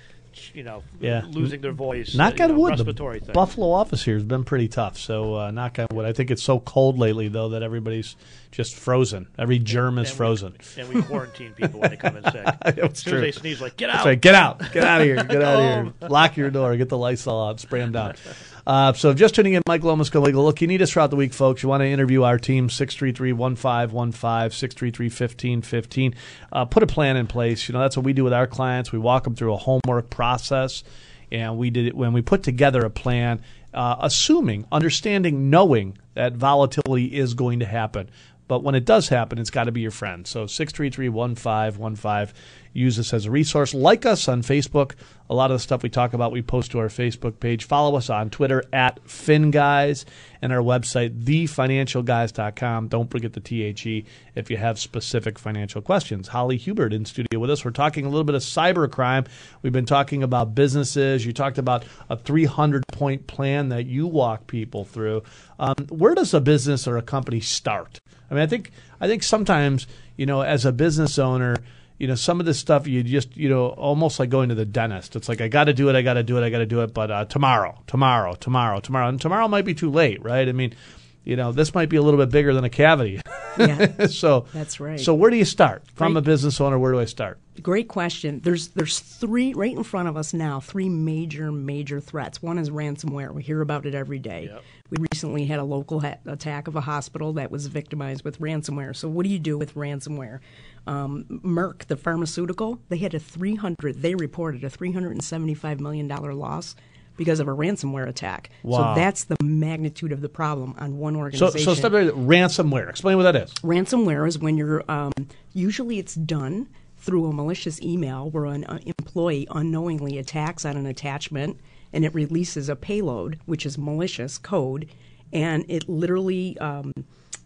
you 0.54 0.62
know, 0.62 0.82
yeah. 1.00 1.22
losing 1.28 1.60
their 1.60 1.72
voice. 1.72 2.14
Knock 2.14 2.40
uh, 2.40 2.44
on 2.44 2.50
know, 2.50 2.58
wood. 2.58 2.70
respiratory 2.70 3.20
thing. 3.20 3.32
Buffalo 3.32 3.70
office 3.70 4.04
here 4.04 4.14
has 4.14 4.24
been 4.24 4.44
pretty 4.44 4.68
tough. 4.68 4.98
So 4.98 5.34
uh, 5.34 5.50
knock 5.50 5.78
on 5.78 5.86
wood. 5.92 6.06
I 6.06 6.12
think 6.12 6.30
it's 6.30 6.42
so 6.42 6.60
cold 6.60 6.98
lately 6.98 7.28
though 7.28 7.50
that 7.50 7.62
everybody's 7.62 8.16
just 8.50 8.74
frozen. 8.76 9.28
Every 9.38 9.58
germ 9.58 9.98
is 9.98 10.10
and 10.10 10.14
we- 10.14 10.16
frozen. 10.16 10.56
and 10.76 10.88
we 10.88 11.02
quarantine 11.02 11.52
people 11.52 11.80
when 11.80 11.90
they 11.90 11.96
come 11.96 12.16
in 12.16 12.24
sick. 12.24 12.46
Soon 12.96 13.12
true. 13.12 13.20
they 13.20 13.32
sneeze, 13.32 13.60
like 13.60 13.76
get 13.76 13.90
out, 13.90 14.04
right. 14.04 14.20
Get 14.20 14.34
out. 14.34 14.60
Get 14.72 14.84
out 14.84 15.00
of 15.00 15.06
here. 15.06 15.16
Get 15.16 15.42
out 15.42 15.60
of 15.60 15.84
here. 16.00 16.08
Lock 16.08 16.36
your 16.36 16.50
door. 16.50 16.76
Get 16.76 16.88
the 16.88 16.98
Lysol 16.98 17.48
out. 17.48 17.60
Spray 17.60 17.80
them 17.80 17.92
down. 17.92 18.14
Uh, 18.66 18.92
so 18.92 19.14
just 19.14 19.34
tuning 19.34 19.54
in, 19.54 19.62
Mike 19.66 19.82
Lomas, 19.82 20.14
Legal. 20.14 20.44
Look, 20.44 20.60
you 20.60 20.66
need 20.66 20.82
us 20.82 20.92
throughout 20.92 21.10
the 21.10 21.16
week, 21.16 21.32
folks. 21.32 21.62
You 21.62 21.68
want 21.68 21.82
to 21.82 21.86
interview 21.86 22.22
our 22.22 22.38
team, 22.38 22.68
633-1515, 22.68 23.90
633-1515. 23.90 26.14
Uh, 26.52 26.64
put 26.64 26.82
a 26.82 26.86
plan 26.86 27.16
in 27.16 27.26
place. 27.26 27.68
You 27.68 27.72
know, 27.72 27.80
that's 27.80 27.96
what 27.96 28.04
we 28.04 28.12
do 28.12 28.24
with 28.24 28.32
our 28.32 28.46
clients. 28.46 28.92
We 28.92 28.98
walk 28.98 29.24
them 29.24 29.34
through 29.34 29.54
a 29.54 29.58
homework 29.58 30.10
process. 30.10 30.84
And 31.32 31.58
we 31.58 31.70
did 31.70 31.86
it 31.86 31.96
when 31.96 32.12
we 32.12 32.22
put 32.22 32.42
together 32.42 32.80
a 32.80 32.90
plan, 32.90 33.40
uh, 33.72 33.96
assuming, 34.00 34.66
understanding, 34.72 35.48
knowing 35.48 35.96
that 36.14 36.34
volatility 36.34 37.16
is 37.16 37.34
going 37.34 37.60
to 37.60 37.66
happen. 37.66 38.10
But 38.48 38.64
when 38.64 38.74
it 38.74 38.84
does 38.84 39.08
happen, 39.08 39.38
it's 39.38 39.50
got 39.50 39.64
to 39.64 39.72
be 39.72 39.80
your 39.80 39.92
friend. 39.92 40.26
So 40.26 40.46
633-1515. 40.46 42.32
Use 42.72 42.96
this 42.96 43.12
as 43.12 43.26
a 43.26 43.30
resource. 43.30 43.74
Like 43.74 44.06
us 44.06 44.28
on 44.28 44.42
Facebook. 44.42 44.92
A 45.28 45.34
lot 45.34 45.50
of 45.52 45.56
the 45.56 45.60
stuff 45.60 45.84
we 45.84 45.88
talk 45.88 46.12
about, 46.12 46.32
we 46.32 46.42
post 46.42 46.72
to 46.72 46.80
our 46.80 46.88
Facebook 46.88 47.38
page. 47.38 47.64
Follow 47.64 47.96
us 47.96 48.10
on 48.10 48.30
Twitter 48.30 48.64
at 48.72 49.02
FinGuys 49.04 50.04
and 50.42 50.52
our 50.52 50.58
website, 50.58 51.22
thefinancialguys.com. 51.22 52.88
Don't 52.88 53.10
forget 53.10 53.32
the 53.32 53.40
THE 53.40 54.04
if 54.34 54.50
you 54.50 54.56
have 54.56 54.78
specific 54.78 55.38
financial 55.38 55.82
questions. 55.82 56.28
Holly 56.28 56.56
Hubert 56.56 56.92
in 56.92 57.04
studio 57.04 57.38
with 57.38 57.50
us. 57.50 57.64
We're 57.64 57.70
talking 57.70 58.06
a 58.06 58.08
little 58.08 58.24
bit 58.24 58.34
of 58.34 58.42
cybercrime. 58.42 59.28
We've 59.62 59.72
been 59.72 59.86
talking 59.86 60.24
about 60.24 60.54
businesses. 60.56 61.24
You 61.24 61.32
talked 61.32 61.58
about 61.58 61.84
a 62.08 62.16
300 62.16 62.82
point 62.92 63.28
plan 63.28 63.68
that 63.68 63.86
you 63.86 64.08
walk 64.08 64.48
people 64.48 64.84
through. 64.84 65.22
Um, 65.60 65.74
where 65.90 66.16
does 66.16 66.34
a 66.34 66.40
business 66.40 66.88
or 66.88 66.96
a 66.96 67.02
company 67.02 67.40
start? 67.40 68.00
I 68.30 68.34
mean, 68.34 68.42
I 68.42 68.46
think 68.46 68.72
I 69.00 69.06
think 69.06 69.22
sometimes 69.22 69.86
you 70.20 70.26
know, 70.26 70.42
as 70.42 70.66
a 70.66 70.72
business 70.72 71.18
owner, 71.18 71.56
you 72.00 72.06
know, 72.06 72.14
some 72.14 72.40
of 72.40 72.46
this 72.46 72.58
stuff 72.58 72.88
you 72.88 73.02
just 73.02 73.36
you 73.36 73.50
know 73.50 73.68
almost 73.68 74.18
like 74.18 74.30
going 74.30 74.48
to 74.48 74.54
the 74.54 74.64
dentist. 74.64 75.14
It's 75.16 75.28
like 75.28 75.42
I 75.42 75.48
got 75.48 75.64
to 75.64 75.74
do 75.74 75.90
it, 75.90 75.94
I 75.94 76.00
got 76.00 76.14
to 76.14 76.22
do 76.22 76.38
it, 76.38 76.42
I 76.42 76.48
got 76.48 76.58
to 76.58 76.66
do 76.66 76.80
it, 76.80 76.94
but 76.94 77.10
uh, 77.10 77.24
tomorrow, 77.26 77.78
tomorrow, 77.86 78.34
tomorrow, 78.34 78.80
tomorrow, 78.80 79.08
and 79.08 79.20
tomorrow 79.20 79.46
might 79.48 79.66
be 79.66 79.74
too 79.74 79.90
late, 79.90 80.24
right? 80.24 80.48
I 80.48 80.52
mean. 80.52 80.74
You 81.22 81.36
know, 81.36 81.52
this 81.52 81.74
might 81.74 81.90
be 81.90 81.96
a 81.96 82.02
little 82.02 82.18
bit 82.18 82.30
bigger 82.30 82.54
than 82.54 82.64
a 82.64 82.70
cavity. 82.70 83.20
Yeah, 83.58 84.06
so 84.06 84.46
that's 84.54 84.80
right. 84.80 84.98
So 84.98 85.14
where 85.14 85.30
do 85.30 85.36
you 85.36 85.44
start? 85.44 85.82
If 85.92 86.00
I'm 86.00 86.16
a 86.16 86.22
business 86.22 86.58
owner, 86.62 86.78
where 86.78 86.92
do 86.92 86.98
I 86.98 87.04
start? 87.04 87.38
Great 87.62 87.88
question. 87.88 88.40
There's 88.42 88.68
there's 88.68 88.98
three 88.98 89.52
right 89.52 89.76
in 89.76 89.84
front 89.84 90.08
of 90.08 90.16
us 90.16 90.32
now. 90.32 90.60
Three 90.60 90.88
major 90.88 91.52
major 91.52 92.00
threats. 92.00 92.42
One 92.42 92.56
is 92.56 92.70
ransomware. 92.70 93.34
We 93.34 93.42
hear 93.42 93.60
about 93.60 93.84
it 93.84 93.94
every 93.94 94.18
day. 94.18 94.48
Yep. 94.50 94.62
We 94.88 95.06
recently 95.12 95.44
had 95.44 95.58
a 95.58 95.64
local 95.64 96.00
ha- 96.00 96.16
attack 96.24 96.68
of 96.68 96.74
a 96.74 96.80
hospital 96.80 97.34
that 97.34 97.50
was 97.50 97.66
victimized 97.66 98.24
with 98.24 98.40
ransomware. 98.40 98.96
So 98.96 99.06
what 99.08 99.24
do 99.24 99.30
you 99.30 99.38
do 99.38 99.58
with 99.58 99.74
ransomware? 99.74 100.40
Um, 100.86 101.24
Merck, 101.44 101.86
the 101.86 101.96
pharmaceutical, 101.96 102.80
they 102.88 102.98
had 102.98 103.14
a 103.14 103.18
300. 103.18 104.02
They 104.02 104.14
reported 104.14 104.64
a 104.64 104.70
375 104.70 105.80
million 105.80 106.08
dollar 106.08 106.34
loss 106.34 106.74
because 107.16 107.38
of 107.38 107.48
a 107.48 107.50
ransomware 107.50 108.08
attack. 108.08 108.48
Wow. 108.62 108.94
So 108.94 109.00
that's 109.00 109.24
the 109.24 109.36
magnitude 109.42 110.10
of 110.10 110.22
the 110.22 110.28
problem 110.28 110.74
on 110.78 110.96
one 110.96 111.16
organization. 111.16 111.60
so 111.60 111.74
step 111.74 111.92
right, 111.92 112.08
ransomware. 112.08 112.88
Explain 112.88 113.18
what 113.18 113.24
that 113.24 113.36
is. 113.36 113.52
Ransomware 113.54 114.26
is 114.26 114.38
when 114.38 114.56
you're 114.56 114.90
um, 114.90 115.12
usually 115.52 115.98
it's 115.98 116.14
done 116.14 116.68
through 116.96 117.26
a 117.26 117.32
malicious 117.32 117.80
email 117.82 118.30
where 118.30 118.46
an 118.46 118.64
uh, 118.64 118.78
employee 118.86 119.46
unknowingly 119.50 120.18
attacks 120.18 120.64
on 120.64 120.76
an 120.76 120.86
attachment 120.86 121.58
and 121.92 122.04
it 122.04 122.14
releases 122.14 122.68
a 122.68 122.76
payload, 122.76 123.38
which 123.46 123.66
is 123.66 123.76
malicious 123.76 124.38
code, 124.38 124.88
and 125.32 125.64
it 125.68 125.88
literally 125.88 126.56
um, 126.58 126.92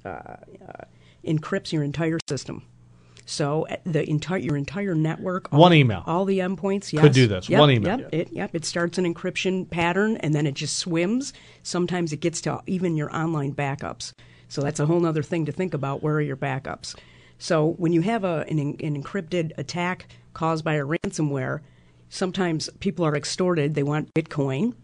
uh, 0.05 0.09
uh, 0.09 0.37
encrypts 1.25 1.73
your 1.73 1.83
entire 1.83 2.19
system. 2.29 2.63
So 3.27 3.67
uh, 3.69 3.77
the 3.85 4.09
entire 4.09 4.39
your 4.39 4.57
entire 4.57 4.95
network, 4.95 5.53
all, 5.53 5.61
One 5.61 5.73
email. 5.73 6.03
all 6.07 6.25
the 6.25 6.41
endpoints, 6.41 6.93
yes, 6.93 7.03
Could 7.03 7.13
do 7.13 7.27
this. 7.27 7.49
Yep, 7.49 7.61
One 7.61 7.71
email. 7.71 8.01
Yep, 8.01 8.09
it, 8.15 8.33
yep, 8.33 8.55
it 8.55 8.65
starts 8.65 8.99
an 8.99 9.13
encryption 9.13 9.69
pattern 9.69 10.17
and 10.19 10.35
then 10.35 10.47
it 10.47 10.55
just 10.55 10.79
swims. 10.79 11.33
Sometimes 11.63 12.13
it 12.13 12.21
gets 12.21 12.41
to 12.43 12.61
even 12.67 12.97
your 12.97 13.15
online 13.15 13.55
backups. 13.55 14.13
So 14.49 14.61
that's 14.61 14.79
a 14.81 14.87
whole 14.87 15.05
other 15.07 15.23
thing 15.23 15.47
to 15.47 15.53
think 15.53 15.75
about. 15.75 16.03
Where 16.03 16.17
are 16.17 16.21
your 16.21 16.37
backups? 16.37 16.95
So 17.39 17.73
when 17.79 17.93
you 17.93 18.03
have 18.03 18.25
a, 18.25 18.45
an, 18.49 18.59
an 18.59 19.03
encrypted 19.03 19.53
attack 19.59 20.09
caused 20.35 20.65
by 20.65 20.75
a 20.75 20.85
ransomware, 20.85 21.61
sometimes 22.09 22.69
people 22.81 23.05
are 23.05 23.17
extorted. 23.17 23.75
They 23.75 23.83
want 23.83 24.13
Bitcoin. 24.15 24.75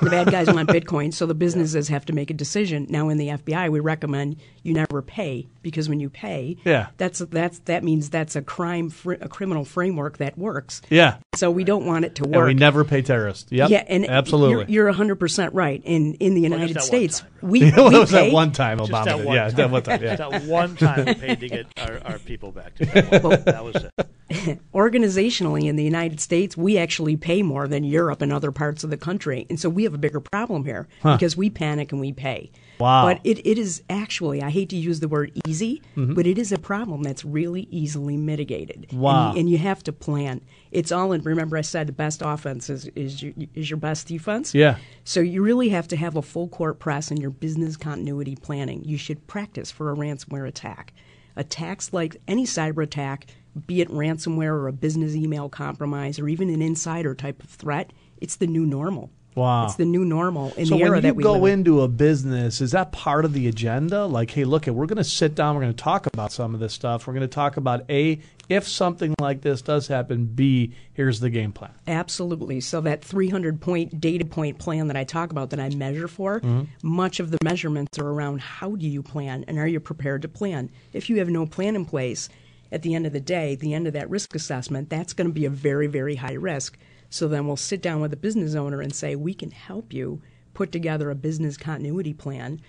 The 0.00 0.10
bad 0.10 0.30
guys 0.30 0.46
want 0.52 0.68
Bitcoin, 0.68 1.12
so 1.12 1.26
the 1.26 1.34
businesses 1.34 1.88
have 1.88 2.04
to 2.06 2.12
make 2.12 2.30
a 2.30 2.34
decision. 2.34 2.86
Now, 2.90 3.08
in 3.08 3.18
the 3.18 3.28
FBI, 3.28 3.70
we 3.70 3.80
recommend 3.80 4.36
you 4.62 4.72
never 4.74 5.02
pay 5.02 5.46
because 5.62 5.88
when 5.88 6.00
you 6.00 6.10
pay, 6.10 6.56
Yeah. 6.64 6.88
that's 6.96 7.18
that's 7.20 7.58
that 7.60 7.82
means 7.84 8.10
that's 8.10 8.36
a 8.36 8.42
crime, 8.42 8.90
fr- 8.90 9.12
a 9.14 9.28
criminal 9.28 9.64
framework 9.64 10.18
that 10.18 10.36
works. 10.38 10.82
Yeah. 10.90 11.16
So 11.34 11.50
we 11.50 11.64
don't 11.64 11.86
want 11.86 12.04
it 12.04 12.14
to 12.16 12.24
And 12.24 12.34
work. 12.34 12.46
we 12.46 12.54
never 12.54 12.84
pay 12.84 13.02
terrorists. 13.02 13.50
Yep. 13.50 13.70
Yeah, 13.70 13.84
and 13.88 14.08
absolutely. 14.08 14.72
you're, 14.72 14.84
you're 14.86 14.92
100% 14.92 15.50
right. 15.52 15.82
In 15.84 16.14
in 16.14 16.34
the 16.34 16.40
United 16.42 16.70
that 16.76 16.80
one 16.80 16.86
States, 16.86 17.20
time, 17.20 17.28
we, 17.42 17.72
Well, 17.76 17.90
we 17.90 17.96
it 17.96 18.00
was 18.00 18.10
that 18.10 18.32
one 18.32 18.52
time 18.52 18.78
Just 18.78 18.90
Obama 18.90 19.04
that 19.04 19.24
one 19.24 19.34
Yeah, 19.36 19.44
time. 19.48 19.56
that 19.56 19.70
one 19.70 19.82
time. 19.82 20.02
Yeah. 20.02 20.16
That 20.24 20.42
one 20.44 20.76
time 20.76 21.04
we 21.06 21.14
paid 21.14 21.40
to 21.40 21.48
get 21.48 21.66
our, 21.78 21.98
our 22.04 22.18
people 22.18 22.52
back 22.52 22.74
together. 22.76 23.36
that 23.36 23.64
was 23.64 23.76
it. 23.76 23.90
organizationally 24.74 25.64
in 25.68 25.76
the 25.76 25.84
United 25.84 26.20
States, 26.20 26.56
we 26.56 26.78
actually 26.78 27.16
pay 27.16 27.42
more 27.42 27.68
than 27.68 27.84
Europe 27.84 28.22
and 28.22 28.32
other 28.32 28.50
parts 28.50 28.84
of 28.84 28.90
the 28.90 28.96
country. 28.96 29.46
And 29.54 29.60
so 29.60 29.68
we 29.68 29.84
have 29.84 29.94
a 29.94 29.98
bigger 29.98 30.18
problem 30.18 30.64
here 30.64 30.88
Huh. 31.00 31.14
because 31.14 31.36
we 31.36 31.48
panic 31.48 31.92
and 31.92 32.00
we 32.00 32.12
pay. 32.12 32.50
Wow. 32.80 33.04
But 33.06 33.20
it, 33.22 33.38
it 33.46 33.56
is 33.56 33.84
actually, 33.88 34.42
I 34.42 34.50
hate 34.50 34.68
to 34.70 34.76
use 34.76 34.98
the 34.98 35.06
word 35.06 35.30
easy, 35.46 35.80
Mhm. 35.96 36.16
but 36.16 36.26
it 36.26 36.38
is 36.38 36.50
a 36.50 36.58
problem 36.58 37.04
that's 37.04 37.24
really 37.24 37.68
easily 37.70 38.16
mitigated. 38.16 38.88
And- 38.90 38.98
Wow. 39.00 39.32
And, 39.36 39.48
you 39.48 39.58
have 39.58 39.84
to 39.84 39.92
plan. 39.92 40.40
It's 40.72 40.90
all 40.90 41.12
in, 41.12 41.22
remember 41.22 41.56
I 41.56 41.60
said 41.60 41.86
the 41.86 41.92
best 41.92 42.20
offense 42.24 42.68
is, 42.68 42.86
is, 42.96 43.22
your, 43.22 43.32
is 43.54 43.70
your 43.70 43.76
best 43.76 44.08
defense? 44.08 44.52
Yeah. 44.56 44.78
So 45.04 45.20
you 45.20 45.40
really 45.40 45.68
have 45.68 45.86
to 45.86 45.96
have 45.96 46.16
a 46.16 46.22
full 46.22 46.48
court 46.48 46.80
press 46.80 47.12
in 47.12 47.18
your 47.18 47.30
business 47.30 47.76
continuity 47.76 48.34
planning. 48.34 48.82
You 48.84 48.96
should 48.98 49.24
practice 49.28 49.70
for 49.70 49.92
a 49.92 49.94
ransomware 49.94 50.48
attack. 50.48 50.92
Attacks 51.36 51.92
like 51.92 52.16
any 52.26 52.44
cyber 52.44 52.82
attack, 52.82 53.28
be 53.68 53.80
it 53.80 53.88
ransomware 53.90 54.50
or 54.50 54.66
a 54.66 54.72
business 54.72 55.14
email 55.14 55.48
compromise 55.48 56.18
or 56.18 56.26
even 56.28 56.50
an 56.50 56.60
insider 56.60 57.14
type 57.14 57.40
of 57.40 57.50
threat, 57.50 57.92
it's 58.20 58.34
the 58.34 58.48
new 58.48 58.66
normal. 58.66 59.10
Wow. 59.34 59.64
It's 59.66 59.74
the 59.74 59.84
new 59.84 60.04
normal 60.04 60.52
in 60.56 60.66
so 60.66 60.76
the 60.76 60.82
era 60.82 60.90
when 60.92 60.96
you 60.98 61.02
that 61.08 61.16
we 61.16 61.22
go 61.22 61.44
into 61.46 61.80
a 61.82 61.88
business, 61.88 62.60
is 62.60 62.70
that 62.70 62.92
part 62.92 63.24
of 63.24 63.32
the 63.32 63.48
agenda? 63.48 64.06
Like, 64.06 64.30
hey, 64.30 64.44
look, 64.44 64.66
we're 64.66 64.86
going 64.86 64.96
to 64.98 65.04
sit 65.04 65.34
down. 65.34 65.56
We're 65.56 65.62
going 65.62 65.74
to 65.74 65.82
talk 65.82 66.06
about 66.06 66.30
some 66.32 66.54
of 66.54 66.60
this 66.60 66.72
stuff. 66.72 67.06
We're 67.06 67.14
going 67.14 67.22
to 67.22 67.34
talk 67.34 67.56
about 67.56 67.88
a 67.90 68.20
if 68.48 68.68
something 68.68 69.14
like 69.20 69.40
this 69.40 69.62
does 69.62 69.88
happen. 69.88 70.26
B 70.26 70.72
here's 70.92 71.18
the 71.20 71.30
game 71.30 71.50
plan. 71.50 71.72
Absolutely. 71.86 72.60
So 72.60 72.80
that 72.82 73.02
300 73.04 73.60
point 73.60 74.00
data 74.00 74.24
point 74.24 74.58
plan 74.58 74.86
that 74.88 74.96
I 74.96 75.04
talk 75.04 75.30
about 75.30 75.50
that 75.50 75.58
I 75.60 75.70
measure 75.70 76.08
for, 76.08 76.40
Mhm. 76.40 76.66
much 76.82 77.18
of 77.20 77.30
the 77.30 77.38
measurements 77.42 77.98
are 77.98 78.06
around 78.08 78.40
how 78.40 78.76
do 78.76 78.86
you 78.86 79.02
plan 79.02 79.44
and 79.48 79.58
are 79.58 79.66
you 79.66 79.80
prepared 79.80 80.22
to 80.22 80.28
plan? 80.28 80.70
If 80.92 81.08
you 81.10 81.18
have 81.18 81.28
no 81.30 81.46
plan 81.46 81.74
in 81.74 81.86
place, 81.86 82.28
at 82.70 82.82
the 82.82 82.94
end 82.94 83.06
of 83.06 83.12
the 83.12 83.20
day, 83.20 83.54
the 83.54 83.72
end 83.72 83.86
of 83.86 83.92
that 83.92 84.10
risk 84.10 84.34
assessment, 84.34 84.90
that's 84.90 85.12
going 85.12 85.28
to 85.28 85.32
be 85.32 85.44
a 85.44 85.50
very, 85.50 85.86
very 85.86 86.16
high 86.16 86.32
risk. 86.34 86.76
So 87.10 87.28
then 87.28 87.46
we'll 87.46 87.56
sit 87.56 87.82
down 87.82 88.00
with 88.00 88.12
a 88.12 88.16
business 88.16 88.54
owner 88.54 88.80
and 88.80 88.94
say, 88.94 89.16
we 89.16 89.34
can 89.34 89.50
help 89.50 89.92
you 89.92 90.20
put 90.52 90.72
together 90.72 91.10
a 91.10 91.14
business 91.14 91.56
continuity 91.56 92.14
plan 92.14 92.60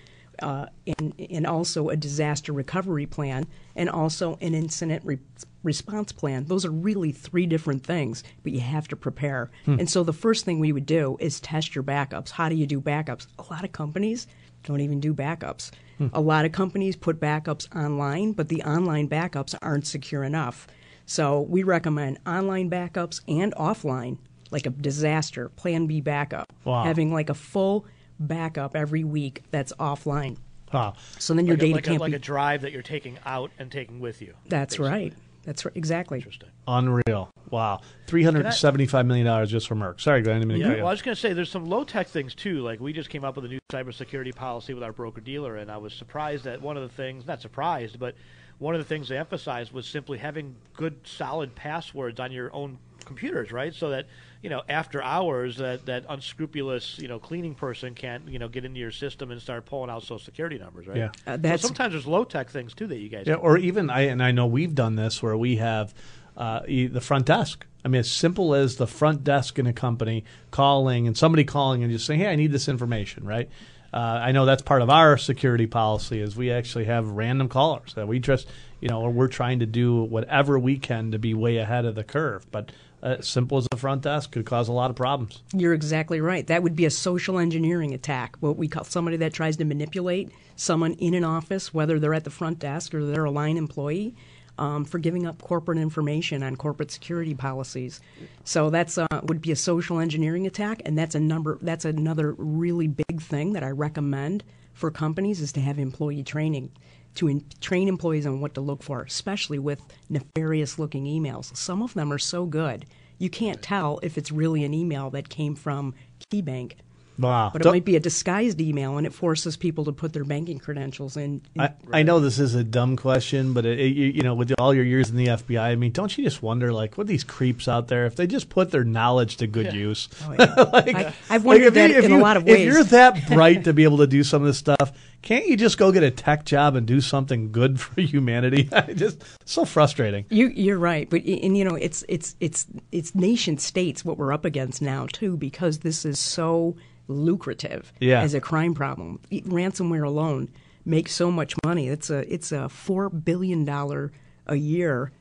uh, 0.42 0.66
and, 0.98 1.14
and 1.30 1.46
also 1.46 1.88
a 1.88 1.96
disaster 1.96 2.52
recovery 2.52 3.06
plan 3.06 3.46
and 3.74 3.88
also 3.88 4.36
an 4.40 4.54
incident 4.54 5.02
re- 5.04 5.18
response 5.62 6.12
plan. 6.12 6.44
Those 6.44 6.64
are 6.64 6.70
really 6.70 7.12
three 7.12 7.46
different 7.46 7.84
things, 7.84 8.22
but 8.42 8.52
you 8.52 8.60
have 8.60 8.88
to 8.88 8.96
prepare. 8.96 9.50
Hmm. 9.64 9.80
And 9.80 9.90
so 9.90 10.04
the 10.04 10.12
first 10.12 10.44
thing 10.44 10.60
we 10.60 10.72
would 10.72 10.86
do 10.86 11.16
is 11.20 11.40
test 11.40 11.74
your 11.74 11.84
backups. 11.84 12.30
How 12.30 12.48
do 12.48 12.54
you 12.54 12.66
do 12.66 12.80
backups? 12.80 13.26
A 13.38 13.52
lot 13.52 13.64
of 13.64 13.72
companies 13.72 14.26
don't 14.64 14.80
even 14.80 15.00
do 15.00 15.14
backups. 15.14 15.70
Hmm. 15.98 16.08
A 16.12 16.20
lot 16.20 16.44
of 16.44 16.52
companies 16.52 16.96
put 16.96 17.20
backups 17.20 17.74
online, 17.74 18.32
but 18.32 18.48
the 18.48 18.62
online 18.62 19.08
backups 19.08 19.54
aren't 19.62 19.86
secure 19.86 20.24
enough. 20.24 20.66
So 21.06 21.40
we 21.42 21.62
recommend 21.62 22.18
online 22.26 22.68
backups 22.68 23.20
and 23.28 23.54
offline, 23.54 24.18
like 24.50 24.66
a 24.66 24.70
disaster, 24.70 25.48
plan 25.50 25.86
B 25.86 26.00
backup. 26.00 26.52
Wow. 26.64 26.84
Having 26.84 27.12
like 27.12 27.30
a 27.30 27.34
full 27.34 27.86
backup 28.18 28.74
every 28.76 29.04
week 29.04 29.42
that's 29.50 29.72
offline. 29.74 30.36
Wow. 30.72 30.94
So 31.18 31.32
then 31.34 31.46
your 31.46 31.56
like 31.56 31.60
data 31.60 31.72
a, 31.72 31.76
like 31.76 31.84
can't 31.84 31.98
a, 31.98 32.00
like 32.00 32.12
be. 32.12 32.16
a 32.16 32.18
drive 32.18 32.62
that 32.62 32.72
you're 32.72 32.82
taking 32.82 33.18
out 33.24 33.50
and 33.58 33.70
taking 33.70 34.00
with 34.00 34.20
you. 34.20 34.34
that's 34.48 34.78
right. 34.78 35.14
That's 35.44 35.64
right. 35.64 35.76
Exactly. 35.76 36.18
Interesting. 36.18 36.48
Unreal. 36.66 37.30
Wow. 37.50 37.82
Three 38.08 38.24
hundred 38.24 38.52
seventy-five 38.52 39.06
million 39.06 39.26
dollars 39.26 39.48
just 39.48 39.68
for 39.68 39.76
Merck. 39.76 40.00
Sorry, 40.00 40.20
go 40.20 40.32
ahead. 40.32 40.38
I 40.38 40.40
didn't 40.40 40.48
mean 40.48 40.58
to 40.58 40.64
Yeah, 40.64 40.74
cut 40.74 40.78
well, 40.78 40.88
I 40.88 40.90
was 40.90 41.02
going 41.02 41.14
to 41.14 41.20
say 41.20 41.32
there's 41.32 41.50
some 41.50 41.66
low 41.66 41.84
tech 41.84 42.08
things 42.08 42.34
too. 42.34 42.62
Like 42.62 42.80
we 42.80 42.92
just 42.92 43.10
came 43.10 43.24
up 43.24 43.36
with 43.36 43.44
a 43.44 43.48
new 43.48 43.60
cybersecurity 43.70 44.34
policy 44.34 44.74
with 44.74 44.82
our 44.82 44.92
broker 44.92 45.20
dealer, 45.20 45.54
and 45.54 45.70
I 45.70 45.76
was 45.76 45.94
surprised 45.94 46.42
that 46.44 46.60
one 46.60 46.76
of 46.76 46.82
the 46.82 46.88
things, 46.88 47.26
not 47.28 47.40
surprised, 47.40 48.00
but 48.00 48.16
one 48.58 48.74
of 48.74 48.80
the 48.80 48.84
things 48.86 49.08
they 49.08 49.18
emphasized 49.18 49.72
was 49.72 49.86
simply 49.86 50.18
having 50.18 50.56
good, 50.74 50.96
solid 51.06 51.54
passwords 51.54 52.18
on 52.20 52.32
your 52.32 52.54
own 52.54 52.78
computers, 53.04 53.52
right? 53.52 53.74
So 53.74 53.90
that 53.90 54.06
you 54.42 54.50
know 54.50 54.62
after 54.68 55.02
hours, 55.02 55.58
that 55.58 55.86
that 55.86 56.04
unscrupulous 56.08 56.98
you 56.98 57.08
know 57.08 57.18
cleaning 57.18 57.54
person 57.54 57.94
can't 57.94 58.28
you 58.28 58.38
know 58.38 58.48
get 58.48 58.64
into 58.64 58.80
your 58.80 58.90
system 58.90 59.30
and 59.30 59.40
start 59.40 59.64
pulling 59.66 59.90
out 59.90 60.02
social 60.02 60.18
security 60.18 60.58
numbers, 60.58 60.86
right? 60.86 60.96
Yeah. 60.96 61.10
Uh, 61.26 61.32
so 61.32 61.36
that's- 61.38 61.62
sometimes 61.62 61.92
there's 61.92 62.06
low 62.06 62.24
tech 62.24 62.50
things 62.50 62.74
too 62.74 62.86
that 62.88 62.98
you 62.98 63.08
guys. 63.08 63.24
Yeah, 63.26 63.34
can 63.34 63.42
or 63.44 63.58
even 63.58 63.90
I 63.90 64.02
and 64.02 64.22
I 64.22 64.32
know 64.32 64.46
we've 64.46 64.74
done 64.74 64.96
this 64.96 65.22
where 65.22 65.36
we 65.36 65.56
have 65.56 65.94
uh, 66.36 66.60
the 66.66 67.00
front 67.00 67.26
desk. 67.26 67.66
I 67.84 67.88
mean, 67.88 68.00
as 68.00 68.10
simple 68.10 68.54
as 68.54 68.76
the 68.76 68.86
front 68.86 69.22
desk 69.22 69.58
in 69.58 69.66
a 69.66 69.72
company 69.72 70.24
calling 70.50 71.06
and 71.06 71.16
somebody 71.16 71.44
calling 71.44 71.82
and 71.84 71.92
just 71.92 72.04
saying, 72.06 72.20
"Hey, 72.20 72.26
I 72.26 72.34
need 72.36 72.50
this 72.52 72.68
information," 72.68 73.24
right? 73.24 73.48
Uh, 73.92 74.20
I 74.22 74.32
know 74.32 74.44
that's 74.44 74.62
part 74.62 74.82
of 74.82 74.90
our 74.90 75.16
security 75.16 75.66
policy 75.66 76.20
is 76.20 76.36
we 76.36 76.50
actually 76.50 76.84
have 76.86 77.08
random 77.08 77.48
callers 77.48 77.94
that 77.94 78.08
we 78.08 78.18
just, 78.18 78.48
you 78.80 78.88
know, 78.88 79.08
we're 79.08 79.28
trying 79.28 79.60
to 79.60 79.66
do 79.66 80.02
whatever 80.02 80.58
we 80.58 80.78
can 80.78 81.10
to 81.12 81.18
be 81.18 81.34
way 81.34 81.56
ahead 81.56 81.84
of 81.84 81.94
the 81.94 82.04
curve. 82.04 82.50
But 82.50 82.72
uh, 83.02 83.20
simple 83.20 83.58
as 83.58 83.68
the 83.70 83.76
front 83.76 84.02
desk 84.02 84.32
could 84.32 84.44
cause 84.46 84.68
a 84.68 84.72
lot 84.72 84.90
of 84.90 84.96
problems. 84.96 85.42
You're 85.52 85.74
exactly 85.74 86.20
right. 86.20 86.46
That 86.46 86.62
would 86.62 86.74
be 86.74 86.86
a 86.86 86.90
social 86.90 87.38
engineering 87.38 87.94
attack, 87.94 88.36
what 88.40 88.56
we 88.56 88.68
call 88.68 88.84
somebody 88.84 89.16
that 89.18 89.32
tries 89.32 89.56
to 89.58 89.64
manipulate 89.64 90.30
someone 90.56 90.94
in 90.94 91.14
an 91.14 91.22
office, 91.24 91.72
whether 91.72 91.98
they're 91.98 92.14
at 92.14 92.24
the 92.24 92.30
front 92.30 92.58
desk 92.58 92.94
or 92.94 93.04
they're 93.04 93.24
a 93.24 93.30
line 93.30 93.56
employee, 93.56 94.14
um, 94.58 94.84
for 94.84 94.98
giving 94.98 95.26
up 95.26 95.42
corporate 95.42 95.78
information 95.78 96.42
on 96.42 96.56
corporate 96.56 96.90
security 96.90 97.34
policies. 97.34 98.00
So 98.44 98.70
that's 98.70 98.98
uh, 98.98 99.06
would 99.24 99.40
be 99.40 99.52
a 99.52 99.56
social 99.56 99.98
engineering 99.98 100.46
attack, 100.46 100.82
and 100.84 100.96
that's 100.96 101.14
a 101.14 101.20
number. 101.20 101.58
That's 101.60 101.84
another 101.84 102.32
really 102.38 102.88
big 102.88 103.20
thing 103.20 103.52
that 103.52 103.62
I 103.62 103.70
recommend 103.70 104.44
for 104.72 104.90
companies 104.90 105.40
is 105.40 105.52
to 105.52 105.60
have 105.60 105.78
employee 105.78 106.22
training 106.22 106.70
to 107.14 107.28
in- 107.28 107.44
train 107.60 107.88
employees 107.88 108.26
on 108.26 108.40
what 108.40 108.54
to 108.54 108.60
look 108.60 108.82
for, 108.82 109.02
especially 109.02 109.58
with 109.58 109.80
nefarious 110.10 110.78
looking 110.78 111.04
emails. 111.04 111.56
Some 111.56 111.82
of 111.82 111.94
them 111.94 112.12
are 112.12 112.18
so 112.18 112.44
good 112.44 112.84
you 113.18 113.30
can't 113.30 113.62
tell 113.62 113.98
if 114.02 114.18
it's 114.18 114.30
really 114.30 114.64
an 114.64 114.74
email 114.74 115.10
that 115.10 115.28
came 115.28 115.54
from 115.54 115.94
KeyBank. 116.32 116.72
Wow. 117.18 117.50
But 117.52 117.62
it 117.62 117.64
Don't- 117.64 117.72
might 117.74 117.84
be 117.84 117.96
a 117.96 118.00
disguised 118.00 118.60
email, 118.60 118.98
and 118.98 119.06
it 119.06 119.12
forces 119.14 119.56
people 119.56 119.84
to 119.86 119.92
put 119.92 120.12
their 120.12 120.24
banking 120.24 120.58
credentials 120.58 121.16
in. 121.16 121.40
in- 121.54 121.60
I, 121.62 121.72
I 121.92 122.02
know 122.02 122.20
this 122.20 122.38
is 122.38 122.54
a 122.54 122.62
dumb 122.64 122.96
question, 122.96 123.52
but 123.54 123.64
it, 123.64 123.78
it, 123.80 123.94
you 123.96 124.06
you 124.06 124.22
know, 124.22 124.34
with 124.34 124.52
all 124.58 124.74
your 124.74 124.84
years 124.84 125.10
in 125.10 125.16
the 125.16 125.26
FBI, 125.28 125.60
I 125.60 125.74
mean, 125.76 125.92
don't 125.92 126.16
you 126.16 126.24
just 126.24 126.42
wonder, 126.42 126.72
like, 126.72 126.98
what 126.98 127.06
these 127.06 127.24
creeps 127.24 127.68
out 127.68 127.88
there, 127.88 128.06
if 128.06 128.16
they 128.16 128.26
just 128.26 128.48
put 128.48 128.70
their 128.70 128.84
knowledge 128.84 129.36
to 129.38 129.46
good 129.46 129.66
Yeah. 129.66 129.72
use? 129.72 130.08
Oh, 130.24 130.32
yeah. 130.38 130.54
like, 130.72 130.94
I- 130.94 131.14
I've 131.30 131.44
wondered 131.44 131.74
that 131.74 131.90
in 131.90 132.12
a 132.12 132.18
lot 132.18 132.36
of 132.36 132.44
If 132.48 132.54
ways. 132.54 132.66
you're 132.66 132.84
that 132.84 133.26
bright 133.28 133.64
to 133.64 133.72
be 133.72 133.84
able 133.84 133.98
to 133.98 134.06
do 134.06 134.22
some 134.22 134.42
of 134.42 134.46
this 134.46 134.58
stuff, 134.58 134.92
can't 135.22 135.46
you 135.46 135.56
just 135.56 135.78
go 135.78 135.90
get 135.92 136.02
a 136.02 136.10
tech 136.10 136.44
job 136.44 136.76
and 136.76 136.86
do 136.86 137.00
something 137.00 137.50
good 137.50 137.80
for 137.80 138.00
humanity? 138.00 138.68
just 138.94 139.24
so 139.44 139.64
frustrating. 139.64 140.24
You, 140.30 140.48
you're 140.48 140.78
right, 140.78 141.08
but 141.08 141.22
and 141.24 141.56
you 141.56 141.64
know 141.64 141.74
it's 141.74 142.04
it's 142.08 142.36
it's 142.40 142.66
it's 142.92 143.14
nation 143.14 143.58
states 143.58 144.04
what 144.04 144.18
we're 144.18 144.32
up 144.32 144.44
against 144.44 144.82
now 144.82 145.06
too 145.10 145.36
because 145.36 145.78
this 145.78 146.04
is 146.04 146.18
so 146.18 146.76
lucrative 147.08 147.92
Yeah. 148.00 148.20
as 148.22 148.34
a 148.34 148.40
crime 148.40 148.74
problem. 148.74 149.20
Ransomware 149.30 150.06
alone 150.06 150.48
makes 150.84 151.12
so 151.12 151.30
much 151.30 151.54
money. 151.64 151.88
It's 151.88 152.10
a 152.10 152.32
it's 152.32 152.52
a 152.52 152.68
four 152.68 153.08
billion 153.10 153.64
dollar 153.64 154.12
a 154.46 154.56
year 154.56 155.12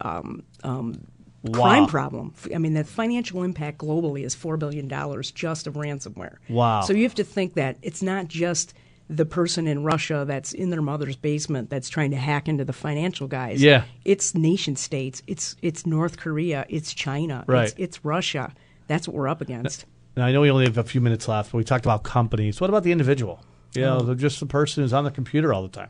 um, 0.00 0.42
um, 0.62 1.06
Wow. 1.42 1.52
crime 1.60 1.86
problem. 1.86 2.34
I 2.54 2.58
mean, 2.58 2.74
the 2.74 2.84
financial 2.84 3.42
impact 3.42 3.78
globally 3.78 4.24
is 4.26 4.34
four 4.34 4.58
billion 4.58 4.88
dollars 4.88 5.30
just 5.30 5.66
of 5.66 5.72
ransomware. 5.74 6.36
Wow. 6.50 6.82
So 6.82 6.92
you 6.92 7.04
have 7.04 7.14
to 7.14 7.24
think 7.24 7.54
that 7.54 7.78
it's 7.80 8.02
not 8.02 8.28
just 8.28 8.74
the 9.08 9.24
person 9.24 9.66
in 9.66 9.82
Russia 9.82 10.24
that's 10.28 10.52
in 10.52 10.68
their 10.68 10.82
mother's 10.82 11.16
basement 11.16 11.70
that's 11.70 11.88
trying 11.88 12.10
to 12.10 12.16
hack 12.18 12.46
into 12.46 12.64
the 12.66 12.74
financial 12.74 13.26
guys. 13.26 13.62
Yeah. 13.62 13.84
It's 14.04 14.34
nation 14.34 14.76
states. 14.76 15.22
It's 15.26 15.56
it's 15.62 15.86
North 15.86 16.18
Korea. 16.18 16.66
It's 16.68 16.92
China. 16.92 17.42
Right. 17.46 17.64
It's, 17.70 17.74
it's 17.78 18.04
Russia. 18.04 18.52
That's 18.86 19.08
what 19.08 19.16
we're 19.16 19.28
up 19.28 19.40
against. 19.40 19.86
Now, 20.20 20.26
I 20.26 20.32
know 20.32 20.42
we 20.42 20.50
only 20.50 20.66
have 20.66 20.76
a 20.76 20.84
few 20.84 21.00
minutes 21.00 21.28
left, 21.28 21.50
but 21.50 21.56
we 21.56 21.64
talked 21.64 21.86
about 21.86 22.02
companies. 22.02 22.60
What 22.60 22.68
about 22.68 22.82
the 22.82 22.92
individual? 22.92 23.40
You 23.74 23.80
know, 23.80 24.00
Oh. 24.06 24.14
just 24.14 24.38
the 24.38 24.44
person 24.44 24.82
who's 24.84 24.92
on 24.92 25.04
the 25.04 25.10
computer 25.10 25.54
all 25.54 25.62
the 25.62 25.70
time. 25.70 25.88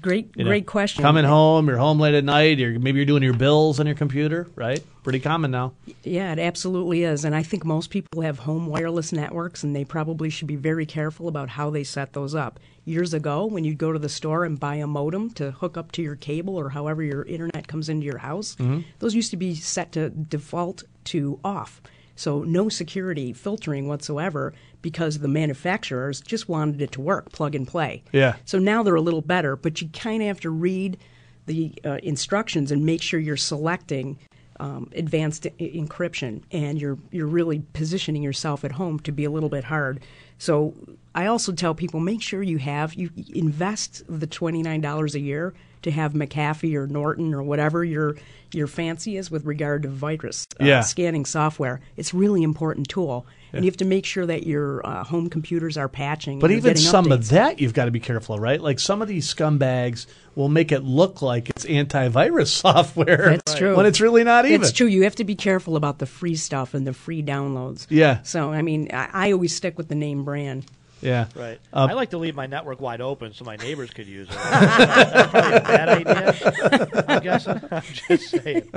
Great, 0.00 0.30
You 0.36 0.44
know, 0.44 0.50
great 0.50 0.66
question. 0.66 1.02
Coming 1.02 1.24
home, 1.24 1.66
you're 1.66 1.76
home 1.78 1.98
late 1.98 2.14
at 2.14 2.22
night. 2.22 2.58
You're 2.60 2.78
maybe 2.78 2.98
you're 2.98 3.06
doing 3.06 3.24
your 3.24 3.34
bills 3.34 3.80
on 3.80 3.86
your 3.86 3.96
computer, 3.96 4.46
right? 4.54 4.80
Pretty 5.02 5.18
common 5.18 5.50
now. 5.50 5.72
Yeah, 6.04 6.30
it 6.32 6.38
absolutely 6.38 7.02
is. 7.02 7.24
And 7.24 7.34
I 7.34 7.42
think 7.42 7.64
most 7.64 7.90
people 7.90 8.20
have 8.22 8.38
home 8.38 8.66
wireless 8.68 9.10
networks, 9.10 9.64
and 9.64 9.74
they 9.74 9.84
probably 9.84 10.30
should 10.30 10.46
be 10.46 10.54
very 10.54 10.86
careful 10.86 11.26
about 11.26 11.48
how 11.48 11.68
they 11.68 11.82
set 11.82 12.12
those 12.12 12.36
up. 12.36 12.60
Years 12.84 13.12
ago, 13.14 13.46
when 13.46 13.64
you'd 13.64 13.78
go 13.78 13.92
to 13.92 13.98
the 13.98 14.08
store 14.08 14.44
and 14.44 14.60
buy 14.60 14.76
a 14.76 14.86
modem 14.86 15.30
to 15.30 15.50
hook 15.50 15.76
up 15.76 15.90
to 15.92 16.02
your 16.02 16.14
cable 16.14 16.54
or 16.54 16.68
however 16.68 17.02
your 17.02 17.24
internet 17.24 17.66
comes 17.66 17.88
into 17.88 18.06
your 18.06 18.18
house, 18.18 18.54
Mhm. 18.60 18.84
those 19.00 19.16
used 19.16 19.32
to 19.32 19.36
be 19.36 19.56
set 19.56 19.90
to 19.92 20.10
default 20.10 20.84
to 21.06 21.40
off. 21.42 21.80
So 22.16 22.42
no 22.42 22.68
security 22.68 23.32
filtering 23.32 23.86
whatsoever 23.86 24.54
because 24.82 25.18
the 25.18 25.28
manufacturers 25.28 26.20
just 26.20 26.48
wanted 26.48 26.80
it 26.82 26.92
to 26.92 27.00
work, 27.00 27.30
plug 27.30 27.54
and 27.54 27.68
play. 27.68 28.02
Yeah. 28.12 28.36
So 28.44 28.58
now 28.58 28.82
they're 28.82 28.94
a 28.94 29.00
little 29.00 29.22
better, 29.22 29.54
but 29.54 29.80
you 29.80 29.88
kind 29.88 30.22
of 30.22 30.28
have 30.28 30.40
to 30.40 30.50
read 30.50 30.98
the 31.46 31.72
uh, 31.84 31.98
instructions 32.02 32.72
and 32.72 32.84
make 32.84 33.02
sure 33.02 33.20
you're 33.20 33.36
selecting 33.36 34.18
um, 34.58 34.90
advanced 34.94 35.46
e- 35.58 35.80
encryption 35.80 36.42
and 36.50 36.80
you're 36.80 36.98
you're 37.10 37.26
really 37.26 37.62
positioning 37.72 38.22
yourself 38.22 38.64
at 38.64 38.72
home 38.72 38.98
to 39.00 39.12
be 39.12 39.24
a 39.24 39.30
little 39.30 39.48
bit 39.48 39.64
hard. 39.64 40.00
So 40.38 40.74
I 41.14 41.26
also 41.26 41.52
tell 41.52 41.74
people 41.74 42.00
make 42.00 42.22
sure 42.22 42.42
you 42.42 42.58
have 42.58 42.94
you 42.94 43.10
invest 43.34 44.02
the 44.08 44.26
twenty 44.26 44.62
nine 44.62 44.80
dollars 44.80 45.14
a 45.14 45.20
year 45.20 45.54
to 45.86 45.90
have 45.90 46.12
McAfee 46.12 46.74
or 46.74 46.86
Norton 46.86 47.32
or 47.32 47.42
whatever 47.42 47.82
your 47.84 48.16
your 48.52 48.66
fancy 48.68 49.16
is 49.16 49.30
with 49.30 49.44
regard 49.44 49.82
to 49.82 49.88
virus 49.88 50.46
uh, 50.60 50.64
Yeah. 50.64 50.80
scanning 50.80 51.24
software. 51.24 51.80
It's 51.96 52.12
a 52.14 52.16
really 52.16 52.42
important 52.42 52.88
tool, 52.88 53.26
and 53.52 53.64
you 53.64 53.70
have 53.70 53.76
to 53.78 53.84
make 53.84 54.06
sure 54.06 54.24
that 54.26 54.46
your 54.46 54.86
uh, 54.86 55.02
home 55.04 55.28
computers 55.28 55.76
are 55.76 55.88
patching. 55.88 56.38
But 56.38 56.52
even 56.52 56.76
some 56.76 57.06
updates. 57.06 57.12
of 57.12 57.28
that, 57.30 57.60
you've 57.60 57.74
got 57.74 57.86
to 57.86 57.90
be 57.90 58.00
careful, 58.00 58.38
right? 58.38 58.60
Like 58.60 58.78
some 58.78 59.02
of 59.02 59.08
these 59.08 59.32
scumbags 59.32 60.06
will 60.36 60.48
make 60.48 60.70
it 60.70 60.84
look 60.84 61.22
like 61.22 61.50
it's 61.50 61.64
antivirus 61.64 62.46
software. 62.62 63.30
That's 63.30 63.54
true. 63.54 63.76
When 63.76 63.84
it's 63.86 64.00
really 64.00 64.22
not 64.24 64.46
even. 64.46 64.62
It's 64.62 64.72
true. 64.72 64.86
You 64.86 65.02
have 65.04 65.16
to 65.16 65.24
be 65.24 65.34
careful 65.34 65.76
about 65.76 65.98
the 65.98 66.06
free 66.06 66.36
stuff 66.36 66.72
and 66.74 66.86
the 66.86 66.92
free 66.92 67.22
downloads. 67.22 67.86
Yeah. 67.90 68.22
So 68.22 68.52
I 68.52 68.62
mean, 68.62 68.88
I, 68.92 69.08
I 69.12 69.32
always 69.32 69.54
stick 69.54 69.76
with 69.76 69.88
the 69.88 69.94
name 69.96 70.24
brand. 70.24 70.66
Yeah. 71.02 71.26
Right. 71.34 71.60
Um, 71.72 71.90
I 71.90 71.92
like 71.92 72.10
to 72.10 72.18
leave 72.18 72.34
my 72.34 72.46
network 72.46 72.80
wide 72.80 73.00
open 73.00 73.32
so 73.34 73.44
my 73.44 73.56
neighbors 73.56 73.90
could 73.90 74.06
use 74.06 74.28
it. 74.30 74.34
That's 74.50 75.30
probably 75.30 75.56
a 75.56 75.60
bad 75.60 75.88
idea. 75.88 77.04
I'm. 77.08 77.26
I'm 77.70 77.82
just 77.82 78.30
saying. 78.30 78.68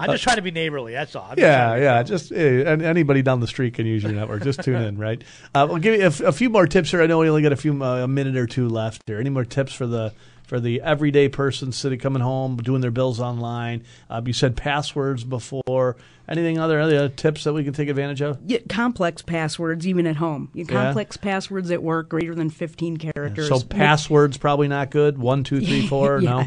I'm 0.00 0.10
just 0.10 0.22
trying 0.22 0.36
to 0.36 0.42
be 0.42 0.50
neighborly. 0.52 0.92
That's 0.92 1.14
all. 1.16 1.26
I'm 1.30 1.38
yeah, 1.38 1.56
trying 1.56 1.74
to 1.74 1.80
be 1.80 1.84
yeah. 1.84 2.02
Just 2.04 2.32
anybody 2.32 3.22
down 3.22 3.40
the 3.40 3.46
street 3.46 3.74
can 3.74 3.86
use 3.86 4.02
your 4.02 4.12
network. 4.12 4.42
Just 4.42 4.62
tune 4.62 4.80
in, 4.82 4.98
right? 4.98 5.22
Uh, 5.54 5.66
we'll 5.68 5.78
give 5.78 5.94
you 5.98 6.02
a, 6.04 6.06
f- 6.06 6.20
a 6.20 6.32
few 6.32 6.50
more 6.50 6.66
tips 6.66 6.90
here. 6.90 7.02
I 7.02 7.06
know 7.06 7.18
we 7.18 7.28
only 7.28 7.42
got 7.42 7.52
a 7.52 7.56
few 7.56 7.82
uh, 7.82 8.04
a 8.04 8.08
minute 8.08 8.36
or 8.36 8.46
two 8.46 8.68
left 8.68 9.02
here. 9.06 9.18
Any 9.18 9.30
more 9.30 9.44
tips 9.44 9.72
for 9.72 9.86
the 9.86 10.12
for 10.44 10.60
the 10.60 10.80
everyday 10.82 11.28
person 11.28 11.70
sitting 11.72 11.98
coming 11.98 12.22
home 12.22 12.56
doing 12.56 12.80
their 12.80 12.90
bills 12.90 13.20
online? 13.20 13.84
Uh, 14.08 14.22
you 14.24 14.32
said 14.32 14.56
passwords 14.56 15.24
before. 15.24 15.96
Anything 16.30 16.58
other 16.58 16.80
other 16.80 17.08
tips 17.08 17.42
that 17.42 17.52
we 17.52 17.64
can 17.64 17.72
take 17.72 17.88
advantage 17.88 18.22
of? 18.22 18.38
Yeah, 18.46 18.58
complex 18.68 19.20
passwords, 19.20 19.86
even 19.86 20.06
at 20.06 20.14
home. 20.16 20.48
Yeah. 20.54 20.64
complex 20.64 21.16
passwords 21.16 21.72
at 21.72 21.82
work 21.82 22.08
greater 22.08 22.36
than 22.36 22.50
15 22.50 22.98
characters. 22.98 23.48
So 23.48 23.60
passwords 23.60 24.38
probably 24.38 24.68
not 24.68 24.90
good. 24.90 25.18
One, 25.18 25.42
two, 25.42 25.60
three, 25.60 25.86
four. 25.88 26.20
Yeah. 26.20 26.30
No. 26.30 26.46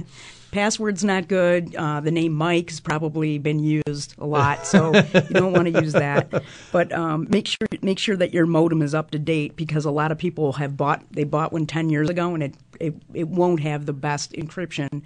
Password's 0.53 1.03
not 1.03 1.27
good. 1.27 1.75
Uh, 1.75 1.99
the 1.99 2.11
name 2.11 2.31
Mike 2.31 2.69
has 2.69 2.79
probably 2.79 3.39
been 3.39 3.59
used 3.59 4.13
a 4.19 4.25
lot, 4.27 4.67
so 4.67 4.93
you 4.93 5.21
don't 5.33 5.51
want 5.51 5.73
to 5.73 5.81
use 5.81 5.93
that. 5.93 6.31
But 6.71 6.93
um, 6.93 7.25
make 7.29 7.47
sure 7.47 7.67
make 7.81 7.97
sure 7.97 8.15
that 8.15 8.33
your 8.33 8.45
modem 8.45 8.83
is 8.83 8.93
up 8.93 9.11
to 9.11 9.19
date 9.19 9.55
because 9.55 9.83
a 9.83 9.91
lot 9.91 10.11
of 10.11 10.17
people 10.19 10.53
have 10.53 10.77
bought 10.77 11.03
they 11.11 11.23
bought 11.23 11.51
one 11.51 11.65
10 11.65 11.89
years 11.89 12.07
ago 12.07 12.35
and 12.35 12.43
it 12.43 12.53
it, 12.79 12.93
it 13.15 13.27
won't 13.27 13.61
have 13.61 13.85
the 13.87 13.93
best 13.93 14.31
encryption 14.33 15.01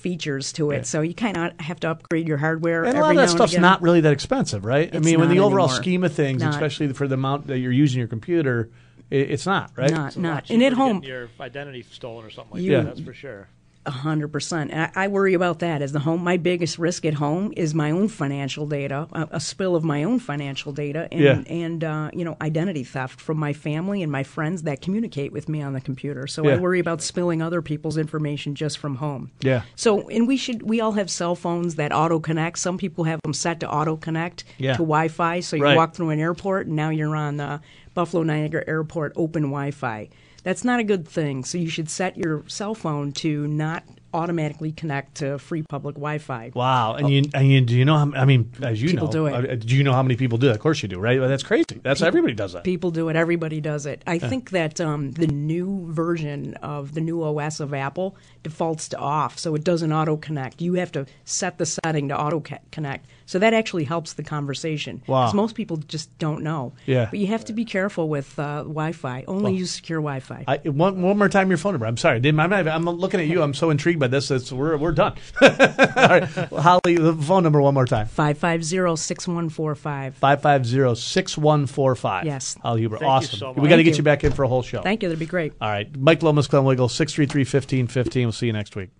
features 0.00 0.52
to 0.54 0.70
it. 0.72 0.76
Yeah. 0.76 0.82
So 0.82 1.00
you 1.02 1.14
kind 1.14 1.36
of 1.36 1.52
have 1.60 1.78
to 1.80 1.90
upgrade 1.90 2.26
your 2.26 2.38
hardware. 2.38 2.84
And 2.84 2.94
a 2.94 2.98
every 2.98 3.14
lot 3.16 3.24
of 3.24 3.30
that 3.30 3.36
stuff's 3.36 3.56
not 3.58 3.82
really 3.82 4.00
that 4.00 4.12
expensive, 4.12 4.64
right? 4.64 4.92
I 4.92 4.96
It's 4.96 5.04
mean, 5.06 5.20
when 5.20 5.28
the 5.28 5.38
overall 5.40 5.66
anymore. 5.66 5.82
scheme 5.82 6.04
of 6.04 6.12
things, 6.12 6.42
Not. 6.42 6.54
especially 6.54 6.92
for 6.92 7.06
the 7.06 7.14
amount 7.14 7.46
that 7.48 7.58
you're 7.58 7.72
using 7.72 7.98
your 7.98 8.08
computer, 8.08 8.70
it's 9.10 9.46
not, 9.46 9.72
right? 9.76 9.90
Not- 9.90 10.06
It's 10.08 10.16
not. 10.16 10.44
cheaper 10.44 10.54
And 10.54 10.62
at 10.64 10.72
home- 10.72 11.02
your 11.04 11.28
identity 11.40 11.82
stolen 11.90 12.24
or 12.24 12.30
something 12.30 12.54
like 12.54 12.62
You- 12.62 12.72
that. 12.72 12.84
That's 12.86 13.00
for 13.00 13.12
sure. 13.12 13.48
A 13.86 13.90
hundred 13.90 14.28
percent. 14.28 14.70
And 14.72 14.82
I, 14.94 15.04
I 15.04 15.08
worry 15.08 15.32
about 15.32 15.60
that 15.60 15.80
as 15.80 15.92
the 15.92 16.00
home. 16.00 16.22
My 16.22 16.36
biggest 16.36 16.78
risk 16.78 17.06
at 17.06 17.14
home 17.14 17.50
is 17.56 17.74
my 17.74 17.90
own 17.90 18.08
financial 18.08 18.66
data, 18.66 19.08
a, 19.12 19.28
a 19.32 19.40
spill 19.40 19.74
of 19.74 19.84
my 19.84 20.04
own 20.04 20.18
financial 20.18 20.70
data, 20.72 21.08
and 21.10 21.20
Yeah. 21.20 21.42
and 21.46 21.82
uh, 21.82 22.10
you 22.12 22.22
know 22.26 22.36
identity 22.42 22.84
theft 22.84 23.18
from 23.22 23.38
my 23.38 23.54
family 23.54 24.02
and 24.02 24.12
my 24.12 24.22
friends 24.22 24.64
that 24.64 24.82
communicate 24.82 25.32
with 25.32 25.48
me 25.48 25.62
on 25.62 25.72
the 25.72 25.80
computer. 25.80 26.26
So 26.26 26.46
Yeah. 26.46 26.54
I 26.54 26.56
worry 26.58 26.78
about 26.78 27.00
spilling 27.00 27.40
other 27.40 27.62
people's 27.62 27.96
information 27.96 28.54
just 28.54 28.76
from 28.76 28.96
home. 28.96 29.30
Yeah. 29.40 29.62
So 29.76 30.10
and 30.10 30.28
we 30.28 30.36
should 30.36 30.62
we 30.62 30.82
all 30.82 30.92
have 30.92 31.10
cell 31.10 31.34
phones 31.34 31.76
that 31.76 31.90
auto 31.90 32.20
connect. 32.20 32.58
Some 32.58 32.76
people 32.76 33.04
have 33.04 33.22
them 33.22 33.32
set 33.32 33.60
to 33.60 33.70
auto 33.70 33.96
connect 33.96 34.44
Yeah. 34.58 34.72
to 34.72 34.82
Wi-Fi. 34.82 35.40
So 35.40 35.56
you 35.56 35.62
Right. 35.64 35.76
walk 35.76 35.94
through 35.94 36.10
an 36.10 36.20
airport 36.20 36.66
and 36.66 36.76
now 36.76 36.90
you're 36.90 37.16
on 37.16 37.38
the 37.38 37.62
Buffalo 37.94 38.22
Niagara 38.24 38.62
Airport 38.68 39.14
open 39.16 39.44
Wi-Fi. 39.44 40.10
That's 40.42 40.64
not 40.64 40.80
a 40.80 40.84
good 40.84 41.06
thing. 41.06 41.44
So 41.44 41.58
you 41.58 41.68
should 41.68 41.90
set 41.90 42.16
your 42.16 42.44
cell 42.48 42.74
phone 42.74 43.12
to 43.12 43.46
not 43.46 43.84
automatically 44.12 44.72
connect 44.72 45.14
to 45.16 45.38
free 45.38 45.62
public 45.62 45.94
Wi-Fi. 45.94 46.50
Wow, 46.54 46.94
and 46.94 47.08
you 47.08 47.22
and 47.32 47.46
you 47.48 47.60
do 47.60 47.76
you 47.76 47.84
know? 47.84 47.96
How, 47.96 48.10
I 48.16 48.24
mean, 48.24 48.50
as 48.60 48.82
you 48.82 48.88
People 48.88 49.06
know, 49.06 49.12
do 49.12 49.26
it. 49.26 49.50
uh, 49.50 49.54
do 49.54 49.76
you 49.76 49.84
know 49.84 49.92
how 49.92 50.02
many 50.02 50.16
people 50.16 50.36
do 50.36 50.48
that? 50.48 50.54
Of 50.56 50.60
course 50.60 50.82
you 50.82 50.88
do, 50.88 50.98
right? 50.98 51.20
Well, 51.20 51.28
that's 51.28 51.44
crazy. 51.44 51.64
That's 51.82 52.00
People- 52.00 52.08
everybody 52.08 52.34
does 52.34 52.52
that. 52.54 52.64
People 52.64 52.90
do 52.90 53.08
it. 53.08 53.14
Everybody 53.14 53.60
does 53.60 53.86
it. 53.86 54.02
I 54.08 54.14
Yeah. 54.14 54.28
think 54.28 54.50
that 54.50 54.80
um, 54.80 55.12
the 55.12 55.28
new 55.28 55.86
version 55.92 56.54
of 56.54 56.94
the 56.94 57.00
new 57.00 57.22
OS 57.22 57.60
of 57.60 57.72
Apple 57.72 58.16
defaults 58.42 58.88
to 58.88 58.98
off, 58.98 59.38
so 59.38 59.54
it 59.54 59.62
doesn't 59.62 59.92
auto 59.92 60.16
connect. 60.16 60.60
You 60.60 60.74
have 60.74 60.90
to 60.92 61.06
set 61.24 61.58
the 61.58 61.66
setting 61.66 62.08
to 62.08 62.18
auto 62.20 62.42
connect. 62.72 63.06
So 63.30 63.38
that 63.38 63.54
actually 63.54 63.84
helps 63.84 64.14
the 64.14 64.24
conversation. 64.24 65.02
Wow. 65.06 65.26
'Cause 65.26 65.34
most 65.34 65.54
people 65.54 65.76
just 65.76 66.18
don't 66.18 66.42
know. 66.42 66.72
Yeah. 66.84 67.06
But 67.10 67.20
you 67.20 67.28
have 67.28 67.44
to 67.44 67.52
be 67.52 67.64
careful 67.64 68.08
with 68.08 68.36
uh, 68.40 68.64
Wi-Fi. 68.64 69.22
Only 69.28 69.42
Well, 69.44 69.52
use 69.52 69.70
secure 69.70 70.00
Wi-Fi. 70.00 70.58
One, 70.68 71.00
one 71.00 71.16
more 71.16 71.28
time, 71.28 71.48
your 71.48 71.56
phone 71.56 71.74
number. 71.74 71.86
I'm 71.86 71.96
sorry, 71.96 72.20
I'm, 72.24 72.34
not- 72.36 72.66
I'm 72.66 72.84
looking 72.86 73.20
at 73.20 73.28
you. 73.28 73.40
I'm 73.40 73.54
so 73.54 73.70
intrigued 73.70 74.00
by 74.00 74.08
this. 74.08 74.32
It's, 74.32 74.50
we're 74.50 74.76
we're 74.76 74.90
done. 74.90 75.14
All 75.40 75.48
right, 75.48 76.50
well, 76.50 76.60
Holly, 76.60 76.96
the 76.96 77.14
phone 77.14 77.44
number 77.44 77.62
one 77.62 77.72
more 77.74 77.86
time. 77.86 78.08
550-6145. 78.08 80.14
550-6145. 80.20 82.24
Yes. 82.24 82.56
Holly 82.62 82.80
Huber, 82.80 82.96
Thank 82.98 83.02
you 83.06 83.08
awesome. 83.08 83.38
so 83.38 83.52
We 83.52 83.68
got 83.68 83.76
to 83.76 83.84
get 83.84 83.90
you. 83.92 83.98
you 83.98 84.02
back 84.02 84.24
in 84.24 84.32
for 84.32 84.42
a 84.44 84.48
whole 84.48 84.62
show. 84.62 84.82
Thank 84.82 85.02
you. 85.04 85.08
That'd 85.08 85.20
be 85.20 85.26
great. 85.26 85.52
All 85.60 85.68
right, 85.70 85.88
Mike 85.96 86.24
Lomas, 86.24 86.48
Glenn 86.48 86.64
Wiggle, 86.64 86.88
633-1515. 86.88 88.14
We'll 88.22 88.32
see 88.32 88.46
you 88.46 88.52
next 88.52 88.74
week. 88.76 88.90